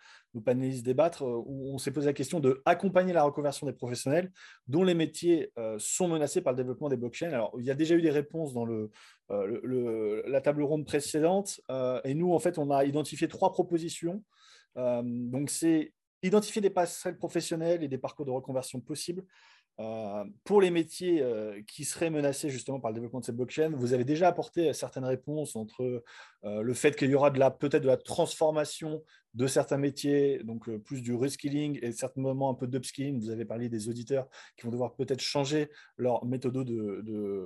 panélistes 0.44 0.84
débattre. 0.84 1.22
où 1.22 1.74
on 1.74 1.78
s'est 1.78 1.90
posé 1.90 2.06
la 2.06 2.14
question 2.14 2.40
de 2.40 2.62
accompagner 2.64 3.12
la 3.12 3.22
reconversion 3.22 3.66
des 3.66 3.74
professionnels 3.74 4.32
dont 4.66 4.82
les 4.82 4.94
métiers 4.94 5.52
sont 5.78 6.08
menacés 6.08 6.40
par 6.40 6.54
le 6.54 6.56
développement 6.56 6.88
des 6.88 6.96
blockchains. 6.96 7.32
Alors, 7.32 7.54
il 7.58 7.64
y 7.64 7.70
a 7.70 7.74
déjà 7.74 7.94
eu 7.94 8.02
des 8.02 8.10
réponses 8.10 8.54
dans 8.54 8.64
le, 8.64 8.90
la 9.28 10.40
table 10.40 10.62
ronde 10.62 10.86
précédente 10.86 11.60
et 12.04 12.14
nous, 12.14 12.32
en 12.32 12.38
fait, 12.38 12.58
on 12.58 12.70
a 12.70 12.84
identifié 12.84 13.28
trois 13.28 13.52
propositions. 13.52 14.22
donc, 14.76 15.50
c'est 15.50 15.92
identifier 16.22 16.62
des 16.62 16.70
passerelles 16.70 17.16
professionnelles 17.16 17.82
et 17.82 17.88
des 17.88 17.98
parcours 17.98 18.26
de 18.26 18.30
reconversion 18.30 18.80
possibles 18.80 19.24
euh, 19.80 20.24
pour 20.44 20.60
les 20.60 20.70
métiers 20.70 21.22
euh, 21.22 21.62
qui 21.66 21.84
seraient 21.84 22.10
menacés 22.10 22.50
justement 22.50 22.78
par 22.78 22.90
le 22.90 22.96
développement 22.96 23.20
de 23.20 23.24
ces 23.24 23.32
blockchains. 23.32 23.70
Vous 23.70 23.94
avez 23.94 24.04
déjà 24.04 24.28
apporté 24.28 24.72
certaines 24.74 25.06
réponses 25.06 25.56
entre 25.56 26.04
euh, 26.44 26.62
le 26.62 26.74
fait 26.74 26.94
qu'il 26.94 27.10
y 27.10 27.14
aura 27.14 27.30
peut-être 27.30 27.82
de 27.82 27.88
la 27.88 27.96
transformation 27.96 29.02
de 29.34 29.46
certains 29.46 29.78
métiers, 29.78 30.42
donc 30.44 30.70
plus 30.78 31.02
du 31.02 31.14
reskilling 31.14 31.78
et 31.82 31.92
certainement 31.92 32.50
un 32.50 32.54
peu 32.54 32.66
d'upskilling. 32.66 33.18
Vous 33.20 33.30
avez 33.30 33.44
parlé 33.44 33.68
des 33.68 33.88
auditeurs 33.88 34.28
qui 34.56 34.64
vont 34.64 34.70
devoir 34.70 34.94
peut-être 34.94 35.20
changer 35.20 35.70
leur 35.96 36.24
méthode 36.24 36.54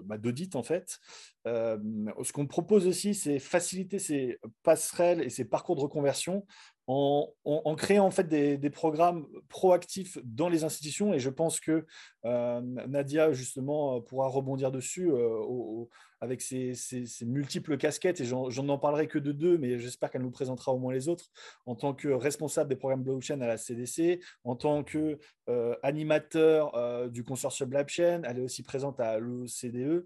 bah, 0.05 0.19
d'audit 0.19 0.53
de, 0.53 0.59
en 0.59 0.63
fait. 0.63 0.99
ce 1.45 2.33
qu'on 2.33 2.47
propose 2.47 2.87
aussi, 2.87 3.15
c'est 3.15 3.39
faciliter 3.39 3.99
ces 3.99 4.39
passerelles 4.63 5.23
et 5.23 5.31
ces 5.31 5.45
parcours 5.45 5.77
de 5.77 5.81
reconversion 5.81 6.45
en, 6.89 7.75
créant 7.77 8.07
en 8.07 8.11
fait 8.11 8.29
des, 8.29 8.71
programmes 8.71 9.27
proactifs 9.49 10.19
dans 10.25 10.49
les 10.49 10.65
institutions. 10.65 11.13
Et 11.13 11.19
je 11.19 11.31
pense 11.31 11.61
que 11.61 11.87
euh, 12.25 12.61
Nadia, 12.61 13.33
justement, 13.33 14.01
pourra 14.01 14.29
rebondir 14.29 14.71
dessus 14.71 15.11
euh, 15.11 15.85
avec 16.21 16.41
ses, 16.41 16.75
multiples 17.23 17.77
casquettes. 17.77 18.21
Et 18.21 18.25
j'en 18.25 18.51
n'en 18.51 18.79
parlerai 18.79 19.07
que 19.07 19.19
de 19.19 19.33
deux, 19.33 19.59
mais 19.59 19.79
j'espère 19.79 20.11
qu'elle 20.11 20.23
nous 20.23 20.31
présentera 20.31 20.73
au 20.73 20.79
moins 20.79 20.93
les 20.93 21.09
autres. 21.09 21.31
En 21.67 21.75
tant 21.75 21.95
que 21.95 22.09
responsable 22.09 22.69
des 22.69 22.77
programmes 22.77 23.03
blockchain 23.03 23.41
à 23.41 23.47
la 23.47 23.57
CDC, 23.57 24.21
en 24.45 24.57
tant 24.57 24.85
que 24.85 25.19
euh, 25.49 25.75
animateur 25.83 27.11
du 27.11 27.25
consortium 27.25 27.69
blockchain, 27.69 28.23
elle 28.25 28.39
est 28.39 28.43
aussi 28.43 28.63
présente 28.63 29.01
à 29.01 29.19
l'OCDE. 29.19 30.05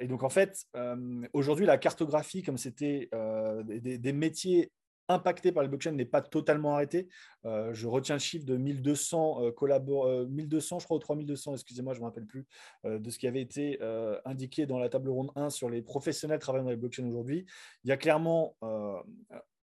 et 0.00 0.06
donc, 0.06 0.22
en 0.22 0.30
fait, 0.30 0.66
aujourd'hui, 1.32 1.66
la 1.66 1.78
cartographie, 1.78 2.42
comme 2.42 2.58
c'était 2.58 3.10
des 3.64 4.12
métiers 4.12 4.72
impacté 5.08 5.52
par 5.52 5.62
les 5.62 5.68
blockchains 5.68 5.92
n'est 5.92 6.04
pas 6.04 6.22
totalement 6.22 6.74
arrêté. 6.74 7.08
Euh, 7.44 7.72
je 7.74 7.86
retiens 7.86 8.16
le 8.16 8.20
chiffre 8.20 8.46
de 8.46 8.56
1200 8.56 9.42
euh, 9.42 9.52
collaborateurs, 9.52 10.28
1200, 10.28 10.78
je 10.78 10.84
crois, 10.84 10.96
ou 10.96 11.00
3200, 11.00 11.54
excusez-moi, 11.54 11.94
je 11.94 11.98
ne 11.98 12.04
me 12.04 12.08
rappelle 12.08 12.26
plus, 12.26 12.46
euh, 12.84 12.98
de 12.98 13.10
ce 13.10 13.18
qui 13.18 13.26
avait 13.26 13.42
été 13.42 13.78
indiqué 14.24 14.66
dans 14.66 14.78
la 14.78 14.88
table 14.88 15.10
ronde 15.10 15.30
1 15.36 15.50
sur 15.50 15.68
les 15.68 15.82
professionnels 15.82 16.38
travaillant 16.38 16.64
dans 16.64 16.70
les 16.70 16.76
blockchains 16.76 17.06
aujourd'hui. 17.06 17.46
Il 17.84 17.88
y 17.88 17.92
a 17.92 17.96
clairement 17.96 18.56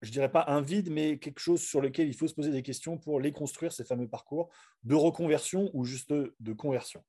je 0.01 0.09
dirais 0.09 0.31
pas 0.31 0.45
un 0.47 0.61
vide, 0.61 0.89
mais 0.89 1.19
quelque 1.19 1.39
chose 1.39 1.61
sur 1.61 1.79
lequel 1.79 2.07
il 2.07 2.15
faut 2.15 2.27
se 2.27 2.33
poser 2.33 2.49
des 2.49 2.63
questions 2.63 2.97
pour 2.97 3.19
les 3.19 3.31
construire, 3.31 3.71
ces 3.71 3.85
fameux 3.85 4.07
parcours 4.07 4.49
de 4.83 4.95
reconversion 4.95 5.69
ou 5.73 5.85
juste 5.85 6.11
de 6.11 6.53
conversion. 6.53 7.03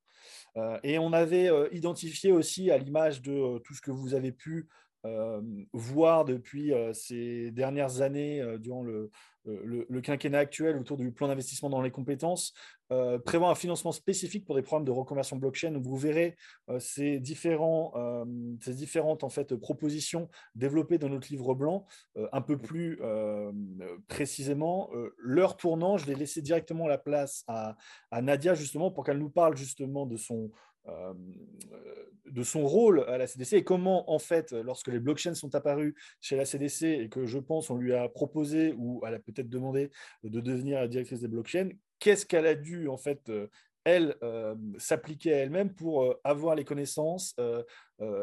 et 0.83 0.99
on 0.99 1.11
avait 1.11 1.49
identifié 1.71 2.31
aussi 2.31 2.69
à 2.69 2.77
l'image 2.77 3.21
de 3.21 3.57
tout 3.59 3.73
ce 3.73 3.81
que 3.81 3.89
vous 3.89 4.13
avez 4.13 4.31
pu 4.31 4.69
voir 5.73 6.25
depuis 6.25 6.71
ces 6.93 7.51
dernières 7.51 8.01
années 8.01 8.41
durant 8.59 8.83
le, 8.83 9.09
quinquennat 10.01 10.39
actuel 10.39 10.77
autour 10.77 10.97
du 10.97 11.11
plan 11.11 11.27
d'investissement 11.27 11.69
dans 11.69 11.81
les 11.81 11.91
compétences 11.91 12.53
euh, 12.93 13.17
prévoit 13.17 13.49
un 13.49 13.55
financement 13.55 13.91
spécifique 13.91 14.45
pour 14.45 14.55
des 14.55 14.61
programmes 14.61 14.85
de 14.85 14.91
reconversion 14.91 15.37
blockchain. 15.37 15.79
Vous 15.81 15.97
verrez 15.97 16.35
euh, 16.69 16.79
ces, 16.79 17.19
différents, 17.19 17.91
euh, 17.95 18.25
ces 18.61 18.75
différentes 18.75 19.23
en 19.23 19.29
fait, 19.29 19.55
propositions 19.55 20.29
développées 20.53 20.97
dans 20.97 21.09
notre 21.09 21.27
livre 21.29 21.55
blanc 21.55 21.85
un 22.31 22.41
peu 22.41 22.57
plus 22.57 22.99
précisément. 24.07 24.91
leur 25.17 25.57
tournant, 25.57 25.97
je 25.97 26.05
vais 26.05 26.15
laisser 26.15 26.41
directement 26.41 26.87
la 26.87 26.97
place 26.97 27.43
à, 27.47 27.75
à 28.11 28.21
Nadia 28.21 28.53
justement 28.53 28.91
pour 28.91 29.03
qu'elle 29.03 29.17
nous 29.17 29.29
parle 29.29 29.57
justement 29.57 30.05
de 30.05 30.17
son, 30.17 30.51
euh, 30.89 31.13
de 32.25 32.43
son 32.43 32.65
rôle 32.65 33.01
à 33.07 33.17
la 33.17 33.27
CDC 33.27 33.57
et 33.57 33.63
comment, 33.63 34.09
en 34.11 34.17
fait, 34.17 34.53
lorsque 34.53 34.87
les 34.87 34.99
blockchains 34.99 35.35
sont 35.35 35.53
apparus 35.55 35.93
chez 36.19 36.35
la 36.35 36.45
CDC 36.45 36.83
et 36.83 37.09
que 37.09 37.25
je 37.25 37.37
pense 37.37 37.69
on 37.69 37.77
lui 37.77 37.93
a 37.93 38.09
proposé 38.09 38.73
ou 38.77 39.01
elle 39.05 39.13
a 39.13 39.19
peut-être 39.19 39.49
demandé 39.49 39.91
de 40.23 40.39
devenir 40.39 40.79
la 40.79 40.87
directrice 40.87 41.19
des 41.19 41.27
blockchains, 41.27 41.69
qu'est-ce 41.99 42.25
qu'elle 42.25 42.47
a 42.47 42.55
dû, 42.55 42.87
en 42.87 42.97
fait, 42.97 43.29
euh, 43.29 43.47
elle, 43.83 44.15
euh, 44.23 44.55
s'appliquer 44.77 45.33
à 45.33 45.37
elle-même 45.37 45.73
pour 45.73 46.15
avoir 46.23 46.55
les 46.55 46.63
connaissances 46.63 47.35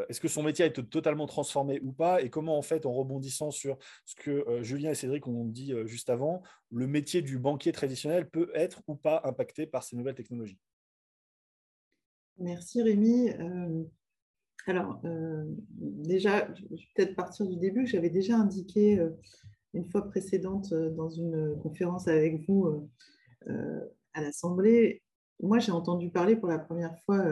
Est-ce 0.08 0.20
que 0.20 0.28
son 0.28 0.42
métier 0.42 0.64
a 0.64 0.68
été 0.68 0.82
totalement 0.82 1.26
transformé 1.26 1.78
ou 1.82 1.92
pas 1.92 2.22
Et 2.22 2.30
comment, 2.30 2.58
en 2.58 2.62
fait, 2.62 2.86
en 2.86 2.92
rebondissant 2.92 3.50
sur 3.50 3.78
ce 4.06 4.14
que 4.16 4.62
Julien 4.62 4.90
et 4.90 4.94
Cédric 4.94 5.26
ont 5.26 5.44
dit 5.44 5.74
juste 5.84 6.08
avant, 6.08 6.42
le 6.70 6.86
métier 6.86 7.20
du 7.20 7.38
banquier 7.38 7.72
traditionnel 7.72 8.28
peut 8.28 8.50
être 8.54 8.82
ou 8.88 8.96
pas 8.96 9.20
impacté 9.24 9.66
par 9.66 9.84
ces 9.84 9.96
nouvelles 9.96 10.14
technologies? 10.14 10.58
Merci 12.40 12.82
Rémi. 12.82 13.28
Euh, 13.38 13.84
alors, 14.66 14.98
euh, 15.04 15.44
déjà, 15.72 16.48
je 16.54 16.62
vais 16.62 16.78
peut-être 16.94 17.14
partir 17.14 17.46
du 17.46 17.56
début. 17.56 17.86
J'avais 17.86 18.08
déjà 18.08 18.36
indiqué 18.36 18.98
euh, 18.98 19.10
une 19.74 19.84
fois 19.84 20.08
précédente 20.08 20.72
dans 20.72 21.10
une 21.10 21.58
conférence 21.62 22.08
avec 22.08 22.40
vous 22.48 22.88
à 23.46 24.20
l'Assemblée. 24.20 25.02
Moi, 25.42 25.58
j'ai 25.58 25.70
entendu 25.70 26.10
parler 26.10 26.34
pour 26.34 26.48
la 26.48 26.58
première 26.58 26.98
fois 27.04 27.24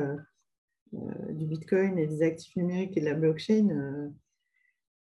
du 0.93 1.47
Bitcoin 1.47 1.99
et 1.99 2.07
des 2.07 2.23
actifs 2.23 2.55
numériques 2.55 2.97
et 2.97 3.01
de 3.01 3.07
la 3.07 3.15
blockchain 3.15 4.13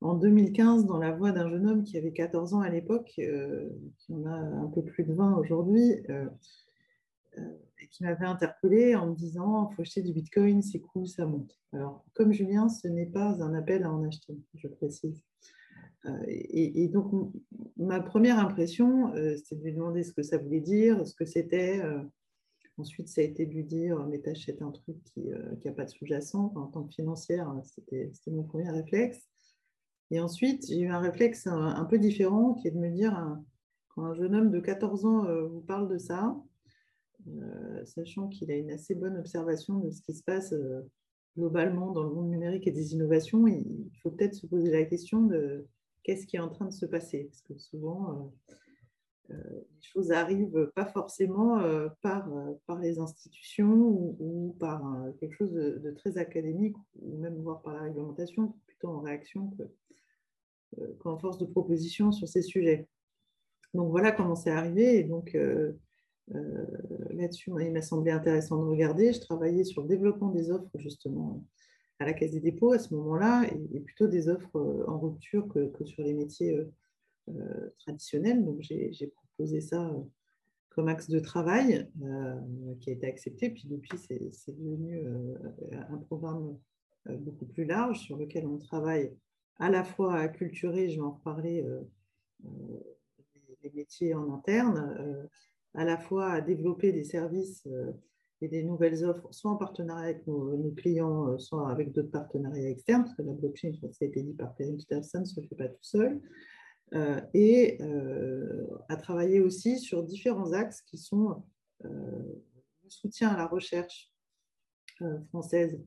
en 0.00 0.14
2015 0.14 0.86
dans 0.86 0.96
la 0.96 1.12
voix 1.12 1.32
d'un 1.32 1.50
jeune 1.50 1.68
homme 1.68 1.84
qui 1.84 1.98
avait 1.98 2.12
14 2.12 2.54
ans 2.54 2.60
à 2.60 2.70
l'époque, 2.70 3.12
qui 3.14 4.12
en 4.14 4.24
a 4.24 4.34
un 4.34 4.68
peu 4.68 4.82
plus 4.82 5.04
de 5.04 5.12
20 5.12 5.36
aujourd'hui 5.36 6.02
qui 7.90 8.02
m'avait 8.02 8.26
interpellé 8.26 8.94
en 8.94 9.08
me 9.08 9.14
disant 9.14 9.70
il 9.70 9.74
faut 9.74 9.82
acheter 9.82 10.02
du 10.02 10.12
bitcoin, 10.12 10.62
c'est 10.62 10.80
cool, 10.80 11.06
ça 11.06 11.26
monte. 11.26 11.58
Alors, 11.72 12.04
comme 12.14 12.32
Julien, 12.32 12.68
ce 12.68 12.88
n'est 12.88 13.06
pas 13.06 13.42
un 13.42 13.54
appel 13.54 13.84
à 13.84 13.92
en 13.92 14.02
acheter, 14.04 14.36
je 14.54 14.68
précise. 14.68 15.22
Euh, 16.06 16.24
et, 16.26 16.88
donc, 16.88 17.32
ma 17.76 18.00
première 18.00 18.38
impression, 18.38 19.14
euh, 19.14 19.36
c'était 19.36 19.56
de 19.56 19.64
lui 19.64 19.72
demander 19.72 20.02
ce 20.02 20.12
que 20.12 20.22
ça 20.22 20.38
voulait 20.38 20.60
dire, 20.60 21.06
ce 21.06 21.14
que 21.14 21.24
c'était. 21.24 21.80
Euh, 21.82 22.02
ensuite, 22.76 23.08
ça 23.08 23.20
a 23.20 23.24
été 23.24 23.46
de 23.46 23.52
lui 23.52 23.64
dire 23.64 24.06
mais 24.06 24.18
t'achètes 24.20 24.62
un 24.62 24.70
truc 24.70 25.02
qui 25.04 25.28
n'a 25.64 25.72
pas 25.72 25.84
de 25.84 25.90
sous-jacent. 25.90 26.52
en 26.54 26.66
tant 26.66 26.84
que 26.84 26.94
financière, 26.94 27.52
c'était 27.64 28.10
mon 28.30 28.44
premier 28.44 28.70
réflexe. 28.70 29.28
Et 30.10 30.20
ensuite, 30.20 30.66
j'ai 30.68 30.80
eu 30.80 30.88
un 30.88 31.00
réflexe 31.00 31.46
un, 31.46 31.84
peu 31.84 31.98
différent 31.98 32.54
qui 32.54 32.68
est 32.68 32.70
de 32.70 32.78
me 32.78 32.90
dire 32.90 33.38
quand 33.88 34.04
un 34.04 34.14
jeune 34.14 34.34
homme 34.34 34.50
de 34.50 34.60
14 34.60 35.04
ans 35.04 35.46
vous 35.48 35.60
parle 35.60 35.88
de 35.90 35.98
ça, 35.98 36.34
sachant 37.84 38.28
qu'il 38.28 38.50
a 38.50 38.56
une 38.56 38.70
assez 38.70 38.94
bonne 38.94 39.16
observation 39.16 39.78
de 39.78 39.90
ce 39.90 40.02
qui 40.02 40.14
se 40.14 40.22
passe 40.22 40.52
euh, 40.52 40.80
globalement 41.36 41.92
dans 41.92 42.02
le 42.02 42.10
monde 42.10 42.30
numérique 42.30 42.66
et 42.66 42.72
des 42.72 42.94
innovations, 42.94 43.46
il 43.46 43.90
faut 44.02 44.10
peut-être 44.10 44.34
se 44.34 44.46
poser 44.46 44.70
la 44.70 44.84
question 44.84 45.22
de 45.22 45.66
qu'est-ce 46.02 46.26
qui 46.26 46.36
est 46.36 46.40
en 46.40 46.48
train 46.48 46.66
de 46.66 46.72
se 46.72 46.86
passer. 46.86 47.24
Parce 47.24 47.42
que 47.42 47.56
souvent, 47.58 48.32
euh, 49.30 49.34
les 49.34 49.82
choses 49.82 50.10
arrivent 50.10 50.70
pas 50.74 50.86
forcément 50.86 51.60
par, 52.02 52.28
par 52.66 52.78
les 52.80 52.98
institutions 52.98 54.16
ou, 54.18 54.56
par 54.58 54.82
quelque 55.20 55.34
chose 55.34 55.52
de, 55.52 55.90
très 55.92 56.18
académique, 56.18 56.76
ou 57.00 57.18
même 57.18 57.36
voire 57.42 57.60
par 57.62 57.74
la 57.74 57.82
réglementation, 57.82 58.54
plutôt 58.66 58.88
en 58.88 59.00
réaction 59.00 59.52
qu'en 61.00 61.18
force 61.18 61.38
de 61.38 61.44
proposition 61.44 62.10
sur 62.10 62.26
ces 62.26 62.42
sujets. 62.42 62.88
Donc 63.74 63.90
voilà 63.90 64.12
comment 64.12 64.34
c'est 64.34 64.50
arrivé. 64.50 64.98
Et 64.98 65.04
donc, 65.04 65.34
euh, 65.34 65.72
là-dessus, 67.10 67.50
il 67.60 67.72
m'a 67.72 67.82
semblé 67.82 68.10
intéressant 68.10 68.58
de 68.58 68.68
regarder. 68.68 69.12
Je 69.12 69.20
travaillais 69.20 69.64
sur 69.64 69.82
le 69.82 69.88
développement 69.88 70.30
des 70.30 70.50
offres 70.50 70.70
justement 70.76 71.44
à 71.98 72.04
la 72.04 72.12
Caisse 72.12 72.32
des 72.32 72.40
dépôts 72.40 72.72
à 72.72 72.78
ce 72.78 72.94
moment-là, 72.94 73.44
et, 73.72 73.80
plutôt 73.80 74.06
des 74.06 74.28
offres 74.28 74.56
euh, 74.56 74.84
en 74.86 74.98
rupture 74.98 75.48
que, 75.48 75.84
sur 75.84 76.04
les 76.04 76.14
métiers 76.14 76.56
euh, 77.28 77.70
traditionnels. 77.78 78.44
Donc 78.44 78.60
j'ai 78.60 79.12
proposé 79.16 79.60
ça 79.60 79.92
comme 80.70 80.88
axe 80.88 81.10
de 81.10 81.18
travail 81.18 81.88
qui 82.80 82.90
a 82.90 82.92
été 82.92 83.06
accepté. 83.06 83.50
Puis 83.50 83.66
depuis, 83.66 83.98
c'est 83.98 84.56
devenu 84.56 85.02
un 85.72 85.96
programme 85.96 86.56
beaucoup 87.06 87.46
plus 87.46 87.64
large 87.64 87.98
sur 87.98 88.16
lequel 88.16 88.46
on 88.46 88.58
travaille 88.58 89.12
à 89.58 89.70
la 89.70 89.82
fois 89.82 90.14
à 90.14 90.28
culturer, 90.28 90.88
je 90.88 90.96
vais 90.96 91.02
en 91.02 91.12
reparler, 91.12 91.64
les 93.64 93.70
métiers 93.70 94.14
en 94.14 94.32
interne, 94.32 95.28
à 95.78 95.84
la 95.84 95.96
fois 95.96 96.32
à 96.32 96.40
développer 96.40 96.90
des 96.90 97.04
services 97.04 97.62
euh, 97.68 97.92
et 98.40 98.48
des 98.48 98.64
nouvelles 98.64 99.04
offres, 99.04 99.28
soit 99.30 99.52
en 99.52 99.56
partenariat 99.56 100.06
avec 100.06 100.26
nos, 100.26 100.72
clients, 100.76 101.28
euh, 101.28 101.38
soit 101.38 101.70
avec 101.70 101.92
d'autres 101.92 102.10
partenariats 102.10 102.68
externes, 102.68 103.04
parce 103.04 103.14
que 103.14 103.22
la 103.22 103.32
blockchain, 103.32 103.72
ça 103.80 103.86
a 103.86 104.04
été 104.04 104.22
dit 104.22 104.34
par 104.34 104.56
Perrin 104.56 104.76
Peterson, 104.76 105.20
ne 105.20 105.24
se 105.24 105.40
fait 105.40 105.54
pas 105.54 105.68
tout 105.68 105.78
seul, 105.80 106.20
euh, 106.94 107.20
et 107.32 107.78
à 108.88 108.96
travailler 108.96 109.40
aussi 109.40 109.78
sur 109.78 110.02
différents 110.02 110.52
axes 110.52 110.80
qui 110.80 110.98
sont 110.98 111.44
le 111.84 112.42
soutien 112.88 113.28
à 113.28 113.36
la 113.36 113.46
recherche 113.46 114.12
française, 115.28 115.80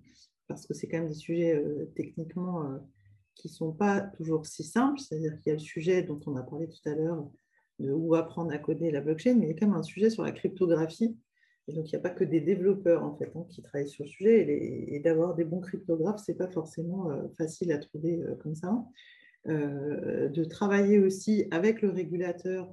parce 0.48 0.66
que 0.66 0.74
c'est 0.74 0.88
quand 0.88 1.00
même 1.00 1.10
des 1.10 1.16
sujets 1.16 1.62
techniquement 1.96 2.80
qui 3.36 3.48
ne 3.48 3.54
sont 3.54 3.74
pas 3.74 4.00
toujours 4.02 4.46
si 4.46 4.64
simples, 4.64 5.00
c'est-à-dire 5.00 5.38
qu'il 5.40 5.50
y 5.50 5.52
a 5.52 5.58
le 5.58 5.60
sujet 5.60 6.04
dont 6.04 6.20
on 6.28 6.36
a 6.38 6.44
parlé 6.44 6.70
tout 6.70 6.90
à 6.90 6.96
l'heure, 6.96 7.28
ou 7.90 8.16
apprendre 8.16 8.52
à 8.52 8.58
coder 8.58 8.92
la 8.92 9.02
blockchain, 9.02 9.36
mais 9.36 9.46
il 9.46 9.50
y 9.50 9.52
a 9.52 9.60
quand 9.60 9.68
même 9.68 9.76
un 9.76 9.84
sujet 9.84 10.10
sur 10.10 10.24
la 10.24 10.32
cryptographie. 10.32 11.18
Et 11.68 11.74
donc, 11.74 11.92
il 11.92 11.96
n'y 11.96 12.00
a 12.00 12.02
pas 12.02 12.10
que 12.10 12.24
des 12.24 12.42
développeurs 12.42 13.04
en 13.04 13.16
fait, 13.16 13.32
hein, 13.36 13.46
qui 13.50 13.62
travaillent 13.62 13.88
sur 13.88 14.04
le 14.04 14.10
sujet. 14.10 14.46
Et, 14.90 15.00
d'avoir 15.00 15.36
des 15.36 15.46
bons 15.46 15.62
cryptographes, 15.62 16.24
ce 16.26 16.32
n'est 16.32 16.38
pas 16.38 16.48
forcément 16.50 17.12
euh, 17.12 17.28
facile 17.38 17.72
à 17.72 17.78
trouver 17.78 18.22
euh, 18.22 18.36
comme 18.36 18.56
ça. 18.56 18.84
Euh, 19.48 20.30
de 20.30 20.44
travailler 20.44 21.00
aussi 21.00 21.48
avec 21.52 21.82
le 21.82 21.90
régulateur 21.90 22.72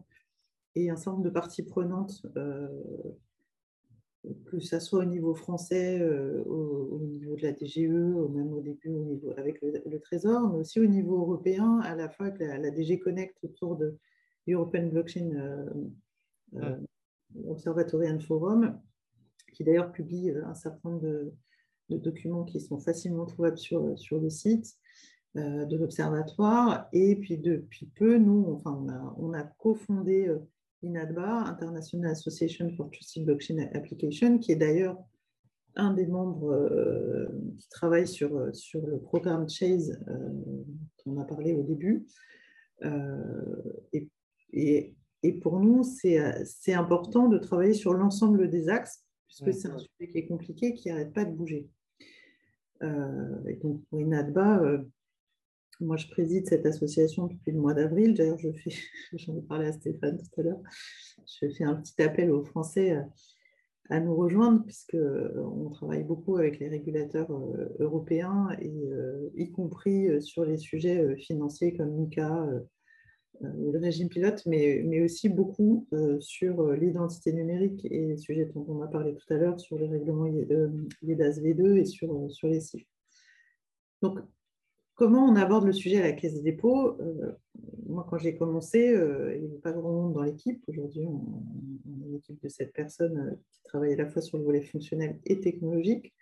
et 0.74 0.90
un 0.90 0.96
certain 0.96 1.12
nombre 1.12 1.24
de 1.24 1.30
parties 1.30 1.62
prenantes, 1.62 2.26
que 4.44 4.58
ce 4.60 4.78
soit 4.78 5.00
au 5.00 5.04
niveau 5.04 5.34
français, 5.34 6.02
au, 6.46 7.00
niveau 7.00 7.36
de 7.36 7.42
la 7.42 7.52
DGE, 7.52 7.88
ou 7.88 8.28
même 8.28 8.52
au 8.52 8.60
début 8.60 8.90
au 8.90 9.02
niveau, 9.02 9.32
avec 9.38 9.62
le, 9.62 9.98
Trésor, 9.98 10.50
mais 10.50 10.58
aussi 10.58 10.78
au 10.78 10.86
niveau 10.86 11.16
européen, 11.18 11.80
à 11.80 11.96
la 11.96 12.10
fois 12.10 12.26
avec 12.26 12.38
la 12.38 12.70
DG 12.70 12.98
Connect 12.98 13.38
autour 13.42 13.76
de, 13.76 13.96
European 14.48 14.86
Blockchain 14.86 15.30
euh, 15.32 15.66
euh, 16.56 16.76
Observatory 17.46 18.10
and 18.10 18.20
Forum, 18.20 18.80
qui 19.52 19.64
d'ailleurs 19.64 19.92
publie 19.92 20.30
euh, 20.30 20.46
un 20.46 20.54
certain 20.54 20.90
nombre 20.90 21.02
de, 21.02 21.32
documents 21.90 22.44
qui 22.44 22.60
sont 22.60 22.78
facilement 22.78 23.24
trouvables 23.24 23.56
sur, 23.56 23.98
sur 23.98 24.20
le 24.20 24.28
site 24.28 24.76
de 25.34 25.74
l'Observatoire. 25.74 26.86
Et 26.92 27.16
puis 27.16 27.38
depuis 27.38 27.86
peu, 27.86 28.18
nous, 28.18 28.44
enfin, 28.52 28.78
on 28.78 28.90
a, 28.90 29.14
on 29.16 29.32
a 29.32 29.42
cofondé 29.42 30.30
INADBA, 30.82 31.44
International 31.46 32.10
Association 32.10 32.70
for 32.76 32.90
Trusted 32.90 33.24
Blockchain 33.24 33.70
Application, 33.72 34.38
qui 34.38 34.52
est 34.52 34.56
d'ailleurs 34.56 35.02
un 35.76 35.94
des 35.94 36.06
membres 36.06 37.26
qui 37.56 37.70
travaille 37.70 38.06
sur, 38.06 38.54
sur 38.54 38.86
le 38.86 38.98
programme 38.98 39.48
Chase 39.48 39.98
dont 40.06 40.66
on 41.06 41.18
a 41.18 41.24
parlé 41.24 41.54
au 41.54 41.62
début. 41.62 42.06
et 42.82 44.10
et, 44.52 44.94
pour 45.42 45.60
nous, 45.60 45.82
c'est 45.82 46.72
important 46.72 47.28
de 47.28 47.38
travailler 47.38 47.74
sur 47.74 47.92
l'ensemble 47.92 48.48
des 48.48 48.68
axes, 48.68 49.04
puisque 49.26 49.52
c'est 49.52 49.68
un 49.68 49.78
sujet 49.78 50.10
qui 50.10 50.18
est 50.18 50.26
compliqué, 50.26 50.74
qui 50.74 50.88
n'arrête 50.88 51.12
pas 51.12 51.24
de 51.24 51.34
bouger. 51.34 51.68
Euh, 52.82 53.44
et 53.46 53.56
donc, 53.56 53.82
pour 53.86 54.00
INADBA, 54.00 54.60
euh, 54.60 54.78
moi, 55.80 55.96
je 55.96 56.08
préside 56.08 56.46
cette 56.46 56.66
association 56.66 57.26
depuis 57.26 57.52
le 57.52 57.60
mois 57.60 57.74
d'avril. 57.74 58.14
D'ailleurs, 58.14 58.38
je 58.38 58.52
fais, 58.52 58.70
j'en 59.12 59.36
ai 59.36 59.42
parlé 59.42 59.66
à 59.66 59.72
Stéphane 59.72 60.18
tout 60.18 60.40
à 60.40 60.44
l'heure, 60.44 60.60
je 61.26 61.48
fais 61.48 61.64
un 61.64 61.74
petit 61.74 62.00
appel 62.02 62.30
aux 62.30 62.44
Français 62.44 62.98
à, 63.90 64.00
nous 64.00 64.14
rejoindre, 64.14 64.64
puisqu'on 64.64 65.70
travaille 65.70 66.04
beaucoup 66.04 66.36
avec 66.36 66.58
les 66.58 66.68
régulateurs 66.68 67.30
euh, 67.32 67.74
européens, 67.80 68.48
et, 68.60 68.72
y 69.34 69.50
compris 69.50 70.22
sur 70.22 70.44
les 70.44 70.58
sujets 70.58 71.16
financiers 71.16 71.76
comme 71.76 71.94
MICA, 71.94 72.48
le 73.40 73.78
régime 73.78 74.08
pilote, 74.08 74.42
mais, 74.46 74.82
mais 74.84 75.02
aussi 75.02 75.28
beaucoup 75.28 75.86
sur 76.20 76.72
l'identité 76.72 77.32
numérique 77.32 77.86
et 77.90 78.16
sujet 78.16 78.46
dont 78.46 78.64
on 78.68 78.82
a 78.82 78.88
parlé 78.88 79.14
tout 79.14 79.32
à 79.32 79.36
l'heure 79.36 79.60
sur 79.60 79.78
les 79.78 79.86
règlements 79.86 80.26
IEDAS 80.26 81.40
V2 81.40 81.76
et 81.76 81.84
sur, 81.84 82.30
sur 82.30 82.48
les 82.48 82.60
CIF. 82.60 82.84
Donc, 84.02 84.18
comment 84.94 85.24
on 85.24 85.36
aborde 85.36 85.66
le 85.66 85.72
sujet 85.72 85.98
à 85.98 86.02
la 86.02 86.12
caisse 86.12 86.34
des 86.34 86.42
dépôts? 86.42 86.96
Moi, 87.86 88.06
quand 88.08 88.18
j'ai 88.18 88.36
commencé, 88.36 88.78
il 88.80 89.40
n'y 89.40 89.46
avait 89.46 89.60
pas 89.62 89.72
grand 89.72 89.92
monde 89.92 90.14
dans 90.14 90.22
l'équipe. 90.22 90.62
Aujourd'hui, 90.66 91.04
on, 91.06 91.22
on, 91.86 92.02
a 92.02 92.06
une 92.06 92.16
équipe 92.16 92.42
de 92.42 92.48
sept 92.48 92.72
personnes 92.72 93.38
qui 93.52 93.62
travaillent 93.62 93.94
à 93.94 93.96
la 93.96 94.06
fois 94.06 94.22
sur 94.22 94.38
le 94.38 94.44
volet 94.44 94.62
fonctionnel 94.62 95.20
et 95.24 95.40
technologique. 95.40 96.12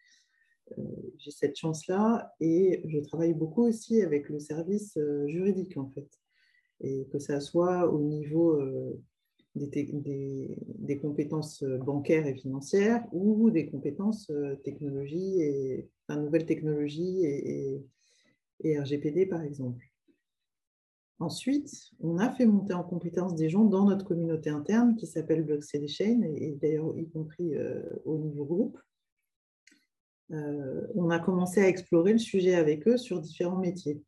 j'ai 1.16 1.30
cette 1.30 1.56
chance-là 1.56 2.34
et 2.40 2.82
je 2.86 2.98
travaille 2.98 3.34
beaucoup 3.34 3.62
aussi 3.62 4.02
avec 4.02 4.28
le 4.28 4.38
service 4.38 4.98
juridique, 5.26 5.76
en 5.78 5.88
fait 5.88 6.08
et 6.80 7.06
que 7.06 7.18
ça 7.18 7.40
soit 7.40 7.90
au 7.92 8.00
niveau 8.00 8.52
euh, 8.60 9.00
des, 9.54 10.98
compétences 11.00 11.62
bancaires 11.62 12.26
et 12.26 12.34
financières 12.34 13.04
ou 13.12 13.50
des 13.50 13.66
compétences 13.66 14.28
euh, 14.30 14.56
technologie 14.56 15.40
et 15.40 15.88
nouvelles 16.10 16.46
technologies 16.46 17.24
et, 17.24 17.82
RGPD 18.64 19.26
par 19.26 19.42
exemple. 19.42 19.84
Ensuite, 21.18 21.92
on 22.00 22.18
a 22.18 22.30
fait 22.30 22.46
monter 22.46 22.74
en 22.74 22.82
compétence 22.82 23.34
des 23.34 23.48
gens 23.48 23.64
dans 23.64 23.84
notre 23.84 24.04
communauté 24.04 24.50
interne 24.50 24.96
qui 24.96 25.06
s'appelle 25.06 25.44
Block 25.44 25.62
Chain 25.62 26.22
et, 26.22 26.56
d'ailleurs 26.60 26.96
y 26.98 27.08
compris 27.08 27.54
euh, 27.54 27.82
au 28.04 28.18
niveau 28.18 28.44
groupe. 28.44 28.78
on 30.30 31.10
a 31.10 31.18
commencé 31.18 31.60
à 31.60 31.68
explorer 31.68 32.12
le 32.12 32.18
sujet 32.18 32.54
avec 32.54 32.86
eux 32.88 32.96
sur 32.96 33.20
différents 33.20 33.58
métiers. 33.58 34.02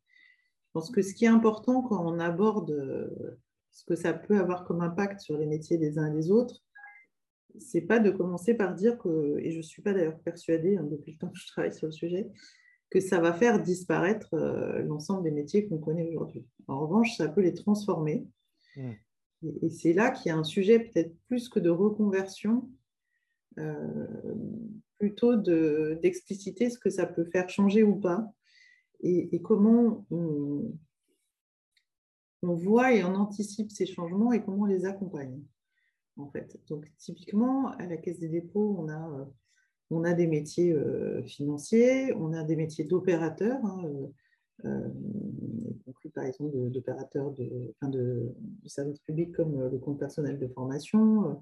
Je 0.69 0.73
pense 0.73 0.91
que 0.91 1.01
ce 1.01 1.15
qui 1.15 1.25
est 1.25 1.29
important 1.29 1.81
quand 1.81 1.99
on 2.05 2.19
aborde 2.19 2.69
euh, 2.69 3.39
ce 3.71 3.83
que 3.85 3.95
ça 3.95 4.13
peut 4.13 4.37
avoir 4.37 4.65
comme 4.65 4.81
impact 4.81 5.19
sur 5.19 5.35
les 5.35 5.47
métiers 5.47 5.79
des 5.79 5.97
uns 5.97 6.11
et 6.11 6.15
des 6.15 6.29
autres, 6.29 6.63
c'est 7.57 7.81
pas 7.81 7.97
de 7.97 8.11
commencer 8.11 8.53
par 8.53 8.75
dire 8.75 8.99
que, 8.99 9.39
et 9.39 9.49
je 9.49 9.57
ne 9.57 9.63
suis 9.63 9.81
pas 9.81 9.93
d'ailleurs 9.93 10.19
persuadée 10.19 10.77
hein, 10.77 10.83
depuis 10.83 11.13
le 11.13 11.17
temps 11.17 11.29
que 11.29 11.39
je 11.39 11.47
travaille 11.47 11.73
sur 11.73 11.87
le 11.87 11.91
sujet, 11.91 12.29
que 12.91 12.99
ça 12.99 13.19
va 13.19 13.33
faire 13.33 13.63
disparaître 13.63 14.35
euh, 14.35 14.83
l'ensemble 14.83 15.23
des 15.23 15.31
métiers 15.31 15.67
qu'on 15.67 15.79
connaît 15.79 16.07
aujourd'hui. 16.07 16.45
En 16.67 16.79
revanche, 16.79 17.17
ça 17.17 17.27
peut 17.27 17.41
les 17.41 17.55
transformer. 17.55 18.27
Mmh. 18.75 18.91
Et, 19.63 19.69
c'est 19.69 19.93
là 19.93 20.11
qu'il 20.11 20.29
y 20.29 20.31
a 20.31 20.37
un 20.37 20.43
sujet 20.43 20.79
peut-être 20.79 21.15
plus 21.27 21.49
que 21.49 21.59
de 21.59 21.71
reconversion, 21.71 22.69
euh, 23.57 24.07
plutôt 24.99 25.35
d'expliciter 25.35 26.69
ce 26.69 26.77
que 26.77 26.91
ça 26.91 27.07
peut 27.07 27.25
faire 27.25 27.49
changer 27.49 27.81
ou 27.81 27.95
pas 27.95 28.31
et, 29.01 29.41
comment 29.41 30.05
on, 30.11 30.71
voit 32.41 32.93
et 32.93 33.03
on 33.03 33.15
anticipe 33.15 33.71
ces 33.71 33.85
changements 33.85 34.33
et 34.33 34.43
comment 34.43 34.63
on 34.63 34.65
les 34.65 34.85
accompagne. 34.85 35.39
En 36.17 36.29
fait. 36.29 36.59
Donc, 36.67 36.85
typiquement, 36.97 37.69
à 37.77 37.85
la 37.85 37.95
Caisse 37.95 38.19
des 38.19 38.27
dépôts, 38.27 38.75
on 38.77 38.89
a, 38.89 39.19
euh, 39.19 39.25
on 39.89 40.03
a 40.03 40.13
des 40.13 40.27
métiers 40.27 40.73
euh, 40.73 41.23
financiers, 41.23 42.13
on 42.13 42.33
a 42.33 42.43
des 42.43 42.57
métiers 42.57 42.83
d'opérateurs, 42.83 43.63
hein, 43.65 43.83
euh, 44.65 44.89
y 45.69 45.79
compris 45.85 46.09
par 46.09 46.25
exemple 46.25 46.69
d'opérateurs 46.69 47.31
de, 47.31 47.73
de, 47.83 48.35
services 48.65 48.99
publics 48.99 49.31
comme 49.31 49.69
le 49.69 49.77
compte 49.77 49.97
personnel 49.97 50.37
de 50.37 50.47
formation. 50.49 51.41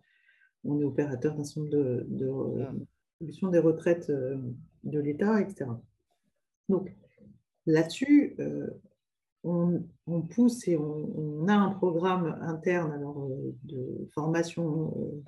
on 0.63 0.79
est 0.79 0.83
opérateur 0.83 1.33
d'un 1.33 1.43
certain 1.43 1.69
de, 1.69 2.05
de, 2.07 2.29
ah. 2.61 3.49
des 3.49 3.59
retraites 3.59 4.11
de 4.11 4.99
l'État, 4.99 5.41
etc. 5.41 5.71
Donc, 6.69 6.95
Là-dessus, 7.67 8.33
euh, 8.39 8.67
on, 9.43 10.21
pousse 10.21 10.67
et 10.69 10.77
on, 10.77 11.47
a 11.47 11.53
un 11.53 11.71
programme 11.71 12.37
interne 12.41 13.03
euh, 13.03 13.51
de 13.65 14.07
formation 14.13 14.93
euh, 14.97 15.23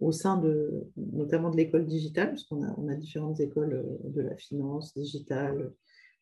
au 0.00 0.10
sein 0.10 0.38
de, 0.38 0.90
notamment 0.96 1.50
de 1.50 1.56
l'école 1.58 1.86
digitale, 1.86 2.30
parce 2.30 2.44
qu'on 2.44 2.88
a, 2.88 2.94
différentes 2.94 3.40
écoles 3.40 3.98
de 4.04 4.22
la 4.22 4.36
finance 4.36 4.94
digitale, 4.94 5.72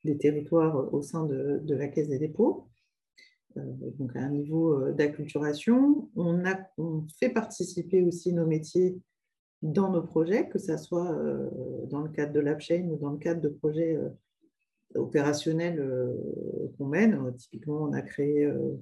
des 0.03 0.19
territoires 0.19 0.93
au 0.93 1.03
sein 1.03 1.25
de, 1.25 1.63
la 1.69 1.89
Caisse 1.89 2.09
des 2.09 2.19
dépôts, 2.19 2.69
donc 3.57 4.15
à 4.17 4.21
un 4.21 4.31
niveau 4.31 4.91
d'acculturation. 4.91 6.09
On, 6.15 6.45
a, 6.45 6.59
on 6.79 7.07
fait 7.19 7.31
participer 7.31 8.03
aussi 8.03 8.33
nos 8.33 8.47
métiers 8.47 9.01
dans 9.63 9.91
nos 9.91 10.03
projets, 10.03 10.49
que 10.49 10.59
ce 10.59 10.77
soit 10.77 11.17
dans 11.89 12.03
le 12.03 12.11
cadre 12.11 12.33
de 12.33 12.41
l'AppChain 12.41 12.89
ou 12.91 12.97
dans 12.97 13.11
le 13.11 13.19
cadre 13.19 13.41
de 13.41 13.49
projets 13.49 13.99
opérationnels 14.95 15.81
euh, 15.81 16.13
qu'on 16.77 16.87
mène. 16.87 17.15
Euh, 17.15 17.31
typiquement, 17.33 17.83
on 17.83 17.93
a 17.93 18.03
créé 18.03 18.45
euh, 18.45 18.77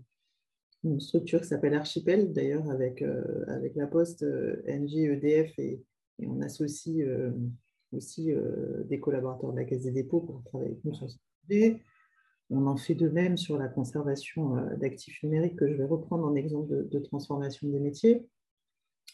une 0.84 1.00
structure 1.00 1.40
qui 1.40 1.48
s'appelle 1.48 1.74
Archipel, 1.74 2.32
d'ailleurs, 2.32 2.68
avec, 2.70 3.04
avec 3.46 3.76
la 3.76 3.86
Poste, 3.86 4.24
NG, 4.66 5.12
EDF, 5.12 5.56
et, 5.58 5.80
on 6.24 6.40
associe 6.40 7.04
aussi 7.92 8.32
des 8.88 9.00
collaborateurs 9.00 9.52
de 9.52 9.58
la 9.58 9.64
Caisse 9.64 9.82
des 9.82 9.92
dépôts 9.92 10.20
pour 10.20 10.42
travailler 10.44 10.72
avec 10.72 10.84
nous 10.84 10.94
sur 10.94 11.08
ce 11.08 11.18
sujet. 11.48 11.80
On 12.50 12.66
en 12.66 12.76
fait 12.76 12.94
de 12.94 13.08
même 13.08 13.36
sur 13.36 13.58
la 13.58 13.68
conservation 13.68 14.56
d'actifs 14.76 15.22
numériques, 15.22 15.56
que 15.56 15.68
je 15.68 15.74
vais 15.74 15.84
reprendre 15.84 16.24
en 16.24 16.34
exemple 16.34 16.88
de, 16.88 16.98
transformation 16.98 17.68
des 17.68 17.78
métiers. 17.78 18.26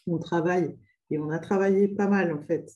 On 0.07 0.17
travaille, 0.17 0.75
et 1.11 1.19
on 1.19 1.29
a 1.29 1.39
travaillé 1.39 1.87
pas 1.87 2.07
mal 2.07 2.33
en 2.33 2.41
fait, 2.41 2.71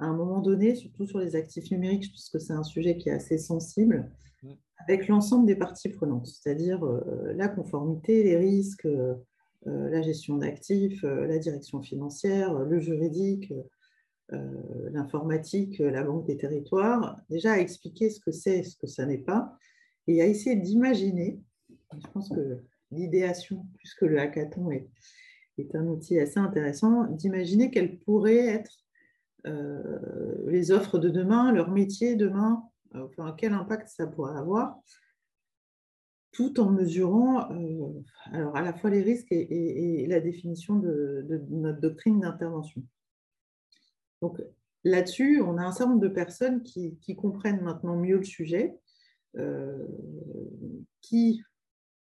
à 0.00 0.06
un 0.06 0.14
moment 0.14 0.40
donné, 0.40 0.74
surtout 0.74 1.06
sur 1.06 1.18
les 1.18 1.36
actifs 1.36 1.70
numériques, 1.70 2.10
puisque 2.10 2.40
c'est 2.40 2.54
un 2.54 2.62
sujet 2.62 2.96
qui 2.96 3.10
est 3.10 3.12
assez 3.12 3.36
sensible, 3.36 4.10
mm. 4.42 4.52
avec 4.88 5.08
l'ensemble 5.08 5.46
des 5.46 5.56
parties 5.56 5.90
prenantes, 5.90 6.26
c'est-à-dire 6.26 6.84
euh, 6.84 7.32
la 7.34 7.48
conformité, 7.48 8.24
les 8.24 8.36
risques, 8.36 8.86
euh, 8.86 9.14
la 9.66 10.00
gestion 10.00 10.38
d'actifs, 10.38 11.04
euh, 11.04 11.26
la 11.26 11.38
direction 11.38 11.82
financière, 11.82 12.54
le 12.54 12.80
juridique, 12.80 13.52
l'informatique, 14.92 15.80
la 15.80 16.04
banque 16.04 16.24
des 16.24 16.36
territoires, 16.36 17.20
déjà 17.28 17.54
à 17.54 17.58
expliquer 17.58 18.10
ce 18.10 18.20
que 18.20 18.30
c'est, 18.30 18.62
ce 18.62 18.76
que 18.76 18.86
ça 18.86 19.04
n'est 19.04 19.18
pas, 19.18 19.58
et 20.06 20.22
à 20.22 20.26
essayer 20.26 20.54
d'imaginer, 20.54 21.40
je 21.92 22.06
pense 22.12 22.28
que 22.28 22.62
l'idéation, 22.92 23.66
plus 23.74 23.92
que 23.94 24.04
le 24.04 24.20
hackathon, 24.20 24.70
est, 24.70 24.88
est 25.58 25.74
un 25.74 25.84
outil 25.88 26.20
assez 26.20 26.38
intéressant, 26.38 27.08
d'imaginer 27.08 27.72
quelle 27.72 27.98
pourrait 27.98 28.46
être 28.46 28.78
euh, 28.78 28.89
les 29.44 30.70
offres 30.70 30.98
de 30.98 31.08
demain, 31.08 31.52
leur 31.52 31.70
métier 31.70 32.16
demain, 32.16 32.62
euh, 32.94 33.32
quel 33.36 33.52
impact 33.52 33.88
ça 33.88 34.06
pourrait 34.06 34.36
avoir, 34.36 34.78
tout 36.32 36.60
en 36.60 36.70
mesurant 36.70 37.50
euh, 37.52 38.02
alors 38.32 38.56
à 38.56 38.62
la 38.62 38.72
fois 38.72 38.90
les 38.90 39.02
risques 39.02 39.32
et, 39.32 40.06
la 40.08 40.20
définition 40.20 40.76
de, 40.76 41.26
notre 41.50 41.80
doctrine 41.80 42.20
d'intervention. 42.20 42.82
Donc 44.22 44.42
là-dessus, 44.84 45.40
on 45.40 45.56
a 45.56 45.62
un 45.62 45.72
certain 45.72 45.92
nombre 45.92 46.02
de 46.02 46.08
personnes 46.08 46.62
qui, 46.62 47.16
comprennent 47.16 47.62
maintenant 47.62 47.96
mieux 47.96 48.18
le 48.18 48.24
sujet, 48.24 48.76
qui 51.00 51.42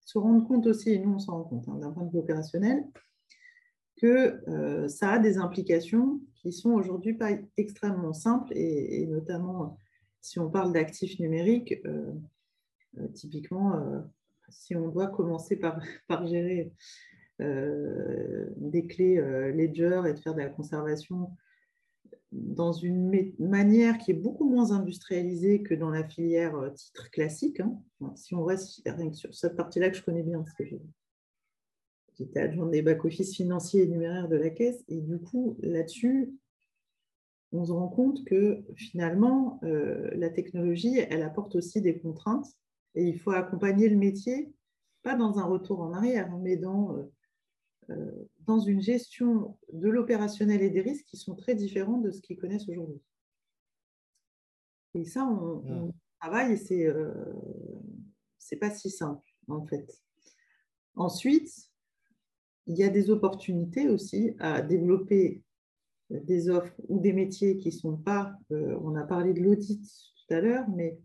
se 0.01 0.19
rendent 0.19 0.47
compte 0.47 0.67
aussi, 0.67 0.91
et 0.91 0.99
nous 0.99 1.15
on 1.15 1.19
s'en 1.19 1.33
rend 1.33 1.45
compte 1.45 1.69
hein, 1.69 1.79
d'un 1.81 1.91
point 1.91 2.05
de 2.05 2.13
vue 2.13 2.19
opérationnel, 2.19 2.85
que 3.97 4.41
euh, 4.49 4.89
ça 4.89 5.13
a 5.13 5.19
des 5.19 5.39
implications 5.39 6.21
qui 6.35 6.53
sont 6.53 6.71
aujourd'hui 6.71 7.15
pas 7.15 7.31
extrêmement 7.57 8.13
simples 8.13 8.53
et, 8.55 9.07
notamment 9.07 9.79
si 10.21 10.39
on 10.39 10.51
parle 10.51 10.73
d'actifs 10.73 11.19
numériques, 11.19 11.81
euh, 11.87 12.13
euh, 12.99 13.09
typiquement, 13.09 14.05
si 14.49 14.77
on 14.77 14.89
doit 14.89 15.07
commencer 15.07 15.57
par, 15.57 15.81
par 16.09 16.27
gérer 16.27 16.73
des 17.39 18.87
clés 18.87 19.17
Ledger 19.53 20.03
et 20.09 20.15
de 20.15 20.19
faire 20.19 20.35
de 20.35 20.41
la 20.41 20.49
conservation 20.49 21.31
dans 22.33 22.73
une 22.73 23.35
manière 23.39 23.99
qui 23.99 24.11
est 24.11 24.15
beaucoup 24.15 24.49
moins 24.49 24.73
industrialisée 24.73 25.63
que 25.63 25.75
dans 25.75 25.91
la 25.91 26.03
filière 26.03 26.55
titre 26.75 27.11
classique. 27.11 27.61
Hein. 27.61 27.79
Si 28.15 28.35
on 28.35 28.43
reste 28.43 28.83
sur 29.13 29.35
cette 29.35 29.55
partie-là 29.55 29.91
que 29.91 29.97
je 29.97 30.03
connais 30.03 30.23
bien, 30.23 30.39
parce 30.39 30.55
que 30.55 30.65
j'ai 30.65 30.81
J'étais 32.19 32.41
adjointe 32.41 32.71
des 32.71 32.83
back-office 32.83 33.35
financiers 33.35 33.83
et 33.83 33.87
numéraires 33.87 34.29
de 34.29 34.37
la 34.37 34.51
caisse. 34.51 34.83
Et 34.89 35.01
du 35.01 35.19
coup, 35.19 35.57
là-dessus, 35.61 36.35
on 37.53 37.65
se 37.65 37.73
rend 37.73 37.89
compte 37.89 38.25
que 38.25 38.65
finalement, 38.75 39.61
euh, 39.65 40.11
la 40.15 40.31
technologie, 40.31 40.99
elle 40.99 41.23
apporte 41.23 41.55
aussi 41.57 41.81
des 41.81 41.99
contraintes. 41.99 42.47
Et 42.95 43.05
il 43.05 43.19
faut 43.19 43.33
accompagner 43.33 43.91
le 43.91 43.97
métier, 43.97 44.53
pas 45.03 45.15
dans 45.15 45.39
un 45.39 45.45
retour 45.45 45.81
en 45.81 45.93
arrière, 45.93 46.35
mais 46.39 46.57
dans, 46.57 46.97
euh, 46.97 47.03
euh, 47.91 48.29
dans 48.47 48.59
une 48.59 48.81
gestion 48.81 49.59
de 49.73 49.89
l'opérationnel 49.91 50.63
et 50.63 50.71
des 50.71 50.81
risques 50.81 51.05
qui 51.05 51.19
sont 51.19 51.35
très 51.35 51.55
différents 51.55 51.99
de 51.99 52.11
ce 52.11 52.23
qu'ils 52.23 52.39
connaissent 52.39 52.69
aujourd'hui. 52.69 53.03
Et 54.95 55.05
ça, 55.05 55.27
on, 55.27 55.63
on 55.71 55.95
travaille 56.19 56.55
et 56.55 56.57
c'est 56.57 56.89
c'est 58.39 58.57
pas 58.57 58.71
si 58.71 58.89
simple, 58.91 59.29
en 59.49 59.67
fait. 59.67 60.01
Ensuite, 60.95 61.53
il 62.67 62.77
y 62.77 62.85
a 62.85 62.89
des 62.89 63.11
opportunités 63.11 63.89
aussi 63.89 64.33
à 64.39 64.63
développer 64.63 65.43
des 66.11 66.49
offres 66.49 66.75
ou 66.89 67.01
des 67.01 67.13
métiers 67.13 67.57
qui 67.59 67.69
ne 67.69 67.75
sont 67.75 67.97
pas, 67.97 68.37
euh, 68.53 68.79
on 68.83 68.95
a 68.95 69.03
parlé 69.05 69.33
de 69.33 69.41
l'audit 69.41 69.83
tout 69.83 70.35
à 70.35 70.41
l'heure, 70.41 70.67
mais 70.75 70.99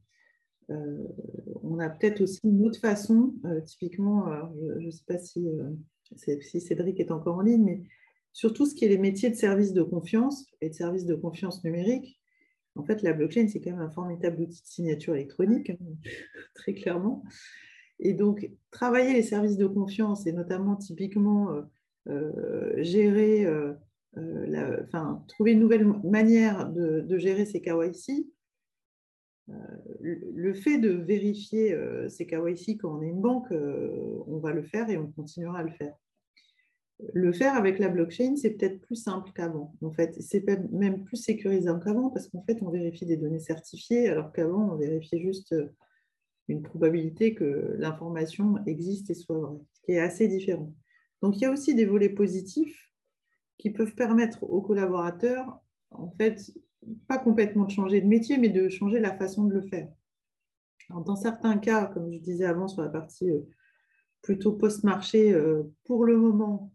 on 1.64 1.80
a 1.80 1.90
peut-être 1.90 2.22
aussi 2.22 2.40
une 2.46 2.66
autre 2.66 2.80
façon, 2.80 3.34
typiquement, 3.66 4.26
je 4.80 4.86
ne 4.86 4.92
sais 4.92 5.04
pas 5.06 5.18
si, 5.18 5.46
si, 6.16 6.62
Cédric 6.62 6.98
est 7.02 7.12
encore 7.12 7.36
en 7.36 7.42
ligne, 7.42 7.64
mais 7.66 7.84
surtout 8.34 8.66
ce 8.66 8.76
qui 8.76 8.86
est 8.86 8.90
les 8.90 8.98
métiers 8.98 9.30
de 9.30 9.36
service 9.36 9.74
de 9.74 9.84
confiance 9.84 10.46
et 10.62 10.70
de 10.70 10.74
service 10.74 11.06
de 11.06 11.16
confiance 11.16 11.64
numérique. 11.64 12.20
En 12.76 12.84
fait, 12.84 13.02
la 13.02 13.14
blockchain, 13.14 13.48
c'est 13.48 13.60
quand 13.60 13.72
même 13.72 13.82
un 13.82 13.90
formidable 13.90 14.42
outil 14.42 14.62
de 14.62 14.68
signature 14.68 15.16
électronique, 15.16 15.72
hein, 15.72 15.78
très 16.56 16.74
clairement. 16.74 17.24
Et 18.02 18.14
donc, 18.14 18.50
travailler 18.72 19.14
les 19.14 19.22
services 19.22 19.58
de 19.58 19.68
confiance 19.68 20.26
et 20.26 20.34
notamment 20.34 20.76
typiquement 20.76 21.52
euh, 21.52 21.62
euh, 22.08 22.84
gérer, 22.84 23.46
euh, 23.46 23.74
enfin, 24.84 25.24
trouver 25.28 25.52
une 25.52 25.60
nouvelle 25.60 25.86
manière 26.04 26.68
de, 26.70 27.18
gérer 27.18 27.46
ces 27.46 27.62
KYC, 27.62 28.28
le 30.00 30.54
fait 30.54 30.78
de 30.78 30.90
vérifier 30.90 31.78
ces 32.10 32.26
KYC 32.26 32.78
quand 32.80 32.98
on 32.98 33.02
est 33.02 33.10
une 33.10 33.22
banque, 33.22 33.52
on 33.52 34.40
va 34.40 34.54
le 34.54 34.64
faire 34.64 34.90
et 34.90 34.98
on 34.98 35.12
continuera 35.12 35.60
à 35.60 35.64
le 35.64 35.72
faire. 35.72 35.94
Le 37.14 37.34
faire 37.34 37.56
avec 37.56 37.80
la 37.80 37.90
blockchain, 37.90 38.36
c'est 38.38 38.52
peut-être 38.52 38.80
plus 38.80 38.96
simple 38.96 39.32
qu'avant. 39.34 39.74
En 39.82 39.92
fait, 39.92 40.16
c'est 40.22 40.46
même 40.72 41.04
plus 41.04 41.18
sécurisant 41.18 41.80
qu'avant 41.80 42.12
parce 42.12 42.28
qu'en 42.30 42.44
fait, 42.44 42.62
on 42.62 42.70
vérifie 42.70 43.06
des 43.06 43.18
données 43.18 43.40
certifiées 43.40 44.08
alors 44.08 44.32
qu'avant, 44.32 44.72
on 44.72 44.76
vérifiait 44.76 45.20
juste 45.20 45.54
une 46.52 46.62
probabilité 46.62 47.34
que 47.34 47.76
l'information 47.78 48.58
existe 48.66 49.10
et 49.10 49.14
soit 49.14 49.38
vraie, 49.38 49.60
ce 49.74 49.82
qui 49.82 49.92
est 49.94 50.00
assez 50.00 50.28
différent. 50.28 50.74
Donc, 51.22 51.38
il 51.38 51.42
y 51.42 51.46
a 51.46 51.52
aussi 51.52 51.76
des 51.76 51.86
volets 51.86 52.10
positifs 52.10 52.92
qui 53.58 53.70
peuvent 53.70 53.94
permettre 53.94 54.44
aux 54.44 54.62
collaborateurs, 54.62 55.60
en 55.92 56.10
fait, 56.10 56.52
pas 57.08 57.20
complètement 57.20 57.66
de 57.66 57.72
changer 57.72 58.02
de 58.02 58.08
métier, 58.08 58.38
mais 58.38 58.50
de 58.50 58.70
changer 58.70 59.00
la 59.00 59.16
façon 59.16 59.46
de 59.46 59.54
le 59.54 59.62
faire. 59.62 59.88
dans 60.90 61.16
certains 61.16 61.58
cas, 61.58 61.86
comme 61.86 62.12
je 62.12 62.18
disais 62.18 62.46
avant 62.46 62.68
sur 62.68 62.82
la 62.82 62.90
partie 62.90 63.30
euh, 63.30 63.42
plutôt 64.22 64.54
post-marché, 64.54 65.32
euh, 65.32 65.64
pour 65.86 66.06
le 66.06 66.18
moment, 66.18 66.74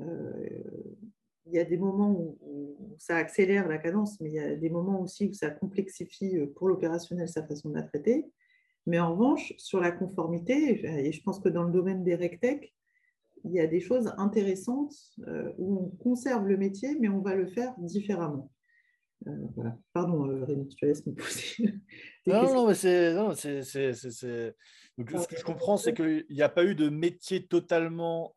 euh, 0.00 0.48
il 1.46 1.52
y 1.52 1.58
a 1.58 1.64
des 1.64 1.76
moments 1.76 2.12
où, 2.12 2.38
ça 2.96 3.16
accélère 3.16 3.66
la 3.66 3.78
cadence, 3.78 4.20
mais 4.20 4.30
il 4.30 4.34
y 4.34 4.38
a 4.38 4.54
des 4.54 4.70
moments 4.70 5.00
aussi 5.00 5.26
où 5.26 5.32
ça 5.32 5.50
complexifie 5.50 6.38
pour 6.54 6.68
l'opérationnel 6.68 7.28
sa 7.28 7.44
façon 7.44 7.70
de 7.70 7.74
la 7.74 7.82
traiter. 7.82 8.24
Mais 8.86 8.98
en 8.98 9.12
revanche, 9.12 9.54
sur 9.56 9.80
la 9.80 9.90
conformité, 9.90 10.84
et 10.84 11.12
je 11.12 11.22
pense 11.22 11.40
que 11.40 11.48
dans 11.48 11.62
le 11.62 11.72
domaine 11.72 12.04
des 12.04 12.14
RecTech, 12.14 12.74
il 13.44 13.52
y 13.52 13.60
a 13.60 13.66
des 13.66 13.80
choses 13.80 14.12
intéressantes 14.16 14.94
euh, 15.28 15.52
où 15.58 15.78
on 15.78 15.90
conserve 16.02 16.46
le 16.46 16.56
métier, 16.56 16.96
mais 16.98 17.08
on 17.08 17.20
va 17.20 17.34
le 17.34 17.46
faire 17.46 17.74
différemment. 17.78 18.50
Euh, 19.26 19.30
voilà. 19.54 19.76
Pardon, 19.92 20.28
euh, 20.28 20.44
Rémi, 20.44 20.68
je 20.70 20.76
te 20.76 20.86
laisse 20.86 21.06
me 21.06 21.14
poser. 21.14 21.74
non, 22.26 22.54
non, 22.54 22.68
mais 22.68 22.74
c'est. 22.74 23.14
Ce 23.14 24.52
que 25.28 25.36
je 25.36 25.44
comprends, 25.44 25.76
c'est 25.76 25.94
qu'il 25.94 26.24
n'y 26.30 26.42
a 26.42 26.48
pas 26.48 26.64
eu 26.64 26.74
de 26.74 26.88
métier 26.88 27.46
totalement 27.46 28.34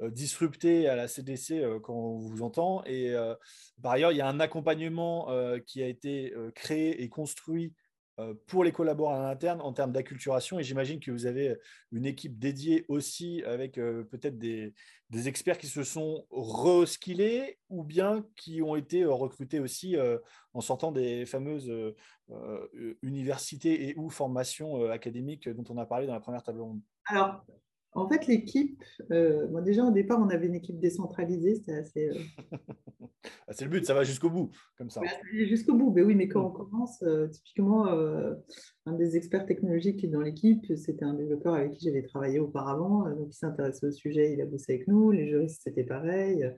disrupté 0.00 0.88
à 0.88 0.96
la 0.96 1.08
CDC 1.08 1.62
quand 1.82 1.94
on 1.94 2.18
vous 2.18 2.42
entend. 2.42 2.84
Et 2.84 3.14
par 3.82 3.92
ailleurs, 3.92 4.12
il 4.12 4.18
y 4.18 4.20
a 4.20 4.28
un 4.28 4.40
accompagnement 4.40 5.28
qui 5.66 5.82
a 5.82 5.86
été 5.86 6.34
créé 6.54 7.02
et 7.02 7.08
construit 7.08 7.72
pour 8.46 8.64
les 8.64 8.72
collaborateurs 8.72 9.26
internes 9.26 9.60
en 9.60 9.72
termes 9.72 9.92
d'acculturation. 9.92 10.58
Et 10.58 10.62
j'imagine 10.62 11.00
que 11.00 11.10
vous 11.10 11.26
avez 11.26 11.56
une 11.92 12.06
équipe 12.06 12.38
dédiée 12.38 12.84
aussi 12.88 13.42
avec 13.44 13.78
euh, 13.78 14.04
peut-être 14.04 14.38
des, 14.38 14.74
experts 15.12 15.58
qui 15.58 15.66
se 15.66 15.84
sont 15.84 16.26
reskillés 16.30 17.58
ou 17.68 17.84
bien 17.84 18.24
qui 18.36 18.62
ont 18.62 18.74
été 18.74 19.02
euh, 19.02 19.12
recrutés 19.12 19.60
aussi 19.60 19.96
en 20.52 20.60
sortant 20.60 20.92
des 20.92 21.26
fameuses 21.26 21.72
universités 23.02 23.88
et 23.88 23.94
ou 23.96 24.10
formations 24.10 24.90
académiques 24.90 25.48
dont 25.48 25.64
on 25.68 25.78
a 25.78 25.86
parlé 25.86 26.06
dans 26.06 26.14
la 26.14 26.20
première 26.20 26.42
table 26.42 26.60
ronde. 26.60 26.80
Alors, 27.06 27.44
en 27.96 28.08
fait, 28.08 28.26
l'équipe, 28.26 28.82
euh, 29.10 29.60
déjà 29.62 29.84
au 29.84 29.90
départ, 29.90 30.20
on 30.20 30.28
avait 30.28 30.46
une 30.46 30.54
équipe 30.54 30.78
décentralisée, 30.78 31.54
c'était 31.54 31.74
assez. 31.74 32.10
Euh, 32.10 32.18
ah, 33.48 33.52
c'est 33.52 33.64
le 33.64 33.70
but, 33.70 33.86
ça 33.86 33.94
va 33.94 34.04
jusqu'au 34.04 34.28
bout, 34.28 34.50
comme 34.76 34.90
ça. 34.90 35.00
jusqu'au 35.32 35.74
bout, 35.74 35.92
mais 35.92 36.02
oui, 36.02 36.14
mais 36.14 36.28
quand 36.28 36.42
mm. 36.42 36.46
on 36.46 36.50
commence, 36.50 37.02
euh, 37.02 37.26
typiquement, 37.28 37.86
un 37.86 38.92
des 38.92 39.16
experts 39.16 39.46
technologiques 39.46 40.00
qui 40.00 40.06
est 40.06 40.10
dans 40.10 40.20
l'équipe, 40.20 40.64
c'était 40.76 41.04
un 41.04 41.14
développeur 41.14 41.54
avec 41.54 41.72
qui 41.72 41.86
j'avais 41.86 42.02
travaillé 42.02 42.38
auparavant, 42.38 43.08
donc 43.14 43.28
il 43.30 43.36
s'intéressait 43.36 43.86
au 43.86 43.92
sujet, 43.92 44.32
il 44.32 44.40
a 44.42 44.46
bossé 44.46 44.74
avec 44.74 44.88
nous, 44.88 45.10
les 45.10 45.26
juristes, 45.26 45.62
c'était 45.64 45.84
pareil. 45.84 46.48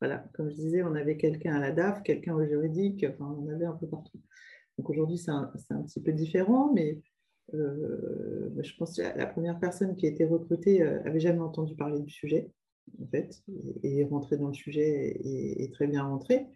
Voilà, 0.00 0.24
comme 0.34 0.50
je 0.50 0.56
disais, 0.56 0.82
on 0.82 0.94
avait 0.94 1.16
quelqu'un 1.16 1.54
à 1.54 1.60
la 1.60 1.70
DAF, 1.70 2.02
quelqu'un 2.02 2.34
au 2.34 2.44
juridique, 2.44 3.06
enfin, 3.08 3.36
on 3.38 3.48
avait 3.48 3.66
un 3.66 3.72
peu 3.72 3.86
partout. 3.86 4.18
Donc 4.76 4.90
aujourd'hui, 4.90 5.16
c'est 5.16 5.30
un, 5.30 5.52
un, 5.70 5.82
petit 5.82 6.02
peu 6.02 6.12
différent, 6.12 6.72
mais 6.74 7.00
je 7.52 8.76
pense 8.76 8.96
que 8.96 9.02
la 9.02 9.26
première 9.26 9.58
personne 9.58 9.96
qui 9.96 10.06
a 10.06 10.08
été 10.08 10.24
recrutée 10.24 10.82
euh, 10.82 11.02
avait 11.04 11.20
jamais 11.20 11.40
entendu 11.40 11.74
parler 11.74 12.00
du 12.00 12.10
sujet, 12.10 12.50
en 13.00 13.06
fait, 13.06 13.42
et 13.82 14.00
est 14.00 14.04
rentrée 14.04 14.36
dans 14.36 14.48
le 14.48 14.54
sujet 14.54 15.16
et 15.22 15.64
est 15.64 15.72
très 15.72 15.86
bien 15.86 16.04
rentrée. 16.04 16.46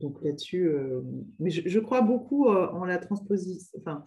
Donc 0.00 0.22
là-dessus, 0.22 0.68
euh, 0.68 1.02
mais 1.38 1.50
je, 1.50 1.78
crois 1.78 2.00
beaucoup 2.02 2.48
en 2.48 2.84
la 2.84 2.98
transposition, 2.98 3.78
enfin, 3.80 4.04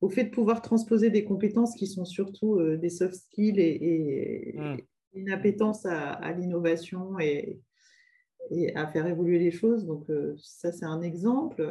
au 0.00 0.08
fait 0.08 0.24
de 0.24 0.30
pouvoir 0.30 0.62
transposer 0.62 1.10
des 1.10 1.24
compétences 1.24 1.74
qui 1.74 1.86
sont 1.86 2.04
surtout 2.04 2.60
des 2.76 2.88
soft 2.88 3.14
skills 3.14 3.60
et, 3.60 4.54
hmm. 4.56 4.76
une 5.14 5.30
appétence 5.30 5.84
à, 5.84 6.32
l'innovation 6.32 7.18
et, 7.18 7.60
et, 8.50 8.74
à 8.74 8.86
faire 8.86 9.06
évoluer 9.06 9.38
les 9.38 9.50
choses. 9.50 9.84
Donc 9.84 10.06
ça, 10.38 10.72
c'est 10.72 10.86
un 10.86 11.02
exemple. 11.02 11.62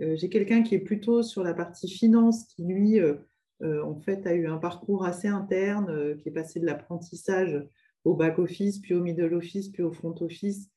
Euh, 0.00 0.16
j'ai 0.16 0.28
quelqu'un 0.28 0.62
qui 0.62 0.74
est 0.74 0.80
plutôt 0.80 1.22
sur 1.22 1.42
la 1.42 1.54
partie 1.54 1.88
finance, 1.88 2.44
qui 2.44 2.64
lui, 2.64 3.00
euh, 3.00 3.14
euh, 3.62 3.84
en 3.84 3.94
fait, 3.94 4.26
a 4.26 4.34
eu 4.34 4.46
un 4.46 4.58
parcours 4.58 5.04
assez 5.04 5.28
interne, 5.28 6.16
qui 6.18 6.28
est 6.28 6.32
passé 6.32 6.60
de 6.60 6.66
l'apprentissage 6.66 7.62
au 8.04 8.14
back-office, 8.14 8.80
puis 8.80 8.94
au 8.94 9.02
middle 9.02 9.34
office, 9.34 9.68
puis 9.68 9.82
au 9.82 9.92
front 9.92 10.14
office, 10.20 10.70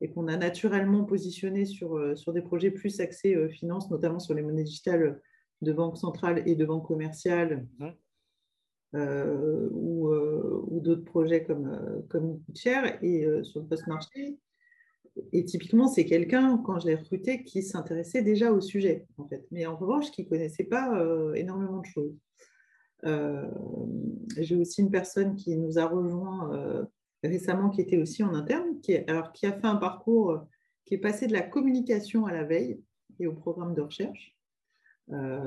et 0.00 0.10
qu'on 0.10 0.26
a 0.26 0.36
naturellement 0.36 1.04
positionné 1.04 1.64
sur, 1.64 2.16
sur 2.16 2.32
des 2.32 2.42
projets 2.42 2.72
plus 2.72 2.98
axés 3.00 3.48
finance, 3.50 3.88
notamment 3.90 4.18
sur 4.18 4.34
les 4.34 4.42
monnaies 4.42 4.64
digitales 4.64 5.20
de 5.60 5.72
banque 5.72 5.96
centrale 5.96 6.42
et 6.44 6.56
de 6.56 6.64
banque 6.64 6.88
commerciale, 6.88 7.68
mmh. 7.78 8.98
ou, 9.70 10.08
ou 10.08 10.80
d'autres 10.80 11.04
projets 11.04 11.44
comme, 11.44 12.04
comme 12.08 12.40
Share, 12.52 12.98
et 13.00 13.24
sur 13.44 13.60
le 13.60 13.66
post-marché 13.66 14.38
et 15.32 15.44
typiquement, 15.44 15.88
c'est 15.88 16.06
quelqu'un, 16.06 16.58
quand 16.58 16.78
je 16.80 16.86
l'ai 16.86 16.94
recruté, 16.94 17.44
qui 17.44 17.62
s'intéressait 17.62 18.22
déjà 18.22 18.50
au 18.52 18.60
sujet, 18.60 19.06
en 19.18 19.26
fait. 19.26 19.46
Mais 19.50 19.66
en 19.66 19.76
revanche, 19.76 20.10
qui 20.10 20.24
ne 20.24 20.28
connaissait 20.28 20.64
pas 20.64 20.98
euh, 20.98 21.34
énormément 21.34 21.80
de 21.80 21.86
choses. 21.86 22.16
Euh, 23.04 23.46
j'ai 24.38 24.56
aussi 24.56 24.80
une 24.80 24.90
personne 24.90 25.36
qui 25.36 25.56
nous 25.56 25.78
a 25.78 25.86
rejoint 25.86 26.54
euh, 26.54 26.84
récemment, 27.22 27.68
qui 27.68 27.82
était 27.82 27.98
aussi 27.98 28.22
en 28.22 28.34
interne, 28.34 28.80
qui, 28.80 28.96
qui 29.34 29.46
a 29.46 29.52
fait 29.52 29.66
un 29.66 29.76
parcours 29.76 30.46
qui 30.86 30.94
est 30.94 30.98
passé 30.98 31.26
de 31.26 31.32
la 31.32 31.42
communication 31.42 32.26
à 32.26 32.32
la 32.32 32.44
veille 32.44 32.80
et 33.18 33.26
au 33.26 33.34
programme 33.34 33.74
de 33.74 33.82
recherche. 33.82 34.36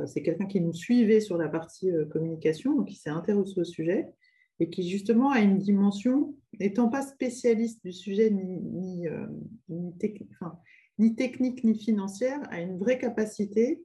c'est 0.05 0.21
quelqu'un 0.21 0.45
qui 0.45 0.61
nous 0.61 0.73
suivait 0.73 1.19
sur 1.19 1.37
la 1.37 1.49
partie 1.49 1.91
communication, 2.11 2.75
donc 2.75 2.87
qui 2.87 2.95
s'est 2.95 3.09
intéressé 3.09 3.59
au 3.59 3.63
sujet 3.63 4.13
et 4.59 4.69
qui 4.69 4.87
justement 4.87 5.31
a 5.31 5.39
une 5.39 5.57
dimension, 5.57 6.35
n'étant 6.59 6.89
pas 6.89 7.01
spécialiste 7.01 7.83
du 7.83 7.91
sujet 7.91 8.29
ni, 8.29 8.61
ni, 8.61 9.07
euh, 9.07 9.25
ni, 9.69 11.15
technique 11.15 11.63
ni 11.63 11.77
financière, 11.77 12.39
a 12.49 12.61
une 12.61 12.77
vraie 12.77 12.97
capacité, 12.97 13.83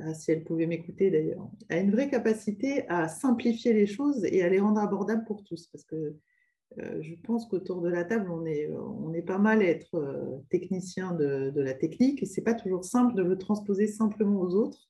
euh, 0.00 0.12
si 0.14 0.32
elle 0.32 0.44
pouvait 0.44 0.66
m'écouter 0.66 1.10
d'ailleurs, 1.10 1.48
a 1.68 1.78
une 1.78 1.90
vraie 1.90 2.08
capacité 2.08 2.88
à 2.88 3.08
simplifier 3.08 3.72
les 3.72 3.86
choses 3.86 4.24
et 4.24 4.42
à 4.42 4.48
les 4.48 4.60
rendre 4.60 4.80
abordables 4.80 5.24
pour 5.24 5.44
tous. 5.44 5.68
Parce 5.68 5.84
que 5.84 6.16
euh, 6.78 7.02
je 7.02 7.14
pense 7.22 7.46
qu'autour 7.46 7.80
de 7.80 7.88
la 7.88 8.04
table, 8.04 8.30
on 8.30 8.44
est, 8.44 8.68
on 8.68 9.12
est 9.14 9.22
pas 9.22 9.38
mal 9.38 9.60
à 9.60 9.66
être 9.66 10.42
technicien 10.50 11.12
de, 11.12 11.50
de, 11.50 11.60
la 11.60 11.74
technique 11.74 12.22
et 12.22 12.26
ce 12.26 12.40
n'est 12.40 12.44
pas 12.44 12.54
toujours 12.54 12.84
simple 12.84 13.14
de 13.14 13.22
le 13.22 13.38
transposer 13.38 13.86
simplement 13.86 14.40
aux 14.40 14.54
autres. 14.54 14.88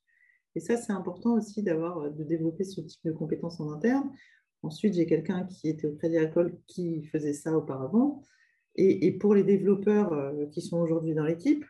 Et 0.56 0.60
ça, 0.60 0.76
c'est 0.76 0.92
important 0.92 1.34
aussi 1.34 1.62
d'avoir, 1.62 2.10
de 2.10 2.22
développer 2.22 2.64
ce 2.64 2.80
type 2.80 3.04
de 3.04 3.12
compétences 3.12 3.60
en 3.60 3.72
interne. 3.72 4.10
Ensuite, 4.64 4.94
j'ai 4.94 5.06
quelqu'un 5.06 5.44
qui 5.44 5.68
était 5.68 5.86
au 5.86 5.92
Crédit 5.92 6.16
Agricole 6.16 6.56
qui 6.66 7.04
faisait 7.04 7.34
ça 7.34 7.56
auparavant. 7.56 8.22
Et, 8.76 9.12
pour 9.12 9.34
les 9.34 9.44
développeurs 9.44 10.12
euh, 10.12 10.46
qui 10.46 10.60
sont 10.60 10.78
aujourd'hui 10.78 11.14
dans 11.14 11.24
l'équipe, 11.24 11.64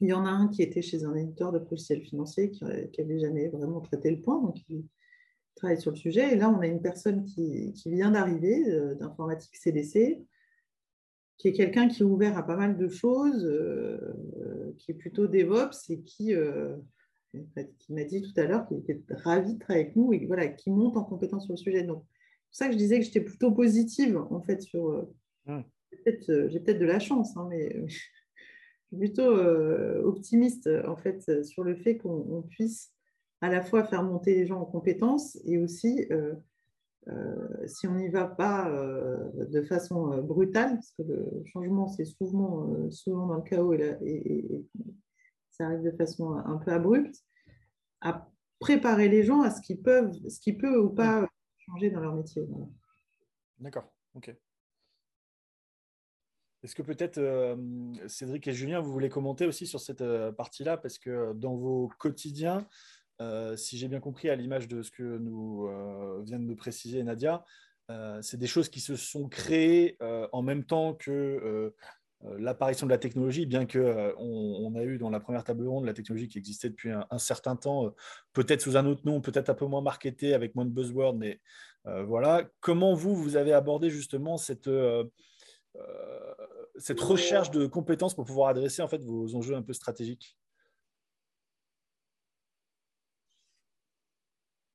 il 0.00 0.08
y 0.08 0.12
en 0.12 0.24
a 0.24 0.30
un 0.30 0.48
qui 0.48 0.62
était 0.62 0.80
chez 0.80 1.04
un 1.04 1.14
éditeur 1.14 1.52
de 1.52 1.58
logiciels 1.58 2.02
financiers 2.02 2.50
qui 2.50 2.64
n'avait 2.64 3.18
jamais 3.18 3.48
vraiment 3.48 3.80
traité 3.80 4.10
le 4.10 4.20
point, 4.20 4.40
donc 4.40 4.56
il 4.68 4.84
travaille 5.56 5.80
sur 5.80 5.90
le 5.90 5.96
sujet. 5.96 6.32
Et 6.32 6.36
là, 6.36 6.48
on 6.50 6.60
a 6.60 6.66
une 6.66 6.80
personne 6.80 7.24
qui, 7.24 7.74
vient 7.86 8.12
d'arriver 8.12 8.70
euh, 8.70 8.94
d'informatique 8.94 9.56
CDC, 9.56 10.24
qui 11.38 11.48
est 11.48 11.52
quelqu'un 11.52 11.88
qui 11.88 12.02
est 12.02 12.06
ouvert 12.06 12.38
à 12.38 12.46
pas 12.46 12.56
mal 12.56 12.78
de 12.78 12.88
choses, 12.88 13.44
euh, 13.44 14.74
qui 14.78 14.92
est 14.92 14.94
plutôt 14.94 15.26
DevOps 15.26 15.90
et 15.90 16.00
qui, 16.00 16.34
qui 17.78 17.92
m'a 17.92 18.04
dit 18.04 18.22
tout 18.22 18.38
à 18.40 18.44
l'heure 18.44 18.66
qu'il 18.66 18.78
était 18.78 18.98
ravi 19.10 19.54
de 19.54 19.58
travailler 19.58 19.84
avec 19.84 19.96
nous 19.96 20.12
et 20.12 20.24
voilà, 20.26 20.48
qui 20.48 20.70
monte 20.70 20.96
en 20.96 21.04
compétence 21.04 21.44
sur 21.44 21.52
le 21.52 21.58
sujet. 21.58 21.82
Donc, 21.82 22.04
c'est 22.04 22.48
pour 22.48 22.56
ça 22.56 22.66
que 22.66 22.72
je 22.72 22.78
disais 22.78 22.98
que 22.98 23.04
j'étais 23.04 23.20
plutôt 23.20 23.52
positive, 23.52 24.16
en 24.16 24.40
fait, 24.40 24.62
sur. 24.62 24.88
Euh, 24.88 25.14
hmm. 25.46 25.62
euh, 26.06 26.48
j'ai 26.48 26.60
peut-être 26.60 26.78
de 26.78 26.86
la 26.86 26.98
chance, 26.98 27.36
hein, 27.36 27.46
mais 27.50 27.86
je 27.86 27.94
suis 27.96 28.96
plutôt 28.96 29.30
euh, 29.30 30.02
optimiste, 30.02 30.68
en 30.86 30.96
fait, 30.96 31.44
sur 31.44 31.64
le 31.64 31.76
fait 31.76 31.96
qu'on 31.98 32.42
puisse 32.48 32.92
à 33.40 33.50
la 33.50 33.62
fois 33.62 33.84
faire 33.84 34.02
monter 34.02 34.34
les 34.34 34.46
gens 34.46 34.60
en 34.60 34.64
compétences 34.64 35.38
et 35.44 35.58
aussi, 35.58 36.08
si 37.66 37.86
on 37.86 37.94
n'y 37.94 38.08
va 38.08 38.26
pas 38.26 38.70
de 39.36 39.62
façon 39.62 40.22
brutale, 40.22 40.74
parce 40.74 40.92
que 40.92 41.02
le 41.02 41.42
changement, 41.44 41.86
c'est 41.86 42.06
souvent, 42.06 42.90
souvent 42.90 43.26
dans 43.26 43.36
le 43.36 43.42
chaos 43.42 43.74
et, 43.74 44.64
ça 45.56 45.66
arrive 45.66 45.82
de 45.82 45.90
façon 45.90 46.34
un 46.34 46.58
peu 46.58 46.70
abrupte, 46.70 47.24
à 48.06 48.28
préparer 48.60 49.08
les 49.08 49.24
gens 49.24 49.42
à 49.42 49.50
ce 49.50 49.60
qu'ils 49.60 49.82
peuvent, 49.82 50.12
ce 50.28 50.40
qui 50.40 50.52
peut 50.52 50.78
ou 50.78 50.90
pas 50.90 51.28
changer 51.58 51.90
dans 51.90 52.00
leur 52.00 52.14
métier. 52.14 52.46
D'accord, 53.58 53.92
ok. 54.14 54.34
Est-ce 56.62 56.74
que 56.74 56.82
peut-être 56.82 57.18
euh, 57.18 57.56
Cédric 58.08 58.46
et 58.48 58.52
Julien, 58.52 58.80
vous 58.80 58.92
voulez 58.92 59.08
commenter 59.08 59.46
aussi 59.46 59.66
sur 59.66 59.80
cette 59.80 60.00
euh, 60.00 60.32
partie-là? 60.32 60.76
Parce 60.76 60.98
que 60.98 61.32
dans 61.34 61.54
vos 61.54 61.88
quotidiens, 61.98 62.66
euh, 63.20 63.56
si 63.56 63.78
j'ai 63.78 63.88
bien 63.88 64.00
compris 64.00 64.30
à 64.30 64.36
l'image 64.36 64.68
de 64.68 64.82
ce 64.82 64.90
que 64.90 65.18
nous 65.18 65.68
vient 66.24 66.38
de 66.38 66.54
préciser 66.54 67.02
Nadia, 67.02 67.44
c'est 68.20 68.36
des 68.36 68.48
choses 68.48 68.68
qui 68.68 68.80
se 68.80 68.96
sont 68.96 69.28
créées 69.28 69.96
en 70.00 70.42
même 70.42 70.64
temps 70.64 70.94
que 70.94 71.72
l'apparition 72.38 72.86
de 72.86 72.90
la 72.90 72.98
technologie, 72.98 73.46
bien 73.46 73.66
que 73.66 74.14
on, 74.18 74.74
a 74.74 74.82
eu 74.82 74.98
dans 74.98 75.10
la 75.10 75.20
première 75.20 75.44
table 75.44 75.66
ronde 75.68 75.84
la 75.84 75.92
technologie 75.92 76.28
qui 76.28 76.38
existait 76.38 76.70
depuis 76.70 76.90
un, 76.90 77.06
un 77.10 77.18
certain 77.18 77.56
temps, 77.56 77.94
peut-être 78.32 78.62
sous 78.62 78.76
un 78.76 78.86
autre 78.86 79.02
nom, 79.04 79.20
peut-être 79.20 79.50
un 79.50 79.54
peu 79.54 79.66
moins 79.66 79.82
marketé, 79.82 80.34
avec 80.34 80.54
moins 80.54 80.64
de 80.64 80.70
buzzwords, 80.70 81.14
mais 81.14 81.40
voilà. 81.84 82.48
Comment 82.60 82.94
vous, 82.94 83.14
vous 83.14 83.36
avez 83.36 83.52
abordé 83.52 83.90
justement 83.90 84.38
cette 84.38 84.68
euh, 85.78 86.34
cette 86.78 87.00
recherche 87.00 87.50
de 87.50 87.66
compétences 87.66 88.14
pour 88.14 88.26
pouvoir 88.26 88.50
adresser 88.50 88.82
en 88.82 88.88
fait 88.88 89.02
vos 89.02 89.34
enjeux 89.34 89.54
un 89.54 89.62
peu 89.62 89.72
stratégiques? 89.72 90.36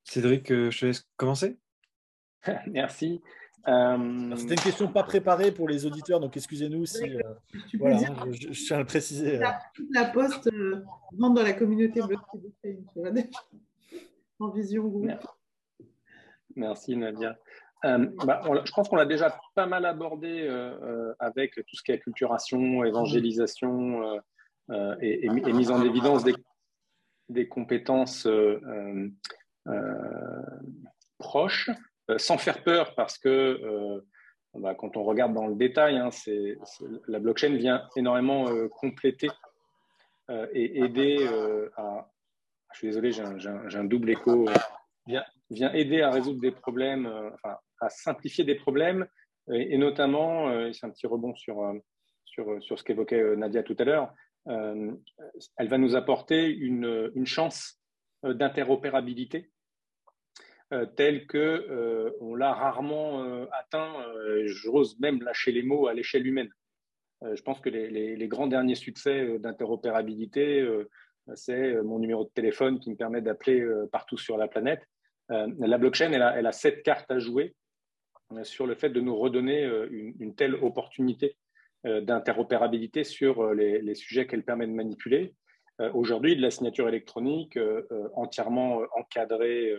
Cédric, 0.04 0.52
euh, 0.52 0.72
je 0.72 0.80
te 0.80 0.86
laisse 0.88 1.08
commencer. 1.16 1.58
Merci. 2.68 3.22
Euh, 3.68 4.36
c'était 4.38 4.56
une 4.56 4.62
question 4.62 4.88
pas 4.88 5.04
préparée 5.04 5.52
pour 5.52 5.70
les 5.70 5.86
auditeurs, 5.86 6.20
donc 6.20 6.36
excusez-nous 6.36 6.86
si. 6.86 7.18
voilà, 7.78 7.98
hein, 7.98 8.32
je, 8.32 8.50
tiens 8.50 8.78
à 8.78 8.80
le 8.80 8.86
préciser. 8.86 9.40
Toute 9.74 9.94
la 9.94 10.06
poste 10.06 10.50
rentre 11.20 11.36
dans 11.36 11.44
la 11.44 11.54
communauté 11.54 12.02
blockchain 12.02 13.30
en 14.40 14.50
vision 14.50 14.88
groupe. 14.88 15.12
Merci 16.56 16.96
Nadia. 16.96 17.38
Euh, 17.84 18.08
bah, 18.26 18.42
je 18.64 18.72
pense 18.72 18.90
qu'on 18.90 18.96
l'a 18.96 19.06
déjà 19.06 19.40
pas 19.56 19.66
mal 19.66 19.86
abordé 19.86 20.42
euh, 20.42 20.78
euh, 20.84 21.14
avec 21.20 21.56
tout 21.56 21.76
ce 21.76 21.82
qui 21.82 21.92
est 21.92 21.96
acculturation, 21.96 22.84
évangélisation 22.84 24.22
et, 25.02 25.30
mise 25.30 25.72
en 25.72 25.84
évidence 25.84 26.24
des, 27.30 27.48
compétences 27.48 28.28
proches, 31.18 31.70
sans 32.18 32.38
faire 32.38 32.64
peur 32.64 32.96
parce 32.96 33.18
que 33.18 34.02
bah, 34.54 34.76
quand 34.76 34.98
on 34.98 35.04
regarde 35.04 35.34
dans 35.34 35.48
le 35.48 35.56
détail, 35.56 35.98
hein, 35.98 36.10
la 37.08 37.20
blockchain 37.20 37.56
vient 37.56 37.88
énormément 37.96 38.46
compléter 38.70 39.30
et 40.54 40.80
aider 40.80 41.28
à... 41.78 42.10
Je 42.74 42.78
suis 42.78 42.88
désolé, 42.88 43.12
j'ai 43.12 43.78
un, 43.78 43.84
double 43.84 44.12
écho. 44.12 44.46
Vient, 45.08 45.26
vient, 45.50 45.74
aider 45.74 46.02
à 46.02 46.12
résoudre 46.12 46.40
des 46.40 46.52
problèmes, 46.52 47.12
à 47.44 47.90
simplifier 47.90 48.44
des 48.44 48.56
problèmes, 48.56 49.08
et, 49.50 49.78
notamment, 49.78 50.50
euh, 50.50 50.72
c'est 50.72 50.86
un 50.86 50.90
petit 50.90 51.08
rebond 51.08 51.36
sur, 51.36 51.62
euh, 51.62 51.80
sur, 52.26 52.78
ce 52.78 52.84
qu'évoquait 52.84 53.20
euh, 53.20 53.36
Nadia 53.36 53.64
tout 53.64 53.76
à 53.80 53.84
l'heure, 53.84 54.14
elle 54.48 55.68
va 55.68 55.78
nous 55.78 55.96
apporter 55.96 56.48
une, 56.48 57.12
une 57.14 57.28
chance 57.28 57.80
d'interopérabilité 58.24 59.52
telle 60.96 61.28
que 61.28 62.16
on 62.22 62.36
l'a 62.36 62.54
rarement 62.54 63.24
atteint. 63.52 63.94
J'ose 64.46 65.00
même 65.00 65.22
lâcher 65.22 65.52
les 65.52 65.64
mots 65.64 65.88
à 65.88 65.94
l'échelle 65.94 66.26
humaine. 66.26 66.50
je 67.22 67.42
pense 67.42 67.60
que 67.60 67.70
les, 67.70 68.16
les, 68.16 68.28
grands 68.28 68.48
derniers 68.48 68.76
succès 68.76 69.38
d'interopérabilité, 69.40 70.66
c'est 71.36 71.74
mon 71.84 72.00
numéro 72.00 72.24
de 72.24 72.30
téléphone 72.30 72.80
qui 72.80 72.90
me 72.90 72.96
permet 72.96 73.22
d'appeler 73.22 73.66
partout 73.92 74.18
sur 74.18 74.38
la 74.38 74.48
planète. 74.48 74.88
la 75.30 75.78
blockchain, 75.78 76.12
elle 76.12 76.48
a, 76.48 76.52
sept 76.52 76.84
cartes 76.84 77.12
à 77.12 77.20
jouer 77.20 77.54
sur 78.44 78.66
le 78.66 78.76
fait 78.76 78.90
de 78.90 79.02
nous 79.02 79.16
redonner 79.16 79.66
euh, 79.66 79.88
une, 80.20 80.36
telle 80.36 80.56
opportunité 80.56 81.38
euh, 81.86 82.02
d'interopérabilité 82.02 83.04
sur 83.04 83.42
euh, 83.42 83.54
les, 83.54 83.96
sujets 83.96 84.28
qu'elle 84.28 84.44
permet 84.44 84.68
de 84.68 84.74
manipuler. 84.74 85.34
Aujourd'hui, 85.96 86.36
de 86.36 86.44
la 86.44 86.52
signature 86.52 86.88
électronique 86.88 87.58
entièrement 88.14 88.82
encadrée 88.96 89.76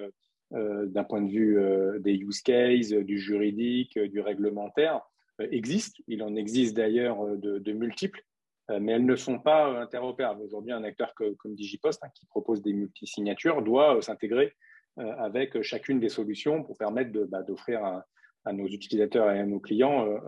d'un 0.52 1.04
point 1.04 1.22
de 1.22 1.30
vue 1.30 1.58
des 2.00 2.14
use 2.14 2.42
cases, 2.42 2.90
du 2.90 3.18
juridique, 3.18 3.98
du 3.98 4.20
réglementaire, 4.20 5.00
existe. 5.38 5.96
Il 6.08 6.22
en 6.22 6.36
existe 6.36 6.76
d'ailleurs 6.76 7.24
de, 7.36 7.72
multiples, 7.72 8.22
mais 8.68 8.92
elles 8.92 9.06
ne 9.06 9.16
sont 9.16 9.38
pas 9.38 9.80
interopérables. 9.80 10.42
Aujourd'hui, 10.42 10.72
un 10.72 10.84
acteur 10.84 11.14
comme 11.14 11.54
Digipost, 11.54 12.04
hein, 12.04 12.08
qui 12.14 12.26
propose 12.26 12.62
des 12.62 12.72
multisignatures, 12.72 13.62
doit 13.62 14.00
s'intégrer 14.02 14.52
avec 14.96 15.62
chacune 15.62 16.00
des 16.00 16.10
solutions 16.10 16.62
pour 16.62 16.76
permettre 16.76 17.12
bah, 17.28 17.42
d'offrir 17.42 18.04
à 18.44 18.52
nos 18.52 18.66
utilisateurs 18.66 19.30
et 19.30 19.38
à 19.38 19.46
nos 19.46 19.60
clients 19.60 20.06
euh, 20.06 20.18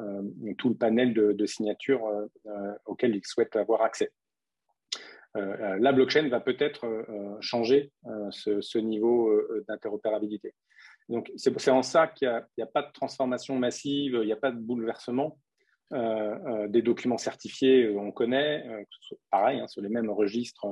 euh, 0.47 0.55
tout 0.57 0.69
le 0.69 0.77
panel 0.77 1.15
de, 1.15 1.47
signatures 1.47 2.07
euh, 2.07 2.73
auxquelles 2.87 3.17
ils 3.17 3.25
souhaitent 3.25 3.57
avoir 3.57 3.83
accès. 3.83 4.13
La 5.35 5.93
blockchain 5.93 6.29
va 6.29 6.41
peut-être 6.41 6.87
changer 7.41 7.91
ce, 8.31 8.79
niveau 8.79 9.33
d'interopérabilité. 9.69 10.55
Donc, 11.09 11.31
c'est 11.37 11.71
en 11.71 11.83
ça 11.83 12.07
qu'il 12.07 12.29
n'y 12.57 12.63
a, 12.63 12.67
pas 12.67 12.83
de 12.83 12.93
transformation 12.93 13.59
massive, 13.59 14.19
il 14.23 14.27
n'y 14.27 14.33
a 14.33 14.37
pas 14.37 14.53
de 14.53 14.59
bouleversement. 14.59 15.39
des 15.91 16.83
documents 16.83 17.19
certifiés, 17.19 17.91
on 17.97 18.13
connaît, 18.13 18.65
pareil, 19.31 19.61
hein, 19.61 19.67
sur 19.67 19.83
les 19.83 19.89
mêmes 19.89 20.11
registres 20.11 20.67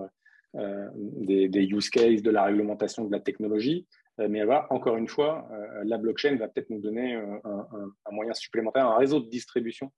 des, 0.54 1.64
use 1.64 1.90
cases, 1.90 2.22
de 2.22 2.30
la 2.30 2.44
réglementation, 2.44 3.04
de 3.04 3.12
la 3.12 3.20
technologie. 3.20 3.86
Euh, 4.20 4.28
mais 4.28 4.42
encore 4.70 4.96
une 4.96 5.08
fois, 5.08 5.48
euh, 5.52 5.82
la 5.84 5.98
blockchain 5.98 6.36
va 6.36 6.48
peut-être 6.48 6.70
nous 6.70 6.80
donner 6.80 7.16
euh, 7.16 7.38
un, 7.44 8.12
moyen 8.12 8.34
supplémentaire, 8.34 8.86
un 8.86 8.96
réseau 8.96 9.20
de 9.20 9.28
distribution 9.28 9.92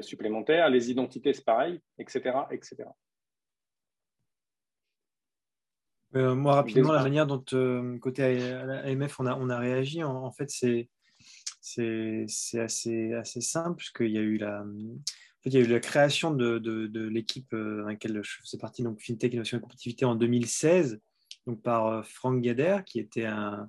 supplémentaire. 0.00 0.70
Les 0.70 0.90
identités, 0.90 1.34
c'est 1.34 1.44
pareil, 1.44 1.78
etc. 1.98 2.38
etc. 2.50 2.84
moi, 6.14 6.54
rapidement, 6.54 6.92
la 6.92 7.02
manière 7.02 7.26
dont, 7.26 7.44
côté 8.00 8.22
AMF, 8.22 9.20
on 9.20 9.26
a, 9.26 9.36
on 9.36 9.50
a 9.50 9.58
réagi, 9.58 10.02
en, 10.02 10.30
fait, 10.32 10.50
c'est 10.50 10.88
assez, 12.58 13.12
assez 13.12 13.40
simple, 13.40 13.76
puisqu'il 13.76 14.10
y 14.10 14.18
a 14.18 14.22
eu 14.22 14.36
la, 14.36 14.64
il 15.46 15.52
y 15.52 15.56
a 15.56 15.60
eu 15.60 15.66
la 15.66 15.80
création 15.80 16.32
de, 16.32 16.58
de, 16.58 17.08
l'équipe 17.08 17.54
dans 17.54 17.86
laquelle 17.86 18.20
je 18.22 18.38
faisais 18.42 18.58
partie, 18.58 18.82
donc 18.82 19.00
FinTech 19.00 19.32
Innovation 19.32 19.58
et 19.58 19.60
Compétitivité 19.60 20.04
en 20.04 20.14
2016, 20.14 21.00
donc 21.46 21.62
par 21.62 21.86
euh, 21.86 22.02
Frank 22.02 22.40
Gader, 22.40 22.78
qui, 22.86 22.98
était 22.98 23.26
un, 23.26 23.68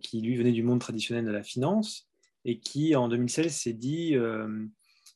qui 0.00 0.20
lui 0.20 0.36
venait 0.36 0.52
du 0.52 0.62
monde 0.62 0.80
traditionnel 0.80 1.24
de 1.24 1.30
la 1.30 1.42
finance 1.42 2.08
et 2.44 2.58
qui 2.58 2.96
en 2.96 3.08
2016 3.08 3.54
s'est 3.54 3.72
dit 3.72 4.16
euh, 4.16 4.66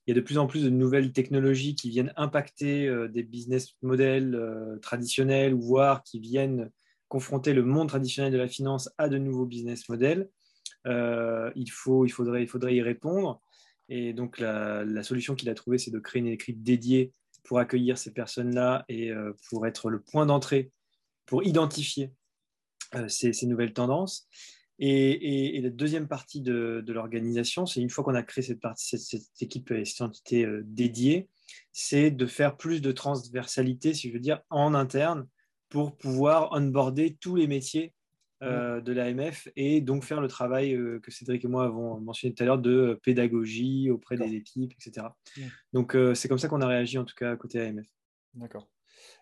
il 0.07 0.11
y 0.11 0.13
a 0.13 0.15
de 0.15 0.25
plus 0.25 0.39
en 0.39 0.47
plus 0.47 0.63
de 0.63 0.71
nouvelles 0.71 1.13
technologies 1.13 1.75
qui 1.75 1.91
viennent 1.91 2.13
impacter 2.17 2.87
euh, 2.87 3.09
des 3.09 3.23
business 3.23 3.75
models 3.83 4.39
traditionnels 4.83 5.55
ou 5.55 5.61
voire 5.61 6.03
qui 6.03 6.21
viennent 6.21 6.71
confronter 7.09 7.53
le 7.53 7.63
monde 7.63 7.89
traditionnel 7.89 8.33
de 8.33 8.39
la 8.39 8.49
finance 8.49 8.91
à 8.99 9.09
de 9.09 9.19
nouveaux 9.19 9.47
business 9.47 9.89
models. 9.89 10.29
il, 10.85 11.71
faut, 11.71 12.05
il, 12.05 12.11
faudrait, 12.11 12.43
il 12.43 12.49
faudrait 12.49 12.75
y 12.75 12.83
répondre. 12.83 13.41
Et 13.89 14.13
donc 14.13 14.41
la, 14.41 15.03
solution 15.05 15.37
qu'il 15.37 15.49
a 15.49 15.55
trouvée, 15.55 15.79
c'est 15.79 15.93
de 15.93 16.01
créer 16.01 16.21
une 16.21 16.27
équipe 16.27 16.63
dédiée 16.63 17.13
pour 17.45 17.61
accueillir 17.61 17.97
ces 17.97 18.13
personnes-là 18.13 18.85
et 18.89 19.13
pour 19.49 19.69
être 19.69 19.89
le 19.89 20.01
point 20.01 20.27
d'entrée 20.27 20.73
pour 21.27 21.45
identifier 21.45 22.13
euh, 22.95 23.09
ces, 23.09 23.47
nouvelles 23.47 23.73
tendances. 23.73 24.29
Et, 24.79 25.61
la 25.63 25.71
deuxième 25.71 26.09
partie 26.09 26.41
de, 26.41 26.85
l'organisation, 26.87 27.67
c'est 27.67 27.81
une 27.81 27.91
fois 27.91 28.05
qu'on 28.05 28.15
a 28.15 28.23
créé 28.23 28.43
cette, 28.43 28.61
partie, 28.61 28.99
cette, 28.99 29.23
équipe 29.41 29.71
et 29.71 29.85
cette 29.85 30.03
entité 30.03 30.45
euh, 30.45 30.63
dédiée, 30.67 31.29
c'est 31.73 32.11
de 32.11 32.27
faire 32.27 32.57
plus 32.57 32.83
de 32.83 32.93
transversalité, 32.93 33.95
si 33.95 34.09
je 34.09 34.15
veux 34.15 34.21
dire, 34.21 34.41
en 34.51 34.75
interne 34.75 35.27
pour 35.69 35.97
pouvoir 35.97 36.53
onboarder 36.53 37.17
tous 37.21 37.37
les 37.37 37.47
métiers 37.47 37.93
euh, 38.43 38.81
de 38.83 38.93
l'AMF 38.93 39.49
et 39.57 39.81
donc 39.81 40.05
faire 40.05 40.21
le 40.21 40.29
travail 40.29 40.79
que 41.03 41.11
Cédric 41.11 41.45
et 41.45 41.49
moi 41.49 41.65
avons 41.65 41.99
mentionné 42.01 42.35
tout 42.35 42.43
à 42.43 42.47
l'heure 42.47 42.59
de 42.59 43.01
pédagogie 43.03 43.91
auprès 43.91 44.17
des 44.17 44.35
équipes, 44.35 44.73
etc. 44.73 45.07
Donc 45.73 45.97
c'est 46.15 46.29
comme 46.29 46.39
ça 46.39 46.49
qu'on 46.49 46.61
a 46.61 46.67
réagi 46.67 46.99
en 46.99 47.05
tout 47.05 47.15
cas 47.17 47.35
côté 47.37 47.61
AMF. 47.61 47.87
D'accord. 48.35 48.69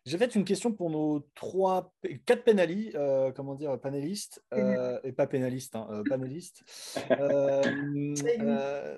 J'ai 0.07 0.19
fait 0.19 0.35
une 0.35 0.45
question 0.45 0.71
pour 0.71 0.91
nos 0.91 1.27
trois, 1.35 1.95
quatre 2.27 2.45
pénalis, 2.45 2.91
euh, 2.95 3.33
comment 3.33 3.55
dire, 3.55 3.81
panélistes, 3.81 4.45
euh, 4.53 5.01
et 5.03 5.13
pas 5.13 5.27
pénalistes, 5.27 5.77
hein, 5.77 5.89
euh, 5.91 6.03
panélistes. 6.07 6.63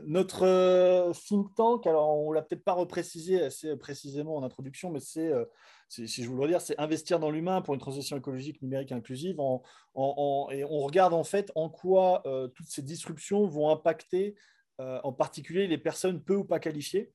notre 0.04 1.12
think 1.28 1.54
tank, 1.54 1.86
alors 1.86 2.18
on 2.18 2.32
l'a 2.32 2.42
peut-être 2.42 2.64
pas 2.64 2.72
reprécisé 2.72 3.40
assez 3.40 3.76
précisément 3.76 4.34
en 4.34 4.42
introduction, 4.42 4.90
mais 4.90 4.98
c'est, 4.98 5.32
si 5.88 6.24
je 6.24 6.28
vous 6.28 6.34
le 6.34 6.42
redire, 6.42 6.60
c'est 6.60 6.78
investir 6.80 7.20
dans 7.20 7.30
l'humain 7.30 7.62
pour 7.62 7.74
une 7.74 7.80
transition 7.80 8.16
écologique 8.16 8.60
numérique 8.60 8.90
inclusive. 8.90 9.38
En, 9.38 9.62
et 10.50 10.64
on 10.64 10.80
regarde 10.80 11.14
en 11.14 11.24
fait 11.24 11.52
en 11.54 11.68
quoi 11.68 12.24
toutes 12.54 12.68
ces 12.68 12.82
disruptions 12.82 13.46
vont 13.46 13.70
impacter 13.70 14.34
en 14.78 15.12
particulier 15.12 15.68
les 15.68 15.78
personnes 15.78 16.20
peu 16.20 16.34
ou 16.34 16.44
pas 16.44 16.58
qualifiées. 16.58 17.12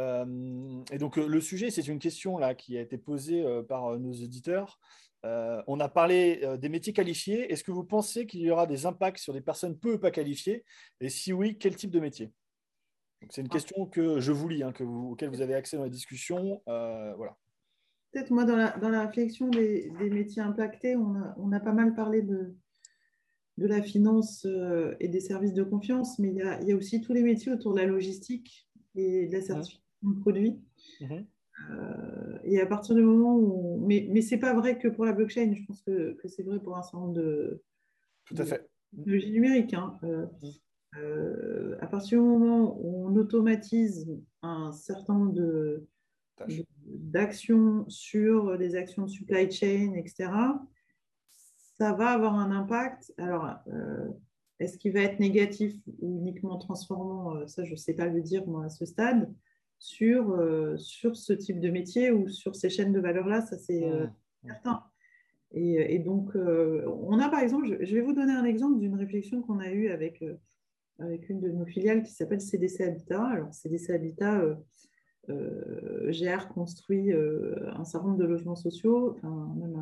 Euh, 0.00 0.82
et 0.90 0.98
donc, 0.98 1.18
euh, 1.18 1.26
le 1.26 1.40
sujet, 1.40 1.70
c'est 1.70 1.86
une 1.86 1.98
question 1.98 2.38
là, 2.38 2.54
qui 2.54 2.76
a 2.78 2.80
été 2.80 2.96
posée 2.98 3.44
euh, 3.44 3.62
par 3.62 3.98
nos 3.98 4.12
éditeurs. 4.12 4.80
on 5.24 5.80
a 5.80 5.88
parlé 5.88 6.42
des 6.58 6.68
métiers 6.68 6.92
qualifiés. 6.92 7.52
Est-ce 7.52 7.62
que 7.64 7.72
vous 7.72 7.84
pensez 7.84 8.26
qu'il 8.26 8.40
y 8.40 8.50
aura 8.50 8.66
des 8.66 8.86
impacts 8.86 9.18
sur 9.18 9.34
des 9.34 9.42
personnes 9.42 9.78
peu 9.78 9.94
ou 9.94 9.98
pas 9.98 10.10
qualifiées? 10.10 10.64
Et 11.00 11.10
si 11.10 11.32
oui, 11.32 11.58
quel 11.58 11.76
type 11.76 11.90
de 11.90 12.00
métier? 12.00 12.30
C'est 13.28 13.42
une 13.42 13.48
ah. 13.50 13.52
question 13.52 13.84
que 13.84 14.18
je 14.18 14.32
vous 14.32 14.48
lis, 14.48 14.62
hein, 14.62 14.72
que 14.72 14.82
vous, 14.82 15.10
auquel 15.10 15.28
vous 15.28 15.42
avez 15.42 15.54
accès 15.54 15.76
dans 15.76 15.82
la 15.82 15.90
discussion. 15.90 16.62
voilà. 16.66 17.36
Peut-être 18.12 18.30
moi, 18.30 18.44
dans 18.44 18.56
la, 18.56 18.76
dans 18.78 18.88
la 18.88 19.06
réflexion 19.06 19.48
des, 19.50 19.92
des, 20.00 20.10
métiers 20.10 20.42
impactés, 20.42 20.96
on 20.96 21.14
a, 21.14 21.34
on 21.36 21.52
a, 21.52 21.60
pas 21.60 21.72
mal 21.72 21.94
parlé 21.94 22.22
de, 22.22 22.56
de 23.58 23.66
la 23.66 23.82
finance 23.82 24.46
et 24.98 25.06
des 25.08 25.20
services 25.20 25.52
de 25.52 25.62
confiance, 25.62 26.18
mais 26.18 26.30
il 26.30 26.36
y, 26.36 26.42
a, 26.42 26.60
il 26.62 26.68
y, 26.68 26.72
a, 26.72 26.76
aussi 26.76 27.02
tous 27.02 27.12
les 27.12 27.22
métiers 27.22 27.52
autour 27.52 27.74
de 27.74 27.80
la 27.80 27.86
logistique 27.86 28.68
et 28.96 29.28
de 29.28 29.32
la 29.32 29.42
certification 29.42 29.89
de 30.02 30.20
produit. 30.20 30.60
Mhm. 31.00 31.26
Euh, 31.70 32.38
et 32.44 32.60
à 32.60 32.66
partir 32.66 32.94
du 32.94 33.02
moment 33.02 33.36
où. 33.36 33.84
Mais, 33.86 34.06
mais 34.10 34.22
ce 34.22 34.34
n'est 34.34 34.40
pas 34.40 34.54
vrai 34.54 34.78
que 34.78 34.88
pour 34.88 35.04
la 35.04 35.12
blockchain, 35.12 35.52
je 35.52 35.64
pense 35.64 35.82
que, 35.82 36.14
que 36.14 36.28
c'est 36.28 36.42
vrai 36.42 36.58
pour 36.60 36.76
un 36.76 36.82
certain 36.82 37.00
nombre 37.00 37.14
de. 37.14 37.62
Tout 38.24 38.36
à 38.38 38.44
fait. 38.44 38.68
Technologies 38.96 39.32
numériques. 39.32 39.74
Hein. 39.74 39.98
Euh, 40.04 40.26
euh, 40.96 41.76
à 41.80 41.86
partir 41.86 42.20
du 42.20 42.26
moment 42.26 42.76
où 42.80 43.06
on 43.06 43.16
automatise 43.16 44.08
un 44.42 44.72
certain 44.72 45.14
nombre 45.14 45.32
de, 45.32 45.86
d'actions 46.86 47.84
sur 47.88 48.58
des 48.58 48.74
actions 48.74 49.04
de 49.04 49.10
supply 49.10 49.50
chain, 49.50 49.94
etc., 49.94 50.32
ça 51.78 51.92
va 51.92 52.08
avoir 52.08 52.34
un 52.34 52.50
impact. 52.50 53.12
Alors, 53.16 53.54
est-ce 54.58 54.76
qu'il 54.76 54.92
va 54.92 55.00
être 55.00 55.20
négatif 55.20 55.74
ou 56.00 56.18
uniquement 56.18 56.58
transformant? 56.58 57.46
Ça, 57.46 57.64
je 57.64 57.72
ne 57.72 57.76
sais 57.76 57.94
pas 57.94 58.06
le 58.06 58.20
dire 58.20 58.46
moi 58.46 58.64
à 58.64 58.68
ce 58.68 58.84
stade 58.84 59.32
sur, 59.80 60.32
euh, 60.32 60.76
sur 60.76 61.16
ce 61.16 61.32
type 61.32 61.58
de 61.58 61.70
métier 61.70 62.10
ou 62.12 62.28
sur 62.28 62.54
ces 62.54 62.68
chaînes 62.68 62.92
de 62.92 63.00
valeur-là, 63.00 63.40
ça 63.40 63.58
c'est 63.58 63.82
euh, 63.82 64.06
certain. 64.44 64.84
Et, 65.52 65.98
donc, 65.98 66.36
euh, 66.36 66.86
on 67.02 67.18
a 67.18 67.28
par 67.28 67.40
exemple, 67.40 67.78
je, 67.80 67.94
vais 67.94 68.02
vous 68.02 68.12
donner 68.12 68.32
un 68.32 68.44
exemple 68.44 68.78
d'une 68.78 68.94
réflexion 68.94 69.42
qu'on 69.42 69.58
a 69.58 69.72
eue 69.72 69.88
avec, 69.88 70.22
avec 71.00 71.28
une 71.28 71.40
de 71.40 71.50
nos 71.50 71.66
filiales 71.66 72.04
qui 72.04 72.12
s'appelle 72.12 72.40
CDC 72.40 72.82
Habitat. 72.82 73.24
Alors, 73.24 73.52
CDC 73.52 73.90
Habitat 73.90 74.44
gère, 76.06 76.48
construit 76.50 77.12
un 77.12 77.84
certain 77.84 78.08
nombre 78.08 78.20
de 78.20 78.26
logements 78.26 78.54
sociaux, 78.54 79.10
enfin, 79.10 79.52
même 79.56 79.76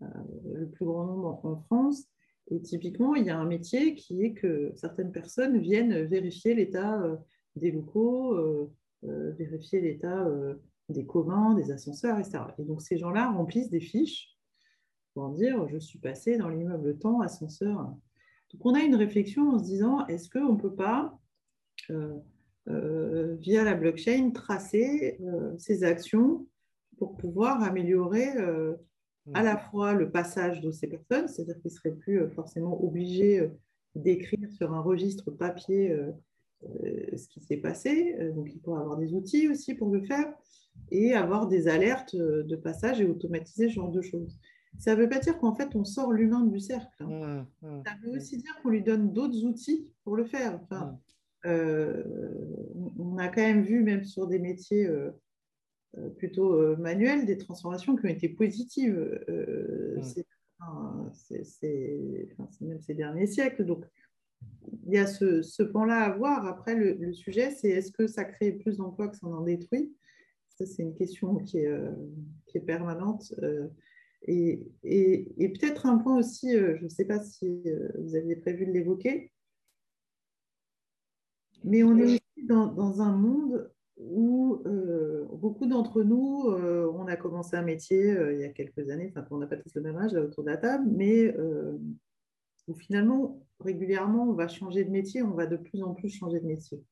le 0.00 0.68
plus 0.68 0.86
grand 0.86 1.04
nombre 1.04 1.40
en, 1.44 1.56
France. 1.56 2.08
Et 2.50 2.60
typiquement, 2.60 3.14
il 3.14 3.26
y 3.26 3.30
a 3.30 3.38
un 3.38 3.46
métier 3.46 3.94
qui 3.94 4.24
est 4.24 4.32
que 4.32 4.72
certaines 4.74 5.12
personnes 5.12 5.58
viennent 5.58 6.02
vérifier 6.02 6.54
l'état 6.54 7.00
des 7.54 7.70
locaux, 7.70 8.68
vérifier 9.02 9.80
l'état 9.80 10.26
euh, 10.26 10.54
des 10.88 11.06
communs, 11.06 11.54
des 11.54 11.70
ascenseurs, 11.70 12.18
etc. 12.18 12.40
Et 12.58 12.64
donc 12.64 12.82
ces 12.82 12.98
gens-là 12.98 13.30
remplissent 13.30 13.70
des 13.70 13.80
fiches 13.80 14.36
pour 15.14 15.30
dire 15.30 15.68
je 15.68 15.78
suis 15.78 15.98
passé 15.98 16.38
dans 16.38 16.48
l'immeuble 16.48 16.98
temps, 16.98 17.20
ascenseur. 17.20 17.76
Donc 18.52 18.64
on 18.64 18.74
a 18.74 18.80
une 18.80 18.94
réflexion 18.94 19.50
en 19.50 19.58
se 19.58 19.64
disant 19.64 20.06
est-ce 20.06 20.30
qu'on 20.30 20.54
ne 20.54 20.60
peut 20.60 20.74
pas, 20.74 21.18
euh, 21.90 23.36
via 23.40 23.64
la 23.64 23.74
blockchain, 23.74 24.30
tracer 24.30 25.18
ces 25.58 25.84
actions 25.84 26.46
pour 26.98 27.16
pouvoir 27.16 27.62
améliorer 27.62 28.28
à 29.32 29.42
la 29.42 29.56
fois 29.56 29.94
le 29.94 30.10
passage 30.10 30.60
de 30.60 30.70
ces 30.70 30.86
personnes, 30.86 31.28
c'est-à-dire 31.28 31.58
qu'ils 31.60 31.70
ne 31.72 31.76
seraient 31.76 31.94
plus 31.94 32.28
forcément 32.30 32.82
obligés 32.84 33.50
d'écrire 33.98 34.50
sur 34.52 34.72
un 34.72 34.80
registre 34.80 35.30
papier 35.30 35.90
euh, 35.90 36.12
ce 36.62 37.28
qui 37.28 37.40
s'est 37.40 37.56
passé. 37.56 38.16
Euh, 38.18 38.32
donc, 38.32 38.52
il 38.52 38.60
pourra 38.60 38.80
avoir 38.80 38.96
des 38.96 39.12
outils 39.14 39.48
aussi 39.48 39.74
pour 39.74 39.90
le 39.90 40.02
faire 40.02 40.32
et 40.90 41.12
avoir 41.14 41.48
des 41.48 41.68
alertes 41.68 42.14
euh, 42.14 42.44
de 42.44 42.56
passage 42.56 43.00
et 43.00 43.04
automatiser 43.04 43.68
ce 43.68 43.74
genre 43.74 43.90
de 43.90 44.00
choses. 44.00 44.38
Ça 44.78 44.94
ne 44.94 45.00
veut 45.00 45.08
pas 45.08 45.18
dire 45.18 45.38
qu'en 45.38 45.54
fait, 45.54 45.74
on 45.74 45.84
sort 45.84 46.12
l'humain 46.12 46.44
du 46.44 46.60
cercle. 46.60 46.88
Hein. 47.00 47.46
Mmh, 47.62 47.66
mmh, 47.66 47.82
Ça 47.86 47.92
veut 48.02 48.12
mmh. 48.12 48.16
aussi 48.16 48.38
dire 48.38 48.58
qu'on 48.62 48.68
lui 48.68 48.82
donne 48.82 49.12
d'autres 49.12 49.44
outils 49.44 49.88
pour 50.04 50.16
le 50.16 50.24
faire. 50.24 50.60
Enfin, 50.62 50.98
on 51.44 53.16
a 53.18 53.28
quand 53.28 53.42
même 53.42 53.62
vu, 53.62 53.82
même 53.82 54.04
sur 54.04 54.26
des 54.26 54.38
métiers 54.38 54.88
plutôt 56.16 56.76
manuels, 56.76 57.24
des 57.24 57.38
transformations 57.38 57.96
qui 57.96 58.06
ont 58.06 58.10
été 58.10 58.28
positives. 58.28 59.18
c'est 60.02 60.26
même 62.60 62.80
ces 62.80 62.94
derniers 62.94 63.26
siècles. 63.26 63.64
Donc, 63.64 63.84
il 64.88 64.94
y 64.94 64.98
a 64.98 65.06
ce, 65.06 65.42
ce 65.42 65.62
pan-là 65.62 66.00
à 66.00 66.16
voir. 66.16 66.46
Après, 66.46 66.74
le, 66.74 67.12
sujet, 67.12 67.50
c'est 67.50 67.68
est-ce 67.68 67.92
que 67.92 68.06
ça 68.06 68.24
crée 68.24 68.52
plus 68.52 68.78
d'emplois 68.78 69.08
que 69.08 69.16
ça 69.16 69.26
en 69.26 69.42
détruit? 69.42 69.94
Ça, 70.48 70.66
c'est 70.66 70.82
une 70.82 70.94
question 70.94 71.36
qui 71.36 71.58
est, 71.58 71.66
euh, 71.66 71.92
qui 72.46 72.58
est 72.58 72.62
permanente. 72.62 73.34
Euh, 73.42 73.68
et, 74.22 74.66
et, 74.82 75.48
peut-être 75.50 75.86
un 75.86 75.98
point 75.98 76.18
aussi, 76.18 76.56
euh, 76.56 76.76
je 76.78 76.84
ne 76.84 76.88
sais 76.88 77.04
pas 77.04 77.22
si 77.22 77.62
vous 77.98 78.16
aviez 78.16 78.34
prévu 78.34 78.66
de 78.66 78.72
l'évoquer, 78.72 79.30
mais 81.64 81.84
on 81.84 81.96
est 81.98 82.04
aussi 82.04 82.46
dans, 82.48 82.66
dans 82.66 83.00
un 83.00 83.12
monde 83.12 83.70
où 83.96 84.62
beaucoup 85.32 85.66
d'entre 85.66 86.02
nous, 86.02 86.44
on 86.46 87.06
a 87.06 87.16
commencé 87.16 87.56
un 87.56 87.62
métier 87.62 88.16
il 88.32 88.40
y 88.40 88.44
a 88.44 88.48
quelques 88.48 88.90
années, 88.90 89.12
enfin, 89.14 89.26
on 89.32 89.38
n'a 89.38 89.46
pas 89.48 89.56
tous 89.56 89.74
le 89.74 89.82
même 89.82 89.96
âge 89.96 90.14
autour 90.14 90.44
de 90.44 90.50
la 90.50 90.56
table, 90.56 90.88
mais 90.88 91.34
où 92.68 92.74
finalement, 92.74 93.42
régulièrement, 93.60 94.28
on 94.28 94.34
va 94.34 94.46
changer 94.46 94.84
de 94.84 94.90
métier, 94.90 95.22
on 95.22 95.32
va 95.32 95.46
de 95.46 95.56
plus 95.56 95.82
en 95.82 95.94
plus 95.94 96.10
changer 96.10 96.40
de 96.40 96.46
métier. 96.46 96.82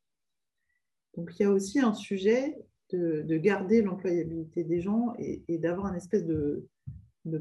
Donc 1.16 1.30
il 1.38 1.42
y 1.42 1.46
a 1.46 1.50
aussi 1.50 1.78
un 1.80 1.94
sujet 1.94 2.58
de, 2.90 3.36
garder 3.36 3.82
l'employabilité 3.82 4.64
des 4.64 4.80
gens 4.80 5.14
et, 5.18 5.58
d'avoir 5.58 5.86
un 5.86 5.94
espèce 5.94 6.24
de, 6.24 6.66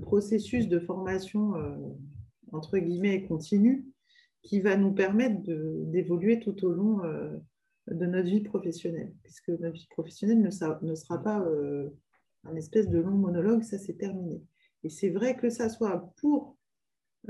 processus 0.01 0.67
de 0.67 0.79
formation, 0.79 1.55
euh, 1.55 1.75
entre 2.51 2.77
guillemets, 2.77 3.25
continu, 3.25 3.85
qui 4.41 4.61
va 4.61 4.77
nous 4.77 4.93
permettre 4.93 5.41
d'évoluer 5.91 6.39
tout 6.39 6.65
au 6.65 6.71
long 6.71 7.03
euh, 7.03 7.35
de 7.87 8.05
notre 8.05 8.29
vie 8.29 8.41
professionnelle, 8.41 9.13
puisque 9.23 9.49
notre 9.49 9.73
vie 9.73 9.87
professionnelle 9.89 10.41
ne, 10.41 10.49
sera 10.49 11.23
pas 11.23 11.41
euh, 11.41 11.89
un 12.43 12.55
espèce 12.55 12.89
de 12.89 12.99
long 12.99 13.17
monologue, 13.17 13.63
ça 13.63 13.77
c'est 13.77 13.97
terminé. 13.97 14.41
Et 14.83 14.89
c'est 14.89 15.09
vrai 15.09 15.35
que 15.35 15.49
ça 15.49 15.69
soit 15.69 16.11
pour 16.17 16.57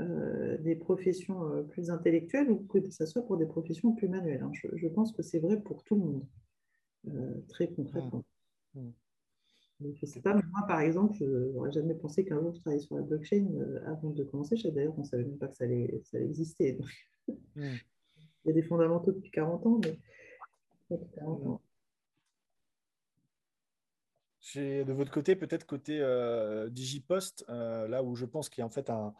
euh, 0.00 0.58
des 0.58 0.74
professions 0.74 1.50
euh, 1.52 1.62
plus 1.62 1.90
intellectuelles 1.90 2.50
ou 2.50 2.56
que 2.56 2.90
ce 2.90 3.06
soit 3.06 3.22
pour 3.22 3.36
des 3.36 3.46
professions 3.46 3.94
plus 3.94 4.08
manuelles. 4.08 4.42
Hein. 4.42 4.52
Je, 4.74 4.88
pense 4.88 5.12
que 5.12 5.22
c'est 5.22 5.38
vrai 5.38 5.58
pour 5.60 5.84
tout 5.84 5.94
le 5.94 6.00
monde, 6.00 6.26
euh, 7.08 7.40
très 7.48 7.68
concrètement. 7.68 8.22
Mmh. 8.74 8.80
Mmh. 9.80 9.92
Je 9.94 10.06
sais 10.06 10.20
pas, 10.20 10.34
mais 10.34 10.42
moi, 10.50 10.66
par 10.66 10.80
exemple, 10.80 11.16
je 11.18 11.24
n'aurais 11.24 11.72
jamais 11.72 11.94
pensé 11.94 12.24
qu'un 12.24 12.40
jour 12.40 12.52
je 12.54 12.60
travaillais 12.60 12.82
sur 12.82 12.96
la 12.96 13.02
blockchain 13.02 13.46
avant 13.86 14.10
de 14.10 14.24
commencer. 14.24 14.56
D'ailleurs, 14.70 14.94
on 14.98 15.02
ne 15.02 15.06
savait 15.06 15.24
même 15.24 15.38
pas 15.38 15.48
que 15.48 15.56
ça 15.56 15.64
allait, 15.64 16.00
ça 16.04 16.20
exister. 16.20 16.78
Mmh. 17.28 17.32
Il 18.44 18.48
y 18.48 18.50
a 18.50 18.52
des 18.52 18.62
fondamentaux 18.62 19.12
depuis 19.12 19.30
40 19.30 19.66
ans, 19.66 19.80
mais... 19.82 19.98
40 21.16 21.46
ans 21.46 21.60
de 24.54 24.92
votre 24.92 25.10
côté, 25.10 25.34
peut-être 25.34 25.66
côté 25.66 25.98
euh, 26.00 26.68
Digipost, 26.68 27.44
euh, 27.48 27.88
là 27.88 28.02
où 28.02 28.14
je 28.14 28.24
pense 28.24 28.48
qu'il 28.48 28.60
y 28.60 28.62
a 28.62 28.66
en 28.66 28.70
fait 28.70 28.90
un, 28.90 29.12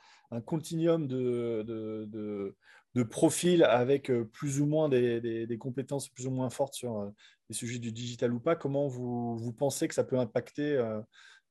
continuum 0.42 1.06
de, 1.06 1.62
de, 1.64 3.02
profils 3.02 3.62
avec 3.64 4.10
euh, 4.10 4.24
plus 4.24 4.60
ou 4.60 4.66
moins 4.66 4.88
des, 4.88 5.58
compétences 5.58 6.08
plus 6.08 6.26
ou 6.26 6.30
moins 6.30 6.50
fortes 6.50 6.74
sur 6.74 7.12
les 7.48 7.54
sujets 7.54 7.78
du 7.78 7.92
digital 7.92 8.32
ou 8.32 8.40
pas. 8.40 8.56
Comment 8.56 8.86
vous, 8.86 9.36
vous 9.36 9.52
pensez 9.52 9.88
que 9.88 9.94
ça 9.94 10.04
peut 10.04 10.18
impacter 10.18 10.80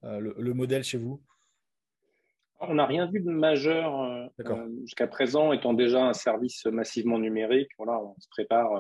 le, 0.04 0.54
modèle 0.54 0.84
chez 0.84 0.98
vous? 0.98 1.22
On 2.62 2.76
n'a 2.76 2.86
rien 2.86 3.06
vu 3.08 3.20
de 3.20 3.30
majeur 3.30 4.30
jusqu'à 4.82 5.08
présent, 5.08 5.52
étant 5.52 5.74
déjà 5.74 6.06
un 6.06 6.14
service 6.14 6.66
massivement 6.66 7.20
numérique. 7.20 7.70
Voilà, 7.78 8.00
on 8.00 8.16
se 8.20 8.30
prépare 8.30 8.74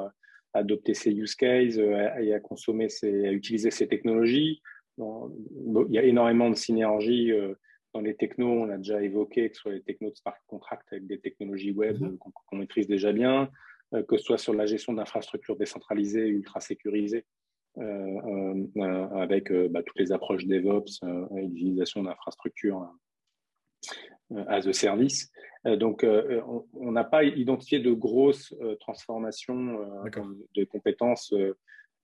à 0.53 0.59
adopter 0.59 0.93
ces 0.93 1.11
use 1.11 1.35
cases 1.35 1.77
et 1.77 2.33
à 2.33 2.39
consommer, 2.39 2.87
ces, 2.87 3.27
à 3.27 3.31
utiliser 3.31 3.71
ces 3.71 3.87
technologies 3.87 4.61
il 4.97 5.87
y 5.89 5.97
a 5.97 6.03
énormément 6.03 6.49
de 6.49 6.55
synergies 6.55 7.31
euh, 7.31 7.53
dans 7.93 8.01
les 8.01 8.15
technos, 8.15 8.63
on 8.63 8.65
l'a 8.65 8.77
déjà 8.77 9.01
évoqué, 9.01 9.49
que 9.49 9.55
ce 9.55 9.61
soit 9.61 9.73
les 9.73 9.81
technos 9.81 10.11
de 10.11 10.15
smart 10.15 10.37
contract 10.47 10.85
avec 10.91 11.07
des 11.07 11.19
technologies 11.19 11.71
web 11.71 12.01
mhm. 12.01 12.17
qu'on 12.17 12.57
maîtrise 12.57 12.87
déjà 12.87 13.11
bien, 13.13 13.49
euh, 13.93 14.03
que 14.03 14.17
ce 14.17 14.23
soit 14.23 14.37
sur 14.37 14.53
la 14.53 14.65
gestion 14.65 14.93
d'infrastructures 14.93 15.55
décentralisées, 15.55 16.27
ultra 16.27 16.59
sécurisées, 16.59 17.25
avec 17.77 19.51
bah, 19.51 19.83
toutes 19.83 19.99
les 19.99 20.13
approches 20.13 20.45
DevOps 20.45 21.03
et 21.35 21.41
l'utilisation 21.41 22.03
d'infrastructures 22.03 22.89
as 24.47 24.65
a 24.65 24.71
service. 24.71 25.29
donc, 25.75 26.05
on 26.05 26.91
n'a 26.93 27.03
pas 27.03 27.25
identifié 27.25 27.81
de 27.81 27.91
grosses 27.91 28.55
transformations 28.79 29.77
de 30.55 30.63
compétences 30.63 31.33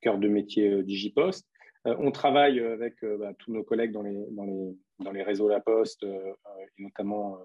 cœur 0.01 0.17
de 0.17 0.27
métier 0.27 0.83
Digipost. 0.83 1.47
On 1.85 2.11
travaille 2.11 2.59
avec 2.59 3.03
bah, 3.03 3.33
tous 3.39 3.51
nos 3.51 3.63
collègues 3.63 3.91
dans 3.91 4.03
les, 4.03 4.25
dans 4.31 4.45
les, 4.45 4.77
dans 4.99 5.11
les 5.11 5.23
réseaux 5.23 5.49
La 5.49 5.59
Poste, 5.59 6.03
et 6.03 6.83
notamment 6.83 7.37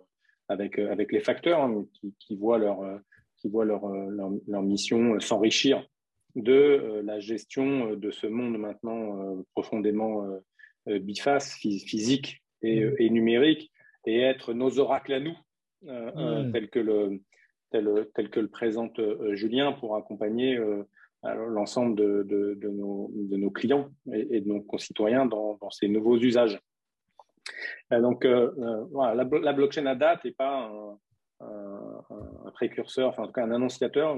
avec, 0.49 0.79
avec 0.79 1.13
les 1.13 1.21
facteurs 1.21 1.63
hein, 1.63 1.87
qui, 1.95 2.15
qui, 2.19 2.37
voient 2.37 2.59
leur, 2.59 3.01
qui 3.39 3.49
voient 3.49 3.65
leur, 3.65 3.89
leur, 3.89 4.31
leur 4.47 4.63
mission 4.63 5.19
s'enrichir 5.21 5.87
de 6.35 7.01
la 7.05 7.19
gestion 7.19 7.95
de 7.95 8.11
ce 8.11 8.27
monde 8.27 8.59
maintenant 8.59 9.43
profondément 9.55 10.29
biface, 10.87 11.55
physique 11.55 12.43
et, 12.63 12.85
mmh. 12.85 12.97
et 12.99 13.11
numérique, 13.11 13.73
et 14.07 14.21
être 14.21 14.53
nos 14.53 14.79
oracles 14.79 15.15
à 15.15 15.21
nous, 15.21 15.37
euh, 15.89 16.45
mmh. 16.45 16.53
tel, 16.53 16.71
que 16.71 16.79
le, 16.79 17.21
tel, 17.71 18.09
tel, 18.15 18.31
que 18.31 18.41
le 18.41 18.49
présente 18.49 19.01
Julien, 19.33 19.73
pour 19.73 19.97
accompagner 19.97 20.59
l'ensemble 21.35 21.97
de, 21.97 22.23
de, 22.23 22.55
de, 22.55 22.69
nos, 22.69 23.11
de, 23.15 23.37
nos, 23.37 23.51
clients 23.51 23.91
et, 24.13 24.41
de 24.41 24.49
nos 24.49 24.61
concitoyens 24.61 25.27
dans, 25.27 25.59
dans 25.61 25.71
ces 25.71 25.89
nouveaux 25.89 26.17
usages. 26.19 26.61
donc, 27.91 28.27
voilà, 28.91 29.25
la, 29.25 29.39
la, 29.41 29.53
blockchain 29.53 29.87
à 29.87 29.95
date 29.95 30.25
n'est 30.25 30.33
pas 30.33 30.71
un, 30.71 30.99
un, 31.41 32.51
précurseur, 32.53 33.09
enfin 33.11 33.25
en 33.25 33.27
tout 33.27 33.33
cas 33.33 33.45
un 33.45 33.51
annonciateur. 33.51 34.17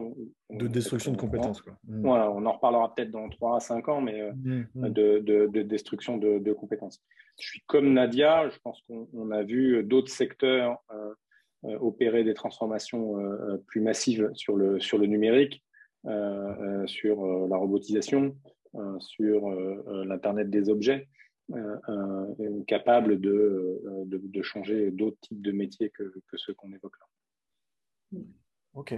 De 0.51 0.67
destruction 0.69 1.13
de 1.13 1.17
compétences. 1.17 1.61
Quoi. 1.61 1.77
Mmh. 1.85 2.03
Voilà, 2.03 2.31
on 2.31 2.45
en 2.47 2.53
reparlera 2.53 2.95
peut-être 2.95 3.11
dans 3.11 3.29
3 3.29 3.57
à 3.57 3.61
5 3.61 3.89
ans, 3.89 4.01
mais 4.01 4.31
mmh, 4.33 4.65
mmh. 4.75 4.89
de, 4.91 5.47
de, 5.49 5.63
destruction 5.63 6.17
de, 6.19 6.53
compétences. 6.53 7.03
Je 7.41 7.47
suis 7.47 7.63
comme 7.67 7.93
Nadia, 7.93 8.49
je 8.49 8.59
pense 8.61 8.83
qu'on 8.83 9.31
a 9.31 9.43
vu 9.43 9.83
d'autres 9.85 10.11
secteurs 10.11 10.79
euh, 10.93 11.15
euh, 11.65 11.77
opérer 11.81 12.23
des 12.23 12.35
transformations 12.35 13.19
euh, 13.19 13.57
plus 13.67 13.81
massives 13.81 14.31
sur 14.35 14.57
le, 14.57 14.79
sur 14.79 14.99
le 14.99 15.07
numérique, 15.07 15.65
sur 16.05 17.49
la 17.49 17.57
robotisation, 17.57 18.37
sur 18.99 19.51
l'Internet 20.05 20.51
des 20.51 20.69
objets. 20.69 21.09
Euh, 21.55 22.63
capable 22.67 23.19
de, 23.21 24.43
changer 24.43 24.91
d'autres 24.91 25.19
types 25.21 25.41
de 25.41 25.51
métiers 25.53 25.91
que, 25.91 26.13
ceux 26.35 26.53
qu'on 26.53 26.73
évoque 26.73 26.97
là. 27.01 28.21
Ok. 28.75 28.95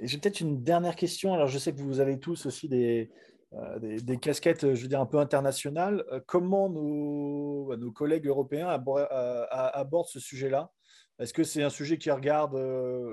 J'ai 0.00 0.18
peut-être 0.18 0.40
une 0.40 0.62
dernière 0.62 0.96
question. 0.96 1.34
Alors, 1.34 1.48
je 1.48 1.58
sais 1.58 1.74
que 1.74 1.80
vous 1.80 2.00
avez 2.00 2.18
tous 2.18 2.46
aussi 2.46 2.68
des, 2.68 3.10
euh, 3.52 4.16
casquettes, 4.16 4.74
je 4.74 4.82
veux 4.82 4.88
dire, 4.88 5.00
un 5.00 5.06
peu 5.06 5.18
internationales. 5.18 6.04
Euh, 6.10 6.20
comment 6.26 6.70
nos, 6.70 7.66
bah, 7.66 7.76
nos 7.76 7.92
collègues 7.92 8.26
européens 8.26 8.68
abordent 8.68 10.08
ce 10.08 10.20
sujet-là? 10.20 10.72
Est-ce 11.22 11.32
que 11.32 11.44
c'est 11.44 11.62
un 11.62 11.70
sujet 11.70 11.98
qui 11.98 12.10
regarde 12.10 12.56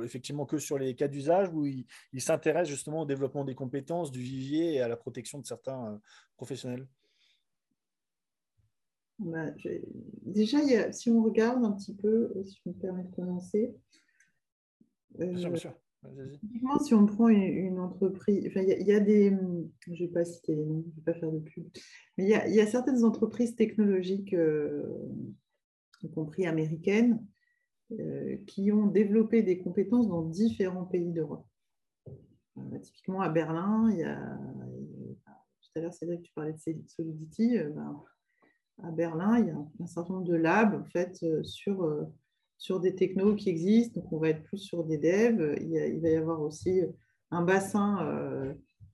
effectivement 0.04 0.46
que 0.46 0.58
sur 0.58 0.78
les 0.78 0.96
cas 0.96 1.08
d'usage 1.08 1.50
ou 1.54 1.66
il 1.66 2.22
s'intéressent 2.22 2.70
justement 2.70 3.02
au 3.02 3.06
développement 3.06 3.46
des 3.46 3.56
compétences, 3.56 4.12
du 4.12 4.22
vivier 4.22 4.76
et 4.76 4.82
à 4.82 4.88
la 4.88 4.98
protection 4.98 5.40
de 5.40 5.46
certains 5.46 6.02
professionnels? 6.36 6.88
Bah, 9.20 9.48
déjà, 10.24 10.92
si 10.94 11.10
on 11.10 11.22
regarde 11.22 11.64
un 11.66 11.74
petit 11.74 11.94
peu, 11.94 12.32
euh, 12.36 12.44
si 12.46 12.58
je 12.64 12.70
me 12.70 12.74
permets 12.74 13.04
de 13.04 13.14
commencer. 13.14 13.76
bien 15.18 15.36
sûr, 15.38 15.50
bien 15.50 15.58
sûr. 15.58 15.74
Si 16.86 16.94
on 16.94 17.06
prend 17.06 17.28
une, 17.28 17.80
entreprise, 17.80 18.50
il 18.56 18.88
y, 18.88 18.94
a 18.94 19.00
des, 19.02 19.36
je 19.82 19.92
ne 19.92 19.98
vais 19.98 20.08
pas 20.08 20.24
citer 20.24 20.56
les 20.56 20.66
noms, 20.66 20.86
je 20.86 20.90
ne 20.90 20.96
vais 20.96 21.12
pas 21.12 21.20
faire 21.20 21.32
de 21.34 21.40
pub, 21.40 21.68
mais 22.18 22.24
il 22.24 22.56
y 22.56 22.62
a, 22.62 22.68
certaines 22.68 23.04
entreprises 23.04 23.58
technologiques, 23.58 24.34
euh, 24.34 24.84
y 26.02 26.10
compris 26.10 26.46
américaines, 26.46 27.16
euh, 27.16 27.39
qui 28.46 28.72
ont 28.72 28.88
développé 28.88 29.42
des 29.42 29.58
compétences 29.58 30.08
dans 30.08 30.22
différents 30.22 30.86
pays 30.86 31.12
d'Europe. 31.12 31.46
typiquement 32.82 33.22
à 33.22 33.30
Berlin, 33.30 33.90
il 33.92 34.00
y 34.00 34.04
a, 34.04 34.40
tout 35.62 35.72
à 35.76 35.82
l'heure 35.82 35.92
que 35.92 36.22
tu 36.22 36.32
parlais 36.34 36.54
de 36.54 36.88
Solidity, 36.88 37.58
ben, 37.58 38.04
à 38.84 38.92
Berlin, 38.92 39.40
il 39.40 39.48
y 39.48 39.50
a 39.50 39.58
un 39.82 39.88
certain 39.88 40.14
nombre 40.14 40.28
de 40.28 40.36
labs 40.36 40.76
en 40.76 40.86
fait, 40.86 41.20
euh, 41.24 41.44
sur, 41.44 41.84
euh, 41.84 42.06
sur 42.58 42.80
des 42.80 42.96
technos 42.96 43.36
qui 43.36 43.50
existent. 43.50 44.00
Donc, 44.00 44.12
on 44.12 44.18
va 44.18 44.30
être 44.30 44.44
plus 44.44 44.58
sur 44.58 44.84
des 44.84 44.98
devs. 44.98 45.58
Il, 45.62 46.00
va 46.02 46.10
y 46.10 46.16
avoir 46.16 46.42
aussi 46.42 46.82
un 47.32 47.44
bassin 47.44 48.06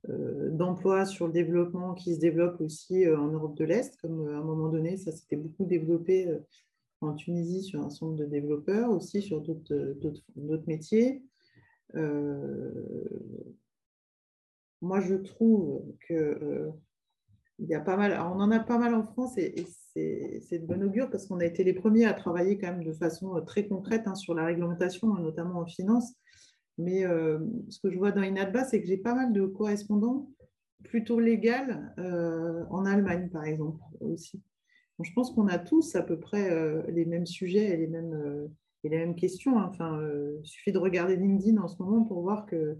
euh, 0.10 0.50
d'emploi 0.52 1.06
sur 1.06 1.28
le 1.28 1.34
développement 1.34 1.94
qui 1.94 2.16
se 2.16 2.20
développe 2.20 2.62
aussi 2.62 3.08
en 3.08 3.28
Europe 3.28 3.56
de 3.58 3.66
l'Est, 3.66 3.98
comme 3.98 4.28
à 4.28 4.38
un 4.38 4.44
moment 4.44 4.70
donné, 4.70 4.98
ça 4.98 5.12
s'était 5.12 5.36
beaucoup 5.36 5.66
développé 5.66 6.32
en 7.06 7.15
Tunisie 7.15 7.64
sur 7.64 7.82
un 7.82 7.90
centre 7.90 8.15
de 8.15 8.26
développeurs, 8.26 8.91
aussi 8.91 9.22
sur 9.22 9.41
d'autres 9.41 10.68
métiers. 10.68 11.23
moi, 14.82 14.99
je 15.02 15.15
trouve 15.15 15.84
que 16.07 16.72
il 17.60 17.68
y 17.69 17.76
a 17.76 17.80
pas 17.80 17.95
mal, 17.95 18.19
on 18.19 18.40
en 18.40 18.52
a 18.52 18.60
pas 18.60 18.77
mal 18.77 18.94
en 18.94 19.03
France 19.03 19.38
et, 19.38 19.65
c'est 19.95 20.60
de 20.60 20.65
bon 20.65 20.84
augure 20.84 21.10
parce 21.10 21.26
qu'on 21.26 21.40
a 21.40 21.45
été 21.45 21.64
les 21.64 21.72
premiers 21.72 22.03
à 22.03 22.14
travailler 22.14 22.57
quand 22.57 22.68
même 22.68 22.84
de 22.84 22.91
façon 22.91 23.38
euh, 23.38 23.41
très 23.41 23.65
concrète 23.65 24.03
hein, 24.07 24.15
sur 24.15 24.34
la 24.34 24.45
réglementation, 24.45 25.07
notamment 25.14 25.61
en 25.61 25.65
finance. 25.65 26.14
Mais 26.77 27.06
euh, 27.06 27.40
ce 27.69 27.80
que 27.80 27.90
je 27.90 27.98
vois 27.98 28.11
dans 28.11 28.22
INADBA, 28.22 28.65
c'est 28.65 28.82
que 28.82 28.88
j'ai 28.88 28.98
pas 28.98 29.15
mal 29.15 29.32
de 29.32 29.45
correspondants 29.45 30.30
plutôt 30.84 31.22
légales 31.22 31.94
euh, 31.98 32.65
en 32.69 32.86
Allemagne, 32.86 33.30
par 33.30 33.45
exemple, 33.45 33.80
aussi. 34.02 34.41
Je 35.02 35.12
pense 35.14 35.32
qu'on 35.32 35.48
a 35.48 35.60
tous 35.60 35.96
à 35.96 36.02
peu 36.02 36.20
près 36.20 36.50
les 36.90 37.06
mêmes 37.06 37.26
sujets 37.26 37.66
et 37.66 37.78
les 37.78 37.88
mêmes, 37.88 38.50
mêmes 38.84 39.16
questions. 39.16 39.60
Hein. 39.60 39.70
Enfin, 39.70 40.00
il 40.42 40.48
suffit 40.48 40.72
de 40.72 40.78
regarder 40.78 41.16
LinkedIn 41.16 41.62
en 41.62 41.68
ce 41.68 41.82
moment 41.82 42.04
pour 42.04 42.22
voir 42.22 42.46
que 42.46 42.78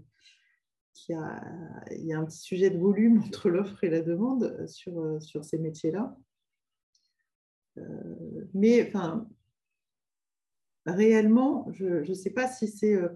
il 1.08 1.12
y, 1.12 1.14
a, 1.14 1.42
y 1.90 2.12
a 2.12 2.18
un 2.18 2.24
petit 2.24 2.38
sujet 2.38 2.70
de 2.70 2.78
volume 2.78 3.22
entre 3.26 3.50
l'offre 3.50 3.84
et 3.84 3.90
la 3.90 4.00
demande 4.00 4.66
sur, 4.66 5.44
ces 5.44 5.58
métiers-là. 5.58 6.16
Euh, 7.78 8.48
mais 8.54 8.90
réellement, 10.86 11.70
je 11.72 12.08
ne 12.08 12.14
sais 12.14 12.30
pas 12.30 12.48
si 12.48 12.68
c'est 12.68 12.94
euh, 12.94 13.08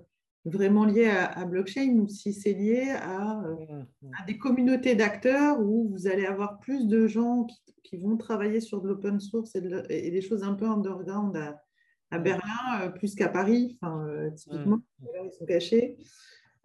vraiment 0.45 0.85
lié 0.85 1.07
à, 1.07 1.45
blockchain 1.45 1.99
ou 1.99 2.09
si 2.09 2.33
c'est 2.33 2.53
lié 2.53 2.91
à, 2.97 3.43
euh, 3.45 3.55
mmh, 4.03 4.11
à, 4.21 4.27
des 4.27 4.39
communautés 4.39 4.95
d'acteurs 4.95 5.61
où 5.61 5.89
vous 5.91 6.07
allez 6.07 6.25
avoir 6.25 6.59
plus 6.61 6.87
de 6.87 7.07
gens 7.07 7.45
qui, 7.45 7.61
qui 7.83 7.97
vont 7.99 8.17
travailler 8.17 8.61
sur 8.61 8.81
de 8.81 8.89
l'open 8.89 9.21
source 9.21 9.55
et, 9.55 9.63
et, 9.91 10.11
des 10.11 10.23
choses 10.23 10.43
un 10.43 10.55
peu 10.55 10.67
underground 10.67 11.37
à, 11.37 11.63
à 12.11 12.19
mmh. 12.19 12.23
Berlin, 12.23 12.91
plus 12.95 13.15
qu'à 13.15 13.29
Paris. 13.29 13.79
Enfin, 13.83 14.07
typiquement, 14.35 14.77
mmh, 14.77 15.07
ils 15.27 15.33
sont 15.33 15.47
cachés. 15.47 15.97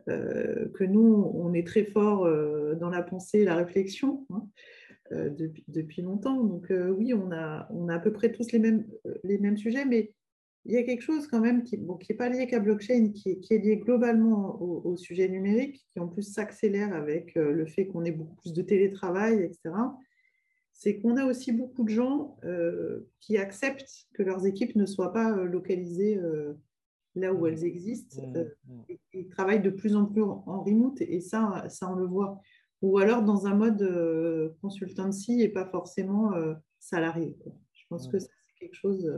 Euh, 0.07 0.69
que 0.73 0.83
nous, 0.83 1.31
on 1.33 1.53
est 1.53 1.65
très 1.65 1.83
fort 1.83 2.25
euh, 2.25 2.75
dans 2.75 2.89
la 2.89 3.01
pensée 3.01 3.39
et 3.39 3.45
la 3.45 3.55
réflexion 3.55 4.25
hein, 4.31 4.47
euh, 5.13 5.29
depuis, 5.29 5.63
depuis, 5.67 6.01
longtemps. 6.03 6.43
Donc 6.43 6.67
oui, 6.69 7.13
on 7.13 7.31
a, 7.31 7.67
on 7.71 7.89
a 7.89 7.95
à 7.95 7.99
peu 7.99 8.11
près 8.11 8.31
tous 8.31 8.51
les 8.51 8.59
mêmes, 8.59 8.85
les 9.23 9.39
mêmes 9.39 9.57
sujets, 9.57 9.85
mais 9.85 10.13
il 10.65 10.73
y 10.73 10.77
a 10.77 10.83
quelque 10.83 11.01
chose 11.01 11.27
quand 11.27 11.39
même 11.39 11.63
qui 11.63 11.77
n'est 11.77 11.83
bon, 11.83 11.97
pas 12.17 12.29
lié 12.29 12.47
qu'à 12.47 12.59
blockchain, 12.59 13.11
qui 13.13 13.31
est, 13.31 13.39
qui 13.39 13.53
est, 13.53 13.59
lié 13.59 13.77
globalement 13.77 14.61
au, 14.61 14.97
sujet 14.97 15.29
numérique, 15.29 15.85
qui 15.91 15.99
en 15.99 16.07
plus 16.07 16.23
s'accélère 16.23 16.93
avec 16.93 17.35
le 17.35 17.65
fait 17.65 17.87
qu'on 17.87 18.03
ait 18.03 18.11
beaucoup 18.11 18.35
plus 18.35 18.53
de 18.53 18.61
télétravail, 18.61 19.43
etc. 19.43 19.75
C'est 20.73 20.97
qu'on 20.97 21.17
a 21.17 21.25
aussi 21.25 21.51
beaucoup 21.51 21.83
de 21.83 21.89
gens 21.89 22.37
qui 23.19 23.37
acceptent 23.37 24.07
que 24.13 24.23
leurs 24.23 24.45
équipes 24.45 24.75
ne 24.75 24.85
soient 24.85 25.13
pas 25.13 25.35
localisées 25.43 26.19
là 27.15 27.33
où 27.33 27.47
elles 27.47 27.63
existent. 27.63 28.21
Mmh, 28.21 28.35
euh, 28.35 28.45
mmh. 28.67 28.81
ils 29.13 29.27
travaillent 29.29 29.61
de 29.61 29.69
plus 29.69 29.95
en 29.95 30.05
plus 30.05 30.21
en, 30.21 30.63
remote 30.63 31.01
et 31.01 31.21
ça, 31.21 31.65
ça, 31.69 31.89
on 31.89 31.95
le 31.95 32.05
voit. 32.05 32.39
Ou 32.81 32.97
alors 32.99 33.23
dans 33.23 33.47
un 33.47 33.55
mode 33.55 33.81
euh, 33.81 34.49
consultancy 34.61 35.41
et 35.41 35.49
pas 35.49 35.65
forcément 35.65 36.33
euh, 36.33 36.53
salarié. 36.79 37.35
Je 37.73 37.83
pense 37.89 38.07
que 38.07 38.19
c'est 38.19 38.29
quelque 38.59 38.75
chose 38.75 39.09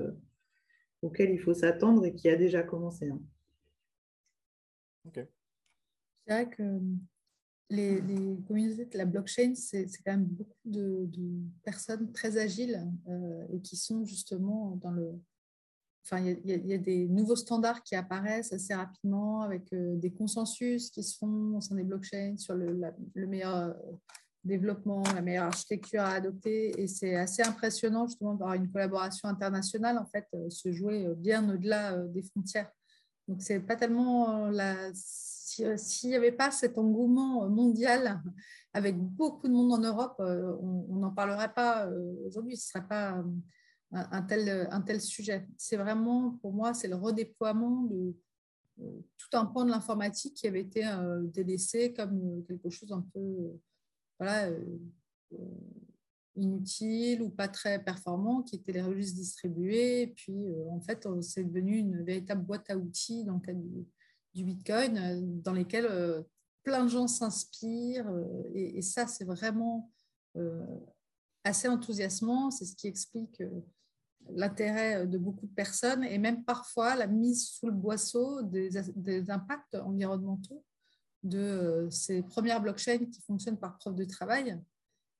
auquel 1.01 1.31
il 1.31 1.39
faut 1.39 1.53
s'attendre 1.53 2.05
et 2.05 2.13
qui 2.13 2.29
a 2.29 2.35
déjà 2.35 2.63
commencé. 2.63 3.09
Hein. 3.09 3.21
C'est 5.13 5.29
vrai 6.27 6.49
que 6.49 6.79
les, 7.69 8.01
communautés 8.47 8.85
de 8.85 8.97
la 8.97 9.05
blockchain, 9.05 9.53
c'est 9.55 9.85
quand 10.05 10.11
même 10.11 10.25
beaucoup 10.25 10.57
de, 10.65 11.07
personnes 11.63 12.11
très 12.11 12.37
agiles 12.37 12.85
et 13.53 13.61
qui 13.61 13.77
sont 13.77 14.05
justement 14.05 14.75
dans 14.77 14.91
le, 14.91 15.19
Enfin, 16.09 16.23
il 16.23 16.65
y, 16.65 16.73
a 16.73 16.77
des 16.77 17.05
nouveaux 17.09 17.35
standards 17.35 17.83
qui 17.83 17.93
apparaissent 17.93 18.53
assez 18.53 18.73
rapidement 18.73 19.41
avec 19.41 19.73
euh, 19.73 19.97
des 19.97 20.13
consensus 20.13 20.89
qui 20.89 21.03
se 21.03 21.17
font 21.17 21.57
au 21.57 21.59
sein 21.59 21.75
des 21.75 21.83
blockchains 21.83 22.37
sur 22.37 22.55
le, 22.55 22.79
meilleur 23.27 23.55
euh, 23.55 23.73
développement, 24.47 25.03
la 25.13 25.21
meilleure 25.21 25.45
architecture 25.45 26.01
à 26.01 26.13
adopter. 26.13 26.81
Et 26.81 26.87
c'est 26.87 27.15
assez 27.15 27.43
impressionnant 27.43 28.07
justement 28.07 28.33
d'avoir 28.33 28.55
une 28.55 28.71
collaboration 28.71 29.27
internationale 29.27 29.97
en 29.97 30.05
fait 30.05 30.27
euh, 30.33 30.49
se 30.49 30.71
jouer 30.71 31.07
bien 31.17 31.47
au-delà 31.49 31.97
des 32.07 32.23
frontières. 32.23 32.71
Donc 33.27 33.41
c'est 33.41 33.59
pas 33.59 33.75
tellement 33.75 34.49
la 34.49 34.75
s'il 34.93 36.09
n'y 36.09 36.15
avait 36.15 36.31
pas 36.31 36.51
cet 36.51 36.77
engouement 36.77 37.49
mondial 37.49 38.21
avec 38.73 38.97
beaucoup 38.97 39.47
de 39.47 39.53
monde 39.53 39.73
en 39.73 39.79
Europe, 39.79 40.15
on 40.19 40.95
n'en 40.97 41.09
parlerait 41.11 41.53
pas 41.53 41.89
aujourd'hui. 42.25 42.55
Ce 42.55 42.67
ne 42.67 42.81
serait 42.81 42.87
pas 42.87 43.23
un, 43.91 44.21
tel, 44.21 44.67
un 44.69 44.81
tel 44.81 45.01
sujet. 45.01 45.47
C'est 45.57 45.77
vraiment, 45.77 46.37
pour 46.41 46.53
moi, 46.53 46.73
c'est 46.73 46.87
le 46.87 46.95
redéploiement 46.95 47.83
de 47.83 48.15
tout 49.17 49.37
un 49.37 49.45
point 49.45 49.65
de 49.65 49.71
l'informatique 49.71 50.35
qui 50.35 50.47
avait 50.47 50.61
été 50.61 50.87
délaissé 51.33 51.93
comme 51.93 52.43
quelque 52.47 52.69
chose 52.69 52.91
un 52.91 53.05
peu 53.13 53.59
voilà, 54.19 54.49
inutile 56.37 57.21
ou 57.21 57.29
pas 57.29 57.47
très 57.47 57.83
performant, 57.83 58.43
qui 58.43 58.55
étaient 58.55 58.71
les 58.71 58.81
registres 58.81 59.17
distribués. 59.19 60.07
Puis, 60.15 60.47
euh, 60.47 60.69
en 60.69 60.79
fait, 60.79 61.05
euh, 61.05 61.21
c'est 61.21 61.43
devenu 61.43 61.77
une 61.77 62.03
véritable 62.03 62.43
boîte 62.43 62.69
à 62.69 62.77
outils 62.77 63.23
dans 63.25 63.35
le 63.35 63.39
cadre 63.39 63.59
du, 64.33 64.43
Bitcoin, 64.43 64.97
euh, 64.97 65.19
dans 65.19 65.53
lesquels 65.53 66.23
plein 66.63 66.83
de 66.83 66.89
gens 66.89 67.07
s'inspirent. 67.07 68.11
Et, 68.53 68.81
ça, 68.81 69.07
c'est 69.07 69.25
vraiment 69.25 69.91
assez 71.43 71.67
enthousiasmant. 71.67 72.51
C'est 72.51 72.65
ce 72.65 72.75
qui 72.75 72.87
explique 72.87 73.41
l'intérêt 74.29 75.07
de 75.07 75.17
beaucoup 75.17 75.47
de 75.47 75.53
personnes 75.53 76.03
et 76.03 76.17
même 76.19 76.43
parfois 76.43 76.95
la 76.95 77.07
mise 77.07 77.47
sous 77.47 77.67
le 77.67 77.71
boisseau 77.71 78.43
des 78.43 79.31
impacts 79.31 79.75
environnementaux 79.75 80.63
de 81.23 81.87
ces 81.91 82.21
premières 82.21 82.61
blockchains 82.61 83.05
qui 83.05 83.21
fonctionnent 83.21 83.59
par 83.59 83.77
preuve 83.77 83.95
de 83.95 84.05
travail 84.05 84.59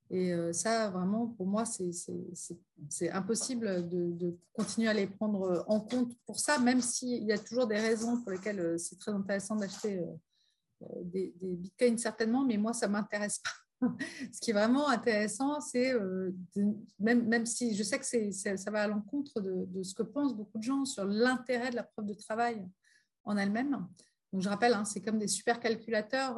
et 0.10 0.34
euh, 0.34 0.54
ça, 0.54 0.90
vraiment, 0.90 1.28
pour 1.28 1.48
moi, 1.48 1.66
c'est 1.66 3.12
impossible 3.12 3.90
de, 3.90 4.38
continuer 4.54 4.88
à 4.88 4.94
les 4.94 5.08
prendre 5.08 5.66
en 5.68 5.82
compte 5.82 6.18
pour 6.26 6.40
ça, 6.40 6.60
même 6.60 6.82
s'il 6.82 7.24
y 7.24 7.32
a 7.32 7.38
toujours 7.38 7.68
des 7.68 7.80
raisons 7.80 8.22
pour 8.22 8.32
lesquelles 8.32 8.60
euh, 8.60 8.78
c'est 8.78 8.98
très 8.98 9.12
intéressant 9.12 9.58
d'acheter 9.58 10.00
euh, 10.82 10.86
des, 11.04 11.34
bitcoins, 11.42 11.98
certainement, 11.98 12.46
mais 12.46 12.58
moi, 12.58 12.74
ça 12.74 12.88
ne 12.88 12.94
m'intéresse 12.94 13.40
pas. 13.40 13.52
Ce 14.34 14.40
qui 14.40 14.52
est 14.52 14.54
vraiment 14.54 14.88
intéressant, 14.90 15.60
c'est, 15.60 15.94
même, 17.00 17.28
même 17.28 17.46
si 17.46 17.76
je 17.76 17.84
sais 17.84 18.00
que 18.00 18.32
ça 18.32 18.72
va 18.72 18.84
à 18.84 18.88
l'encontre 18.88 19.40
de, 19.40 19.84
ce 19.84 19.94
que 19.94 20.04
pensent 20.04 20.36
beaucoup 20.36 20.58
de 20.58 20.64
gens 20.64 20.84
sur 20.86 21.06
l'intérêt 21.06 21.70
de 21.70 21.76
la 21.76 21.84
preuve 21.84 22.06
de 22.06 22.16
travail 22.16 22.66
en 23.24 23.38
elle-même. 23.38 23.88
Donc, 24.34 24.42
je 24.42 24.50
rappelle, 24.50 24.74
hein, 24.74 24.86
c'est 24.86 25.02
comme 25.02 25.20
des 25.20 25.28
supercalculateurs 25.28 26.38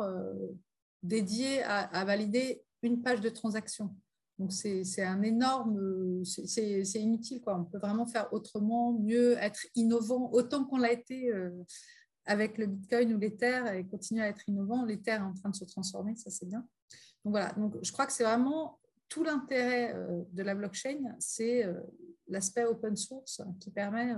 dédiés 1.02 1.64
à, 1.64 1.80
à 1.80 2.06
valider 2.06 2.64
une 2.82 3.02
page 3.02 3.22
de 3.22 3.30
transaction. 3.30 3.95
Donc, 4.40 4.53
c'est 4.53 5.03
un 5.03 5.22
énorme, 5.22 6.24
c'est 6.24 7.02
inutile. 7.02 7.41
Quoi. 7.41 7.60
On 7.60 7.66
peut 7.66 7.78
vraiment 7.78 8.06
faire 8.06 8.32
autrement, 8.32 8.94
mieux, 8.94 9.38
être 9.38 9.68
innovant, 9.76 10.32
autant 10.32 10.64
qu'on 10.64 10.78
l'a 10.78 10.94
été 10.94 11.30
euh, 11.34 11.52
avec 12.26 12.57
le 12.57 12.68
Bitcoin 12.68 13.14
ou 13.14 13.20
l'Ether 13.20 13.64
et 13.76 13.86
continuer 13.86 14.22
à 14.22 14.30
être 14.30 14.48
innovant. 14.48 14.86
L'Ether 14.86 15.11
est 15.11 15.20
en 15.20 15.34
train 15.34 15.49
de 15.49 15.56
se 15.56 15.66
transformer, 15.66 16.16
ça 16.16 16.30
c'est 16.30 16.45
bien. 16.45 16.66
Donc, 17.26 17.34
voilà. 17.34 17.52
Donc, 17.53 17.76
je 17.82 17.91
crois 17.91 18.06
que 18.06 18.14
c'est 18.14 18.24
vraiment 18.24 18.80
tout 19.10 19.26
l'intérêt 19.26 19.94
euh, 19.94 20.22
de 20.32 20.44
la 20.44 20.56
blockchain, 20.56 21.16
c'est 21.20 21.66
euh, 21.66 21.74
l'aspect 22.30 22.64
open 22.64 22.95
source 22.95 23.41
qui 23.60 23.72
permet 23.72 24.16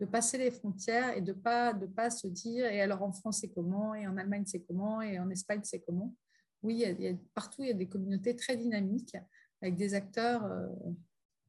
de 0.00 0.06
passer 0.06 0.38
les 0.38 0.50
frontières 0.50 1.16
et 1.16 1.20
de 1.20 1.32
pas, 1.32 1.72
de 1.72 1.86
pas 1.86 2.10
se 2.10 2.26
dire, 2.26 2.66
et 2.66 2.80
alors 2.80 3.02
en 3.02 3.12
France 3.12 3.40
c'est 3.40 3.50
comment, 3.50 3.94
et 3.94 4.06
en 4.06 4.16
Allemagne 4.16 4.44
c'est 4.46 4.60
comment, 4.60 5.00
et 5.00 5.18
en 5.18 5.30
Espagne 5.30 5.60
c'est 5.62 5.80
comment 5.80 6.14
oui, 6.64 6.84
partout, 7.34 7.62
il 7.62 7.68
y 7.68 7.70
a 7.70 7.74
des 7.74 7.88
communautés 7.88 8.34
très 8.34 8.56
dynamiques 8.56 9.16
avec 9.60 9.76
des 9.76 9.94
acteurs 9.94 10.44
euh, 10.44 10.66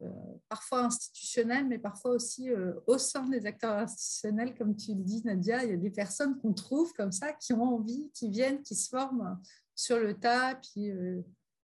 euh, 0.02 0.10
parfois 0.50 0.84
institutionnels, 0.84 1.68
mais 1.68 1.80
parfois 1.80 2.12
aussi 2.12 2.50
euh, 2.50 2.74
au 2.86 2.98
sein 2.98 3.28
des 3.28 3.46
acteurs 3.46 3.78
institutionnels, 3.78 4.54
comme 4.56 4.76
tu 4.76 4.94
le 4.94 5.02
dis, 5.02 5.22
Nadia, 5.24 5.64
il 5.64 5.72
y 5.72 5.74
a 5.74 5.78
des 5.78 5.90
personnes 5.90 6.38
qu'on 6.40 6.54
trouve 6.54 6.92
comme 6.94 7.14
ça, 7.14 7.32
qui 7.34 7.54
ont 7.54 7.64
envie, 7.64 8.12
qui 8.14 8.30
viennent, 8.30 8.62
qui 8.62 8.76
se 8.76 8.90
forment 8.90 9.40
sur 9.74 10.00
le 10.00 10.14
tas, 10.14 10.56
puis 10.56 10.92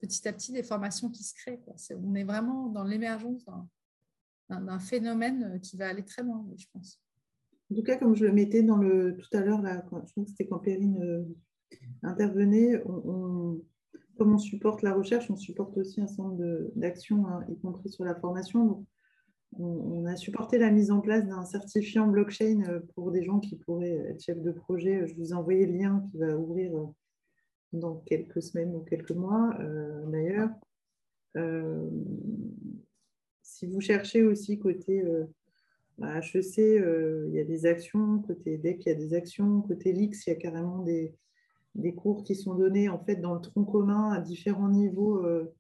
petit 0.00 0.26
à 0.26 0.32
petit, 0.32 0.52
des 0.52 0.62
formations 0.62 1.10
qui 1.10 1.22
se 1.22 1.34
créent. 1.34 1.62
on 2.02 2.14
est 2.14 2.24
vraiment 2.24 2.68
dans 2.68 2.84
l'émergence 2.84 3.44
phénomène 4.80 5.60
qui 5.60 5.76
va 5.76 5.88
aller 5.88 6.04
très 6.04 6.22
loin, 6.22 6.46
je 6.56 6.66
pense. 6.72 7.00
En 7.70 7.74
tout 7.74 7.82
cas, 7.82 7.96
comme 7.96 8.14
je 8.14 8.24
le 8.24 8.32
mettais 8.32 8.62
dans 8.62 8.76
le 8.76 9.16
tout 9.16 9.36
à 9.36 9.40
l'heure, 9.40 9.62
je 9.64 9.86
crois 9.86 10.02
que 10.02 10.30
c'était 10.30 10.46
quand 10.46 10.58
Perrine 10.58 11.26
intervenez, 12.02 12.78
comme 14.16 14.34
on 14.34 14.38
supporte 14.38 14.82
la 14.82 14.94
recherche, 14.94 15.30
on 15.30 15.36
supporte 15.36 15.76
aussi 15.76 16.00
un 16.00 16.06
certain 16.06 16.24
nombre 16.24 16.70
d'actions, 16.76 17.26
hein, 17.26 17.44
y 17.48 17.58
compris 17.58 17.88
sur 17.88 18.04
la 18.04 18.14
formation. 18.14 18.86
on, 19.58 20.04
a 20.06 20.16
supporté 20.16 20.58
la 20.58 20.70
mise 20.70 20.90
en 20.90 21.00
place 21.00 21.26
d'un 21.26 21.44
certifiant 21.44 22.06
blockchain 22.06 22.62
euh, 22.68 22.80
pour 22.94 23.10
des 23.10 23.24
gens 23.24 23.40
qui 23.40 23.56
pourraient 23.56 23.96
être 24.10 24.20
chefs 24.22 24.40
de 24.40 24.52
projet. 24.52 25.06
Je 25.06 25.14
vous 25.14 25.30
ai 25.30 25.34
envoyé 25.34 25.66
le 25.66 25.72
lien 25.72 26.04
qui 26.10 26.18
va 26.18 26.36
ouvrir 26.36 26.76
euh, 26.76 26.86
dans 27.72 27.96
quelques 28.06 28.42
semaines 28.42 28.74
ou 28.74 28.80
quelques 28.80 29.12
mois, 29.12 29.54
euh, 29.60 30.04
d'ailleurs. 30.06 30.50
Si 33.44 33.66
vous 33.66 33.80
cherchez 33.80 34.24
aussi 34.24 34.58
côté 34.58 35.04
HEC, 36.02 36.56
il 36.58 37.30
y 37.32 37.40
a 37.40 37.44
des 37.44 37.66
actions, 37.66 38.18
côté 38.20 38.58
DEC, 38.58 38.86
il 38.86 38.88
y 38.88 38.92
a 38.92 38.94
des 38.96 39.14
actions, 39.14 39.60
côté 39.62 39.92
LIX, 39.92 40.26
il 40.26 40.30
y 40.30 40.32
a 40.32 40.36
carrément 40.36 40.82
des, 40.82 41.14
des 41.74 41.94
cours 41.94 42.22
qui 42.22 42.34
sont 42.34 42.54
donnés 42.54 42.88
en 42.88 42.98
fait 42.98 43.16
dans 43.16 43.34
le 43.34 43.40
tronc 43.40 43.64
commun 43.64 44.10
à 44.10 44.20
différents 44.20 44.68
niveaux, 44.68 45.24
euh, 45.24 45.52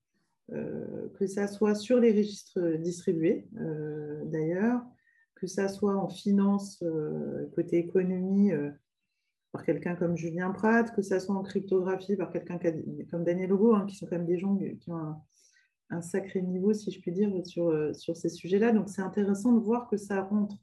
euh, 0.52 1.08
que 1.14 1.26
ça 1.26 1.48
soit 1.48 1.74
sur 1.74 1.98
les 1.98 2.12
registres 2.12 2.76
distribués 2.78 3.48
euh, 3.58 4.24
d'ailleurs, 4.26 4.82
que 5.34 5.46
ça 5.46 5.68
soit 5.68 5.96
en 5.96 6.08
finance 6.08 6.82
côté 7.54 7.78
économie 7.78 8.52
par 9.52 9.64
quelqu'un 9.64 9.94
comme 9.94 10.16
Julien 10.16 10.52
Pratt, 10.52 10.94
que 10.94 11.02
ça 11.02 11.20
soit 11.20 11.34
en 11.34 11.42
cryptographie 11.42 12.16
par 12.16 12.30
quelqu'un 12.30 12.58
comme 13.10 13.24
Daniel 13.24 13.50
Logo, 13.50 13.74
hein, 13.74 13.84
qui 13.86 13.96
sont 13.96 14.06
quand 14.06 14.16
même 14.16 14.26
des 14.26 14.38
gens 14.38 14.56
qui 14.56 14.90
ont 14.90 14.96
un, 14.96 15.22
sacré 16.00 16.42
niveau, 16.42 16.72
si 16.72 16.90
je 16.90 17.00
puis 17.00 17.12
dire, 17.12 17.30
sur, 17.46 17.94
sur 17.94 18.16
ces 18.16 18.28
sujets-là. 18.28 18.72
Donc 18.72 18.88
c'est 18.88 19.02
intéressant 19.02 19.52
de 19.52 19.60
voir 19.60 19.88
que 19.88 19.96
ça 19.96 20.22
rentre 20.22 20.56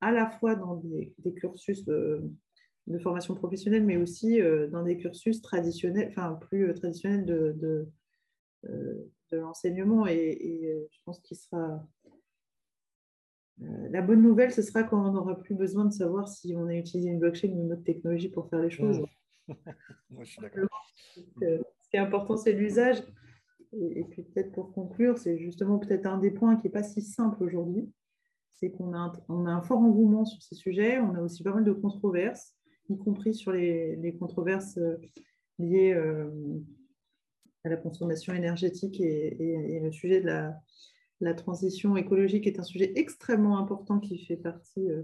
à 0.00 0.12
la 0.12 0.30
fois 0.30 0.54
dans 0.54 0.76
des, 0.76 1.12
des 1.18 1.34
cursus 1.34 1.84
de 1.84 2.98
formation 2.98 3.34
professionnelle, 3.34 3.84
mais 3.84 3.96
aussi 3.96 4.40
euh, 4.40 4.68
dans 4.68 4.82
des 4.82 4.96
cursus 4.96 5.40
traditionnels, 5.42 6.08
enfin 6.10 6.34
plus 6.34 6.68
euh, 6.68 6.74
traditionnels 6.74 7.24
de, 7.24 7.54
de, 7.56 7.88
euh, 8.68 9.10
de 9.30 9.38
l'enseignement. 9.38 10.06
Et, 10.06 10.86
je 10.90 10.98
pense 11.04 11.20
qu'il 11.20 11.36
sera. 11.36 11.86
La 13.90 14.00
bonne 14.00 14.22
nouvelle, 14.22 14.52
ce 14.52 14.62
sera 14.62 14.84
quand 14.84 15.06
on 15.06 15.12
n'aura 15.12 15.38
plus 15.38 15.54
besoin 15.54 15.84
de 15.84 15.92
savoir 15.92 16.28
si 16.28 16.54
on 16.56 16.66
a 16.68 16.74
utilisé 16.74 17.10
une 17.10 17.18
blockchain 17.18 17.48
ou 17.48 17.60
une 17.60 17.72
autre 17.74 17.84
technologie 17.84 18.30
pour 18.30 18.48
faire 18.48 18.60
les 18.60 18.70
choses. 18.70 19.04
Moi, 20.10 20.24
je 20.24 20.30
suis 20.30 20.40
d'accord. 20.40 20.92
Ce 21.04 21.90
qui 21.90 21.96
est 21.96 21.98
important, 21.98 22.38
c'est 22.38 22.52
l'usage. 22.52 23.02
Et, 23.72 24.04
puis 24.04 24.22
peut-être 24.22 24.52
pour 24.52 24.72
conclure, 24.72 25.16
c'est 25.16 25.38
justement 25.38 25.78
peut-être 25.78 26.06
un 26.06 26.18
des 26.18 26.30
points 26.30 26.56
qui 26.56 26.66
n'est 26.66 26.72
pas 26.72 26.82
si 26.82 27.02
simple 27.02 27.42
aujourd'hui, 27.44 27.88
c'est 28.54 28.70
qu'on 28.70 28.94
a, 28.94 29.12
un 29.28 29.62
fort 29.62 29.78
engouement 29.78 30.24
sur 30.24 30.42
ces 30.42 30.54
sujets, 30.56 30.98
on 30.98 31.14
a 31.14 31.22
aussi 31.22 31.42
pas 31.42 31.52
mal 31.52 31.64
de 31.64 31.72
controverses 31.72 32.56
y 32.90 32.98
compris 32.98 33.34
sur 33.34 33.52
les, 33.52 34.16
controverses 34.18 34.76
euh, 34.78 34.96
liées 35.58 35.92
euh, 35.92 36.28
à 37.64 37.68
la 37.68 37.76
consommation 37.76 38.34
énergétique 38.34 39.00
et, 39.00 39.80
le 39.82 39.92
sujet 39.92 40.20
de 40.20 40.26
la, 40.26 41.34
transition 41.34 41.96
écologique 41.96 42.46
est 42.46 42.58
un 42.58 42.64
sujet 42.64 42.92
extrêmement 42.96 43.58
important 43.58 44.00
qui 44.00 44.24
fait 44.24 44.36
partie 44.36 44.90
euh, 44.90 45.02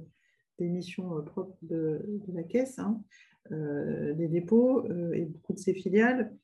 des 0.58 0.68
missions 0.68 1.22
propres 1.22 1.58
de, 1.62 2.00
la 2.32 2.42
Caisse, 2.42 2.78
hein, 2.78 3.02
des 3.50 4.26
dépôts 4.26 4.86
et 5.12 5.26
beaucoup 5.26 5.52
de 5.52 5.58
ses 5.58 5.74
filiales. 5.74 6.34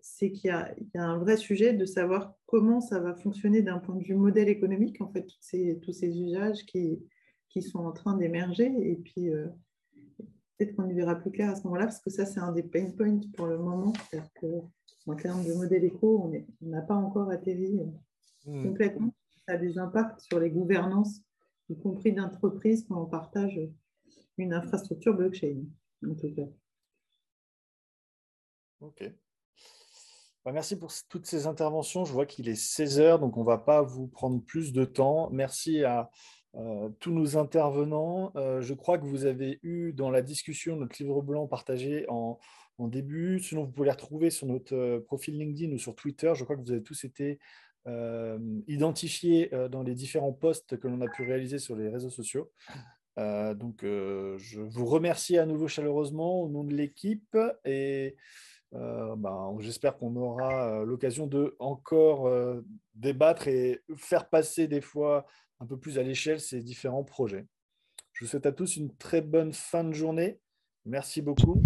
C'est 0.00 0.32
qu'il 0.32 0.48
y, 0.48 0.98
a 0.98 1.04
un 1.04 1.18
vrai 1.18 1.36
sujet 1.36 1.72
de 1.72 1.84
savoir 1.84 2.34
comment 2.46 2.80
ça 2.80 3.00
va 3.00 3.14
fonctionner 3.14 3.62
d'un 3.62 3.78
point 3.78 3.96
de 3.96 4.04
vue 4.04 4.14
modèle 4.14 4.48
économique, 4.48 5.00
en 5.00 5.08
fait, 5.08 5.22
tous 5.22 5.40
ces, 5.40 5.78
tous 5.80 5.92
ces 5.92 6.20
usages 6.20 6.64
qui, 6.64 7.02
qui 7.48 7.62
sont 7.62 7.80
en 7.80 7.92
train 7.92 8.16
d'émerger. 8.16 8.72
Et 8.80 8.96
puis, 8.96 9.30
peut-être 10.56 10.74
qu'on 10.74 10.88
y 10.88 10.94
verra 10.94 11.16
plus 11.16 11.30
clair 11.30 11.50
à 11.50 11.56
ce 11.56 11.64
moment-là, 11.64 11.86
parce 11.86 12.00
que 12.00 12.10
ça, 12.10 12.24
c'est 12.24 12.40
un 12.40 12.52
des 12.52 12.62
pain 12.62 12.90
points 12.96 13.20
pour 13.36 13.46
le 13.46 13.58
moment. 13.58 13.92
C'est-à-dire 14.10 14.30
qu'en 14.40 15.16
termes 15.16 15.44
de 15.44 15.52
modèle 15.52 15.84
éco, 15.84 16.30
on 16.60 16.66
n'a 16.66 16.82
pas 16.82 16.94
encore 16.94 17.30
atterri 17.30 17.80
hmm. 18.46 18.62
complètement. 18.62 19.14
Ça 19.46 19.54
a 19.54 19.56
des 19.58 19.78
impacts 19.78 20.20
sur 20.20 20.38
les 20.38 20.50
gouvernances, 20.50 21.20
y 21.68 21.76
compris 21.76 22.12
d'entreprises, 22.12 22.84
quand 22.88 23.02
on 23.02 23.06
partage 23.06 23.60
une 24.38 24.52
infrastructure 24.52 25.14
blockchain, 25.14 25.64
en 26.06 26.14
tout 26.14 26.32
cas. 26.34 26.48
OK. 28.80 29.12
Bah, 30.44 30.52
merci 30.52 30.76
pour 30.76 30.92
toutes 31.08 31.26
ces 31.26 31.46
interventions. 31.46 32.04
Je 32.04 32.12
vois 32.12 32.26
qu'il 32.26 32.48
est 32.48 32.56
16 32.56 33.00
heures, 33.00 33.18
donc 33.18 33.36
on 33.36 33.40
ne 33.42 33.46
va 33.46 33.58
pas 33.58 33.82
vous 33.82 34.08
prendre 34.08 34.42
plus 34.42 34.72
de 34.72 34.84
temps. 34.84 35.30
Merci 35.30 35.84
à, 35.84 36.10
euh, 36.54 36.90
tous 37.00 37.12
nos 37.12 37.38
intervenants. 37.38 38.30
Euh, 38.36 38.60
je 38.60 38.74
crois 38.74 38.98
que 38.98 39.06
vous 39.06 39.24
avez 39.24 39.58
eu 39.62 39.92
dans 39.94 40.10
la 40.10 40.20
discussion 40.20 40.76
notre 40.76 41.02
livre 41.02 41.22
blanc 41.22 41.46
partagé 41.46 42.04
en, 42.08 42.38
début. 42.78 43.38
Sinon, 43.38 43.62
vous 43.62 43.70
pouvez 43.70 43.86
les 43.86 43.92
retrouver 43.92 44.30
sur 44.30 44.48
notre 44.48 44.74
euh, 44.74 44.98
profil 44.98 45.38
LinkedIn 45.38 45.72
ou 45.72 45.78
sur 45.78 45.94
Twitter. 45.94 46.32
Je 46.34 46.42
crois 46.42 46.56
que 46.56 46.62
vous 46.62 46.72
avez 46.72 46.82
tous 46.82 47.04
été 47.04 47.38
identifiés 48.68 49.50
dans 49.72 49.82
les 49.82 49.96
différents 49.96 50.32
posts 50.32 50.76
que 50.76 50.86
l'on 50.86 51.00
a 51.00 51.08
pu 51.08 51.24
réaliser 51.24 51.58
sur 51.58 51.74
les 51.74 51.88
réseaux 51.88 52.10
sociaux. 52.10 52.52
donc, 53.16 53.80
je 53.82 54.60
vous 54.60 54.86
remercie 54.86 55.36
à 55.36 55.46
nouveau 55.46 55.66
chaleureusement 55.66 56.42
au 56.42 56.48
nom 56.48 56.62
de 56.62 56.72
l'équipe 56.76 57.36
et 57.64 58.14
ben, 58.72 59.56
j'espère 59.60 59.96
qu'on 59.96 60.16
aura 60.16 60.84
l'occasion 60.84 61.26
de 61.26 61.56
encore 61.58 62.30
débattre 62.94 63.48
et 63.48 63.82
faire 63.96 64.28
passer 64.28 64.66
des 64.66 64.80
fois 64.80 65.26
un 65.60 65.66
peu 65.66 65.76
plus 65.76 65.98
à 65.98 66.02
l'échelle 66.02 66.40
ces 66.40 66.60
différents 66.60 67.04
projets. 67.04 67.46
Je 68.12 68.24
vous 68.24 68.30
souhaite 68.30 68.46
à 68.46 68.52
tous 68.52 68.76
une 68.76 68.94
très 68.96 69.20
bonne 69.20 69.52
fin 69.52 69.84
de 69.84 69.92
journée. 69.92 70.38
Merci 70.84 71.22
beaucoup. 71.22 71.60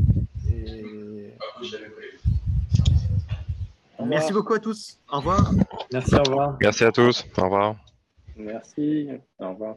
Merci 4.05 4.33
beaucoup 4.33 4.55
à 4.55 4.59
tous. 4.59 5.01
Au 5.11 5.17
revoir. 5.17 5.51
Merci, 5.93 6.15
au 6.15 6.23
revoir. 6.23 6.57
Merci 6.61 6.85
à 6.85 6.93
tous. 6.93 7.25
Au 7.37 7.43
revoir. 7.43 7.77
Merci. 8.37 9.09
Au 9.39 9.51
revoir. 9.51 9.77